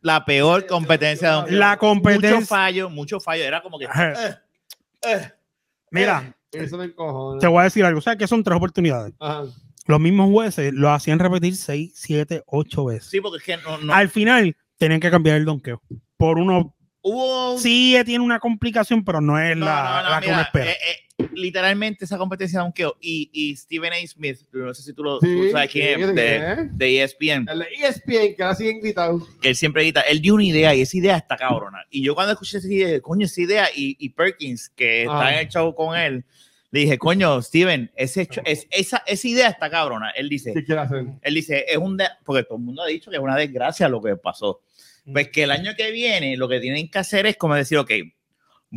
la 0.02 0.24
peor 0.26 0.66
competencia 0.66 1.46
la 1.50 1.70
Mucho 1.72 1.80
competencia? 1.80 2.46
fallo, 2.46 2.90
mucho 2.90 3.20
fallo. 3.20 3.44
Era 3.44 3.62
como 3.62 3.78
que. 3.80 3.86
Eh, 3.86 4.36
eh. 5.04 5.32
Mira, 5.92 6.34
Eso 6.64 6.78
me 6.78 6.86
encojona. 6.86 7.40
te 7.40 7.48
voy 7.48 7.62
a 7.62 7.64
decir 7.66 7.84
algo. 7.86 8.02
¿Sabes 8.02 8.20
que 8.20 8.28
son 8.28 8.44
tres 8.44 8.56
oportunidades? 8.58 9.14
Ajá. 9.20 9.44
Los 9.88 10.00
mismos 10.00 10.32
jueces 10.32 10.74
lo 10.74 10.90
hacían 10.92 11.20
repetir 11.20 11.56
6, 11.56 11.92
7, 11.96 12.44
8 12.48 12.86
veces. 12.86 13.10
Sí, 13.10 13.22
porque 13.22 13.38
es 13.38 13.44
que 13.44 13.58
no, 13.64 13.78
no- 13.80 13.94
Al 13.94 14.10
final 14.10 14.58
tenían 14.78 15.00
que 15.00 15.12
cambiar 15.12 15.38
el 15.38 15.46
donqueo. 15.46 15.82
Por 16.18 16.40
uno, 16.40 16.76
hubo 17.02 17.58
sí 17.60 17.96
tiene 18.06 18.24
una 18.24 18.40
complicación, 18.40 19.04
pero 19.06 19.22
no 19.22 19.38
es 19.40 19.56
No, 19.56 19.66
la, 19.66 19.84
no, 20.02 20.04
no, 20.04 20.10
la 20.10 20.20
que 20.22 20.26
mira, 20.28 20.38
uno 20.38 20.42
espera. 20.44 20.72
eh, 20.72 20.78
eh, 20.90 21.05
literalmente 21.36 22.06
esa 22.06 22.18
competencia 22.18 22.60
de 22.60 22.64
donkeo 22.64 22.98
y, 23.02 23.30
y 23.34 23.56
Stephen 23.56 23.94
A. 23.94 24.08
Smith, 24.08 24.40
no 24.52 24.74
sé 24.74 24.82
si 24.84 24.94
tú 24.94 25.04
lo 25.04 25.20
Sí, 25.20 25.28
tú 25.28 25.52
sabes 25.52 25.70
quién 25.72 26.02
es, 26.02 26.16
de, 26.16 26.70
de 26.72 27.04
ESPN, 27.04 27.48
El 27.50 27.60
de 27.60 27.68
ESPN, 27.84 28.36
que 28.36 28.44
ahora 28.44 28.56
siguen 28.56 28.80
gritando. 28.82 29.28
que 29.42 29.50
él 29.50 29.56
siempre 29.56 29.84
edita, 29.84 30.02
él 30.02 30.22
dio 30.22 30.34
una 30.36 30.44
idea 30.44 30.74
y 30.76 30.82
esa 30.82 30.98
idea 30.98 31.18
está 31.18 31.38
cabrona. 31.38 31.80
Y 31.90 32.02
yo 32.04 32.16
cuando 32.16 32.34
escuché 32.34 32.58
esa 32.58 32.68
idea, 32.72 33.00
coño, 33.02 33.26
esa 33.26 33.42
idea, 33.42 33.68
y, 33.76 33.96
y 34.00 34.10
Perkins, 34.10 34.70
que 34.70 35.02
está 35.04 35.26
Ah. 35.28 35.34
en 35.34 35.40
el 35.40 35.48
show 35.50 35.74
con 35.76 35.98
él, 35.98 36.26
le 36.72 36.80
dije, 36.82 36.98
coño, 36.98 37.42
Steven, 37.42 37.92
ese, 37.96 38.24
hecho- 38.24 38.42
es, 38.44 38.68
esa, 38.70 39.02
esa 39.08 39.28
idea 39.28 39.48
está 39.48 39.70
cabrona. 39.70 40.10
Él 40.10 40.28
dice, 40.28 40.54
¿Qué 40.54 40.66
quiere 40.66 40.82
hacer? 40.82 41.06
él 41.22 41.34
dice, 41.34 41.64
es 41.70 41.78
un, 41.78 41.98
porque 42.26 42.44
todo 42.44 42.58
el 42.58 42.64
mundo 42.66 42.82
ha 42.82 42.88
dicho 42.88 43.10
que 43.10 43.18
es 43.18 43.24
una 43.24 43.38
desgracia 43.38 43.88
lo 43.88 44.02
que 44.02 44.16
pasó. 44.18 44.62
Pues 45.12 45.30
que 45.30 45.44
el 45.44 45.52
año 45.52 45.74
que 45.78 45.92
viene 45.92 46.36
lo 46.36 46.50
que 46.50 46.60
tienen 46.60 46.90
que 46.90 46.98
hacer 46.98 47.28
es 47.28 47.38
como 47.38 47.54
decir, 47.56 47.78
ok, 47.78 47.92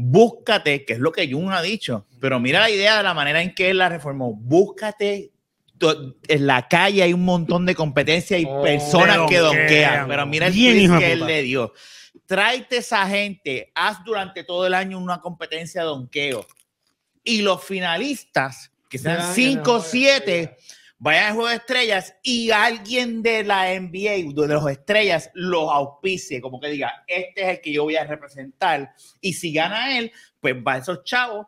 búscate, 0.01 0.84
que 0.84 0.92
es 0.92 0.99
lo 1.01 1.11
que 1.11 1.30
Jun 1.30 1.53
ha 1.53 1.61
dicho, 1.61 2.07
pero 2.20 2.38
mira 2.38 2.61
la 2.61 2.70
idea 2.70 2.96
de 2.96 3.03
la 3.03 3.14
manera 3.14 3.42
en 3.42 3.53
que 3.55 3.70
él 3.70 3.78
la 3.78 3.88
reformó, 3.88 4.32
búscate, 4.32 5.32
en 6.28 6.46
la 6.46 6.66
calle 6.68 7.03
hay 7.03 7.12
un 7.12 7.24
montón 7.24 7.66
de 7.66 7.74
competencia 7.74 8.38
y 8.38 8.44
Oh, 8.44 8.62
personas 8.62 9.18
que 9.28 9.38
donkean. 9.38 10.09
pero 10.09 10.26
mira 10.26 10.46
el 10.46 10.53
Bien, 10.53 10.99
que 10.99 11.12
él 11.12 11.26
le 11.26 11.42
dio. 11.42 11.72
Tráete 12.26 12.78
esa 12.78 13.07
gente, 13.09 13.72
haz 13.74 14.05
durante 14.05 14.44
todo 14.44 14.66
el 14.66 14.74
año 14.74 14.99
una 14.99 15.20
competencia 15.20 15.80
de 15.82 15.86
donkeo 15.88 16.46
y 17.24 17.42
los 17.42 17.62
finalistas, 17.64 18.70
que 18.88 18.99
sean 18.99 19.20
Sean 19.20 19.34
5 19.34 19.61
o 19.61 19.64
ganadores, 19.64 19.90
7, 19.90 20.57
vayan 20.99 21.26
al 21.26 21.34
juego 21.34 21.49
de 21.49 21.57
estrellas 21.57 22.16
y 22.22 22.51
alguien 22.51 23.22
de 23.22 23.44
la 23.44 23.78
NBA, 23.78 24.32
de 24.34 24.49
los 24.49 24.70
estrellas, 24.70 25.30
los 25.34 25.70
auspicie, 25.70 26.40
como 26.40 26.61
que 26.61 26.68
diga, 26.68 27.05
este 27.07 27.42
es 27.42 27.49
el 27.49 27.61
que 27.61 27.72
yo 27.72 27.84
voy 27.84 27.96
a 27.96 28.05
representar. 28.05 28.92
Y 29.20 29.34
si 29.34 29.53
gana 29.53 29.99
él, 29.99 30.12
pues 30.40 30.55
va 30.55 30.78
esos 30.78 31.05
chavos 31.05 31.46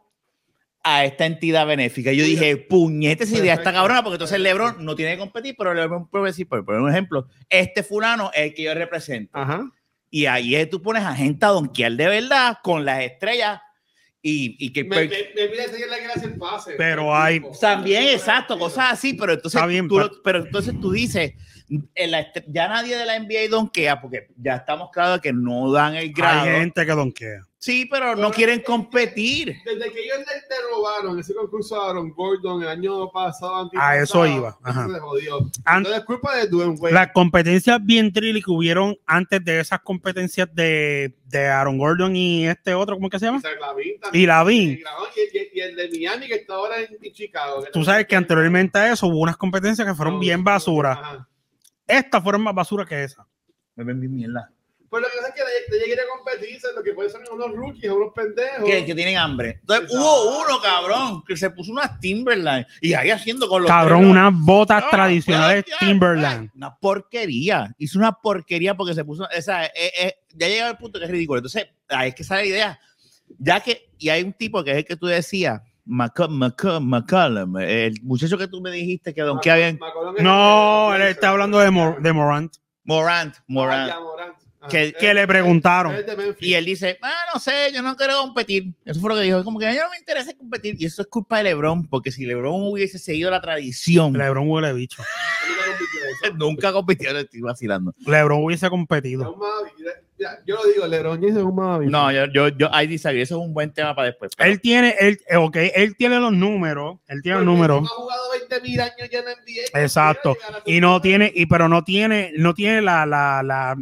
a 0.82 1.05
esta 1.05 1.26
entidad 1.26 1.66
benéfica. 1.66 2.12
Yo 2.12 2.24
dije, 2.24 2.57
puñete, 2.57 3.24
esa 3.24 3.38
idea 3.38 3.55
está 3.55 3.72
cabrona, 3.72 4.03
porque 4.03 4.14
entonces 4.14 4.40
LeBron 4.40 4.82
no 4.84 4.94
tiene 4.94 5.12
que 5.12 5.18
competir, 5.18 5.55
pero 5.59 5.74
LeBron 5.74 6.09
puede 6.09 6.26
decir, 6.26 6.48
por 6.48 6.64
poner 6.64 6.80
un 6.80 6.90
ejemplo, 6.90 7.26
este 7.48 7.82
fulano 7.82 8.30
es 8.32 8.42
el 8.42 8.55
que 8.55 8.62
yo 8.62 8.74
represento. 8.74 9.36
Ajá. 9.36 9.70
Y 10.09 10.26
ahí 10.26 10.66
tú 10.66 10.82
pones 10.82 11.05
a 11.05 11.14
gente 11.14 11.44
a 11.46 11.51
donkear 11.51 11.92
de 11.92 12.09
verdad 12.09 12.59
con 12.62 12.84
las 12.84 13.03
estrellas 13.03 13.61
y, 14.22 14.56
y 14.58 14.72
que... 14.72 14.84
Me, 14.84 14.96
me, 14.96 15.08
me 15.08 15.48
mira 15.48 15.64
ese 15.64 15.86
la 15.86 15.98
que 15.98 16.06
le 16.06 16.12
hace 16.12 16.26
el 16.26 16.36
pase. 16.36 16.74
Pero 16.76 17.14
hay-. 17.14 17.42
También, 17.60 18.04
exacto, 18.08 18.58
cosas 18.58 18.92
así, 18.92 19.14
pero 19.14 19.32
entonces, 19.32 19.66
bien, 19.66 19.88
tú, 19.88 19.98
pero 20.22 20.44
entonces 20.44 20.74
tú 20.80 20.92
dices, 20.92 21.32
la 21.96 22.26
ya 22.48 22.68
nadie 22.68 22.96
de 22.96 23.06
la 23.06 23.18
NBA 23.18 23.48
donkea, 23.50 24.00
porque 24.00 24.28
ya 24.36 24.56
estamos 24.56 24.90
claros 24.90 25.20
que 25.20 25.32
no 25.32 25.70
dan 25.72 25.94
el 25.94 26.12
grado. 26.12 26.42
Hay 26.42 26.60
gente 26.60 26.84
que 26.84 26.92
donkea. 26.92 27.46
Sí, 27.62 27.86
pero 27.90 28.16
no 28.16 28.30
quieren 28.30 28.60
competir. 28.62 29.54
Desde 29.66 29.92
que 29.92 30.00
ellos 30.02 30.16
le, 30.20 30.24
le 30.24 30.74
robaron 30.74 31.18
ese 31.18 31.34
concurso 31.34 31.78
a 31.80 31.90
Aaron 31.90 32.10
Gordon 32.14 32.62
el 32.62 32.68
año 32.68 33.10
pasado. 33.10 33.70
A 33.78 33.98
eso 33.98 34.26
iba, 34.26 34.56
ajá. 34.62 34.88
Se 34.88 34.98
jodió. 34.98 35.38
An- 35.66 35.78
Entonces 35.78 35.98
es 36.00 36.04
culpa 36.06 36.36
de 36.36 36.46
Dwayne 36.48 36.76
Wade. 36.80 36.94
Las 36.94 37.12
competencias 37.12 37.78
bien 37.84 38.14
trilly 38.14 38.42
que 38.42 38.50
hubieron 38.50 38.96
antes 39.06 39.44
de 39.44 39.60
esas 39.60 39.80
competencias 39.80 40.48
de, 40.54 41.14
de 41.26 41.46
Aaron 41.48 41.76
Gordon 41.76 42.16
y 42.16 42.46
este 42.46 42.72
otro, 42.72 42.94
¿cómo 42.96 43.08
es 43.08 43.10
que 43.12 43.18
se 43.18 43.26
llama? 43.26 43.42
Y 44.14 44.24
Lavin. 44.24 44.70
Y 44.70 44.82
y- 45.54 45.60
el 45.60 45.76
de 45.76 45.90
Miami 45.90 46.28
que 46.28 46.36
está 46.36 46.54
ahora 46.54 46.80
en, 46.80 46.96
en 47.02 47.12
Chicago. 47.12 47.62
Tú 47.70 47.84
sabes 47.84 48.06
que 48.06 48.16
anteriormente 48.16 48.78
a 48.78 48.90
eso 48.92 49.06
hubo 49.06 49.18
unas 49.18 49.36
competencias 49.36 49.86
que 49.86 49.94
fueron 49.94 50.18
bien 50.18 50.42
basura. 50.42 50.92
Ajá. 50.92 51.26
Estas 51.91 52.22
fueron 52.22 52.43
más 52.43 52.55
basura 52.55 52.84
que 52.86 53.05
esa. 53.05 53.26
Me 53.76 53.84
ven 53.84 54.01
bien 54.01 54.14
mierda. 54.14 54.51
Pues 54.88 55.05
lo 55.05 55.09
que 55.09 55.18
pasa 55.18 55.28
es 55.28 55.34
que 55.36 55.41
nadie 55.76 55.84
quiere 55.84 56.03
competirse, 56.12 56.66
lo 56.74 56.82
que 56.82 56.93
pueden 56.95 57.12
son 57.12 57.22
unos 57.32 57.53
rookies, 57.55 57.91
unos 57.93 58.12
pendejos. 58.12 58.64
que, 58.64 58.84
que 58.84 58.93
tienen 58.97 59.16
hambre. 59.18 59.59
Entonces 59.61 59.84
Exacto. 59.84 60.05
hubo 60.05 60.41
uno, 60.41 60.61
cabrón, 60.61 61.22
que 61.24 61.36
se 61.36 61.49
puso 61.51 61.70
unas 61.70 62.01
Timberland 62.01 62.66
y 62.80 62.95
ahí 62.95 63.11
haciendo 63.11 63.49
con 63.49 63.62
los 63.62 63.70
Cabrón, 63.70 64.01
dedos. 64.01 64.11
unas 64.12 64.32
botas 64.34 64.82
No, 64.82 64.91
tradicionales 64.91 65.64
ya, 65.64 65.78
Timberland. 65.78 66.51
Una 66.57 66.74
porquería. 66.76 67.72
Hizo 67.78 68.01
una 68.01 68.11
porquería 68.12 68.76
porque 68.76 68.95
se 68.95 69.05
puso. 69.05 69.28
O 69.36 69.43
sea, 69.43 69.66
eh, 69.66 69.93
eh, 69.97 70.14
ya 70.34 70.49
llega 70.49 70.66
al 70.66 70.76
punto 70.76 70.99
que 70.99 71.05
es 71.05 71.11
ridículo. 71.12 71.38
Entonces, 71.38 71.68
ahí 71.88 72.09
es 72.09 72.14
que 72.16 72.24
sale 72.24 72.43
la 72.43 72.49
idea. 72.49 72.80
Ya 73.38 73.61
que, 73.61 73.93
y 73.97 74.09
hay 74.09 74.24
un 74.24 74.32
tipo 74.32 74.64
que 74.64 74.72
es 74.72 74.76
el 74.78 74.84
que 74.84 74.97
tú 74.97 75.07
decías, 75.07 75.61
McCollum, 75.87 76.39
McCollum, 76.39 76.89
McCollum, 76.89 77.57
el 77.59 77.95
muchacho 78.03 78.37
que 78.39 78.49
tú 78.49 78.61
me 78.61 78.70
dijiste 78.70 79.12
que 79.14 79.22
Don 79.22 79.41
es 79.45 79.78
No, 80.22 80.95
él 80.95 81.03
está 81.03 81.31
hablando 81.31 81.59
de, 81.59 81.70
Mor- 81.70 82.01
de 82.03 82.12
Morant. 82.12 82.53
Morant, 82.85 83.35
Ah, 83.37 83.45
Morant. 83.49 83.89
ya, 83.89 84.01
Morant. 84.01 84.30
Que- 84.68 84.82
Él- 84.82 84.94
Que 84.98 85.14
le 85.14 85.26
preguntaron. 85.26 85.92
él 85.94 86.00
es 86.00 86.06
de 86.06 86.16
Memphis. 86.16 86.46
Y 86.48 86.54
él 86.54 86.64
dice, 86.66 86.98
ah, 87.00 87.12
no 87.32 87.40
sé, 87.40 87.72
yo 87.72 87.80
no 87.82 87.96
quiero 87.96 88.18
competir. 88.20 88.72
Eso 88.84 89.00
fue 89.00 89.11
lo 89.11 89.16
que 89.16 89.22
dijo. 89.22 89.42
Como 89.42 89.58
que 89.58 89.66
a 89.66 89.70
mí 89.70 89.76
no 89.76 89.88
me 89.90 89.96
interesa 89.98 90.32
competir. 90.36 90.76
Y 90.78 90.84
eso 90.86 91.00
es 91.02 91.08
culpa 91.08 91.38
de 91.38 91.44
LeBron, 91.44 91.86
porque 91.88 92.11
si 92.12 92.26
LeBron 92.26 92.62
hubiese 92.70 92.98
seguido 92.98 93.30
la 93.30 93.40
tradición, 93.40 94.12
LeBron 94.18 94.48
huele 94.48 94.72
bicho. 94.74 95.02
Nunca 96.36 96.72
compitió 96.72 97.12
le 97.12 97.20
estoy 97.20 97.40
vacilando. 97.40 97.94
LeBron 98.06 98.44
hubiese 98.44 98.66
Es 98.66 98.70
competido. 98.70 99.36
Yo 100.46 100.56
lo 100.56 100.70
digo, 100.70 100.86
LeBron 100.86 101.24
es 101.24 101.34
un 101.36 101.54
Mavi. 101.54 101.86
No, 101.86 102.12
yo, 102.12 102.26
yo, 102.26 102.48
yo, 102.48 102.68
ahí 102.74 102.86
disagree. 102.86 103.22
Eso 103.22 103.40
es 103.40 103.46
un 103.46 103.54
buen 103.54 103.72
tema 103.72 103.94
para 103.94 104.08
después. 104.08 104.30
pero- 104.36 104.50
Él 104.50 104.61
tiene, 104.61 104.94
él, 105.00 105.18
eh, 105.26 105.36
ok, 105.36 105.56
él 105.74 105.96
tiene 105.96 106.18
los 106.20 106.32
números, 106.32 106.98
él 107.08 107.22
tiene 107.22 107.38
los 107.38 107.46
números. 107.46 107.80
no 107.82 107.86
Ha 107.88 107.90
jugado 107.90 108.22
20 108.32 108.61
mil 108.61 108.80
años 108.80 109.08
ya 109.11 109.20
en 109.20 109.24
NBA. 109.24 109.82
Exacto. 109.82 110.36
Y 110.66 110.80
no 110.80 111.00
tiene, 111.00 111.32
y 111.34 111.46
pero 111.46 111.70
no 111.70 111.84
tiene, 111.84 112.32
no 112.36 112.52
tiene 112.52 112.82
la, 112.82 113.06
la, 113.06 113.42
la 113.42 113.78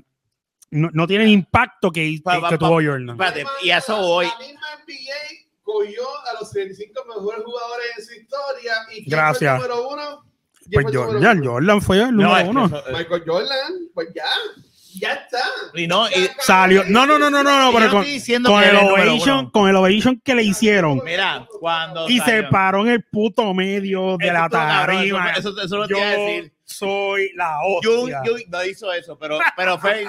no, 0.71 0.89
no 0.93 1.07
tiene 1.07 1.25
el 1.25 1.31
impacto 1.31 1.91
que, 1.91 2.21
Pa- 2.23 2.41
pa- 2.41 2.49
que 2.51 2.59
pa- 2.59 2.67
tuvo 2.67 2.75
Jordan. 2.83 3.11
Espérate, 3.11 3.45
y 3.63 3.71
a 3.71 3.79
eso 3.79 3.97
voy. 4.01 4.27
La 4.27 4.39
misma 4.47 4.67
NBA 4.87 5.47
cogió 5.63 6.03
a 6.31 6.41
los 6.41 6.51
35 6.51 7.05
mejores 7.07 7.45
jugadores 7.45 7.87
en 7.99 8.05
su 8.05 8.13
historia. 8.15 8.75
¿Y 8.95 9.11
Gracias. 9.11 9.57
Fue 9.59 9.67
el 9.67 9.73
número 9.73 9.89
uno? 9.89 10.25
¿Quién 10.69 10.83
Pues 10.83 10.85
fue 10.85 10.91
el 10.91 10.95
número 10.95 11.13
Jordan, 11.21 11.39
uno? 11.41 11.51
Jordan 11.53 11.83
fue 11.83 11.97
el 11.97 12.03
No, 12.03 12.11
número 12.23 12.37
es 12.37 12.43
que 12.45 12.51
uno. 12.51 12.67
eso- 12.67 12.79
eh, 12.89 12.93
Michael 12.99 13.23
Jordan, 13.27 13.73
pues 13.95 14.09
ya. 14.15 14.25
Ya 15.01 15.13
está. 15.13 15.39
y 15.75 15.87
no, 15.87 16.09
y- 16.09 16.29
Salió. 16.41 16.83
No, 16.89 17.07
no, 17.07 17.19
no, 17.19 17.31
no, 17.31 17.43
no, 17.45 17.61
no, 17.67 17.73
pero 17.73 17.85
no 17.87 17.93
con, 17.93 18.43
con 18.43 18.65
el 18.65 18.77
ovation, 18.77 19.51
con 19.51 19.69
el 19.69 19.77
ovation 19.77 20.21
que 20.25 20.35
le 20.35 20.43
hicieron. 20.43 21.01
Mira, 21.05 21.47
cuando 21.61 22.09
Y 22.09 22.19
se 22.19 22.25
salió- 22.25 22.51
paró 22.51 22.81
en 22.83 22.89
el 22.93 23.05
puto 23.05 23.55
medio 23.55 24.17
de 24.17 24.25
Eso 24.27 24.33
la 24.35 24.49
cabrón, 24.49 24.97
tarima. 24.97 25.31
Eso, 25.33 25.51
eso, 25.51 25.63
eso 25.63 25.77
lo 25.77 25.87
Yo 25.89 25.95
te 25.95 26.01
iba 26.01 26.09
a 26.09 26.11
decir. 26.11 26.53
Soy 26.69 27.33
la 27.35 27.59
Yo, 27.83 28.03
hostia. 28.03 28.23
yo 28.25 28.35
no 28.49 28.65
hizo 28.65 28.93
eso, 28.93 29.19
pero, 29.19 29.39
pero 29.57 29.79
fue. 29.79 30.05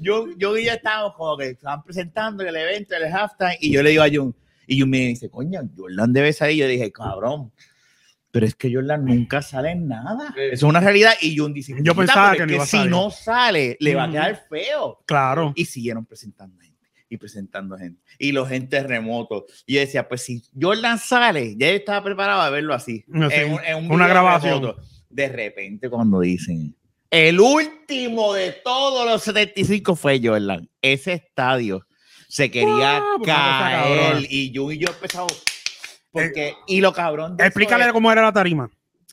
Yo, 0.00 0.26
yo 0.36 0.56
y 0.56 0.64
ya 0.64 0.74
estábamos 0.74 1.14
como 1.14 1.36
que 1.36 1.50
estaban 1.50 1.82
presentando 1.82 2.42
el 2.42 2.56
evento, 2.56 2.96
el 2.96 3.04
halftime, 3.12 3.56
y 3.60 3.72
yo 3.72 3.82
le 3.82 3.90
digo 3.90 4.02
a 4.02 4.08
Jun, 4.12 4.34
y 4.66 4.80
Jun 4.80 4.90
me 4.90 4.98
dice, 4.98 5.30
coño, 5.30 5.60
Jordan 5.76 6.12
debe 6.12 6.32
salir. 6.32 6.56
Yo 6.56 6.66
dije, 6.68 6.90
cabrón, 6.90 7.52
pero 8.30 8.46
es 8.46 8.54
que 8.56 8.72
Jordan 8.74 9.04
nunca 9.04 9.42
sale 9.42 9.70
en 9.70 9.86
nada. 9.86 10.28
Sí. 10.34 10.40
Eso 10.40 10.52
es 10.54 10.62
una 10.64 10.80
realidad. 10.80 11.12
Y 11.20 11.36
Jun 11.36 11.52
dice, 11.54 11.74
Yo 11.82 11.94
"Puta, 11.94 12.06
pensaba 12.06 12.32
que 12.34 12.42
es 12.42 12.46
no 12.48 12.52
iba 12.54 12.62
a 12.62 12.66
si 12.66 12.76
salir". 12.78 12.90
no 12.90 13.10
sale, 13.10 13.76
le 13.78 13.94
va 13.94 14.04
a 14.04 14.10
quedar 14.10 14.44
feo. 14.48 15.02
Claro. 15.06 15.52
Y 15.54 15.66
siguieron 15.66 16.04
presentando 16.06 16.58
gente 16.58 16.74
y 17.08 17.16
presentando 17.18 17.76
gente 17.78 18.02
y 18.18 18.32
los 18.32 18.48
gente 18.48 18.82
remotos. 18.82 19.44
Y 19.66 19.74
yo 19.74 19.80
decía, 19.80 20.08
pues 20.08 20.22
si 20.22 20.42
Jordan 20.60 20.98
sale, 20.98 21.54
ya 21.56 21.68
yo 21.68 21.74
estaba 21.76 22.02
preparado 22.02 22.40
a 22.40 22.50
verlo 22.50 22.74
así. 22.74 23.04
No, 23.06 23.30
sí, 23.30 23.36
en 23.36 23.52
un- 23.52 23.64
en 23.64 23.76
un 23.76 23.92
una 23.92 24.08
grabación. 24.08 24.62
remoto. 24.62 24.82
De 25.14 25.28
repente, 25.28 25.88
cuando 25.88 26.18
dicen 26.20 26.74
el 27.10 27.38
último 27.38 28.34
de 28.34 28.50
todos 28.64 29.06
los 29.06 29.22
75 29.22 29.94
fue 29.94 30.20
Jordan, 30.20 30.68
ese 30.82 31.12
estadio 31.12 31.86
se 32.28 32.50
quería 32.50 32.98
Guau, 32.98 33.18
pues, 33.18 33.28
caer 33.28 34.26
y 34.28 34.52
Jun 34.52 34.72
y 34.72 34.78
yo 34.78 34.88
empezamos. 34.88 35.44
Porque, 36.10 36.54
y 36.66 36.80
lo 36.80 36.92
cabrón. 36.92 37.36
Explícale 37.38 37.84
es, 37.86 37.92
cómo 37.92 38.10
era 38.10 38.22
la 38.22 38.32
tarima. 38.32 38.68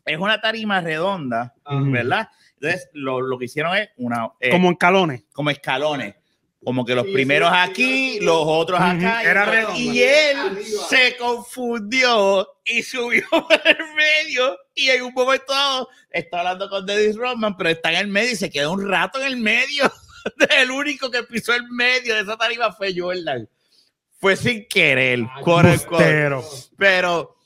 es 0.05 0.17
una 0.17 0.41
tarima 0.41 0.81
redonda. 0.81 1.53
¿verdad? 1.69 2.27
Entonces, 2.55 2.89
lo, 2.93 3.21
lo 3.21 3.37
que 3.37 3.45
hicieron 3.45 3.75
es 3.77 3.89
una. 3.97 4.29
eh, 4.39 4.49
Como 4.49 4.69
en 4.69 4.75
calones. 4.75 5.23
como 5.33 5.51
escalones. 5.51 6.15
Como 6.63 6.85
que 6.85 6.93
los 6.93 7.07
primeros 7.07 7.49
sí, 7.49 7.55
aquí, 7.59 8.13
sí, 8.13 8.19
los 8.21 8.43
otros 8.45 8.79
acá. 8.79 9.23
y 9.23 9.25
era 9.25 9.41
otros- 9.43 9.55
redondo. 9.55 9.79
Y 9.79 10.03
él 10.03 10.37
Arriba. 10.37 10.83
se 10.89 11.17
confundió 11.17 12.47
y 12.65 12.83
subió 12.83 13.23
por 13.31 13.61
el 13.65 13.77
medio. 13.95 14.57
Y 14.75 14.89
en 14.89 15.01
un 15.03 15.13
momento 15.13 15.51
dado 15.53 15.89
está 16.11 16.39
hablando 16.39 16.69
con 16.69 16.85
Dennis 16.85 17.15
Rodman, 17.15 17.57
pero 17.57 17.69
está 17.71 17.91
en 17.91 17.97
el 17.97 18.07
medio 18.07 18.31
y 18.31 18.35
se 18.35 18.49
quedó 18.51 18.73
un 18.73 18.87
rato 18.87 19.19
en 19.19 19.25
el 19.27 19.37
medio. 19.37 19.91
el 20.61 20.69
único 20.69 21.09
que 21.09 21.23
pisó 21.23 21.53
el 21.55 21.67
medio 21.69 22.13
de 22.13 22.21
esa 22.21 22.37
tarima 22.37 22.71
fue 22.71 22.93
Jordan. 22.95 23.49
Fue 24.19 24.35
sin 24.35 24.67
querer. 24.67 25.19
Ay, 25.19 25.39
unquote. 25.39 25.77
Bustero. 25.87 26.43
Pero, 26.77 27.37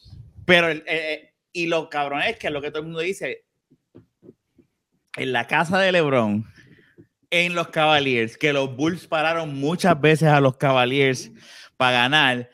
pero, 0.45 0.69
eh, 0.71 0.83
eh, 0.87 1.33
y 1.53 1.67
lo 1.67 1.89
cabrón 1.89 2.21
es 2.23 2.35
que 2.37 2.49
lo 2.49 2.61
que 2.61 2.69
todo 2.69 2.79
el 2.79 2.85
mundo 2.87 2.99
dice, 2.99 3.45
en 5.15 5.31
la 5.31 5.47
casa 5.47 5.79
de 5.79 5.93
LeBron, 5.93 6.45
en 7.43 7.53
los 7.55 7.67
Cavaliers, 7.69 8.37
que 8.37 8.53
los 8.53 8.75
Bulls 8.75 9.07
pararon 9.07 9.55
muchas 9.59 9.99
veces 9.99 10.27
a 10.29 10.39
los 10.39 10.57
Cavaliers 10.57 11.31
para 11.77 11.91
ganar, 11.91 12.49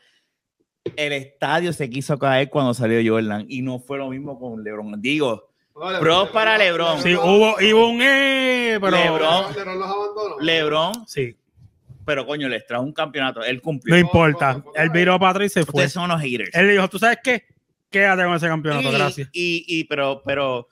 el 0.96 1.12
estadio 1.12 1.72
se 1.72 1.88
quiso 1.88 2.18
caer 2.18 2.48
cuando 2.50 2.74
salió 2.74 3.00
Jordan 3.14 3.46
y 3.48 3.62
no 3.62 3.78
fue 3.78 3.98
lo 3.98 4.08
mismo 4.08 4.38
con 4.38 4.62
LeBron. 4.64 5.00
Digo, 5.00 5.50
No, 5.74 6.00
Pros 6.00 6.28
para 6.30 6.58
LeBron. 6.58 7.00
Sí, 7.00 7.14
hubo, 7.14 7.54
hubo 7.56 7.88
un 7.88 8.00
eh, 8.02 8.78
pero. 8.80 8.96
LeBron. 8.96 9.54
LeBron 9.54 9.78
los 9.78 9.88
abandonó. 9.88 10.40
LeBron, 10.40 10.92
Sí, 11.06 11.36
pero 12.04 12.26
coño, 12.26 12.48
les 12.48 12.66
trajo 12.66 12.82
un 12.82 12.92
campeonato, 12.92 13.44
él 13.44 13.62
cumplió. 13.62 13.94
no 13.94 14.00
importa. 14.00 14.62
Él 14.74 14.90
viró 14.90 15.18
para 15.20 15.30
atrás 15.30 15.46
y 15.46 15.48
se 15.50 15.64
fue. 15.64 15.72
Ustedes 15.82 15.92
son 15.92 16.04
unos 16.04 16.20
haters. 16.20 16.50
Él 16.52 16.70
dijo, 16.70 16.88
¿tú 16.88 16.98
sabes 16.98 17.18
qué? 17.22 17.44
Quédate 17.88 18.24
con 18.24 18.34
ese 18.34 18.48
campeonato, 18.48 18.88
y, 18.88 18.92
gracias. 18.92 19.28
Y, 19.32 19.64
y- 19.68 19.84
pero, 19.84 20.22
pero, 20.24 20.66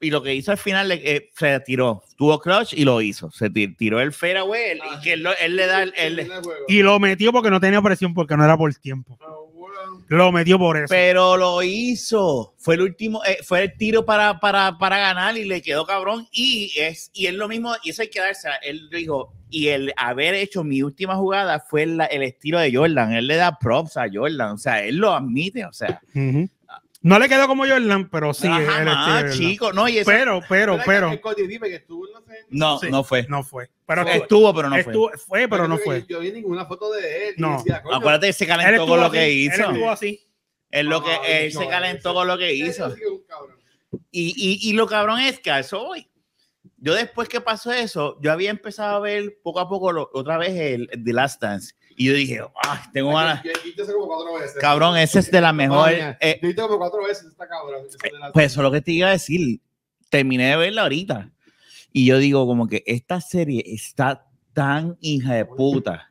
y 0.00 0.10
lo 0.10 0.22
que 0.22 0.34
hizo 0.34 0.52
al 0.52 0.58
final, 0.58 0.90
eh, 0.92 1.30
se 1.36 1.60
tiró, 1.60 2.02
tuvo 2.16 2.38
clutch 2.40 2.72
y 2.74 2.84
lo 2.84 3.00
hizo. 3.00 3.30
Se 3.30 3.50
ti- 3.50 3.74
tiró 3.74 4.00
el 4.00 4.12
fairway, 4.12 4.70
él, 4.72 4.80
y 4.96 5.00
que 5.02 5.12
él, 5.14 5.22
lo- 5.22 5.36
él 5.36 5.56
le 5.56 5.66
da 5.66 5.82
el, 5.82 5.92
el- 5.96 6.30
Y 6.68 6.82
lo 6.82 6.98
metió 7.00 7.32
porque 7.32 7.50
no 7.50 7.60
tenía 7.60 7.82
presión, 7.82 8.14
porque 8.14 8.36
no 8.36 8.44
era 8.44 8.56
por 8.56 8.72
tiempo. 8.74 9.18
Ah, 9.20 9.26
bueno. 9.52 10.04
Lo 10.08 10.32
metió 10.32 10.58
por 10.58 10.76
eso. 10.76 10.86
pero 10.88 11.36
lo 11.36 11.62
hizo. 11.62 12.54
Fue 12.58 12.74
el 12.76 12.82
último, 12.82 13.22
eh, 13.24 13.38
fue 13.44 13.62
el 13.64 13.76
tiro 13.76 14.04
para, 14.04 14.40
para, 14.40 14.78
para 14.78 14.98
ganar 14.98 15.36
y 15.36 15.44
le 15.44 15.60
quedó 15.62 15.84
cabrón. 15.86 16.26
Y 16.32 16.72
es, 16.76 17.10
y 17.12 17.26
es 17.26 17.34
lo 17.34 17.48
mismo, 17.48 17.74
y 17.82 17.90
eso 17.90 18.02
hay 18.02 18.08
que 18.08 18.20
darse. 18.20 18.48
Él 18.62 18.88
dijo, 18.90 19.32
y 19.50 19.68
el 19.68 19.92
haber 19.96 20.34
hecho 20.34 20.62
mi 20.64 20.82
última 20.82 21.16
jugada 21.16 21.60
fue 21.60 21.86
la- 21.86 22.06
el 22.06 22.22
estilo 22.22 22.58
de 22.58 22.74
Jordan. 22.74 23.12
Él 23.12 23.26
le 23.26 23.36
da 23.36 23.58
props 23.58 23.96
a 23.96 24.06
Jordan. 24.12 24.52
O 24.52 24.58
sea, 24.58 24.82
él 24.84 24.96
lo 24.96 25.12
admite. 25.14 25.64
O 25.66 25.72
sea, 25.72 26.00
Ujú. 26.14 26.48
No 27.08 27.18
le 27.18 27.28
quedó 27.28 27.46
como 27.46 27.66
Jordan, 27.66 28.08
pero 28.10 28.34
sí. 28.34 28.46
Ajá, 28.48 28.84
Jordan. 28.84 29.32
chico. 29.32 29.72
No, 29.72 29.88
y 29.88 29.98
eso, 29.98 30.10
Pero, 30.10 30.40
pero, 30.48 30.78
pero. 30.84 31.10
que 31.10 31.20
Cody, 31.20 31.46
dime 31.46 31.68
que 31.68 31.76
estuvo 31.76 32.06
en 32.06 32.12
la 32.14 32.20
serie. 32.22 32.44
no, 32.50 32.78
sí, 32.78 32.88
no 32.90 33.02
fue. 33.04 33.26
No 33.28 33.42
fue. 33.42 33.70
Pero 33.86 34.04
No, 34.04 34.10
estuvo, 34.10 34.54
pero 34.54 34.68
no 34.68 34.74
fue. 34.76 34.80
estuvo- 34.92 35.10
fue, 35.26 35.48
pero 35.48 35.66
no 35.66 35.78
fue. 35.78 36.04
Yo, 36.08 36.20
vi 36.20 36.32
ninguna 36.32 36.66
foto 36.66 36.90
de 36.92 37.28
él. 37.28 37.34
No. 37.38 37.58
decía, 37.58 37.82
Acuérdate 37.92 38.26
que 38.26 38.32
se 38.34 38.44
Él 38.44 38.50
calentó 38.50 38.86
con 38.86 39.00
lo 39.00 39.06
así, 39.06 39.12
que 39.16 39.24
Él 39.24 39.32
hizo. 39.38 39.62
estuvo 39.70 39.90
así. 39.90 40.20
Es 40.70 40.84
lo 40.84 41.02
que 41.02 41.10
Ay, 41.10 41.46
él 41.46 41.52
se 41.52 41.66
calentó 41.66 42.12
con 42.12 42.28
lo 42.28 42.36
que 42.36 42.52
hizo. 42.52 42.94
Y, 44.10 44.34
y, 44.36 44.68
y 44.70 44.72
lo 44.74 44.86
cabrón 44.86 45.20
es 45.20 45.40
que 45.40 45.50
a 45.50 45.60
eso 45.60 45.78
voy. 45.86 46.06
Yo 46.76 46.94
después 46.94 47.28
que 47.28 47.40
pasó 47.40 47.72
eso, 47.72 48.18
yo 48.20 48.30
había 48.30 48.50
empezado 48.50 48.96
a 48.96 49.00
ver 49.00 49.38
poco 49.42 49.60
a 49.60 49.68
poco 49.68 49.92
lo- 49.92 50.10
otra 50.12 50.36
vez 50.36 50.50
el, 50.50 50.88
el 50.92 51.02
The 51.04 51.12
Last 51.12 51.40
Dance. 51.42 51.74
Y 51.98 52.04
yo 52.04 52.12
dije, 52.14 52.40
ah, 52.62 52.88
tengo 52.92 53.12
ganas. 53.12 53.42
Cabrón, 54.60 54.96
ese 54.96 55.18
es 55.18 55.28
de 55.32 55.40
la 55.40 55.52
mejor. 55.52 55.90
Eh, 55.90 56.40
cuatro 56.54 57.02
veces 57.02 57.26
esta 57.26 57.48
cabrón. 57.48 57.86
pues 58.32 58.46
eso 58.46 58.60
es 58.60 58.62
lo 58.62 58.70
que 58.70 58.80
te 58.80 58.92
iba 58.92 59.08
a 59.08 59.10
decir. 59.10 59.60
Terminé 60.08 60.50
de 60.50 60.56
verla 60.56 60.82
ahorita. 60.82 61.28
Y 61.92 62.06
yo 62.06 62.18
digo, 62.18 62.46
como 62.46 62.68
que 62.68 62.84
esta 62.86 63.20
serie 63.20 63.64
está 63.66 64.28
tan 64.52 64.96
hija 65.00 65.34
de 65.34 65.44
puta. 65.44 66.08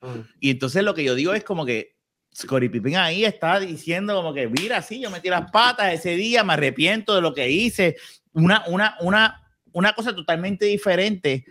Ah. 0.00 0.18
Y 0.38 0.50
entonces 0.50 0.84
lo 0.84 0.94
que 0.94 1.02
yo 1.02 1.16
digo 1.16 1.34
es 1.34 1.42
como 1.42 1.66
que 1.66 1.96
Scottie 2.32 2.70
Pippen 2.70 2.94
ahí 2.94 3.24
está 3.24 3.58
diciendo 3.58 4.14
como 4.14 4.32
que, 4.32 4.46
mira, 4.46 4.82
sí, 4.82 5.00
yo 5.00 5.10
metí 5.10 5.30
las 5.30 5.50
patas 5.50 5.92
ese 5.92 6.14
día, 6.14 6.44
me 6.44 6.52
arrepiento 6.52 7.12
de 7.12 7.20
lo 7.20 7.34
que 7.34 7.50
hice. 7.50 7.96
Una, 8.34 8.62
una, 8.68 8.96
una, 9.00 9.42
una 9.72 9.92
cosa 9.94 10.14
totalmente 10.14 10.66
diferente 10.66 11.44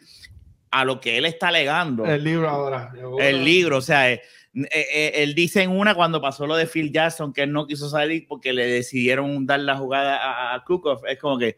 a 0.73 0.85
lo 0.85 0.99
que 0.99 1.17
él 1.17 1.25
está 1.25 1.49
alegando. 1.49 2.05
El 2.05 2.23
libro 2.23 2.49
ahora. 2.49 2.91
El 3.19 3.43
libro, 3.45 3.77
o 3.77 3.81
sea, 3.81 4.11
eh, 4.11 4.21
eh, 4.55 4.69
eh, 4.71 5.11
él 5.17 5.35
dice 5.35 5.61
en 5.61 5.71
una 5.71 5.95
cuando 5.95 6.19
pasó 6.21 6.45
lo 6.47 6.55
de 6.55 6.67
Phil 6.67 6.91
Jackson 6.91 7.31
que 7.33 7.43
él 7.43 7.51
no 7.51 7.65
quiso 7.67 7.89
salir 7.89 8.25
porque 8.27 8.53
le 8.53 8.65
decidieron 8.65 9.45
dar 9.45 9.59
la 9.61 9.77
jugada 9.77 10.17
a, 10.17 10.55
a. 10.55 10.63
Es 11.07 11.19
como 11.19 11.37
que, 11.37 11.57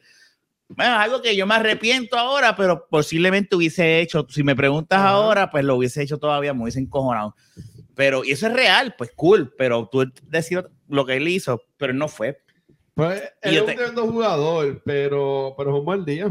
bueno, 0.68 0.96
algo 0.98 1.22
que 1.22 1.36
yo 1.36 1.46
me 1.48 1.56
arrepiento 1.56 2.18
ahora, 2.18 2.56
pero 2.56 2.88
posiblemente 2.90 3.56
hubiese 3.56 4.00
hecho, 4.02 4.26
si 4.30 4.44
me 4.44 4.56
preguntas 4.56 5.00
Ajá. 5.00 5.10
ahora, 5.10 5.50
pues 5.50 5.64
lo 5.64 5.76
hubiese 5.76 6.02
hecho 6.02 6.18
todavía, 6.18 6.54
me 6.54 6.64
hubiese 6.64 6.80
encojonado. 6.80 7.36
Pero, 7.96 8.26
y 8.26 8.32
eso 8.32 8.48
es 8.48 8.54
real, 8.54 8.96
pues 8.98 9.12
cool, 9.16 9.54
pero 9.58 9.88
tú 9.90 10.12
decir 10.24 10.66
lo 10.90 11.06
que 11.06 11.16
él 11.16 11.28
hizo, 11.30 11.62
pero 11.78 11.94
él 11.94 11.98
no 11.98 12.08
fue. 12.10 12.42
Pues, 12.94 13.22
él 13.42 13.56
es 13.58 13.66
te- 13.66 13.72
un 13.72 13.78
tremendo 13.78 14.08
jugador, 14.08 14.82
pero, 14.86 15.54
pero 15.58 15.70
es 15.74 15.80
un 15.80 15.86
mal 15.86 16.04
día. 16.06 16.28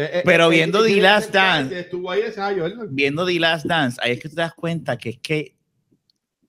Eh, 0.00 0.10
eh, 0.18 0.22
Pero 0.24 0.46
eh, 0.46 0.50
viendo 0.54 0.84
eh, 0.84 0.94
The 0.94 1.00
Last 1.00 1.32
Dance. 1.32 1.80
Estuvo 1.80 2.08
ahí 2.10 2.20
ese 2.22 2.40
año, 2.40 2.62
Jordan. 2.62 2.86
Viendo 2.90 3.26
The 3.26 3.40
Last 3.40 3.66
Dance, 3.66 3.98
ahí 4.00 4.12
es 4.12 4.20
que 4.20 4.28
te 4.28 4.36
das 4.36 4.54
cuenta 4.54 4.96
que 4.96 5.08
es 5.10 5.18
que. 5.18 5.56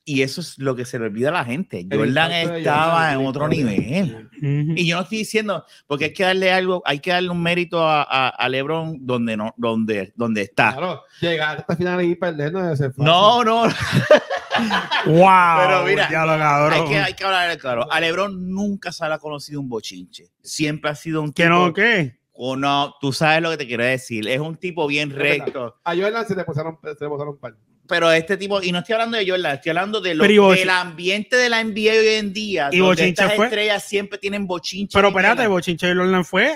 Y 0.06 0.24
eso 0.24 0.42
es 0.42 0.58
lo 0.58 0.76
que 0.76 0.86
se 0.86 0.98
le 0.98 1.06
olvida 1.06 1.30
a 1.30 1.32
la 1.32 1.46
gente. 1.46 1.86
Jordan 1.92 2.32
estaba 2.32 3.12
en 3.14 3.26
otro 3.26 3.48
nivel. 3.48 4.28
Y 4.42 4.88
yo 4.88 4.96
no 4.98 5.04
estoy 5.04 5.20
diciendo, 5.20 5.66
porque 5.86 6.06
hay 6.06 6.14
que 6.14 6.24
darle 6.24 6.52
algo, 6.52 6.82
hay 6.86 7.00
que 7.00 7.12
darle 7.12 7.30
un 7.30 7.42
mérito 7.44 7.88
a, 7.88 8.02
a- 8.04 8.30
a 8.30 8.50
LeBron 8.50 9.06
donde 9.06 9.36
no, 9.38 9.54
donde, 9.58 10.12
donde 10.16 10.42
está. 10.44 10.72
Claro, 10.74 11.04
llegar 11.22 11.58
hasta 11.60 11.76
final 11.76 12.04
y 12.04 12.16
perder 12.16 12.52
no 12.54 12.64
debe 12.64 12.76
ser 12.78 12.90
fácil. 12.92 13.04
No, 13.06 13.44
no, 13.44 13.64
Wow. 15.06 15.58
Pero 15.60 15.84
mira, 15.86 16.10
ya 16.12 16.26
lo 16.26 16.38
cabrón. 16.38 16.74
hay 16.74 16.90
que, 16.90 16.98
hay 17.00 17.14
que 17.14 17.24
hablar 17.24 17.58
claro. 17.58 17.92
A 17.92 18.00
LeBron 18.00 18.50
nunca 18.52 18.92
se 18.92 19.08
le 19.08 19.14
ha 19.14 19.20
conocido 19.20 19.60
un 19.62 19.70
bochinche. 19.70 20.26
Siempre 20.42 20.90
ha 20.92 20.96
sido 20.96 21.22
un 21.22 21.32
¿Que 21.34 21.44
tipo. 21.44 21.56
no 21.56 21.74
qué? 21.74 22.19
O 22.42 22.56
no, 22.56 22.96
tú 23.02 23.12
sabes 23.12 23.42
lo 23.42 23.50
que 23.52 23.58
te 23.58 23.68
quiero 23.68 23.84
decir. 23.84 24.26
Es 24.30 24.40
un 24.40 24.56
tipo 24.56 24.88
bien 24.88 25.10
recto. 25.12 25.76
A 25.84 25.94
Jordan 25.94 26.26
se 26.26 26.36
le 26.38 26.46
pasaron, 26.46 26.80
se 26.82 26.90
le 26.90 26.96
pasaron 27.10 27.30
un 27.30 27.38
par. 27.38 27.54
Pero 27.86 28.10
este 28.12 28.38
tipo, 28.38 28.62
y 28.62 28.72
no 28.72 28.80
estoy 28.80 28.94
hablando 28.94 29.18
de 29.18 29.28
Jordan, 29.30 29.56
estoy 29.56 29.72
hablando 29.72 30.00
de 30.00 30.14
lo, 30.16 30.24
del 30.54 30.70
ambiente 30.70 31.36
de 31.36 31.50
la 31.50 31.62
NBA 31.62 31.92
hoy 32.00 32.08
en 32.16 32.32
día. 32.32 32.70
Y 32.72 32.78
donde 32.78 33.02
bochinche 33.02 33.10
estas 33.24 33.36
fue- 33.36 33.46
estrellas 33.48 33.84
siempre 33.84 34.18
tienen 34.20 34.48
bochinche. 34.48 34.94
Pero 34.98 35.10
espérate. 35.10 35.48
Bochinche 35.48 35.88
de 35.88 35.96
Jordan 35.96 36.24
fue 36.24 36.54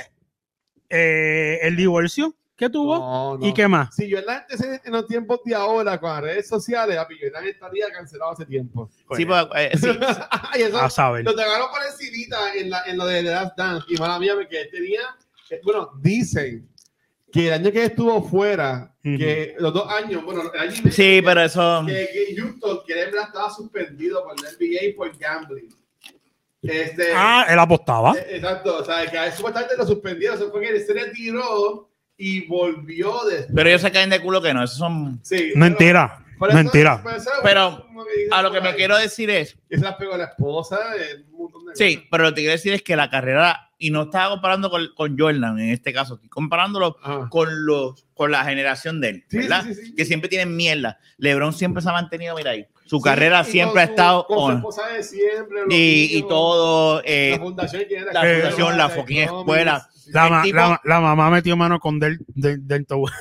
eh, 0.90 1.60
el 1.64 1.76
divorcio 1.76 2.34
que 2.56 2.70
tuvo. 2.70 2.98
No, 2.98 3.38
no. 3.40 3.46
¿Y 3.48 3.54
qué 3.54 3.68
más? 3.68 3.94
Si 3.96 4.10
Jordan 4.12 4.44
en 4.86 4.92
los 4.94 5.08
tiempos 5.08 5.40
de 5.44 5.56
ahora 5.56 6.00
con 6.00 6.12
las 6.12 6.22
redes 6.22 6.48
sociales, 6.48 6.96
papi, 6.96 7.16
Jordan 7.22 7.46
estaría 7.48 7.90
cancelado 7.92 8.32
hace 8.32 8.46
tiempo. 8.46 8.90
Sí, 9.18 9.26
pues, 9.26 9.46
eh, 9.56 9.72
sí, 9.76 9.88
y 10.60 10.62
eso 10.62 10.78
A 10.80 10.90
saber. 10.90 11.26
lo 11.26 11.32
tocaron 11.32 11.68
por 11.72 11.82
encimita 11.86 12.54
en, 12.56 12.70
la, 12.70 12.84
en 12.86 12.98
lo 12.98 13.06
de 13.06 13.24
The 13.24 13.32
Last 13.32 13.58
Dance. 13.58 13.86
Y 13.90 13.98
mala 13.98 14.20
mía, 14.20 14.34
porque 14.36 14.66
tenía, 14.72 15.02
eh, 15.02 15.23
bueno, 15.64 15.92
dicen 16.02 16.70
que 17.32 17.48
el 17.48 17.54
año 17.54 17.72
que 17.72 17.86
estuvo 17.86 18.22
fuera, 18.24 18.96
que 19.02 19.56
los 19.60 19.74
dos 19.74 19.92
años, 19.92 20.24
bueno, 20.24 20.44
el 20.54 20.60
año 20.60 20.74
y 20.86 20.92
sí, 20.92 21.20
pero 21.24 21.42
eso. 21.42 21.84
que, 21.86 22.08
que 22.14 22.36
Houston, 22.42 22.80
que 22.86 22.94
verdad 22.94 23.24
estaba 23.28 23.50
suspendido 23.50 24.24
por 24.24 24.40
la 24.42 24.50
NBA 24.52 24.96
por 24.96 25.18
gambling. 25.18 25.70
Este, 26.62 27.08
Ah, 27.14 27.46
él 27.50 27.60
apostaba. 27.60 28.14
eh, 28.18 28.36
Exacto, 28.38 28.78
o 28.78 28.86
sea, 28.86 29.06
que 29.10 29.18
a 29.18 29.26
él 29.28 29.34
supuestamente 29.34 29.76
lo 29.78 29.86
suspendieron, 29.86 30.38
eso 30.38 30.50
fue 30.52 30.62
que 30.62 30.70
él 30.70 30.86
se 30.86 30.94
retiró 30.94 31.90
y 32.16 32.46
volvió 32.48 33.26
de... 33.26 33.48
Pero 33.54 33.68
ellos 33.68 33.82
se 33.82 33.92
caen 33.92 34.10
de 34.10 34.22
culo 34.22 34.42
que 34.42 34.54
no, 34.54 34.64
esos 34.64 34.78
son. 34.78 35.20
Sí, 35.24 35.52
Mentira. 35.56 36.23
Pero- 36.50 36.60
eso- 36.60 36.64
Mentira. 36.64 37.04
eso- 37.16 37.30
Pero, 37.44 37.88
A 38.32 38.42
lo 38.42 38.52
que 38.52 38.62
me 38.62 38.76
quiero 38.76 38.98
decir 38.98 39.30
es, 39.30 39.58
se 39.70 39.78
la 39.78 39.98
pegó 39.98 40.16
la 40.18 40.26
esposa, 40.26 40.78
sí, 41.74 41.96
cosas. 41.96 42.08
pero 42.12 42.24
lo 42.26 42.30
que 42.32 42.42
quiero 42.42 42.52
decir 42.52 42.74
es 42.74 42.82
que 42.82 42.96
la 42.96 43.10
carrera, 43.10 43.72
y 43.78 43.90
no 43.92 44.04
estaba 44.04 44.30
comparando 44.32 44.70
con, 44.70 44.88
con 44.96 45.18
Jordan 45.18 45.60
en 45.60 45.70
este 45.70 45.92
caso, 45.94 46.16
estoy 46.16 46.30
comparándolo 46.30 46.98
con 47.30 47.66
los 47.66 48.06
con 48.14 48.32
la 48.32 48.44
generación 48.46 49.02
de 49.02 49.10
él, 49.10 49.24
Sí, 49.28 49.38
¿verdad? 49.40 49.64
sí, 49.66 49.74
sí, 49.74 49.86
sí. 49.88 49.96
Que 49.96 50.06
siempre 50.06 50.30
tienen 50.30 50.56
mierda. 50.56 51.00
LeBron 51.18 51.52
siempre 51.54 51.82
se 51.82 51.90
ha 51.90 51.94
mantenido, 51.94 52.36
mira 52.36 52.52
ahí, 52.52 52.68
su 52.86 52.98
Sí, 52.98 53.04
carrera 53.04 53.42
y 53.42 53.52
siempre 53.52 53.74
con 53.74 53.80
ha 53.82 53.86
su- 53.86 53.92
estado 53.92 54.26
con 54.28 54.38
su 54.38 54.44
on. 54.44 54.56
esposa 54.58 54.88
de 54.90 55.04
siempre, 55.04 55.62
Y, 55.70 56.18
y 56.18 56.22
todo, 56.28 57.02
eh, 57.06 57.32
la 57.32 57.44
fundación, 57.44 57.84
que 57.88 57.96
era 57.96 58.14
la 58.14 58.22
fundación, 58.22 58.78
la 58.78 58.90
fucking 58.90 59.18
escuela. 59.22 59.90
sí. 59.96 60.12
La, 60.14 60.30
ma- 60.30 60.44
tipo- 60.44 60.58
la- 60.58 60.82
la 60.84 61.00
mamá 61.00 61.30
metió 61.32 61.56
mano 61.58 61.80
con 61.80 62.00
Del, 62.00 62.20
del, 62.28 62.66
del 62.68 62.86
Tower. 62.86 63.12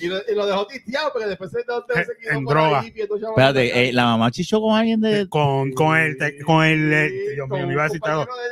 Y 0.00 0.06
lo, 0.08 0.16
y 0.30 0.34
lo 0.34 0.46
dejó 0.46 0.66
tisteado 0.66 1.10
porque 1.12 1.26
después 1.28 1.50
se, 1.50 1.62
quedó 1.64 1.84
En 2.30 2.44
por 2.44 2.54
droga. 2.54 2.80
ahí, 2.80 2.92
espérate, 2.96 3.88
eh, 3.88 3.92
la 3.92 4.04
mamá 4.04 4.30
chichó 4.30 4.60
con 4.60 4.76
alguien 4.76 5.00
de... 5.00 5.28
con, 5.28 5.72
con 5.72 5.96
el, 5.96 6.16
con 6.44 6.64
el, 6.64 6.92
eh, 6.92 7.10
Dios 7.34 7.48
con 7.48 7.58
mío, 7.58 7.66
me 7.68 7.72
iba 7.74 7.84
a 7.84 7.88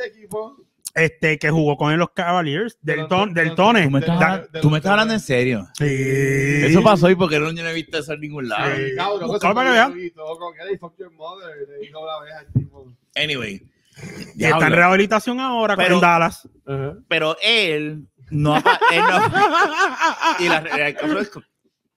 equipo. 0.07 0.57
Este, 0.93 1.39
que 1.39 1.51
jugó 1.51 1.77
con 1.77 1.93
él 1.93 1.99
los 2.01 2.11
Cavaliers, 2.11 2.77
del, 2.83 3.07
ton, 3.07 3.33
del 3.33 3.51
pero- 3.51 3.55
Tone. 3.55 3.85
¿Tú 3.85 3.91
me 3.91 3.99
estás, 4.01 4.19
de- 4.19 4.25
hablando- 4.25 4.49
de- 4.53 4.61
tú 4.61 4.71
me 4.71 4.77
estás 4.79 4.89
de- 4.89 4.93
hablando 4.93 5.15
en 5.15 5.21
serio? 5.21 5.69
Sí. 5.79 5.85
Eso 5.89 6.83
pasó 6.83 7.07
hoy 7.07 7.15
porque 7.15 7.39
no, 7.39 7.53
yo 7.53 7.63
no 7.63 7.69
he 7.69 7.75
visto 7.75 7.99
eso 7.99 8.13
en 8.13 8.21
ningún 8.21 8.49
lado. 8.49 8.75
Sí. 8.75 8.97
Cabrón, 8.97 9.39
para 9.41 9.65
que 9.67 9.71
vean. 9.71 9.93
puso 9.93 10.05
y 10.05 10.11
todo 10.11 10.37
con 10.39 10.55
él 10.61 10.75
y 10.75 10.79
fuck 10.79 10.99
your 10.99 11.13
mother, 11.13 11.47
le 11.69 11.79
dijo 11.87 12.05
la 12.05 12.21
vez 12.25 12.35
al 12.35 12.53
tipo. 12.53 12.93
Anyway. 13.15 13.63
Y 14.35 14.45
está 14.45 14.67
en 14.67 14.73
rehabilitación 14.73 15.39
ahora 15.41 15.77
Pero- 15.77 15.95
en 15.97 16.01
Dallas. 16.01 16.49
Pero 17.09 17.37
él 17.41 18.07
no, 18.31 18.57
él 18.57 18.63
no- 18.63 19.31
y 20.39 20.49
la, 20.49 20.61
realidad 20.61 20.89
es 21.21 21.31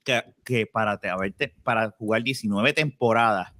que, 0.03 0.23
que 0.43 0.65
para, 0.65 0.97
te- 0.99 1.09
haberte- 1.09 1.53
para 1.63 1.89
jugar 1.91 2.23
19 2.23 2.73
temporadas 2.73 3.53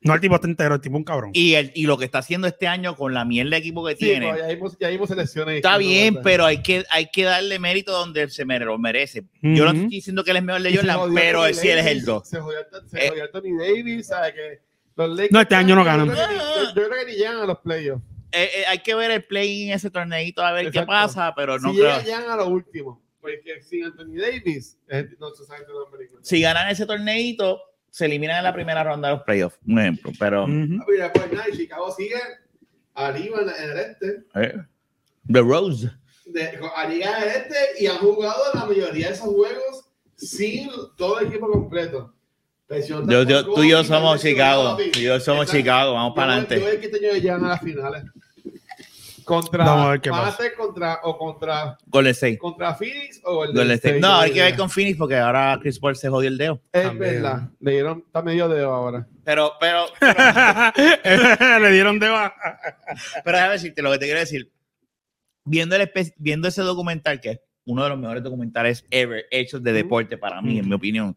No, 0.00 0.14
el 0.14 0.20
tipo 0.20 0.36
está 0.36 0.46
entero, 0.46 0.76
el 0.76 0.80
tipo 0.80 0.96
un 0.96 1.02
cabrón. 1.04 1.30
y, 1.34 1.54
el, 1.54 1.72
y 1.74 1.86
lo 1.86 1.98
que 1.98 2.04
está 2.04 2.18
haciendo 2.18 2.46
este 2.46 2.68
año 2.68 2.94
con 2.94 3.12
la 3.12 3.24
mierda 3.24 3.50
de 3.50 3.56
equipo 3.56 3.84
que 3.84 3.96
Sí, 3.96 4.04
tiene, 4.04 4.28
pues, 4.28 4.40
ya 4.40 4.46
vimos, 4.54 4.78
ya 4.78 4.88
vimos 4.88 5.08
selecciones. 5.08 5.56
está 5.56 5.76
bien, 5.78 6.14
¿verdad? 6.14 6.24
pero 6.24 6.44
hay 6.46 6.62
que, 6.62 6.84
hay 6.90 7.06
que 7.10 7.24
darle 7.24 7.58
mérito 7.58 7.90
donde 7.92 8.28
se 8.30 8.44
me 8.44 8.58
lo 8.60 8.78
merece. 8.78 9.24
Yo 9.42 9.64
no 9.64 9.70
estoy 9.72 9.88
diciendo 9.88 10.22
que 10.22 10.30
él 10.30 10.36
es 10.36 10.42
mejor 10.44 10.62
de 10.62 10.76
Jordan, 10.76 11.14
pero 11.14 11.44
él 11.46 11.54
sí 11.54 11.68
él 11.68 11.78
es 11.78 11.86
el 11.86 12.04
Davis, 12.04 12.04
2. 12.06 12.28
Se 12.28 12.40
jodió, 12.40 12.58
se 12.86 13.06
Eh. 13.06 13.12
Anthony 13.22 13.58
Davis, 13.58 14.06
¿sabes? 14.06 14.32
Que 14.34 14.60
los 14.94 15.10
Lakers- 15.18 15.30
No, 15.32 15.40
este 15.40 15.54
año 15.56 15.74
no 15.74 15.82
ganan. 15.84 16.06
Yo 16.08 16.14
creo 16.74 16.90
que 16.90 17.06
ni 17.06 17.12
llegan 17.18 17.38
a 17.38 17.46
los 17.46 17.58
playoffs. 17.58 18.04
Eh, 18.36 18.50
eh, 18.60 18.64
hay 18.68 18.78
que 18.80 18.94
ver 18.94 19.10
el 19.10 19.24
play 19.24 19.64
en 19.64 19.70
ese 19.74 19.90
torneito 19.90 20.42
a 20.42 20.52
ver 20.52 20.64
qué 20.64 20.80
Exacto. 20.80 20.88
pasa, 20.88 21.32
pero 21.34 21.58
no 21.58 21.70
si 21.72 21.76
creo. 21.78 21.88
llegan, 21.88 22.04
llegan 22.04 22.30
a 22.30 22.36
lo 22.36 22.48
último. 22.48 23.02
Porque 23.20 23.62
sin 23.62 23.84
Anthony 23.84 24.16
Davis, 24.20 24.78
eh, 24.88 25.08
no 25.18 25.30
se 25.34 25.44
sabe 25.44 25.60
qué. 25.66 26.06
Si 26.22 26.40
ganan 26.40 26.68
ese 26.68 26.86
torneito, 26.86 27.60
se 27.90 28.04
eliminan 28.04 28.38
en 28.38 28.44
la 28.44 28.52
primera 28.52 28.84
ronda 28.84 29.08
de 29.08 29.14
los 29.14 29.22
playoffs, 29.24 29.58
un 29.66 29.78
ejemplo. 29.80 30.12
Pero 30.18 30.44
Ujú. 30.44 30.52
Ah, 30.80 30.84
Mira, 30.88 31.12
pues 31.12 31.32
nada, 31.32 31.44
y 31.52 31.56
Chicago 31.56 31.90
sigue 31.96 32.20
arriba 32.94 33.40
en, 33.42 33.48
en 33.48 33.70
el 33.70 33.78
este. 33.78 34.24
eh, 34.34 34.54
The 35.32 35.40
Rose. 35.40 35.90
De, 36.26 36.58
a 36.76 36.88
Liga 36.88 37.20
del 37.20 37.28
Este 37.30 37.56
y 37.80 37.86
han 37.86 37.98
jugado 37.98 38.42
la 38.54 38.64
mayoría 38.66 39.08
de 39.08 39.14
esos 39.14 39.26
juegos 39.28 39.84
sin 40.16 40.68
todo 40.96 41.20
el 41.20 41.28
equipo 41.28 41.48
completo. 41.50 42.12
Yo- 42.88 43.22
yo- 43.22 43.44
tú 43.44 43.62
y 43.62 43.70
yo 43.70 43.84
somos 43.84 44.20
Chicago. 44.20 44.76
Tú 44.76 44.82
y 45.00 45.02
yo 45.04 45.20
somos 45.20 45.42
Exacto. 45.44 45.56
Chicago, 45.62 45.92
vamos 45.94 46.10
Yo 46.10 46.14
para 46.16 46.32
adelante. 46.32 46.56
Yo 46.56 46.66
voy 46.66 46.76
a 46.76 46.80
que 46.80 46.86
este 46.86 47.08
año 47.08 47.18
llegan 47.18 47.44
a 47.44 47.48
las 47.50 47.60
finales. 47.60 48.02
Contra, 49.26 49.64
Vamos 49.64 49.86
a 49.86 49.92
a 49.92 50.54
contra 50.56 51.00
o 51.02 51.18
contra 51.18 51.76
Golden 51.86 52.12
State. 52.12 52.38
contra 52.38 52.74
Phoenix 52.76 53.20
o 53.24 53.42
el 53.42 53.48
Golden 53.52 53.72
State. 53.72 53.96
State, 53.96 54.00
No, 54.00 54.20
hay 54.20 54.32
que 54.32 54.40
ver 54.40 54.56
con 54.56 54.70
Phoenix 54.70 54.96
porque 54.96 55.16
ahora 55.16 55.58
Chris 55.60 55.80
Paul 55.80 55.96
se 55.96 56.08
jodió 56.08 56.28
el 56.28 56.38
dedo. 56.38 56.62
Es 56.72 56.84
También. 56.84 57.14
verdad, 57.14 57.50
le 57.58 57.72
dieron, 57.72 58.04
está 58.06 58.22
medio 58.22 58.48
dedo 58.48 58.72
ahora. 58.72 59.04
Pero, 59.24 59.52
pero, 59.58 59.86
Le 61.60 61.72
dieron 61.72 61.98
de 61.98 62.08
baja. 62.08 62.34
pero 63.24 63.36
déjame 63.36 63.52
decirte 63.54 63.82
lo 63.82 63.90
que 63.90 63.98
te 63.98 64.04
quiero 64.04 64.20
decir. 64.20 64.52
Viendo, 65.44 65.74
el 65.74 65.90
viendo 66.18 66.46
ese 66.48 66.62
documental, 66.62 67.20
que 67.20 67.30
es 67.32 67.40
uno 67.64 67.82
de 67.82 67.88
los 67.90 67.98
mejores 67.98 68.22
documentales 68.22 68.84
ever 68.90 69.24
hechos 69.32 69.60
de 69.60 69.72
deporte 69.72 70.16
para 70.18 70.40
mí, 70.40 70.60
en 70.60 70.68
mi 70.68 70.74
opinión, 70.74 71.16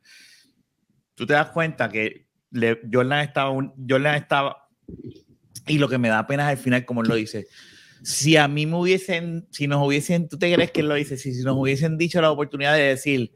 tú 1.14 1.27
te 1.27 1.34
das 1.34 1.52
cuenta 1.52 1.90
que 1.90 2.27
le- 2.49 2.80
Jordan 2.91 3.19
estaba, 3.19 3.52
un- 3.52 3.72
Jordan 3.88 4.15
estaba, 4.15 4.68
y 5.68 5.77
lo 5.77 5.88
que 5.88 5.99
me 5.99 6.10
da 6.10 6.26
pena 6.26 6.52
es 6.52 6.57
al 6.57 6.64
final, 6.64 6.86
como 6.86 7.02
él 7.03 7.07
lo 7.10 7.14
dice, 7.15 7.45
si 8.03 8.38
a 8.38 8.47
mí 8.47 8.65
me 8.65 8.77
hubiesen, 8.77 9.47
si 9.51 9.67
nos 9.67 9.85
hubiesen, 9.85 10.27
¿tú 10.27 10.38
te 10.38 10.53
crees 10.53 10.71
que 10.71 10.84
lo 10.84 10.95
dice? 10.95 11.17
Si, 11.17 11.34
si 11.34 11.43
nos 11.43 11.57
hubiesen 11.57 11.97
dicho 11.97 12.21
la 12.21 12.31
oportunidad 12.31 12.73
de 12.76 12.84
decir 12.84 13.31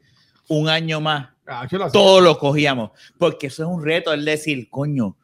un 0.48 0.68
año 0.68 1.00
más, 1.00 1.34
Ah, 1.46 1.68
lo 1.70 1.90
todos 1.90 2.22
lo 2.22 2.38
cogíamos, 2.38 2.90
porque 3.18 3.48
eso 3.48 3.64
es 3.64 3.68
un 3.68 3.84
reto, 3.84 4.12
el 4.14 4.24
decir, 4.24 4.70
coño, 4.70 5.16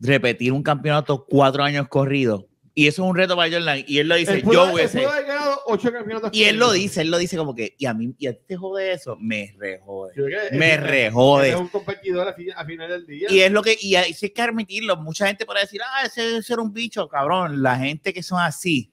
repetir 0.00 0.52
un 0.52 0.62
campeonato 0.62 1.24
cuatro 1.24 1.62
años 1.62 1.86
corridos. 1.88 2.46
Y 2.78 2.88
eso 2.88 3.02
es 3.02 3.08
un 3.08 3.16
reto 3.16 3.34
para 3.36 3.50
Jordan. 3.50 3.82
Y 3.86 4.00
él 4.00 4.06
lo 4.08 4.16
dice, 4.16 4.42
pudo- 4.42 4.52
yo 4.52 4.72
hubiese. 4.74 5.02
Y 6.30 6.44
él 6.44 6.56
lo 6.58 6.72
dice, 6.72 7.00
él 7.00 7.10
lo 7.10 7.16
dice 7.16 7.38
como 7.38 7.54
que, 7.54 7.74
y 7.78 7.86
a 7.86 7.94
mí, 7.94 8.14
y 8.18 8.26
a 8.26 8.34
ti 8.34 8.40
te 8.46 8.56
jode 8.58 8.92
eso, 8.92 9.16
me 9.18 9.54
rejode. 9.58 10.12
Me 10.52 10.76
rejode. 10.76 11.48
Es 11.48 11.56
un 11.56 11.68
competidor 11.68 12.28
a, 12.28 12.34
fin- 12.34 12.52
a 12.54 12.66
final 12.66 12.90
del 12.90 13.06
día. 13.06 13.28
Y 13.30 13.40
es 13.40 13.50
lo 13.50 13.62
que, 13.62 13.78
y 13.80 13.94
hay 13.94 14.12
que 14.12 14.42
admitirlo, 14.42 14.94
mucha 14.98 15.26
gente 15.26 15.46
puede 15.46 15.60
decir, 15.60 15.80
ah, 15.82 16.04
ese, 16.04 16.36
ese 16.36 16.52
era 16.52 16.60
un 16.60 16.74
bicho, 16.74 17.08
cabrón. 17.08 17.62
La 17.62 17.76
gente 17.78 18.12
que 18.12 18.22
son 18.22 18.40
así, 18.42 18.92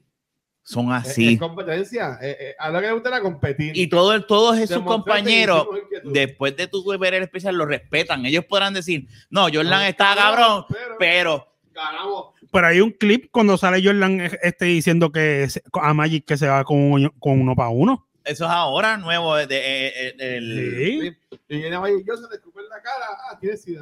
son 0.61 0.93
así. 0.93 1.33
Es, 1.33 1.39
competencia. 1.39 2.17
Eh, 2.21 2.37
eh, 2.39 2.55
a 2.57 2.69
lo 2.69 2.79
que 2.79 2.87
le 2.87 2.93
gusta 2.93 3.09
era 3.09 3.19
competir. 3.19 3.77
Y 3.77 3.87
todo, 3.87 4.13
el- 4.13 4.25
todos 4.25 4.57
esos 4.59 4.81
compañeros, 4.83 5.67
después 6.05 6.55
de 6.55 6.67
tu 6.67 6.85
ver 6.97 7.15
el 7.15 7.23
especial, 7.23 7.55
lo 7.55 7.65
respetan. 7.65 8.25
Ellos 8.25 8.45
podrán 8.45 8.73
decir, 8.73 9.07
no, 9.29 9.41
Jordan 9.53 9.67
No, 9.67 9.81
está 9.81 10.15
cabrón, 10.15 10.63
pero, 10.69 10.95
pero 10.97 11.47
ganamos. 11.73 12.32
Pero 12.53 12.67
hay 12.67 12.79
un 12.79 12.91
clip 12.91 13.29
cuando 13.31 13.57
sale 13.57 13.83
Jordan 13.83 14.21
este, 14.41 14.65
diciendo 14.65 15.11
que 15.11 15.49
se- 15.49 15.61
a 15.81 15.93
Magic 15.93 16.23
que 16.25 16.37
se 16.37 16.47
va 16.47 16.63
con, 16.63 16.77
uno- 16.91 17.11
con 17.19 17.41
uno 17.41 17.55
para 17.55 17.69
uno. 17.69 18.07
eso 18.23 18.45
es 18.45 18.51
ahora 18.51 18.95
nuevo. 18.97 19.35
De, 19.35 19.47
de- 19.47 19.57
eh, 19.87 19.91
eh, 19.95 20.15
el- 20.37 21.17
Sí. 21.29 21.37
Y 21.49 21.57
viene 21.57 21.77
Magic 21.79 22.05
Johnson, 22.07 22.29
le 22.29 22.35
escupe 22.37 22.61
en 22.61 22.69
la 22.69 22.81
cara. 22.81 23.05
Ah, 23.29 23.37
tiene 23.39 23.57
sida. 23.57 23.81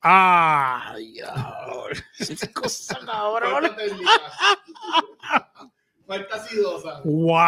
Ay, 0.00 1.20
Esa 2.18 2.52
cosa, 2.52 2.98
técnica. 3.76 4.10
Falta 6.06 6.36
acidosa. 6.36 7.00
wow. 7.04 7.38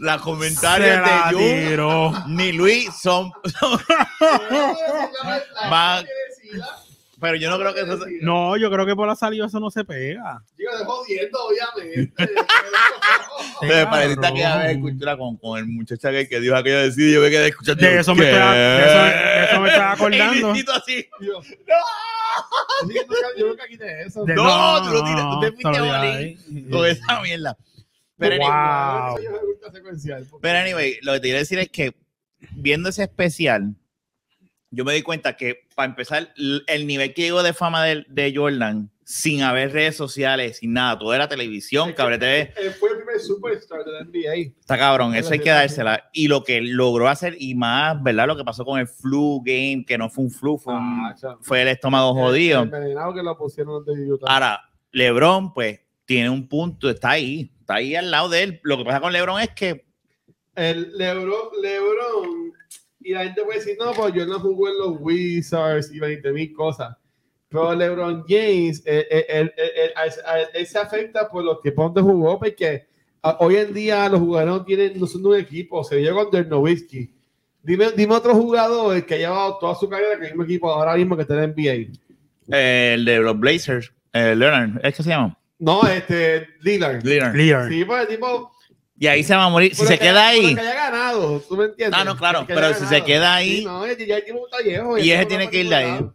La 0.00 0.18
de 0.78 1.32
Jun 1.32 1.72
ni 2.28 2.52
Luis 2.52 2.94
son. 3.00 3.32
La- 4.20 5.70
Man. 5.70 6.04
Pero 7.20 7.36
yo 7.36 7.48
no 7.50 7.58
creo 7.58 7.74
que 7.74 7.80
eso. 7.82 7.98
se- 8.04 8.18
No, 8.22 8.56
yo 8.56 8.70
creo 8.70 8.84
que 8.86 8.94
por 8.96 9.06
la 9.06 9.14
salida 9.16 9.46
eso 9.46 9.60
no 9.60 9.70
se 9.70 9.84
pega. 9.84 10.42
Digo, 10.56 10.76
de 10.76 10.84
jodiendo, 10.84 11.38
obviamente. 11.44 12.12
Pareciste 13.90 14.20
cabrón. 14.20 14.36
que 14.36 14.44
había 14.44 14.70
escuchado 14.72 15.18
con, 15.18 15.36
con 15.36 15.58
el 15.58 15.66
muchacho 15.66 16.08
aquel 16.08 16.28
que 16.28 16.40
dijo 16.40 16.56
aquello 16.56 16.78
de 16.80 16.92
sí, 16.92 17.12
yo 17.12 17.20
me 17.20 17.30
quedé 17.30 17.48
escuchando. 17.48 17.84
De 17.86 17.98
eso 17.98 18.14
me 18.14 18.30
estaba- 18.30 18.54
de 18.54 19.44
eso- 19.44 19.60
me 19.60 19.68
estaba 19.68 19.92
acordando. 19.96 20.50
Así. 20.52 21.08
Yo, 21.20 21.40
que 22.88 23.00
nunca- 23.06 23.14
yo 23.38 23.46
nunca 23.46 23.66
quité 23.68 24.02
eso. 24.06 24.24
De- 24.24 24.34
No, 24.34 24.82
tú 24.82 24.90
lo 24.92 25.04
tiras, 25.04 25.22
tú 25.30 25.40
te 25.40 25.52
fuiste 25.52 25.68
a. 25.68 26.70
Con 26.70 26.86
esa 26.86 27.20
mierda. 27.22 27.56
Pero, 28.16 28.36
Wow. 28.38 28.46
anyway, 28.46 29.14
Eso 29.14 29.22
yo 29.24 29.30
me 29.32 29.46
gusta 29.46 29.72
secuencial. 29.72 30.26
porque- 30.30 30.42
pero 30.42 30.58
anyway, 30.58 30.98
lo 31.02 31.12
que 31.14 31.18
te 31.20 31.22
quiero 31.24 31.38
decir 31.40 31.58
es 31.58 31.68
que 31.68 31.94
viendo 32.52 32.88
ese 32.88 33.02
especial, 33.04 33.74
yo 34.74 34.84
me 34.84 34.92
di 34.94 35.02
cuenta 35.02 35.36
que 35.36 35.66
para 35.74 35.86
empezar, 35.88 36.32
el 36.66 36.86
nivel 36.86 37.14
que 37.14 37.22
llegó 37.22 37.42
de 37.42 37.52
fama 37.52 37.84
de, 37.84 38.04
de 38.08 38.32
Jordan, 38.34 38.90
sin 39.06 39.42
haber 39.42 39.70
redes 39.72 39.96
sociales, 39.96 40.58
sin 40.58 40.72
nada, 40.72 40.98
todo 40.98 41.12
era 41.12 41.28
televisión, 41.28 41.90
Es 41.90 41.94
TV, 41.96 42.52
Él 42.56 42.70
fue 42.72 42.88
el 42.90 42.96
primer 42.96 43.20
superstar 43.20 43.84
de 43.84 43.92
la 43.92 44.00
NBA. 44.04 44.54
está 44.58 44.78
cabrón, 44.78 45.14
Es 45.14 45.24
eso 45.26 45.34
hay 45.34 45.40
que 45.40 45.50
dársela. 45.50 46.08
Y 46.14 46.28
lo 46.28 46.42
que 46.42 46.62
logró 46.62 47.08
hacer, 47.08 47.36
y 47.38 47.54
más, 47.54 48.02
¿verdad? 48.02 48.26
Lo 48.26 48.36
que 48.36 48.44
pasó 48.44 48.64
con 48.64 48.80
el 48.80 48.86
flu 48.88 49.42
game, 49.44 49.84
que 49.86 49.98
no 49.98 50.08
fue 50.08 50.24
un 50.24 50.30
flu, 50.30 50.56
fue, 50.56 50.72
un- 50.72 51.04
Ah, 51.06 51.14
fue 51.42 51.60
el 51.62 51.68
estómago 51.68 52.14
jodido. 52.14 52.60
El 52.62 52.68
envenenado 52.68 53.12
que 53.12 53.22
lo 53.22 53.36
pusieron 53.36 53.84
de 53.84 53.92
Utah. 54.10 54.26
Ahora, 54.32 54.60
LeBron, 54.90 55.52
pues, 55.52 55.80
tiene 56.06 56.30
un 56.30 56.48
punto, 56.48 56.88
está 56.88 57.10
ahí, 57.10 57.52
está 57.60 57.74
ahí 57.74 57.94
al 57.94 58.10
lado 58.10 58.30
de 58.30 58.42
él. 58.42 58.60
Lo 58.62 58.78
que 58.78 58.84
pasa 58.84 59.00
con 59.00 59.12
LeBron 59.12 59.38
es 59.40 59.50
que 59.50 59.84
El 60.54 60.96
Lebron, 60.96 61.48
Lebron, 61.60 62.52
y 63.04 63.12
la 63.12 63.24
gente 63.24 63.42
puede 63.44 63.58
decir, 63.58 63.76
no, 63.78 63.92
pues 63.92 64.12
yo 64.14 64.26
no 64.26 64.40
jugué 64.40 64.72
en 64.72 64.78
los 64.78 64.96
Wizards 65.00 65.92
y 65.92 66.00
20 66.00 66.32
mil 66.32 66.52
cosas. 66.52 66.96
Pero 67.48 67.72
LeBron 67.74 68.24
James, 68.28 68.82
eh, 68.84 69.06
eh, 69.10 69.26
él, 69.28 69.52
él- 69.56 69.92
él- 69.96 70.48
él 70.54 70.66
se 70.66 70.78
afecta 70.78 71.28
por 71.28 71.44
los 71.44 71.60
tiempos 71.62 71.92
donde 71.94 72.02
jugó, 72.12 72.38
porque 72.38 72.86
a- 73.22 73.36
hoy 73.40 73.56
en 73.56 73.72
día 73.72 74.08
los 74.08 74.18
jugadores 74.20 74.54
no, 74.54 74.64
tienen, 74.64 74.98
no 74.98 75.06
son 75.06 75.22
de 75.22 75.28
un 75.28 75.36
equipo, 75.36 75.84
se 75.84 75.96
vio 75.96 76.14
con 76.14 76.30
Dirk 76.30 76.48
Nowitzki. 76.48 77.10
Dime, 77.62 77.92
dime 77.96 78.14
otro 78.14 78.34
jugador 78.34 79.06
que 79.06 79.14
ha 79.14 79.18
llevado 79.18 79.56
toda 79.58 79.74
su 79.74 79.88
carrera 79.88 80.14
con 80.14 80.24
el 80.24 80.30
mismo 80.30 80.44
equipo 80.44 80.70
ahora 80.70 80.96
mismo 80.96 81.14
que 81.16 81.22
está 81.22 81.42
en 81.42 81.50
NBA. 81.50 81.92
eh, 82.50 82.92
el 82.94 83.04
de 83.04 83.18
los 83.20 83.38
Blazers, 83.38 83.92
eh, 84.12 84.34
Leonard, 84.36 84.84
¿es 84.84 84.94
que 84.96 85.02
se 85.02 85.08
llama? 85.10 85.38
No, 85.58 85.82
este, 85.86 86.48
Lillard. 86.60 87.02
Leonard. 87.04 87.34
Lillard. 87.36 87.68
Sí, 87.70 87.84
pues 87.84 88.02
el 88.02 88.08
tipo. 88.08 88.52
Y 88.96 89.06
ahí 89.08 89.24
se 89.24 89.34
va 89.34 89.44
a 89.44 89.48
morir. 89.48 89.74
Si 89.74 89.84
se 89.86 89.98
que- 89.98 90.04
queda 90.04 90.28
ahí, 90.28 90.54
Que 90.54 90.60
haya 90.60 90.74
ganado, 90.74 91.40
¿tú 91.40 91.56
me 91.56 91.64
entiendes? 91.64 91.98
Ah, 92.00 92.04
no, 92.04 92.16
claro, 92.16 92.46
Que 92.46 92.54
pero 92.54 92.72
si 92.74 92.86
se 92.86 93.02
queda 93.02 93.34
ahí- 93.34 93.58
Sí, 93.58 93.64
no, 93.64 93.84
ya 93.86 93.96
tipo 93.96 94.46
está 94.46 94.62
viejo. 94.62 94.98
Y 94.98 95.06
ya 95.08 95.16
ese 95.16 95.26
tiene 95.26 95.50
que 95.50 95.60
ir 95.60 95.68
de 95.68 95.74
ahí. 95.74 95.90
lado. 95.90 96.14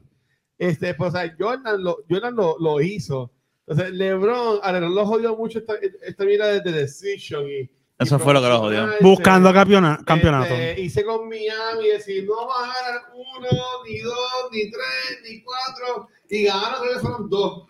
Este, 0.57 0.93
pues, 0.93 1.13
o 1.13 1.17
sea, 1.17 1.35
Jordan 1.37 1.83
lo, 1.83 1.97
Jordan 2.09 2.35
lo, 2.35 2.57
lo 2.59 2.81
hizo. 2.81 3.31
Entonces, 3.67 3.93
LeBron, 3.93 4.59
a 4.63 4.71
LeBron 4.71 4.95
lo 4.95 5.05
jodió 5.05 5.35
mucho 5.35 5.59
esta, 5.59 5.73
esta 6.03 6.23
mira 6.25 6.47
de 6.47 6.61
The 6.61 6.71
Decision. 6.71 7.45
Y, 7.49 7.69
Eso 7.99 8.15
y 8.15 8.19
fue 8.19 8.33
lo 8.33 8.41
que 8.41 8.47
lo 8.47 8.59
jodió. 8.59 8.89
Buscando 9.01 9.53
campeona- 9.53 10.01
campeonato. 10.05 10.53
Este, 10.53 10.81
hice 10.81 11.03
con 11.03 11.27
Miami 11.29 11.85
y 11.85 11.89
decir, 11.91 12.25
no 12.25 12.47
va 12.47 12.63
a 12.63 12.67
ganar 12.73 13.01
uno, 13.13 13.49
ni 13.87 13.99
dos, 13.99 14.15
ni 14.51 14.71
tres, 14.71 15.21
ni 15.23 15.41
cuatro. 15.43 16.07
Y 16.29 16.43
ganaron, 16.45 16.81
creo 16.81 16.93
que 16.93 16.99
fueron 16.99 17.29
dos. 17.29 17.63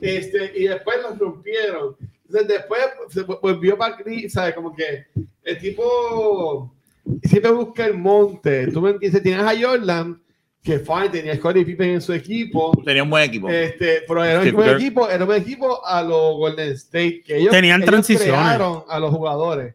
Este, 0.00 0.52
y 0.56 0.68
después 0.68 0.98
los 1.02 1.18
rompieron. 1.18 1.96
Entonces, 2.28 2.48
después 2.48 2.80
se 3.08 3.22
volvió 3.22 3.78
para 3.78 3.96
Cleveland, 3.96 4.30
¿sabes? 4.30 4.54
Como 4.54 4.74
que 4.74 5.06
el 5.44 5.58
tipo 5.58 6.74
siempre 7.22 7.50
busca 7.52 7.86
el 7.86 7.94
monte. 7.94 8.66
Tú 8.68 8.80
me 8.80 8.90
entiendes, 8.90 9.22
tienes 9.22 9.44
a 9.44 9.54
Jordan, 9.58 10.20
que 10.66 10.78
fine, 10.80 11.08
tenía 11.10 11.32
a 11.32 11.36
Scottie 11.36 11.64
Pippen 11.64 11.90
en 11.90 12.00
su 12.00 12.12
equipo. 12.12 12.72
tenía 12.84 13.02
un 13.04 13.10
buen 13.10 13.22
equipo. 13.24 13.48
Este, 13.48 14.02
pero 14.08 14.24
era 14.24 14.40
un 14.40 14.52
buen 14.52 14.70
equipo, 14.76 15.08
era 15.08 15.20
un 15.24 15.26
buen 15.28 15.40
equipo 15.42 15.86
a 15.86 16.02
los 16.02 16.36
Golden 16.36 16.72
State, 16.72 17.22
que 17.24 17.38
ellos, 17.38 17.52
Tenían 17.52 17.80
ellos 17.82 17.90
transiciones. 17.90 18.34
crearon 18.34 18.82
a 18.88 18.98
los 18.98 19.10
jugadores. 19.10 19.74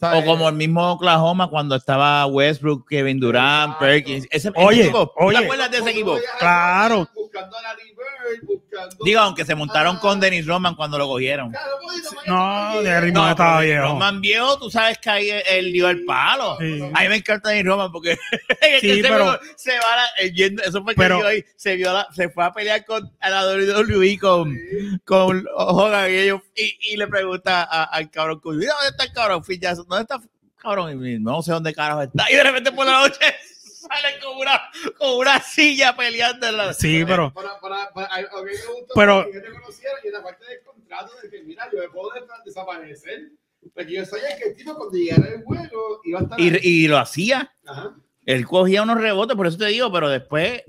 O 0.00 0.24
como 0.24 0.48
el 0.48 0.54
mismo 0.54 0.92
Oklahoma 0.92 1.48
cuando 1.50 1.74
estaba 1.74 2.24
Westbrook, 2.26 2.88
Kevin 2.88 3.18
Durant. 3.20 3.76
Perkins. 3.78 4.26
Ese, 4.30 4.48
ese 4.48 4.52
Oye, 4.54 4.82
equipo, 4.84 5.06
¿tú 5.08 5.12
oye. 5.26 5.38
¿te 5.38 5.44
acuerdas 5.44 5.70
de 5.70 5.78
ese 5.78 5.90
equipo? 5.90 6.16
Claro. 6.38 7.08
Buscando 7.14 7.56
a 7.56 7.62
Larry 7.62 7.82
Bird, 7.96 8.46
buscando. 8.46 8.96
Digo, 9.04 9.20
aunque 9.20 9.44
se 9.44 9.54
montaron 9.54 9.96
Ah. 9.96 10.00
con 10.00 10.20
Dennis 10.20 10.46
Roman 10.46 10.74
cuando 10.76 10.98
lo 10.98 11.06
cogieron. 11.08 11.50
Claro, 11.50 11.66
pues, 11.82 12.02
no, 12.26 12.74
No, 12.74 12.82
de 12.82 12.90
no, 12.92 13.00
ritmo 13.00 13.20
No, 13.22 13.30
estaba 13.30 13.60
viejo. 13.60 13.82
Roman 13.88 14.20
viejo, 14.20 14.58
tú 14.58 14.70
sabes 14.70 14.98
que 14.98 15.10
ahí 15.10 15.30
él, 15.50 15.72
dio 15.72 15.88
el 15.90 16.04
palo. 16.04 16.56
Sí. 16.60 16.80
A 16.94 17.00
mí 17.02 17.08
me 17.08 17.16
encanta 17.16 17.48
Dennis 17.50 17.66
Roman 17.66 17.90
porque 17.92 18.16
Sí, 18.80 19.00
pero- 19.02 19.38
se 19.56 19.72
va 19.72 19.92
a 19.92 19.96
la- 19.96 20.22
eh, 20.24 20.27
yendo- 20.32 20.62
eso 20.62 20.82
fue 20.82 20.94
que 20.94 20.98
pero- 21.00 21.26
ahí, 21.26 21.44
se 21.56 21.76
vio 21.76 21.92
la- 21.92 22.08
se 22.14 22.28
fue 22.28 22.44
a 22.44 22.52
pelear 22.52 22.84
con 22.84 23.10
a 23.20 23.30
la 23.30 23.44
WWE 23.46 24.18
con, 24.18 24.56
con 25.04 25.46
Hogan 25.56 26.10
y 26.10 26.14
ellos 26.14 26.40
y, 26.56 26.76
y 26.92 26.96
le 26.96 27.06
pregunta 27.06 27.62
a- 27.64 27.84
al 27.84 28.10
cabrón 28.10 28.40
dónde 28.42 28.66
está 28.90 29.04
el 29.04 29.12
cabrón? 29.12 29.42
¿dónde 29.88 30.02
está 30.02 30.20
cabrón? 30.56 31.06
Y 31.06 31.18
no 31.18 31.42
sé 31.42 31.52
dónde 31.52 31.72
carajo 31.74 32.02
está 32.02 32.30
y 32.30 32.34
de 32.36 32.42
repente 32.42 32.72
por 32.72 32.86
la 32.86 33.00
noche 33.00 33.18
sale 33.52 34.18
con 34.22 34.36
una 34.38 34.60
con 34.98 35.18
una 35.18 35.40
silla 35.40 35.96
peleando 35.96 36.46
en 36.48 36.56
la- 36.56 36.74
Sí, 36.74 37.04
pero 37.06 37.32
Para, 37.32 37.58
para, 37.60 37.90
para, 37.92 38.06
a- 38.06 38.18
mí 38.18 38.50
me 38.52 38.74
gustó 38.74 38.94
Pero- 38.94 39.26
que 39.30 39.40
te 39.40 39.50
conocieron 39.52 39.98
y 40.04 40.06
en 40.08 40.12
la 40.12 40.22
parte 40.22 40.44
del 40.46 40.62
contrato 40.62 41.12
de 41.22 41.30
que, 41.30 41.42
mira, 41.42 41.68
yo 41.72 41.78
me 41.80 41.88
puedo 41.88 42.10
des- 42.14 42.24
desaparecer. 42.44 43.30
Porque 43.74 43.92
yo 43.92 44.04
sabía 44.04 44.36
que 44.38 44.50
el 44.50 44.56
tipo 44.56 44.74
cuando 44.76 44.96
llegara 44.96 45.28
el 45.34 45.42
juego 45.42 46.00
iba 46.04 46.20
a 46.20 46.22
estar. 46.22 46.40
y, 46.40 46.58
y 46.62 46.88
lo 46.88 46.96
hacía 46.98 47.52
Ajá. 47.66 47.94
Él 48.28 48.44
cogía 48.46 48.82
unos 48.82 49.00
rebotes 49.00 49.36
por 49.36 49.46
eso 49.46 49.56
te 49.58 49.66
digo 49.66 49.90
pero 49.92 50.08
después 50.08 50.62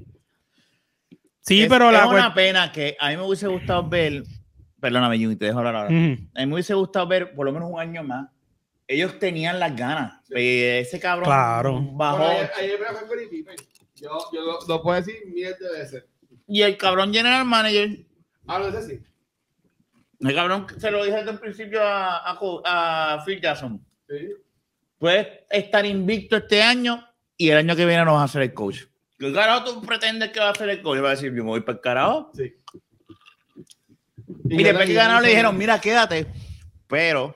sí, 1.41 1.63
es, 1.63 1.69
pero 1.69 1.87
es 1.87 1.93
la 1.93 2.07
una 2.07 2.29
cuest- 2.29 2.33
pena 2.35 2.71
que 2.71 2.95
a 2.99 3.09
mí 3.09 3.17
me 3.17 3.23
hubiese 3.23 3.47
gustado 3.47 3.87
ver 3.87 4.23
perdóname 4.79 5.17
Jimmy 5.17 5.35
te 5.35 5.45
dejo 5.45 5.59
hablar 5.59 5.75
ahora 5.75 5.87
a 5.89 5.91
mí 5.91 6.27
me 6.35 6.53
hubiese 6.53 6.73
gustado 6.73 7.07
ver 7.07 7.33
por 7.33 7.45
lo 7.45 7.51
menos 7.51 7.69
un 7.71 7.79
año 7.79 8.03
más 8.03 8.27
ellos 8.87 9.19
tenían 9.19 9.59
las 9.59 9.75
ganas 9.75 10.13
Sí. 10.27 10.35
Ese 10.37 10.99
cabrón 10.99 11.25
Claro. 11.25 11.79
bajó 11.93 12.17
Bueno, 12.17 12.31
ayer, 12.39 12.51
ayer 12.57 12.79
me. 13.45 13.55
Yo, 13.95 14.17
yo 14.31 14.41
lo, 14.41 14.59
lo 14.67 14.81
puedo 14.81 14.95
decir 15.01 15.15
miles 15.27 15.59
de 15.59 15.71
veces. 15.71 16.05
y 16.47 16.61
el 16.61 16.77
cabrón 16.77 17.13
general 17.13 17.45
manager 17.45 17.97
Ah, 18.47 18.57
no, 18.59 18.67
ese 18.69 18.81
sí. 18.97 19.03
el 20.21 20.35
cabrón 20.35 20.67
se 20.77 20.89
lo 20.91 21.03
dije 21.03 21.17
desde 21.17 21.31
el 21.31 21.39
principio 21.39 21.81
a, 21.83 22.31
a 22.65 23.23
Phil 23.25 23.41
Jackson 23.41 23.83
Sí. 24.07 24.29
puedes 24.97 25.27
estar 25.49 25.85
invicto 25.85 26.37
este 26.37 26.61
año 26.63 27.03
y 27.39 27.49
el 27.49 27.57
año 27.57 27.75
que 27.75 27.85
viene 27.85 28.03
no 28.05 28.13
vas 28.13 28.29
a 28.29 28.33
ser 28.33 28.41
el 28.43 28.53
coach 28.53 28.81
¿Qué 29.17 29.33
carajo 29.33 29.63
tú 29.63 29.81
pretendes 29.81 30.29
que 30.29 30.39
va 30.39 30.49
a 30.49 30.55
ser 30.55 30.69
el 30.69 30.81
coach? 30.81 31.01
Va 31.03 31.07
a 31.07 31.11
decir, 31.11 31.33
yo 31.33 31.43
me 31.43 31.49
voy 31.49 31.61
para 31.61 31.77
el 31.77 31.81
carajo. 31.81 32.31
Sí. 32.33 32.53
Y, 34.45 34.63
después 34.63 34.85
que 34.85 34.93
ganaron 34.93 35.23
le 35.23 35.29
dijeron, 35.29 35.57
mira, 35.57 35.81
quédate, 35.81 36.25
pero 36.87 37.35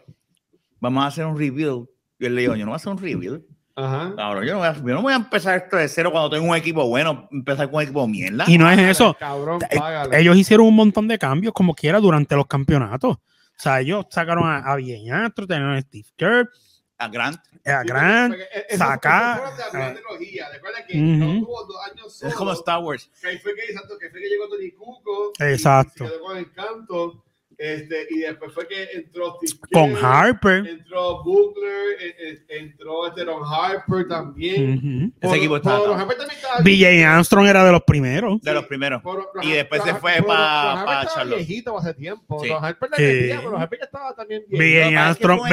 vamos 0.80 1.04
a 1.04 1.08
hacer 1.08 1.26
un 1.26 1.38
rebuild. 1.38 1.88
Y 2.20 2.26
él 2.26 2.36
le 2.36 2.42
dijo, 2.42 2.56
yo 2.56 2.64
no 2.66 2.72
voy 2.72 2.76
a 2.76 2.78
hacer 2.78 2.94
un 2.94 3.00
rebuild. 3.00 3.42
Ajá. 3.76 4.14
Cabrón, 4.16 4.46
yo 4.46 4.54
no 4.54 4.60
voy 4.60 4.68
a, 4.68 4.74
yo 4.76 4.94
no 4.94 5.02
voy 5.02 5.12
a 5.12 5.18
empezar 5.18 5.58
esto 5.58 5.76
de 5.76 5.90
cero 5.90 6.12
cuando 6.12 6.30
tengo 6.30 6.50
un 6.50 6.56
equipo 6.56 6.88
bueno, 6.88 7.28
empezar 7.32 7.66
con 7.68 7.76
un 7.76 7.82
equipo 7.82 8.08
mierda. 8.08 8.46
Y 8.48 8.58
no 8.58 8.72
es 8.72 8.80
eso. 8.80 9.14
Cabrón, 9.20 9.60
Eh, 9.70 9.78
págale. 9.78 10.22
Ellos 10.22 10.38
hicieron 10.38 10.68
un 10.68 10.76
montón 10.76 11.10
de 11.10 11.20
cambios 11.20 11.54
como 11.54 11.76
quiera 11.76 12.00
durante 12.00 12.34
los 12.38 12.48
campeonatos. 12.48 13.18
O 13.18 13.20
sea, 13.58 13.82
ellos 13.82 14.06
sacaron 14.10 14.46
a, 14.48 14.60
a 14.60 14.78
Villenastro, 14.78 15.46
tenían 15.46 15.72
a 15.72 15.82
Steve 15.82 16.08
Kerr, 16.16 16.50
A 17.66 17.84
Grant. 17.84 18.36
a 18.76 18.94
años 21.92 22.14
solo. 22.14 22.30
Es 22.30 22.36
como 22.36 22.52
Star 22.54 22.84
Wars. 22.84 23.10
Que 23.22 23.28
ahí 23.28 23.38
fue 23.40 23.56
que, 23.56 23.64
exacto, 23.64 23.98
que 23.98 24.10
fue 24.10 24.20
que 24.22 24.30
llegó 24.30 24.48
Tony 24.50 24.72
Cuco. 24.72 25.34
y 25.40 25.44
Exacto. 25.44 26.06
Se 26.06 26.12
quedó 26.12 26.22
con 26.22 26.38
Encanto. 26.38 27.24
Este, 27.58 28.08
y 28.10 28.20
después 28.20 28.54
fue 28.54 28.68
que 28.68 28.84
entró 28.94 29.38
Con 29.72 29.96
Harper. 30.04 30.66
Entró 30.68 31.24
Butler, 31.24 32.02
eh, 32.02 32.16
eh, 32.20 32.46
entró 32.50 33.08
este 33.08 33.24
Ron 33.24 33.42
Harper 33.46 34.08
también. 34.08 35.14
Ese 35.22 35.36
equipo 35.38 35.58
estaba- 35.58 35.80
Por- 35.80 35.88
Ron 35.90 36.00
Harper 36.02 36.18
también 36.18 36.38
estaba 36.38 36.62
BJ 36.62 37.06
Armstrong 37.06 37.48
era 37.48 37.64
de 37.66 37.72
los 37.72 37.82
primeros. 37.84 38.42
De 38.42 38.54
los 38.54 38.66
primeros. 38.66 39.02
Por- 39.02 39.30
Y 39.44 39.52
después 39.52 39.84
se 39.84 39.94
fue 39.96 40.18
Ron- 40.18 40.26
pa- 40.28 40.36
Ron 40.76 40.86
pa 40.86 40.92
Harper 40.92 40.98
estaba 41.08 41.16
Charlotte. 41.16 41.38
viejito 41.38 41.78
hace 41.78 41.94
tiempo. 41.94 42.40
Sí. 42.44 42.50
Ron 42.50 42.66
Harper 42.66 42.90
Sí. 42.96 43.04
pero 43.44 43.58
Harper 43.58 43.80
ya 43.80 43.86
estaba 43.86 44.16
también 44.16 44.44
que 44.50 44.58
Armstrong-. 44.96 45.50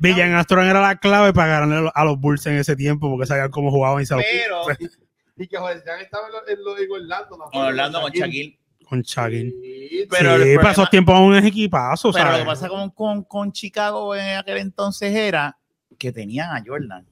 Villan 0.00 0.32
Armstrong 0.32 0.66
era 0.66 0.80
la 0.80 0.96
clave 0.96 1.32
para 1.32 1.60
ganarle 1.60 1.90
a 1.94 2.04
los 2.04 2.18
Bulls 2.18 2.46
en 2.46 2.54
ese 2.56 2.76
tiempo 2.76 3.08
porque 3.10 3.26
sabían 3.26 3.50
cómo 3.50 3.70
jugaban 3.70 4.02
y 4.02 4.06
se 4.06 4.14
Pero 4.16 4.62
Y 5.38 5.48
que 5.48 5.58
joder, 5.58 5.82
ya 5.86 6.00
estaba 6.00 6.28
en, 6.28 6.32
lo- 6.32 6.48
en, 6.48 6.64
lo- 6.64 6.78
en 6.78 6.90
Orlando. 7.02 7.36
¿no? 7.36 7.44
con 7.50 7.60
Orlando 7.62 8.00
con 8.00 8.10
Shaquille. 8.10 8.58
Con 8.88 9.02
Shaquille. 9.02 9.50
Sí, 9.50 10.06
Pero 10.10 10.36
sí, 10.36 10.40
problema- 10.42 10.60
para 10.62 10.72
esos 10.72 10.90
tiempos 10.90 11.20
un 11.20 11.36
equipazo, 11.36 12.12
Pero 12.12 12.24
lo 12.24 12.30
¿sabes? 12.30 12.42
que 12.42 12.46
pasa 12.46 12.68
con, 12.68 12.90
con, 12.90 13.24
con 13.24 13.52
Chicago 13.52 14.14
en 14.14 14.36
aquel 14.38 14.58
entonces 14.58 15.14
era 15.14 15.58
que 15.98 16.12
tenían 16.12 16.56
a 16.56 16.62
Jordan. 16.64 17.06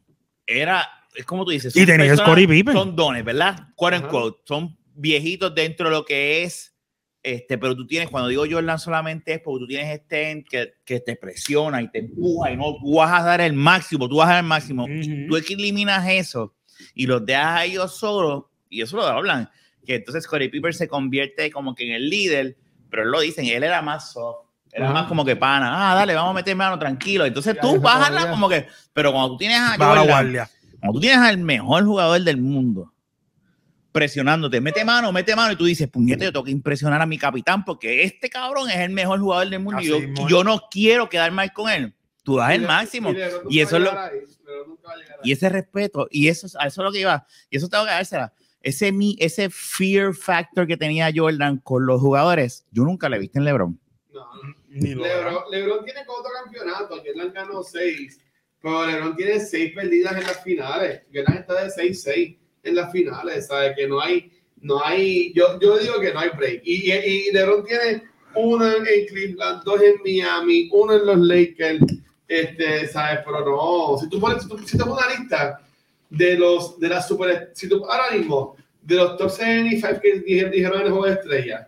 Era, 0.47 0.87
es 1.15 1.25
como 1.25 1.45
tú 1.45 1.51
dices. 1.51 1.75
Y 1.77 1.87
Pippen. 1.87 2.75
Son 2.75 2.95
dones, 2.95 3.25
¿verdad? 3.25 3.69
Quote 3.75 3.99
unquote. 3.99 4.43
Son 4.45 4.77
viejitos 4.95 5.55
dentro 5.55 5.89
de 5.89 5.95
lo 5.95 6.05
que 6.05 6.43
es. 6.45 6.71
Este, 7.23 7.57
pero 7.57 7.75
tú 7.75 7.87
tienes, 7.87 8.11
cuando 8.11 8.29
digo 8.29 8.45
Jordan 8.49 8.79
solamente 8.79 9.33
es 9.33 9.41
porque 9.41 9.61
tú 9.61 9.67
tienes 9.67 9.99
este 9.99 10.45
que, 10.49 10.75
que 10.85 11.01
te 11.01 11.17
presiona 11.17 11.81
y 11.81 11.91
te 11.91 12.01
empuja 12.01 12.51
y 12.51 12.57
no 12.59 12.77
tú 12.79 12.97
vas 12.97 13.19
a 13.19 13.25
dar 13.25 13.41
el 13.41 13.55
máximo, 13.55 14.07
tú 14.11 14.17
vas 14.17 14.29
a 14.29 14.33
dar 14.33 14.45
el 14.45 14.49
máximo. 14.49 14.85
Ujú. 14.85 15.29
Tú 15.29 15.37
eliminas 15.37 16.07
eso 16.07 16.55
y 16.95 17.07
los 17.07 17.25
dejas 17.25 17.47
a 17.61 17.65
ellos 17.65 17.97
solos, 17.97 18.45
y 18.69 18.83
eso 18.83 18.99
lo 18.99 19.05
hablan, 19.07 19.49
que 19.85 19.97
entonces 19.97 20.27
Corey 20.27 20.49
Piper 20.49 20.75
se 20.75 20.89
convierte 20.89 21.51
como 21.51 21.75
que 21.75 21.87
en 21.87 21.93
el 21.93 22.09
líder, 22.09 22.57
pero 22.91 23.05
lo 23.05 23.21
dicen, 23.21 23.45
él 23.47 23.63
era 23.65 23.83
más 23.83 24.13
soft. 24.13 24.47
Era 24.73 24.87
Ajá. 24.87 24.95
más 24.95 25.07
como 25.07 25.25
que 25.25 25.37
pana, 25.37 25.93
ah, 25.93 25.95
dale, 25.95 26.15
vamos 26.15 26.33
a 26.33 26.35
meter 26.35 26.57
mano 26.57 26.77
tranquilo. 26.79 27.25
Entonces 27.25 27.55
Ya, 27.55 27.61
tú 27.61 27.81
bajas 27.81 28.27
como 28.27 28.49
que, 28.49 28.67
pero 28.93 29.13
cuando 29.13 29.31
tú 29.31 29.37
tienes 29.39 29.59
a 29.61 29.77
Jordan, 29.77 30.07
guardia. 30.09 30.51
cuando 30.81 30.95
tú 30.95 31.01
tienes 31.01 31.19
al 31.19 31.39
mejor 31.39 31.85
jugador 31.85 32.21
del 32.23 32.39
mundo 32.39 32.91
presionándote, 33.93 34.61
mete 34.61 34.85
mano, 34.85 35.13
mete 35.13 35.37
mano, 35.37 35.53
y 35.53 35.57
tú 35.57 35.65
dices, 35.65 35.87
puñete, 35.89 36.25
yo 36.25 36.33
tengo 36.33 36.45
que 36.45 36.51
impresionar 36.51 37.01
a 37.01 37.07
mi 37.07 37.17
capitán 37.17 37.65
porque 37.65 38.03
este 38.03 38.29
cabrón 38.29 38.69
es 38.69 38.79
el 38.79 38.91
mejor 38.91 39.21
jugador 39.21 39.49
del 39.49 39.61
mundo 39.61 39.81
y 39.81 39.85
Así 39.85 39.91
yo, 39.91 40.01
mismo. 40.01 40.29
yo 40.29 40.43
no 40.43 40.63
quiero 40.69 41.09
quedar 41.09 41.31
mal 41.31 41.53
con 41.53 41.71
él. 41.71 41.95
Tú 42.25 42.37
das 42.37 42.51
Y 42.51 42.55
el 42.55 42.61
Le- 42.63 42.67
máximo. 42.67 43.13
y 43.13 43.59
Y 43.59 43.61
eso 43.61 43.77
es 43.77 43.83
lo- 43.85 43.93
Y 45.23 45.31
ese 45.33 45.49
respeto, 45.49 46.09
y 46.11 46.27
eso, 46.29 46.47
eso 46.49 46.59
es 46.65 46.77
lo 46.77 46.91
que 46.91 47.01
iba, 47.01 47.25
y 47.51 47.57
eso 47.57 47.69
tengo 47.69 47.85
que 47.85 47.91
dársela. 47.93 48.33
Ese, 48.65 48.93
mi, 48.93 49.15
ese 49.21 49.51
fear 49.51 50.15
factor 50.15 50.67
que 50.67 50.79
tenía 50.79 51.13
Jordan 51.15 51.59
con 51.59 51.85
los 51.85 52.01
jugadores, 52.01 52.65
yo 52.73 52.83
nunca 52.83 53.11
le 53.11 53.17
he 53.17 53.21
visto 53.21 53.39
en 53.39 53.45
LeBron. 53.45 53.79
No, 54.11 54.21
no. 54.21 54.55
Ni 54.71 54.95
lo 54.95 55.05
Lebron, 55.05 55.43
Lebron 55.51 55.85
tiene 55.85 56.01
cuatro 56.07 56.33
campeonatos, 56.43 57.03
Jordan 57.05 57.33
ganó 57.35 57.63
seis, 57.63 58.19
pero 58.63 58.87
Lebron 58.87 59.15
tiene 59.17 59.39
seis 59.39 59.73
perdidas 59.75 60.17
en 60.17 60.23
las 60.23 60.43
finales. 60.43 61.03
Jordan 61.13 61.37
está 61.37 61.63
de 61.63 61.71
6-6 61.71 62.39
en 62.63 62.75
las 62.75 62.91
finales, 62.91 63.47
¿sabes? 63.47 63.75
Que 63.77 63.87
no 63.87 64.01
hay, 64.01 64.33
no 64.63 64.83
hay, 64.83 65.33
yo, 65.35 65.61
yo 65.61 65.77
digo 65.79 66.01
que 66.01 66.15
no 66.15 66.21
hay 66.21 66.31
break. 66.31 66.63
Y, 66.65 66.91
y, 66.91 67.29
y 67.29 67.33
Lebron 67.33 67.65
tiene 67.65 68.03
uno 68.35 68.67
en 68.67 69.07
Cleveland, 69.07 69.63
dos 69.63 69.81
en 69.83 69.97
Miami, 70.03 70.71
uno 70.73 70.95
en 70.95 71.07
los 71.07 71.19
Lakers, 71.19 71.85
este, 72.27 72.89
¿sabes? 72.89 73.21
Pero 73.27 73.45
no, 73.45 73.99
si 73.99 74.09
tú 74.09 74.19
pones, 74.19 74.43
si 74.43 74.49
tú, 74.49 74.59
si 74.59 74.79
tú 74.79 74.87
pones 74.87 75.05
una 75.05 75.19
lista 75.19 75.61
de 76.17 76.37
los, 76.39 76.79
de 76.81 76.89
las 76.89 77.07
super, 77.09 77.51
si 77.55 77.69
tú 77.69 77.85
ahora 77.87 78.17
mismo, 78.17 78.57
de 78.83 78.97
los 78.97 79.17
top 79.17 79.31
75 79.31 80.01
que 80.03 80.21
dije- 80.21 80.51
dijeron 80.51 80.81
en 80.81 80.87
el 80.87 80.93
juego 80.93 81.07
de 81.07 81.13
estrellas, 81.15 81.67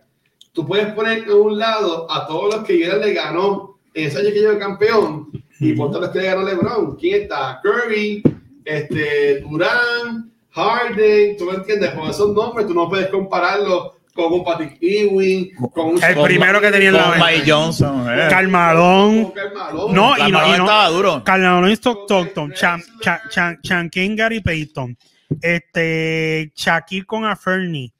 tú 0.53 0.65
puedes 0.65 0.93
poner 0.93 1.19
en 1.19 1.31
un 1.31 1.57
lado 1.57 2.11
a 2.11 2.25
todos 2.27 2.55
los 2.55 2.63
que 2.65 2.83
Jordan 2.85 3.01
le 3.07 3.13
ganó 3.13 3.77
en 3.93 4.07
ese 4.07 4.19
año 4.19 4.29
que 4.29 4.39
llegó 4.39 4.59
campeón 4.59 5.29
y 5.59 5.73
por 5.73 5.89
todos 5.89 6.01
los 6.03 6.09
que 6.11 6.19
le 6.19 6.25
ganó 6.25 6.43
LeBron. 6.43 6.95
¿Quién 6.97 7.23
está? 7.23 7.59
Kirby, 7.63 8.21
este, 8.65 9.41
Durán, 9.41 10.31
Harden, 10.51 11.37
¿tú 11.37 11.45
me 11.45 11.53
entiendes? 11.55 11.91
Con 11.91 12.09
esos 12.09 12.33
nombres 12.33 12.67
tú 12.67 12.73
no 12.73 12.89
puedes 12.89 13.07
compararlo 13.07 13.96
con 14.17 14.33
un 14.33 14.43
Patrick 14.43 14.77
Ewing, 14.81 15.55
con 15.73 15.85
un 15.95 16.03
El 16.03 16.21
primero 16.23 16.59
que 16.59 16.71
tenía 16.71 16.89
en 16.89 16.95
la 16.95 17.03
Con. 17.11 17.19
Mike 17.19 17.49
Johnson. 17.51 18.05
eh. 18.09 18.27
Con 18.29 18.51
Malone. 18.51 19.33
No, 19.93 20.17
y 20.17 20.31
no, 20.31 20.45
y 20.47 20.57
no. 20.57 20.63
estaba 20.65 20.89
duro. 20.89 21.23
Carmalón 21.23 21.69
y 21.69 21.73
Stockton, 21.73 22.31
Chan, 22.53 22.81
Chan, 23.29 23.89
Gary 24.15 24.41
Payton, 24.41 24.97
este, 25.41 26.51
Shaquille 26.55 27.05
con 27.05 27.25
Aferni, 27.25 27.93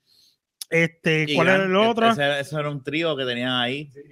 este, 0.69 1.27
¿cuál 1.35 1.47
era 1.47 1.63
el 1.63 1.75
otro? 1.75 2.09
Ese, 2.09 2.39
ese 2.41 2.55
era 2.59 2.69
un 2.69 2.83
trío 2.83 3.15
que 3.15 3.23
tenían 3.23 3.51
ahí. 3.51 3.85
Sí, 3.93 4.01
que- 4.03 4.09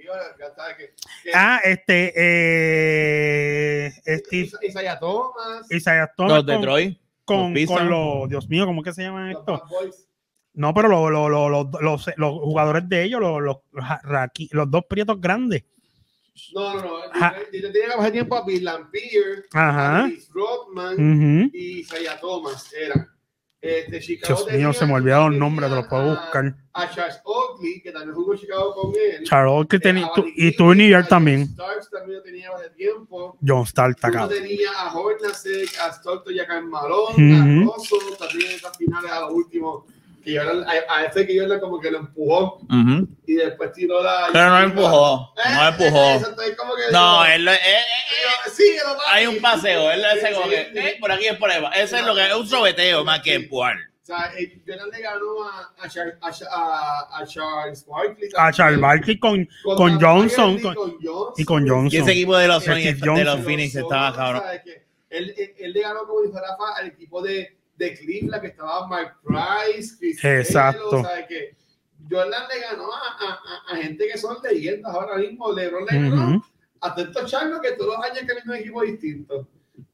que- 1.23 1.31
Ah, 1.33 1.59
este, 1.63 2.13
eh, 2.15 3.91
Steve, 4.05 4.43
Isa- 4.45 4.59
Isaiah 4.63 4.99
Thomas, 4.99 5.69
Isaiah 5.71 6.11
Thomas 6.15 6.31
Los 6.31 6.43
con, 6.45 6.55
Detroit. 6.61 6.97
con, 7.25 7.53
los 7.53 7.65
con 7.65 7.89
los, 7.89 8.29
Dios 8.29 8.47
mío, 8.47 8.65
¿cómo 8.65 8.81
que 8.83 8.93
se 8.93 9.01
llaman 9.03 9.31
los 9.33 9.39
estos? 9.39 9.61
No, 10.55 10.73
pero 10.73 10.87
los, 10.87 11.11
los, 11.11 11.29
los, 11.29 11.51
los, 11.51 11.81
los, 11.81 12.09
los 12.17 12.31
jugadores 12.39 12.87
de 12.89 13.03
ellos, 13.03 13.19
los, 13.21 13.41
los, 13.41 13.57
los, 13.71 14.29
los 14.51 14.71
dos 14.71 14.83
prietos 14.89 15.19
grandes. 15.19 15.63
No, 16.53 16.73
no, 16.75 16.81
no. 16.81 16.99
Yo, 17.53 17.71
tenía 17.71 17.89
que 17.89 17.95
pasar 17.97 18.11
tiempo 18.11 18.35
a 18.35 18.45
Bill 18.45 18.63
Lampier, 18.63 19.45
Ajá. 19.53 20.03
a 20.03 20.07
Chris 20.07 20.29
Rodman 20.33 20.93
Ujú. 20.93 21.49
y 21.53 21.79
Isaiah 21.79 22.19
Thomas. 22.19 22.73
Eran. 22.73 23.09
Este, 23.61 23.99
Chicago 23.99 24.43
Dios 24.45 24.57
mío, 24.57 24.73
se 24.73 24.85
me 24.85 24.93
olvidaron 24.93 25.31
los 25.31 25.39
nombres, 25.39 25.69
te 25.71 25.75
los 25.75 25.87
puedo 25.87 26.09
buscar. 26.11 26.55
A 26.73 26.89
Charles 26.91 27.19
Oakley, 27.23 27.81
que 27.81 27.91
también 27.91 28.13
jugó 28.13 28.33
en 28.33 28.39
Chicago 28.39 28.75
con 28.75 28.91
él. 28.91 29.67
Que 29.67 29.75
Eh, 29.77 29.79
tenía, 29.79 30.11
y 30.35 30.55
tú 30.55 30.71
en 30.71 30.77
New 30.77 30.87
York 30.89 31.07
también. 31.09 31.47
John 31.57 31.65
Starks 31.69 31.89
también 31.89 32.17
lo 32.19 32.23
tenía 32.23 32.49
hace 32.55 32.69
tiempo. 32.71 33.39
John 33.47 33.63
Stark 33.63 33.91
está 33.95 34.09
Uno 34.09 34.17
cabrón. 34.19 34.39
tenía 34.43 34.69
a 34.77 34.93
Hornacek, 34.95 35.79
a 35.79 35.89
Stockton 35.93 36.35
y 36.35 36.39
a 36.39 36.45
Karl 36.45 36.67
Malone, 36.67 37.13
Ujú. 37.63 37.71
a 37.71 37.75
Russell, 37.77 38.17
también 38.19 38.51
en 38.51 38.55
esas 38.57 38.77
finales 38.77 39.09
a 39.11 39.21
lo 39.21 39.33
último. 39.33 39.87
Que 40.25 40.39
a, 40.39 40.43
a 40.89 41.05
ese 41.05 41.25
que 41.27 41.39
Jordan 41.39 41.59
como 41.59 41.79
que 41.79 41.91
lo 41.91 41.99
empujó 41.99 42.59
y 43.27 43.35
después 43.35 43.71
tiró 43.73 44.01
la... 44.03 44.27
Pero 44.33 44.49
no 44.49 44.59
empujó. 44.63 45.33
Eh, 45.37 45.49
No 45.53 45.67
empujó. 45.69 46.11
eh, 46.43 46.55
como 46.57 46.75
que 46.75 46.81
No, 46.91 47.23
digo, 47.23 47.25
él, 47.35 47.45
lo- 47.45 47.51
eh, 47.51 47.55
eh, 47.55 47.77
eh, 47.77 48.49
Sí, 48.51 48.63
hay 49.09 49.27
un 49.27 49.39
paseo. 49.39 49.91
Él 49.91 50.01
Sí, 50.13 50.19
sí, 50.27 50.49
que, 50.49 50.61
eh, 50.89 50.97
por 50.99 51.11
aquí 51.11 51.25
es 51.27 51.37
por 51.37 51.49
ahí. 51.51 51.63
Ese 51.75 51.99
es 51.99 52.05
lo 52.05 52.15
que 52.15 52.25
es 52.25 52.33
un 52.35 52.47
sobeteo 52.47 53.03
más 53.03 53.21
que 53.21 53.35
empujar. 53.35 53.75
O 53.77 54.05
sea, 54.05 54.31
eh, 54.37 54.61
Jordan 54.67 54.89
le 54.91 54.99
ganó 55.01 55.43
a, 55.49 55.73
a, 55.79 55.89
Char- 55.89 56.17
a, 56.21 56.31
Char- 56.31 56.47
a, 56.51 57.17
a 57.19 57.25
Charles 57.25 57.85
Barkley. 57.87 58.29
A 58.37 58.51
Charles 58.51 58.79
Barkley 58.79 59.17
con, 59.19 59.47
Con 59.63 59.99
Johnson 59.99 60.53
Bay, 60.55 60.61
con- 60.63 60.75
con 60.75 60.91
Johnson. 61.03 61.33
y 61.37 61.43
con 61.45 61.67
Johnson. 61.67 61.89
Y 61.91 61.97
ese 62.03 62.11
equipo 62.11 62.37
de 62.37 62.47
los 62.47 62.63
Sonics, 62.63 62.99
de 62.99 63.23
los 63.23 63.39
Phoenix 63.41 63.75
estaba 63.75 64.15
cabrón. 64.15 64.43
Él, 65.09 65.33
él, 65.37 65.53
él 65.57 65.71
le 65.73 65.81
ganó 65.81 66.05
como 66.05 66.21
dijo 66.21 66.35
Rafa 66.39 66.77
al 66.77 66.87
equipo 66.87 67.21
de, 67.21 67.57
de 67.77 67.93
Cleveland 67.93 68.41
que 68.41 68.47
estaba 68.49 68.87
Mark 68.87 69.17
Price, 69.23 69.95
Chris 69.99 70.23
Exacto. 70.23 70.89
Taylor, 70.89 71.05
¿sabes 71.05 71.25
qué? 71.27 71.55
Jordan 72.09 72.43
le 72.53 72.61
ganó 72.61 72.93
a, 72.93 72.97
a, 72.97 73.31
a- 73.31 73.73
a 73.73 73.77
gente 73.77 74.07
que 74.11 74.17
son 74.17 74.37
leyendas 74.43 74.93
ahora 74.93 75.17
mismo. 75.17 75.51
LeBron 75.51 75.85
le 75.89 75.97
ganó 76.09 76.35
Ujú. 76.37 76.45
a 76.81 76.93
tantos 76.95 77.29
changos 77.31 77.59
que 77.61 77.71
todos 77.71 77.95
los 77.97 78.05
años 78.05 78.19
que 78.19 78.31
en 78.31 78.49
un 78.49 78.55
equipo 78.55 78.81
distinto. 78.83 79.47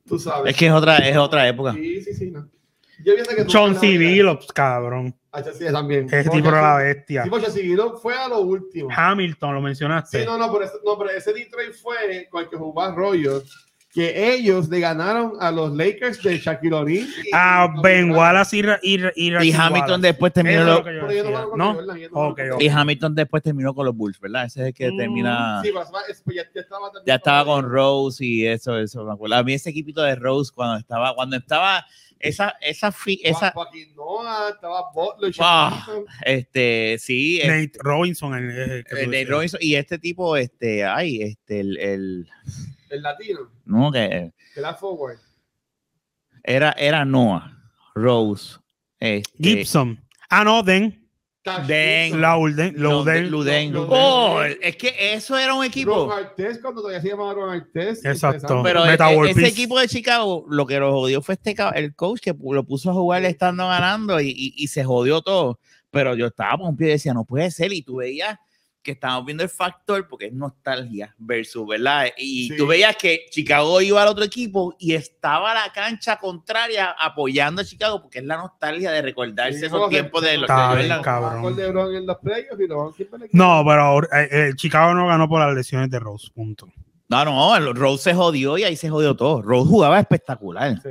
Tú 0.05 0.19
sabes. 0.19 0.51
Es 0.51 0.57
que 0.59 0.67
es 0.67 0.73
otra, 0.73 0.97
es 0.97 1.15
otra 1.17 1.47
época. 1.47 1.73
Sí, 1.73 2.01
sí, 2.01 2.13
sí. 2.13 2.31
No. 2.31 2.49
Yo 3.03 3.15
pienso 3.15 3.35
que 3.35 3.45
John 3.51 3.75
C. 3.79 3.97
Billups, 3.97 4.47
cabrón. 4.51 5.15
Ah, 5.31 5.41
sí, 5.41 5.65
también. 5.71 6.05
Ese 6.11 6.29
tipo 6.29 6.49
era 6.49 6.61
la 6.61 6.77
bestia. 6.83 7.23
Sí, 7.23 7.29
porque 7.29 7.49
C. 7.49 7.61
Billups 7.61 8.01
fue 8.01 8.13
a 8.13 8.27
lo 8.27 8.41
último. 8.41 8.89
Hamilton, 8.93 9.55
lo 9.55 9.61
mencionaste. 9.61 10.19
Sí, 10.19 10.25
no, 10.25 10.37
no, 10.37 10.51
pero, 10.51 10.65
ese- 10.65 10.77
no, 10.85 10.97
pero 10.97 11.09
ese 11.11 11.33
Detroit 11.33 11.73
fue 11.73 12.27
con 12.29 12.43
el 12.43 12.49
que 12.49 12.57
jugó 12.57 12.81
Arroyo, 12.81 13.41
que 13.93 14.33
ellos 14.33 14.69
le 14.69 14.79
ganaron 14.79 15.33
a 15.39 15.51
los 15.51 15.75
Lakers 15.75 16.23
de 16.23 16.37
Shaquille 16.39 16.73
O'Neal. 16.73 17.03
y- 17.25 17.29
Ah, 17.33 17.67
y- 17.75 17.81
Ben 17.81 18.11
Wallace 18.11 18.57
y, 18.57 18.61
y, 18.83 18.95
y 19.15 19.27
Y 19.47 19.51
Hamilton 19.51 19.71
Wallace. 19.71 20.01
después 20.01 20.31
terminó 20.33 20.63
lo- 20.63 20.81
lo 20.81 20.83
yo 20.85 20.91
yo 20.91 21.01
no 21.01 21.07
decía, 21.07 21.23
me 21.23 21.37
acuerdo 21.37 21.57
¿no? 21.57 21.67
de 21.69 21.73
Jordan, 21.75 21.97
yo 21.99 22.09
no 22.09 22.13
me 22.21 22.27
Ok, 22.27 22.31
acuerdo. 22.39 22.55
ok. 22.55 22.61
y 22.63 22.67
Hamilton 22.69 23.15
después 23.15 23.43
terminó 23.43 23.73
con 23.75 23.85
los 23.85 23.95
Bulls, 23.95 24.19
¿verdad? 24.19 24.45
Ese 24.45 24.61
es 24.61 24.67
el 24.67 24.73
que 24.73 24.91
Mm, 24.91 24.97
termina. 24.97 25.61
Sí, 25.63 25.71
pues, 25.73 25.87
ya, 26.35 26.43
ya 26.53 27.15
estaba 27.15 27.41
ya 27.41 27.45
con 27.45 27.69
Rose 27.69 28.25
y 28.25 28.47
eso, 28.47 28.77
eso 28.79 29.03
me 29.03 29.11
acuerdo. 29.13 29.35
A 29.35 29.43
mí 29.43 29.53
ese 29.53 29.69
equipito 29.71 30.01
de 30.01 30.15
Rose 30.15 30.51
cuando 30.55 30.77
estaba, 30.77 31.13
cuando 31.13 31.35
estaba 31.35 31.85
esa, 32.17 32.53
esa, 32.61 32.91
fi- 32.91 33.19
esa, 33.23 33.51
Noah, 33.95 34.51
estaba 34.53 34.83
Butler, 34.93 35.33
Ah, 35.39 35.85
este, 36.23 36.97
sí, 36.99 37.41
Nate 37.43 37.71
Robinson. 37.79 38.35
El, 38.35 38.51
el 38.51 38.83
que 38.85 38.89
tú 38.91 38.95
el 38.95 39.11
de 39.11 39.17
decías. 39.17 39.29
Robinson 39.29 39.59
y 39.61 39.75
este 39.75 39.97
tipo, 39.99 40.37
este, 40.37 40.85
ay, 40.85 41.23
este, 41.23 41.59
el, 41.61 41.77
el 41.77 42.27
el 42.91 43.01
latino, 43.01 43.39
no, 43.65 43.91
que 43.91 44.31
que 44.53 44.59
era 44.59 44.73
forward. 44.75 45.17
era, 46.43 46.71
era 46.71 47.05
Noah, 47.05 47.57
Rose, 47.95 48.57
este, 48.99 49.31
Gibson. 49.43 49.99
Ah, 50.29 50.43
no, 50.43 50.63
Den. 50.63 50.97
Den, 51.67 52.03
Gibson, 52.03 52.21
Lauden. 52.21 52.73
Luden, 52.77 53.31
Luden. 53.31 53.31
Luden. 53.31 53.73
Luden. 53.73 53.89
Oh, 53.91 54.43
es 54.43 54.75
que 54.75 54.93
eso 55.13 55.35
era 55.37 55.55
un 55.55 55.65
equipo. 55.65 56.07
Ron 56.07 56.11
Artest, 56.25 56.61
cuando 56.61 56.81
todavía 56.81 57.01
se 57.01 57.07
llamaba 57.09 57.33
Ron 57.33 57.49
Artest. 57.49 58.05
Exacto. 58.05 58.61
Pero 58.61 58.85
e- 58.85 58.89
Meta 58.89 59.11
e- 59.11 59.15
World 59.17 59.31
ese 59.31 59.47
equipo 59.47 59.79
de 59.79 59.87
Chicago, 59.87 60.45
lo 60.49 60.67
que 60.67 60.77
lo 60.79 60.91
jodió 60.91 61.21
fue 61.23 61.33
este 61.33 61.55
el 61.75 61.95
coach 61.95 62.19
que 62.21 62.35
lo 62.39 62.63
puso 62.63 62.91
a 62.91 62.93
jugar 62.93 63.25
estando 63.25 63.67
ganando 63.67 64.21
y, 64.21 64.29
y- 64.29 64.53
y 64.55 64.67
se 64.67 64.83
jodió 64.83 65.21
todo. 65.23 65.59
Pero 65.89 66.15
yo 66.15 66.27
estaba 66.27 66.57
pompido 66.59 66.89
y 66.89 66.93
decía, 66.93 67.13
no 67.15 67.25
puede 67.25 67.49
ser. 67.49 67.73
Y 67.73 67.81
tú 67.81 67.95
veías 67.97 68.37
que 68.83 68.91
estábamos 68.91 69.25
viendo 69.25 69.43
el 69.43 69.49
factor, 69.49 70.07
porque 70.07 70.25
es 70.27 70.33
nostalgia 70.33 71.13
versus, 71.19 71.67
¿verdad? 71.67 72.07
Y 72.17 72.49
Sí. 72.49 72.57
tú 72.57 72.65
veías 72.67 72.95
que 72.95 73.25
Chicago 73.29 73.79
iba 73.81 74.01
al 74.01 74.07
otro 74.07 74.23
equipo 74.23 74.75
y 74.79 74.93
estaba 74.95 75.53
la 75.53 75.71
cancha 75.71 76.17
contraria 76.17 76.95
apoyando 76.97 77.61
a 77.61 77.65
Chicago, 77.65 78.01
porque 78.01 78.19
es 78.19 78.25
la 78.25 78.37
nostalgia 78.37 78.91
de 78.91 79.01
recordarse 79.03 79.59
Sí, 79.59 79.65
esos 79.65 79.89
tiempos 79.89 80.21
de 80.23 80.37
los 80.37 80.49
los 80.49 81.01
No, 83.33 83.63
pero 83.65 83.81
ahora, 83.81 84.23
eh, 84.23 84.29
eh, 84.31 84.51
Chicago 84.55 84.93
no 84.93 85.07
ganó 85.07 85.27
por 85.29 85.39
las 85.39 85.53
lesiones 85.55 85.89
de 85.89 85.99
Rose. 85.99 86.29
Punto. 86.33 86.67
No, 87.07 87.25
no, 87.25 87.55
el 87.55 87.75
Rose 87.75 88.03
se 88.03 88.13
jodió 88.13 88.57
y 88.57 88.63
ahí 88.63 88.75
se 88.75 88.89
jodió 88.89 89.15
todo. 89.15 89.41
Rose 89.41 89.69
jugaba 89.69 89.99
espectacular, 89.99 90.81
Sí. 90.81 90.89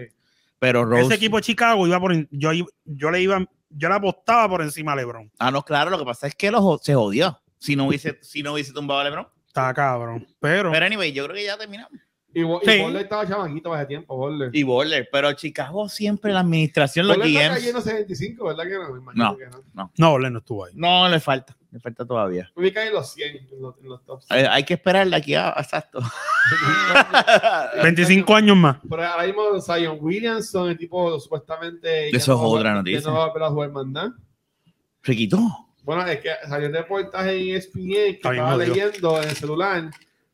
pero 0.58 0.84
Rose... 0.84 1.02
Ese 1.06 1.14
equipo 1.14 1.36
de 1.36 1.42
Chicago 1.42 1.86
iba 1.86 1.98
por. 1.98 2.14
Yo, 2.30 2.52
iba- 2.52 2.68
yo 2.84 3.10
le 3.10 3.20
iba. 3.22 3.44
Yo 3.72 3.88
le 3.88 3.94
apostaba 3.94 4.48
por 4.48 4.62
encima 4.62 4.92
a 4.92 4.96
LeBron. 4.96 5.30
Ah, 5.38 5.50
no, 5.52 5.62
claro, 5.62 5.90
lo 5.90 5.98
que 5.98 6.04
pasa 6.04 6.26
es 6.26 6.34
que 6.34 6.50
lo, 6.50 6.60
jo- 6.60 6.78
se 6.82 6.92
jodió. 6.94 7.40
Si 7.60 7.76
no 7.76 7.86
hubiese, 7.86 8.18
si 8.22 8.42
no 8.42 8.54
hubiese 8.54 8.72
tumbado 8.72 9.00
a 9.00 9.04
LeBron. 9.04 9.28
Está 9.46 9.72
cabrón. 9.72 10.26
Pero. 10.40 10.72
Pero 10.72 10.86
anyway, 10.86 11.12
yo 11.12 11.24
creo 11.24 11.36
que 11.36 11.44
ya 11.44 11.56
terminamos. 11.56 11.92
Y, 12.32 12.42
Bo- 12.44 12.60
y 12.62 12.66
Sí. 12.70 12.80
Butler 12.80 13.02
estaba 13.02 13.26
chamaquito 13.26 13.74
ese 13.76 13.86
tiempo, 13.86 14.16
Butler. 14.16 14.50
Y 14.54 14.62
Bowler, 14.62 15.08
pero 15.10 15.32
Chicago 15.32 15.88
siempre 15.88 16.32
la 16.32 16.40
administración, 16.40 17.08
los 17.08 17.16
Butler 17.16 17.32
está 17.34 17.48
GMs. 17.48 17.58
cayendo 17.58 17.80
75, 17.80 18.44
¿verdad 18.46 18.64
que 18.64 18.70
no? 18.74 18.94
Me 19.02 19.12
No. 19.14 19.36
que 19.36 19.46
no. 19.74 19.90
no, 19.96 20.18
no 20.30 20.38
estuvo 20.38 20.64
ahí. 20.64 20.72
No, 20.76 21.08
le 21.08 21.18
falta, 21.18 21.56
le 21.72 21.80
falta 21.80 22.06
todavía. 22.06 22.48
Me 22.54 22.72
cae 22.72 22.86
en 22.86 22.92
los 22.94 23.12
100 23.12 23.36
en 23.50 23.60
los, 23.60 23.76
en 23.80 23.88
los 23.88 24.04
tops. 24.04 24.26
Hay 24.30 24.62
que 24.62 24.74
esperar 24.74 25.08
de 25.08 25.16
aquí 25.16 25.34
a 25.34 25.48
exacto. 25.58 25.98
25 27.82 28.34
años 28.34 28.56
más. 28.56 28.76
Pero 28.88 29.04
ahora 29.04 29.26
mismo 29.26 29.60
Zion 29.60 29.98
Williamson, 30.00 30.70
el 30.70 30.78
tipo 30.78 31.18
supuestamente. 31.18 32.10
Eso 32.16 32.34
es 32.34 32.40
otra 32.40 32.74
noticia. 32.74 33.00
no 33.10 33.16
va 33.16 33.24
a 33.24 33.26
volver 33.28 33.42
a 33.42 33.50
jugar 33.50 33.70
más 33.72 33.86
nada. 33.86 34.14
Se 35.02 35.16
quitó. 35.16 35.38
Bueno, 35.96 36.06
es 36.08 36.20
que 36.20 36.28
salió 36.48 36.68
un 36.68 36.74
reportaje 36.74 37.36
en 37.36 37.56
ESPN 37.56 37.88
que 37.90 38.08
estaba 38.10 38.56
leyendo 38.68 39.20
en 39.22 39.28
el 39.28 39.34
celular 39.36 39.90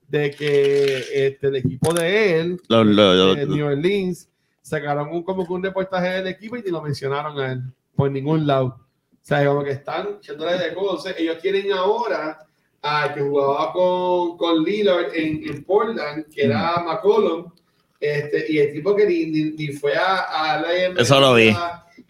de 0.07 0.31
que 0.33 0.97
este, 1.27 1.47
el 1.47 1.57
equipo 1.57 1.95
de 1.95 2.41
él, 2.41 2.61
Lo- 2.69 2.85
lo- 2.85 3.15
lo- 3.15 3.35
de 3.35 3.47
New 3.47 3.67
Orleans, 3.67 4.29
sacaron 4.61 5.09
un, 5.11 5.23
como 5.23 5.47
que 5.47 5.53
un 5.55 5.63
reportaje 5.63 6.09
del 6.09 6.27
equipo 6.27 6.59
y 6.59 6.63
ni 6.63 6.71
lo 6.71 6.83
mencionaron 6.83 7.41
a 7.41 7.53
él 7.53 7.63
por 7.95 8.11
ningún 8.11 8.47
lado. 8.47 8.67
O 8.67 9.19
sea, 9.23 9.47
como 9.47 9.65
que 9.65 9.71
están 9.71 10.19
echándole 10.21 10.59
de 10.59 10.75
cosas. 10.75 11.15
Ellos 11.19 11.39
tienen 11.41 11.73
ahora 11.73 12.39
a 12.83 13.15
que 13.15 13.23
jugaba 13.23 13.73
con, 13.73 14.37
con 14.37 14.63
Lillard 14.63 15.15
en, 15.15 15.43
en 15.49 15.65
Portland, 15.65 16.27
que 16.33 16.45
era 16.45 16.83
McCollum, 16.85 17.51
este, 17.99 18.45
y 18.53 18.59
el 18.59 18.73
tipo 18.75 18.95
que 18.95 19.07
ni, 19.07 19.25
ni, 19.27 19.43
ni 19.53 19.69
fue 19.69 19.97
a, 19.97 20.17
a 20.55 20.61
la 20.61 20.69
Eso 21.01 21.19
lo 21.19 21.33
vi. 21.35 21.49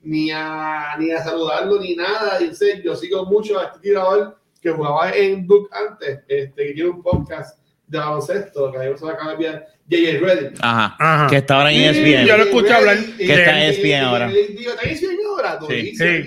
Ni 0.07 0.31
a, 0.31 0.95
ni 0.99 1.11
a 1.11 1.23
saludarlo 1.23 1.81
ni 1.81 1.97
nada. 1.97 2.39
Dice, 2.39 2.81
yo 2.85 2.95
sigo 2.95 3.25
mucho 3.27 3.59
a 3.59 3.65
este 3.65 3.81
tirador 3.81 4.39
que 4.63 4.71
jugaba 4.71 5.11
en 5.13 5.47
Duke 5.47 5.69
antes, 5.75 6.21
este, 6.29 6.67
que 6.69 6.73
tiene 6.75 6.91
un 6.91 7.03
podcast 7.03 7.59
de 7.89 7.99
baloncesto, 7.99 8.71
que 8.73 8.79
ahí 8.79 8.93
se 8.97 9.05
va 9.05 9.11
a 9.13 9.15
acabar 9.15 9.37
bien, 9.39 9.63
J.J. 9.91 10.19
Reddick. 10.25 10.59
Ajá. 10.61 10.97
Ajá. 10.99 11.27
Que 11.29 11.37
está 11.37 11.57
ahora 11.57 11.73
en 11.73 11.81
E 11.83 11.95
Sí, 11.95 12.01
ESPN. 12.15 12.27
yo 12.27 12.37
lo 12.37 12.45
escuché 12.45 12.73
hablar. 12.73 12.97
Que 13.17 13.25
está 13.35 13.51
en 13.65 13.71
ESPN 13.71 14.05
ahora. 14.05 14.29
Digo, 14.29 14.71
¿está 14.73 14.83
en 14.83 14.91
ESPN 14.91 15.19
ahora? 15.29 15.59
Sí. 15.69 15.97
Sí. 15.97 16.25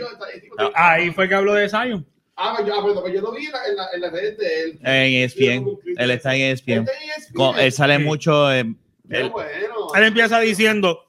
Ahí 0.76 1.12
fue 1.12 1.28
que 1.30 1.36
habló 1.36 1.54
de 1.54 1.70
Zion. 1.70 2.06
Ah, 2.42 2.54
pues 2.56 2.68
yo, 2.70 2.74
ah, 2.76 2.84
pero- 2.86 3.04
pero 3.04 3.14
yo 3.16 3.22
lo 3.22 3.32
vi 3.34 3.46
en, 3.48 3.52
la- 3.52 3.66
en, 3.94 4.02
la- 4.02 4.08
en 4.08 4.14
redes 4.14 4.38
de 4.38 4.62
él. 4.64 4.80
En 4.82 4.94
E 4.94 5.24
ESPN. 5.26 5.66
Él 5.98 6.12
está 6.12 6.36
en 6.36 6.42
ESPN. 6.54 6.80
Está 6.84 6.92
en 6.94 7.10
ESPN. 7.18 7.34
Co- 7.36 7.58
Él 7.58 7.72
sale 7.74 7.98
Sí. 7.98 8.04
mucho. 8.04 8.48
Qué 8.50 8.60
él- 9.10 9.30
bueno. 9.30 9.50
Él 9.96 10.04
empieza 10.04 10.40
diciendo, 10.40 11.09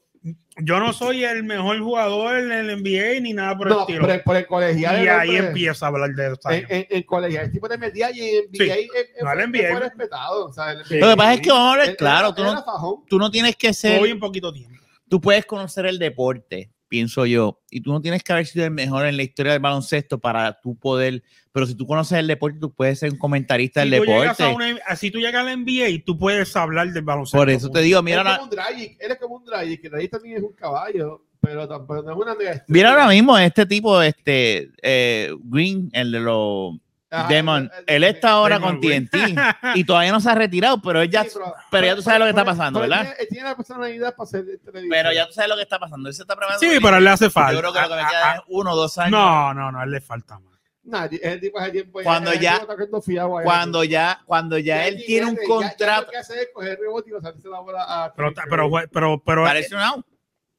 yo 0.63 0.79
no 0.81 0.93
soy 0.93 1.25
el 1.25 1.43
mejor 1.45 1.79
jugador 1.81 2.37
en 2.39 2.53
el 2.53 2.83
NBA 2.83 3.21
ni 3.21 3.33
nada 3.33 3.57
por 3.57 3.69
el 3.69 3.75
No, 3.75 3.81
estilo. 3.81 4.01
por 4.03 4.11
el, 4.11 4.23
por 4.23 4.37
el 4.37 4.47
colegial. 4.47 4.99
y 4.99 5.03
el 5.03 5.09
ahí 5.11 5.29
hombre- 5.31 5.47
empieza 5.49 5.87
a 5.87 5.89
hablar 5.89 6.11
de 6.15 6.27
En, 6.27 6.37
Zion. 6.37 6.67
en, 6.69 6.87
en 6.91 7.03
colegial, 7.05 7.45
el 7.47 7.53
tipo 7.53 7.69
de 7.69 7.79
metía 7.79 8.11
y 8.13 8.21
en. 8.21 8.45
NBA 8.51 8.75
No, 9.23 9.33
el 9.33 9.41
es- 9.41 9.47
NBA. 9.49 9.71
fue 9.73 9.81
respetado. 9.81 10.47
O 10.47 10.53
sea, 10.53 10.73
el- 10.73 10.85
Sí. 10.85 10.99
Lo 10.99 11.09
que 11.11 11.17
pasa 11.17 11.35
es 11.35 11.41
que 11.41 11.51
vamos 11.51 11.67
a 11.67 11.71
hablar 11.73 11.97
claro. 11.97 12.35
Tú 12.35 12.43
no, 12.43 13.05
tú 13.09 13.19
no 13.19 13.31
tienes 13.31 13.57
que 13.57 13.73
ser. 13.75 14.01
Hoy 14.03 14.11
en 14.11 14.21
poquito 14.21 14.53
tiempo. 14.53 14.79
tú 15.09 15.21
puedes 15.21 15.45
conocer 15.47 15.87
el 15.87 15.99
deporte, 15.99 16.71
pienso 16.89 17.27
yo, 17.27 17.61
y 17.71 17.81
tú 17.81 17.93
no 17.93 18.01
tienes 18.01 18.23
que 18.23 18.33
haber 18.33 18.47
sido 18.47 18.65
el 18.65 18.71
mejor 18.71 19.07
en 19.07 19.17
la 19.17 19.23
historia 19.25 19.53
del 19.53 19.61
baloncesto 19.61 20.19
para 20.21 20.61
tú 20.61 20.79
poder, 20.79 21.23
pero 21.53 21.67
si 21.67 21.75
tú 21.75 21.87
conoces 21.87 22.19
el 22.19 22.27
deporte, 22.27 22.59
tú 22.61 22.73
puedes 22.73 22.99
ser 22.99 23.11
un 23.13 23.19
comentarista 23.19 23.83
Si 23.83 23.91
del 23.91 24.01
deporte. 24.01 24.45
una, 24.55 24.97
si 24.97 25.11
tú 25.11 25.19
llegas 25.19 25.41
a 25.43 25.45
la 25.45 25.57
NBA, 25.57 26.05
tú 26.05 26.17
puedes 26.19 26.55
hablar 26.57 26.91
del 26.93 27.03
baloncesto. 27.03 27.39
Por 27.39 27.51
eso 27.51 27.71
te 27.71 27.81
digo, 27.81 28.03
mira, 28.03 28.21
él 28.23 28.27
es 28.29 28.33
como 28.35 28.45
un 28.45 28.51
Dragic, 28.51 28.97
él 29.01 29.11
es 29.13 29.19
como 29.19 29.35
un 29.37 29.45
Dragic, 29.45 29.81
que 29.83 29.89
Dragic 29.91 30.11
también 30.11 30.37
es 30.37 30.43
un 30.43 30.53
caballo, 30.53 31.25
pero 31.41 31.67
tampoco 31.67 32.03
no 32.03 32.13
es 32.13 32.17
una 32.19 32.35
mega 32.35 32.65
mira 32.69 32.91
ahora 32.91 33.09
mismo 33.09 33.37
este 33.39 33.67
tipo, 33.67 34.01
este 34.03 34.71
eh, 34.83 35.35
Green, 35.45 35.89
el 35.93 36.13
de 36.13 36.21
los 36.21 36.75
Ajá, 37.13 37.27
Demon, 37.27 37.65
el- 37.65 37.85
el- 37.89 38.05
él 38.05 38.05
está 38.15 38.31
ahora 38.31 38.57
Damon 38.61 38.75
con 38.75 38.81
Green. 38.83 39.09
TNT 39.09 39.35
y 39.75 39.83
todavía 39.83 40.13
no 40.13 40.21
se 40.21 40.31
ha 40.31 40.35
retirado, 40.37 40.81
pero 40.81 41.03
él 41.03 41.11
ya, 41.11 41.25
Sí, 41.25 41.31
pero 41.69 41.87
ya 41.87 41.97
tú 41.97 42.03
sabes 42.03 42.21
lo 42.21 42.27
que 42.27 42.31
está 42.31 42.45
pasando, 42.45 42.79
pero 42.79 42.85
él 42.85 42.91
¿verdad? 42.91 43.05
tiene- 43.07 43.17
Él 43.23 43.29
tiene 43.29 43.49
la 43.49 43.57
personalidad 43.57 44.15
para 44.15 44.27
ser 44.31 44.45
televisión. 44.45 44.87
pero 44.91 45.13
ya 45.13 45.27
tú 45.27 45.33
sabes 45.33 45.49
lo 45.51 45.57
que 45.57 45.63
está 45.63 45.81
pasando. 45.81 46.09
Él 46.09 46.15
se 46.15 46.23
está 46.23 46.37
preparando. 46.37 46.61
Sí, 46.61 46.79
pero 46.81 46.97
él 46.99 47.03
le 47.05 47.11
hace 47.11 47.29
falta. 47.29 47.53
Yo 47.55 47.59
creo 47.59 47.73
que 47.73 47.81
lo 47.81 47.89
que 47.89 47.95
me 47.97 48.09
queda 48.09 48.35
es 48.37 48.41
uno 48.47 48.71
o 48.73 48.77
dos 48.77 48.97
años. 48.99 49.11
No, 49.11 49.53
no, 49.55 49.73
no, 49.73 49.81
a 49.81 49.85
él 49.85 49.91
le 49.91 50.01
falta 50.01 50.39
más. 50.39 50.60
Nah, 50.91 51.09
el 51.23 51.41
tipo 51.41 51.59
hace 51.59 51.71
tiempo 51.71 52.01
Cuando 52.03 52.35
ya- 52.35 52.67
tipo 52.77 53.01
fiado. 53.01 53.31
Cuando 53.45 53.85
ya, 53.85 54.21
cuando 54.27 54.59
ya 54.59 54.89
él 54.89 55.03
tiene 55.07 55.27
un 55.27 55.37
ya- 55.37 55.41
ya- 55.43 55.43
ya 55.43 55.49
contrato, 55.49 56.03
lo 56.07 56.11
que 56.11 56.17
hace 56.17 56.43
es 56.43 56.49
coger 56.53 56.79
rebote 56.81 57.11
y 57.11 57.13
pasarse 57.13 57.49
la 57.49 57.61
bola 57.61 57.85
a 57.87 58.13
Pero, 58.15 58.33
pero, 58.49 58.71
pero, 58.93 59.23
pero, 59.25 59.45
parece 59.45 59.75
un 59.75 59.81
out. 59.81 60.05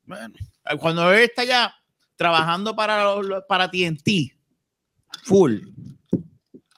Bueno, 0.05 0.33
cuando 0.79 1.11
él 1.11 1.23
está 1.23 1.43
ya 1.43 1.73
trabajando 2.15 2.75
para, 2.75 3.13
para 3.47 3.69
TNT, 3.69 4.31
full, 5.23 5.59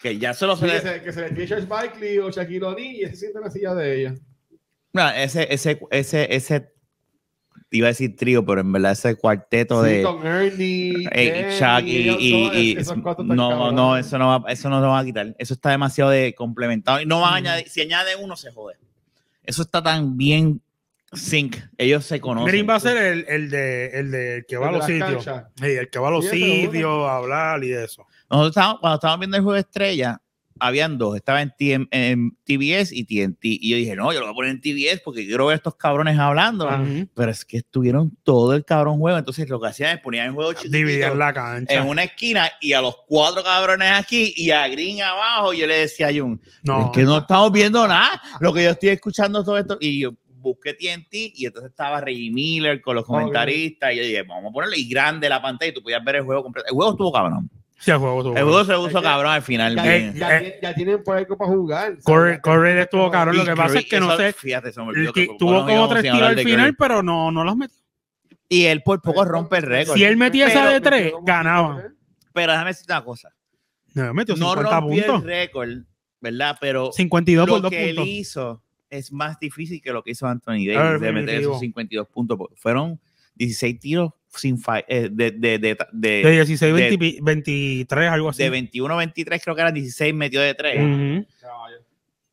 que 0.02 0.18
ya 0.18 0.34
se 0.34 0.46
lo 0.48 0.56
Sí, 0.56 0.66
que 0.66 0.72
se 0.72 0.82
se, 0.82 1.02
que 1.04 1.14
se 1.14 1.22
le 1.22 1.30
tire 1.30 1.48
Charles 1.48 1.68
Barkley 1.68 2.18
o 2.20 2.30
Shaquille 2.32 2.64
O'Neal 2.66 2.96
y 2.96 3.06
se 3.08 3.16
sienta 3.16 3.40
en 3.40 3.46
la 3.46 3.52
silla 3.52 3.74
de 3.76 4.00
ella. 4.02 4.16
Ese, 5.16 5.48
ese, 5.54 5.80
ese, 5.92 6.36
ese, 6.36 6.73
iba 7.74 7.88
a 7.88 7.90
decir 7.90 8.16
trío, 8.16 8.46
pero 8.46 8.62
en 8.62 8.72
verdad 8.72 8.94
ese 8.94 9.16
cuarteto 9.16 9.84
Sí, 9.84 9.90
de 9.90 10.04
con 10.04 10.26
Ernie, 10.26 11.08
eh, 11.12 11.58
Shaq 11.60 11.84
y, 11.86 12.10
y- 12.10 12.50
y- 12.54 12.72
esos 12.78 12.96
están 12.98 13.28
no, 13.28 13.50
cabrones. 13.50 13.74
no, 13.74 13.98
eso 13.98 14.18
no 14.18 14.28
va, 14.42 14.52
eso 14.52 14.70
no 14.70 14.80
lo 14.80 14.88
va 14.90 15.00
a 15.00 15.04
quitar. 15.06 15.36
Eso 15.38 15.54
está 15.54 15.72
demasiado 15.72 16.12
de 16.12 16.34
complementado. 16.36 17.02
Y 17.02 17.06
no 17.06 17.20
van 17.22 17.34
a 17.34 17.36
añadir, 17.38 17.68
si 17.70 17.82
añade 17.82 18.16
uno, 18.16 18.36
se 18.36 18.52
jode. 18.52 18.76
Eso 19.44 19.62
está 19.64 19.82
tan 19.84 20.16
bien 20.18 20.62
sync. 21.12 21.58
Ellos 21.78 22.06
se 22.06 22.20
conocen. 22.22 22.48
Green 22.48 22.68
va 22.70 22.76
a 22.76 22.80
ser 22.80 22.98
el, 22.98 23.26
el 23.28 23.50
de 23.50 23.88
el 23.88 24.12
de 24.12 24.36
el 24.38 24.46
que 24.46 24.58
va 24.58 24.68
a 24.68 24.70
El 24.70 24.74
de 24.74 24.80
los 24.80 24.88
sitios. 24.88 25.24
Sí, 25.60 25.66
el 25.66 25.90
que 25.90 26.00
va 26.00 26.08
a 26.08 26.12
los 26.12 26.26
sitios 26.26 27.08
a 27.10 27.18
hablar 27.18 27.64
y 27.64 27.74
eso. 27.74 28.06
Nosotros 28.30 28.50
estábamos, 28.52 28.80
cuando 28.80 28.96
estábamos 28.96 29.20
viendo 29.20 29.38
el 29.38 29.44
juego 29.44 29.54
de 29.56 29.60
estrella, 29.62 30.20
habían 30.64 30.98
dos, 30.98 31.18
estaba 31.18 31.42
en, 31.42 31.54
TM 31.58 31.88
en 31.92 32.38
TBS 32.46 32.94
y 32.94 33.04
TNT. 33.04 33.40
Y 33.44 33.70
yo 33.70 33.76
dije, 33.76 33.98
no, 33.98 34.14
yo 34.14 34.22
lo 34.22 34.28
voy 34.28 34.32
a 34.32 34.36
poner 34.36 34.52
en 34.52 34.62
TBS 34.62 35.02
porque 35.04 35.26
quiero 35.26 35.48
ver 35.48 35.56
a 35.56 35.58
estos 35.58 35.76
cabrones 35.76 36.18
hablando. 36.18 36.68
Ujú. 36.68 37.10
Pero 37.14 37.32
es 37.32 37.44
que 37.44 37.58
estuvieron 37.58 38.18
todo 38.24 38.54
el 38.54 38.64
cabrón 38.64 38.98
juego. 39.00 39.18
Entonces 39.18 39.50
lo 39.50 39.60
que 39.60 39.68
hacían 39.68 39.98
es 39.98 40.02
ponían 40.02 40.28
el 40.28 40.32
juego 40.32 40.54
chiquitito 40.54 40.78
Dividir 40.78 41.16
la 41.16 41.34
cancha. 41.34 41.74
en 41.74 41.88
una 41.88 42.04
esquina 42.04 42.50
y 42.62 42.72
a 42.72 42.82
los 42.82 42.96
cuatro 43.06 43.44
cabrones 43.44 43.92
aquí 43.92 44.34
y 44.38 44.52
a 44.52 44.66
Green 44.70 45.02
abajo. 45.02 45.52
Yo 45.54 45.68
le 45.68 45.80
decía 45.80 46.08
a 46.08 46.14
Jun, 46.14 46.42
No, 46.64 46.86
es 46.86 46.92
que 46.94 47.04
no 47.04 47.18
estamos 47.18 47.52
viendo 47.52 47.86
nada. 47.86 48.22
Lo 48.40 48.54
que 48.54 48.64
yo 48.64 48.70
estoy 48.70 48.90
escuchando 48.90 49.44
todo 49.44 49.58
esto. 49.58 49.78
Y 49.82 50.00
yo 50.00 50.14
busqué 50.28 50.74
TNT 50.74 51.34
y 51.36 51.46
entonces 51.46 51.72
estaba 51.72 52.00
Reggie 52.00 52.32
Miller 52.32 52.82
con 52.82 52.96
los 52.96 53.06
comentaristas. 53.06 53.94
Y 53.94 53.98
yo 53.98 54.04
dije, 54.04 54.24
vamos 54.24 54.50
a 54.50 54.54
ponerle 54.54 54.78
y 54.78 54.88
grande 54.88 55.28
la 55.28 55.42
pantalla 55.42 55.72
y 55.72 55.74
tú 55.74 55.84
podías 55.84 56.04
ver 56.06 56.16
el 56.16 56.24
juego 56.24 56.42
completo. 56.42 56.68
El 56.70 56.74
juego 56.74 56.92
estuvo 56.92 57.12
cabrón. 57.12 57.50
Sí, 57.84 57.92
el 57.92 57.98
juego 57.98 58.24
tuvo. 58.24 58.38
El 58.38 58.44
juego 58.44 58.88
se 58.88 58.94
que 58.94 59.02
cabrón 59.02 59.32
al 59.34 59.42
final. 59.42 59.76
Ya, 59.76 59.84
bien. 59.84 60.14
ya, 60.16 60.38
Eh, 60.40 60.60
ya 60.62 60.74
tienen 60.74 61.04
por 61.04 61.38
para 61.38 61.50
jugar. 61.52 61.98
Corre, 62.04 62.40
corre 62.40 62.82
estuvo 62.82 63.12
cabrón. 63.12 63.38
Lo 63.38 63.46
que 63.46 63.56
pasa 63.56 63.80
es 63.80 63.86
que 63.86 64.00
no 64.00 64.16
sé. 64.16 64.32
Fíjate, 64.34 64.72
se 64.72 64.80
me 64.80 64.86
el 64.86 64.90
olvidó 64.92 65.14
que 65.14 65.28
que 65.28 65.36
tuvo 65.38 65.66
como 65.66 65.90
tres 65.90 66.04
tiros 66.04 66.22
al 66.22 66.40
final, 66.40 66.66
Curry. 66.68 66.76
pero 66.80 67.04
no, 67.04 67.32
no 67.32 67.44
los 67.44 67.58
metió. 67.58 67.78
Y 68.48 68.66
él 68.66 68.82
por 68.84 69.02
poco 69.02 69.26
rompe 69.26 69.58
el 69.58 69.64
récord. 69.64 69.98
Si 69.98 70.04
él 70.04 70.16
metía 70.16 70.48
esa 70.48 70.70
de 70.70 70.80
tres, 70.80 71.04
pero- 71.12 71.22
ganaba. 71.24 71.84
Pero 72.34 72.52
déjame 72.52 72.70
decirte 72.70 72.94
una 72.94 73.04
cosa. 73.04 73.30
No, 73.94 74.14
metió 74.14 74.36
No 74.36 74.50
50 74.54 74.80
rompió 74.80 75.16
el 75.16 75.24
récord, 75.24 75.70
¿verdad? 76.22 76.58
Pero 76.62 76.92
52 76.94 77.48
por 77.48 77.58
lo 77.58 77.62
2 77.64 77.70
que 77.72 77.90
él 77.90 78.00
hizo 78.00 78.64
es 78.90 79.12
más 79.12 79.40
difícil 79.40 79.82
que 79.82 79.92
lo 79.92 80.04
que 80.04 80.12
hizo 80.12 80.26
Anthony 80.28 80.66
Davis 80.72 81.02
de 81.02 81.12
meter 81.12 81.42
esos 81.42 81.60
52 81.60 82.08
puntos. 82.08 82.40
Fueron 82.56 83.00
16 83.36 83.80
tiros 83.80 84.12
sin 84.36 84.58
eh, 84.88 85.10
de, 85.12 85.32
de, 85.32 85.60
de, 85.60 85.78
De 85.92 86.10
de, 86.24 86.32
16, 86.32 86.74
de- 86.74 86.82
20 86.82 86.98
pi- 86.98 87.20
23, 87.22 88.10
algo 88.10 88.30
así. 88.30 88.44
de 88.44 88.50
21 88.50 88.96
23, 88.98 89.42
creo 89.44 89.56
que 89.56 89.62
eran 89.62 89.74
16 89.74 90.14
metió 90.14 90.42
de 90.42 90.54
3. 90.54 90.80
Ujú. 90.82 91.28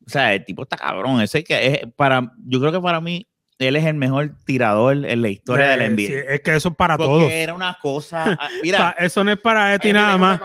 O 0.05 0.09
sea, 0.09 0.33
el 0.33 0.43
tipo 0.43 0.63
está 0.63 0.77
cabrón. 0.77 1.21
Ese 1.21 1.43
que 1.43 1.67
es 1.67 1.79
para, 1.95 2.33
yo 2.45 2.59
creo 2.59 2.71
que 2.71 2.81
para 2.81 2.99
mí, 3.01 3.27
él 3.59 3.75
es 3.75 3.85
el 3.85 3.93
mejor 3.93 4.31
tirador 4.43 5.05
en 5.05 5.21
la 5.21 5.29
historia 5.29 5.67
de 5.69 5.77
la 5.77 5.85
Eh, 5.85 5.89
NBA. 5.91 6.07
sí, 6.07 6.13
es 6.29 6.41
que 6.41 6.55
eso 6.55 6.69
es 6.69 6.75
para 6.75 6.97
Porque 6.97 7.09
todos. 7.09 7.31
era 7.31 7.53
una 7.53 7.77
cosa. 7.79 8.23
ah, 8.41 8.49
Mira, 8.63 8.95
eso 8.97 9.23
no 9.23 9.31
es 9.31 9.39
para 9.39 9.75
y 9.83 9.93
nada 9.93 10.17
más. 10.17 10.41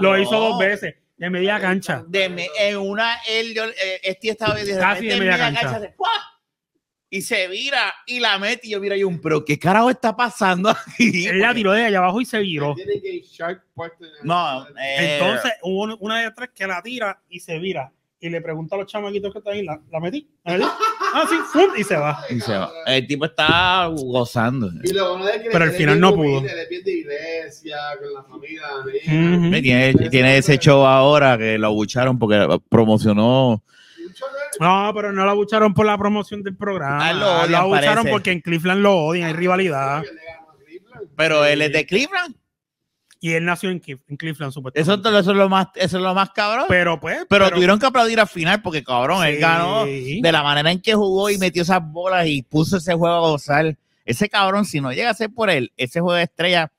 Lo 0.00 0.18
hizo 0.18 0.36
dos 0.38 0.58
veces, 0.58 0.94
de 1.16 1.30
media 1.30 1.60
cancha. 1.60 2.02
De 2.08 2.28
me- 2.28 2.48
en 2.58 2.76
una, 2.78 3.16
él, 3.28 3.54
yo, 3.54 3.64
eh, 3.64 4.00
este 4.02 4.30
estaba 4.30 4.54
de 4.54 4.62
Casi 4.76 4.76
repente 4.76 5.06
de 5.06 5.12
en 5.12 5.18
media 5.20 5.32
media 5.36 5.60
cancha. 5.60 5.76
hace 5.76 5.88
¡pua! 5.90 6.10
Y 7.16 7.22
se 7.22 7.46
vira 7.46 7.94
y 8.06 8.18
la 8.18 8.38
mete 8.40 8.66
y 8.66 8.70
yo 8.70 8.80
mira 8.80 8.96
yo 8.96 9.06
un 9.06 9.20
pero 9.20 9.44
qué 9.44 9.56
carajo 9.56 9.88
está 9.88 10.16
pasando 10.16 10.68
aquí 10.70 11.26
Él 11.28 11.40
la 11.40 11.54
tiró 11.54 11.70
de 11.72 11.84
allá 11.84 11.98
abajo 11.98 12.20
y 12.20 12.24
se 12.24 12.40
viró. 12.40 12.74
No 14.24 14.66
eh, 14.76 15.18
Entonces 15.20 15.52
hubo 15.62 15.82
un- 15.84 15.96
una 16.00 16.20
de 16.22 16.30
tres 16.32 16.50
que 16.54 16.66
la 16.66 16.82
tira 16.82 17.20
y 17.28 17.38
se 17.40 17.58
vira. 17.58 17.92
Y 18.20 18.30
le 18.30 18.40
pregunta 18.40 18.74
a 18.74 18.78
los 18.78 18.86
chamaquitos 18.90 19.32
que 19.32 19.38
están 19.38 19.52
ahí, 19.54 19.62
¿la, 19.64 19.78
la 19.92 20.00
metí? 20.00 20.28
¿La? 20.44 20.72
Ah, 21.16 21.26
sí, 21.30 21.36
¡fum! 21.52 21.70
y 21.76 21.84
se 21.84 21.94
va. 21.94 22.24
y 22.28 22.40
se 22.40 22.52
va. 22.52 22.72
el 22.86 23.06
tipo 23.06 23.24
está 23.24 23.86
gozando 23.86 24.68
Y 24.82 24.92
lo 24.92 25.10
bueno 25.16 25.28
es 25.28 25.42
que 25.42 25.50
Pero 25.52 25.64
al 25.64 25.70
final 25.70 26.00
no 26.00 26.12
pudo. 26.12 26.42
Iglesia, 26.84 27.76
con 28.00 28.12
la 28.14 28.24
familia. 28.24 28.62
Tiene, 29.62 30.08
tiene 30.10 30.38
ese 30.38 30.58
show 30.58 30.84
ahora 30.84 31.38
que 31.38 31.56
lo 31.56 31.68
abucharon 31.68 32.18
porque 32.18 32.44
promocionó 32.68 33.62
No, 34.60 34.92
pero 34.94 35.12
no 35.12 35.24
lo 35.24 35.30
abucharon 35.30 35.74
por 35.74 35.86
la 35.86 35.98
promoción 35.98 36.42
del 36.42 36.56
programa. 36.56 37.08
Ah, 37.08 37.12
lo 37.12 37.42
odian, 37.42 37.54
abucharon 37.60 37.96
parece. 37.96 38.10
porque 38.10 38.32
en 38.32 38.40
Cleveland 38.40 38.80
lo 38.80 38.96
odian, 38.96 39.28
hay 39.28 39.32
rivalidad. 39.32 40.02
pero 41.16 41.44
él 41.44 41.62
es 41.62 41.72
de 41.72 41.86
Cleveland 41.86 42.36
Y 43.20 43.32
él 43.32 43.44
nació 43.44 43.70
en, 43.70 43.80
Cleveland, 43.80 44.52
supuestamente. 44.52 44.80
eso 44.80 45.30
es 45.30 45.36
lo 45.36 45.48
más 45.48 45.68
eso 45.74 45.96
es 45.96 46.02
lo 46.02 46.14
más 46.14 46.30
cabrón 46.30 46.66
pero 46.68 47.00
pues. 47.00 47.24
pero, 47.28 47.50
tuvieron 47.50 47.78
que 47.78 47.86
aplaudir 47.86 48.20
al 48.20 48.28
final 48.28 48.62
porque 48.62 48.84
cabrón 48.84 49.24
él 49.24 49.38
ganó 49.38 49.84
de 49.86 50.32
la 50.32 50.42
manera 50.42 50.70
en 50.70 50.80
que 50.80 50.94
jugó 50.94 51.30
y 51.30 51.38
metió 51.38 51.62
esas 51.62 51.82
bolas 51.82 52.26
y 52.26 52.42
puso 52.42 52.76
ese 52.76 52.94
juego 52.94 53.14
a 53.14 53.20
gozar. 53.20 53.76
Ese 54.04 54.28
cabrón, 54.28 54.66
si 54.66 54.80
no 54.80 54.92
llega 54.92 55.10
a 55.10 55.14
ser 55.14 55.30
por 55.30 55.48
él, 55.48 55.72
ese 55.78 56.00
juego 56.00 56.16
de 56.16 56.24
estrella, 56.24 56.70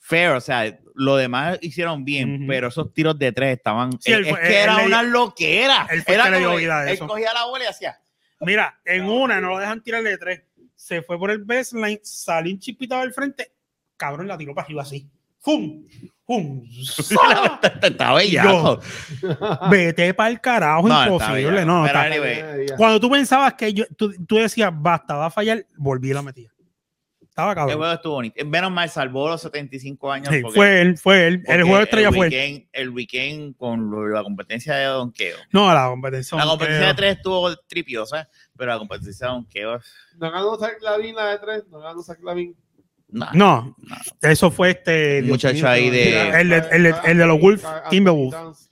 fair, 0.00 0.30
o 0.32 0.40
sea, 0.40 0.76
lo 0.94 1.16
demás 1.16 1.58
hicieron 1.60 2.04
bien, 2.04 2.46
pero 2.46 2.68
esos 2.68 2.92
tiros 2.94 3.18
de 3.18 3.32
tres 3.32 3.56
estaban. 3.56 4.00
Sí, 4.00 4.12
él 4.12 4.26
es 4.26 4.38
que 4.38 4.46
él 4.46 4.70
era 4.70 4.76
una 4.78 5.02
loquera. 5.02 5.86
él 5.90 6.02
Era 6.06 6.24
que 6.24 6.30
le 6.30 6.38
dio 6.38 6.46
como 6.48 6.58
vida 6.58 6.78
a 6.80 6.82
él 6.84 6.94
eso. 6.94 7.06
cogía 7.06 7.32
la 7.34 7.44
bola 7.46 7.64
y 7.64 7.66
hacía. 7.66 7.98
Mira, 8.40 8.80
en 8.84 9.04
una 9.04 9.40
no 9.40 9.50
lo 9.50 9.58
dejan 9.58 9.82
tirarle 9.82 10.10
de 10.10 10.18
tres. 10.18 10.42
Se 10.74 11.02
fue 11.02 11.18
por 11.18 11.30
el 11.30 11.38
baseline, 11.44 12.00
salió 12.02 12.52
un 12.52 12.58
chispito 12.60 12.94
al 12.96 13.12
frente. 13.12 13.52
Cabrón, 13.96 14.28
la 14.28 14.36
tiró 14.36 14.54
para 14.54 14.64
arriba 14.66 14.82
así. 14.82 15.08
¡Fum! 15.40 15.84
¡Fum! 16.26 16.62
Está 17.82 18.14
bellaco. 18.14 18.80
Vete 19.70 20.14
para 20.14 20.30
el 20.30 20.40
carajo, 20.40 20.88
No, 20.88 21.04
imposible. 21.04 21.64
No, 21.64 21.84
anyway, 21.84 22.66
Cuando 22.76 22.98
tú 22.98 23.10
pensabas 23.10 23.54
que 23.54 23.72
yo, 23.72 23.84
tú, 23.96 24.12
tú 24.26 24.36
decías, 24.36 24.70
basta, 24.74 25.14
va 25.16 25.26
a 25.26 25.30
fallar, 25.30 25.66
volví 25.76 26.10
y 26.10 26.14
la 26.14 26.22
metía. 26.22 26.53
Estaba 27.34 27.50
El 27.50 27.56
cabrón. 27.56 27.76
juego 27.78 27.92
estuvo 27.94 28.12
bonito. 28.14 28.44
Menos 28.46 28.70
mal 28.70 28.88
salvó 28.88 29.28
los 29.28 29.40
75 29.42 30.12
años. 30.12 30.28
Sí, 30.32 30.40
porque- 30.40 30.54
fue 30.56 30.80
él, 30.80 30.96
fue 30.96 31.26
él. 31.26 31.42
El 31.48 31.64
juego 31.64 31.80
estrella 31.80 32.12
fue 32.12 32.26
él. 32.28 32.32
weekend, 32.32 32.68
El 32.72 32.90
weekend 32.90 33.56
con 33.56 34.12
la 34.12 34.22
competencia 34.22 34.76
de 34.76 34.84
donkeo. 34.84 35.36
No, 35.50 35.74
la 35.74 35.88
competencia. 35.88 36.38
La 36.38 36.44
competencia 36.44 36.86
de 36.86 36.94
tres 36.94 37.16
estuvo 37.16 37.56
tripiosa, 37.66 38.28
pero 38.56 38.70
la 38.70 38.78
competencia 38.78 39.26
de 39.26 39.32
donkeo. 39.32 39.80
No 40.18 40.30
ganó 40.30 40.56
Zach 40.56 40.80
Lavin 40.80 41.16
la 41.16 41.30
de 41.32 41.38
tres, 41.40 41.64
no 41.72 41.80
ganó 41.80 42.02
Zach 42.04 42.20
Lavin. 42.22 42.54
nah. 43.08 43.32
No, 43.34 43.76
eso 44.22 44.52
fue 44.52 44.70
este. 44.70 45.18
Un 45.22 45.30
muchacho 45.30 45.66
ahí 45.68 45.90
de- 45.90 46.40
El 46.40 46.48
de- 46.50 46.62
el 46.70 46.82
de- 46.84 46.94
el 47.04 47.18
de 47.18 47.26
los 47.26 47.40
Wolves, 47.40 47.64
Timberwolves. 47.90 48.70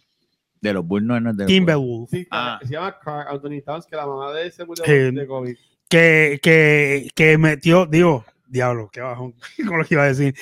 De 0.60 0.72
los 0.72 0.86
Bulls 0.86 1.04
no 1.04 1.18
no 1.18 1.30
es 1.30 1.36
de. 1.36 1.46
Timberwolves. 1.46 2.10
Sí, 2.10 2.28
Ah. 2.30 2.60
se 2.62 2.68
llama 2.72 2.96
Carl 3.00 3.26
Anthony 3.28 3.60
Towns, 3.66 3.86
que 3.86 3.96
la 3.96 4.06
mamá 4.06 4.32
de 4.32 4.46
ese 4.46 4.64
murió 4.64 4.84
Eh, 4.86 5.10
de 5.10 5.26
COVID. 5.26 5.56
que, 5.88 6.38
que, 6.40 7.08
que 7.16 7.36
metió, 7.38 7.86
digo, 7.86 8.24
diablo, 8.52 8.90
qué 8.92 9.00
bajón 9.00 9.34
con 9.66 9.78
lo 9.78 9.84
que 9.84 9.94
iba 9.94 10.04
a 10.04 10.08
decir. 10.08 10.34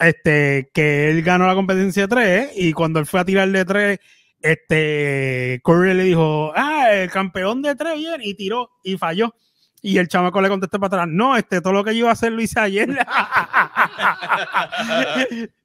Este, 0.00 0.70
que 0.74 1.08
él 1.10 1.22
ganó 1.22 1.46
la 1.46 1.54
competencia 1.54 2.02
de 2.02 2.08
tres 2.08 2.50
y 2.56 2.72
cuando 2.72 2.98
él 2.98 3.06
fue 3.06 3.20
a 3.20 3.24
tirar 3.24 3.48
de 3.48 3.64
tres, 3.64 4.00
este, 4.42 5.60
Curry 5.64 5.94
le 5.94 6.02
dijo, 6.04 6.52
ah, 6.54 6.88
el 6.92 7.10
campeón 7.10 7.62
de 7.62 7.74
tres 7.76 7.94
viene 7.96 8.26
y 8.26 8.34
tiró 8.34 8.70
y 8.82 8.98
falló. 8.98 9.34
Y 9.80 9.98
el 9.98 10.08
chamaco 10.08 10.40
le 10.40 10.48
contestó 10.48 10.80
para 10.80 11.02
atrás, 11.02 11.08
no, 11.14 11.36
este, 11.36 11.60
todo 11.60 11.74
lo 11.74 11.84
que 11.84 11.92
yo 11.92 12.00
iba 12.00 12.08
a 12.08 12.12
hacer 12.14 12.32
lo 12.32 12.40
hice 12.42 12.58
ayer. 12.58 12.88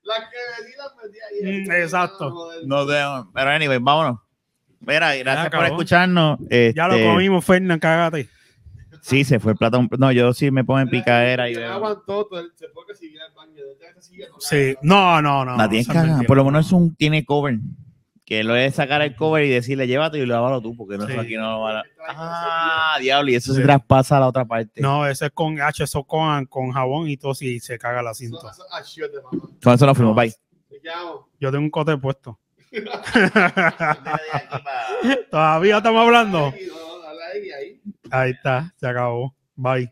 La 0.10 0.16
que 0.28 0.38
metí, 0.58 0.74
la 0.76 0.86
metí 1.04 1.18
ahí. 1.46 1.62
Mm, 1.68 1.72
exacto. 1.72 2.52
No 2.66 2.86
pero 3.34 3.50
anyway, 3.50 3.78
vámonos. 3.80 4.20
Mira, 4.80 5.16
gracias 5.16 5.50
por 5.50 5.60
acabó. 5.60 5.66
escucharnos. 5.66 6.40
ya 6.50 6.88
lo 6.88 6.96
Este, 6.96 7.06
comimos, 7.06 7.46
Fernán, 7.46 7.80
cágate. 7.80 8.28
Sí, 9.02 9.24
se 9.24 9.40
fue 9.40 9.54
el 9.54 9.58
plato. 9.58 9.82
No, 9.98 10.12
yo 10.12 10.34
sí 10.34 10.52
me 10.52 10.64
pongo 10.64 10.80
en 10.82 10.90
picadera 10.90 11.50
y 11.50 11.56
veo. 11.56 11.72
aguantó, 11.74 12.26
todo 12.26 12.40
el- 12.40 12.52
se 12.56 12.68
fue 12.70 12.84
que 12.88 12.96
siguiera 12.96 13.26
el 13.28 13.34
baño. 13.34 13.54
no 14.34 14.40
Sí, 14.40 14.76
no, 14.82 15.22
no, 15.22 15.46
no. 15.46 15.58
La 15.58 15.70
tienes 15.70 15.88
cagada. 15.88 16.22
Por 16.24 16.38
lo 16.38 16.46
menos 16.46 16.66
es 16.68 16.72
un, 16.72 16.96
tiene 16.96 17.26
cover. 17.26 17.60
Que 18.26 18.44
lo 18.44 18.56
es 18.56 18.76
sacar 18.76 19.02
el 19.02 19.16
cover 19.16 19.44
y 19.46 19.50
decirle, 19.50 19.88
llévate 19.88 20.20
y 20.20 20.26
lávalo 20.28 20.62
tú, 20.62 20.76
porque 20.78 20.98
no 21.00 21.08
Sí. 21.08 21.14
eso 21.14 21.22
aquí 21.22 21.36
no 21.36 21.50
lo 21.52 21.60
va 21.62 21.80
a. 21.80 21.84
Ah, 22.08 22.98
diablo, 23.02 23.32
y 23.32 23.36
eso 23.36 23.56
se 23.56 23.64
traspasa 23.64 24.18
a 24.18 24.20
la 24.20 24.28
otra 24.28 24.46
parte. 24.46 24.80
No, 24.82 25.08
ese 25.08 25.26
es 25.26 25.32
con 25.32 25.60
H, 25.60 25.84
eso 25.84 26.04
con, 26.04 26.46
con 26.46 26.70
jabón 26.72 27.10
y 27.10 27.18
todo, 27.18 27.34
si 27.34 27.60
se 27.60 27.80
caga 27.80 28.04
la 28.04 28.14
cinta. 28.14 28.38
Eso- 28.38 28.52
eso- 28.52 28.64
ah, 28.72 28.82
shit, 28.84 29.06
de 29.06 29.20
mamá. 29.24 29.50
Con 29.64 29.74
eso 29.74 29.86
nos 29.88 29.98
fuimos, 29.98 30.16
No. 30.16 30.22
bye. 30.22 30.32
Yo 31.40 31.52
tengo 31.52 31.64
un 31.64 31.72
cote 31.72 31.98
puesto. 31.98 32.40
Todavía 35.32 35.78
estamos 35.78 36.06
hablando. 36.06 36.40
No, 36.40 36.54
ahí, 37.34 37.52
ahí. 37.52 37.79
Ahí 38.12 38.32
está, 38.32 38.74
se 38.78 38.88
acabó. 38.88 39.36
Bye. 39.56 39.92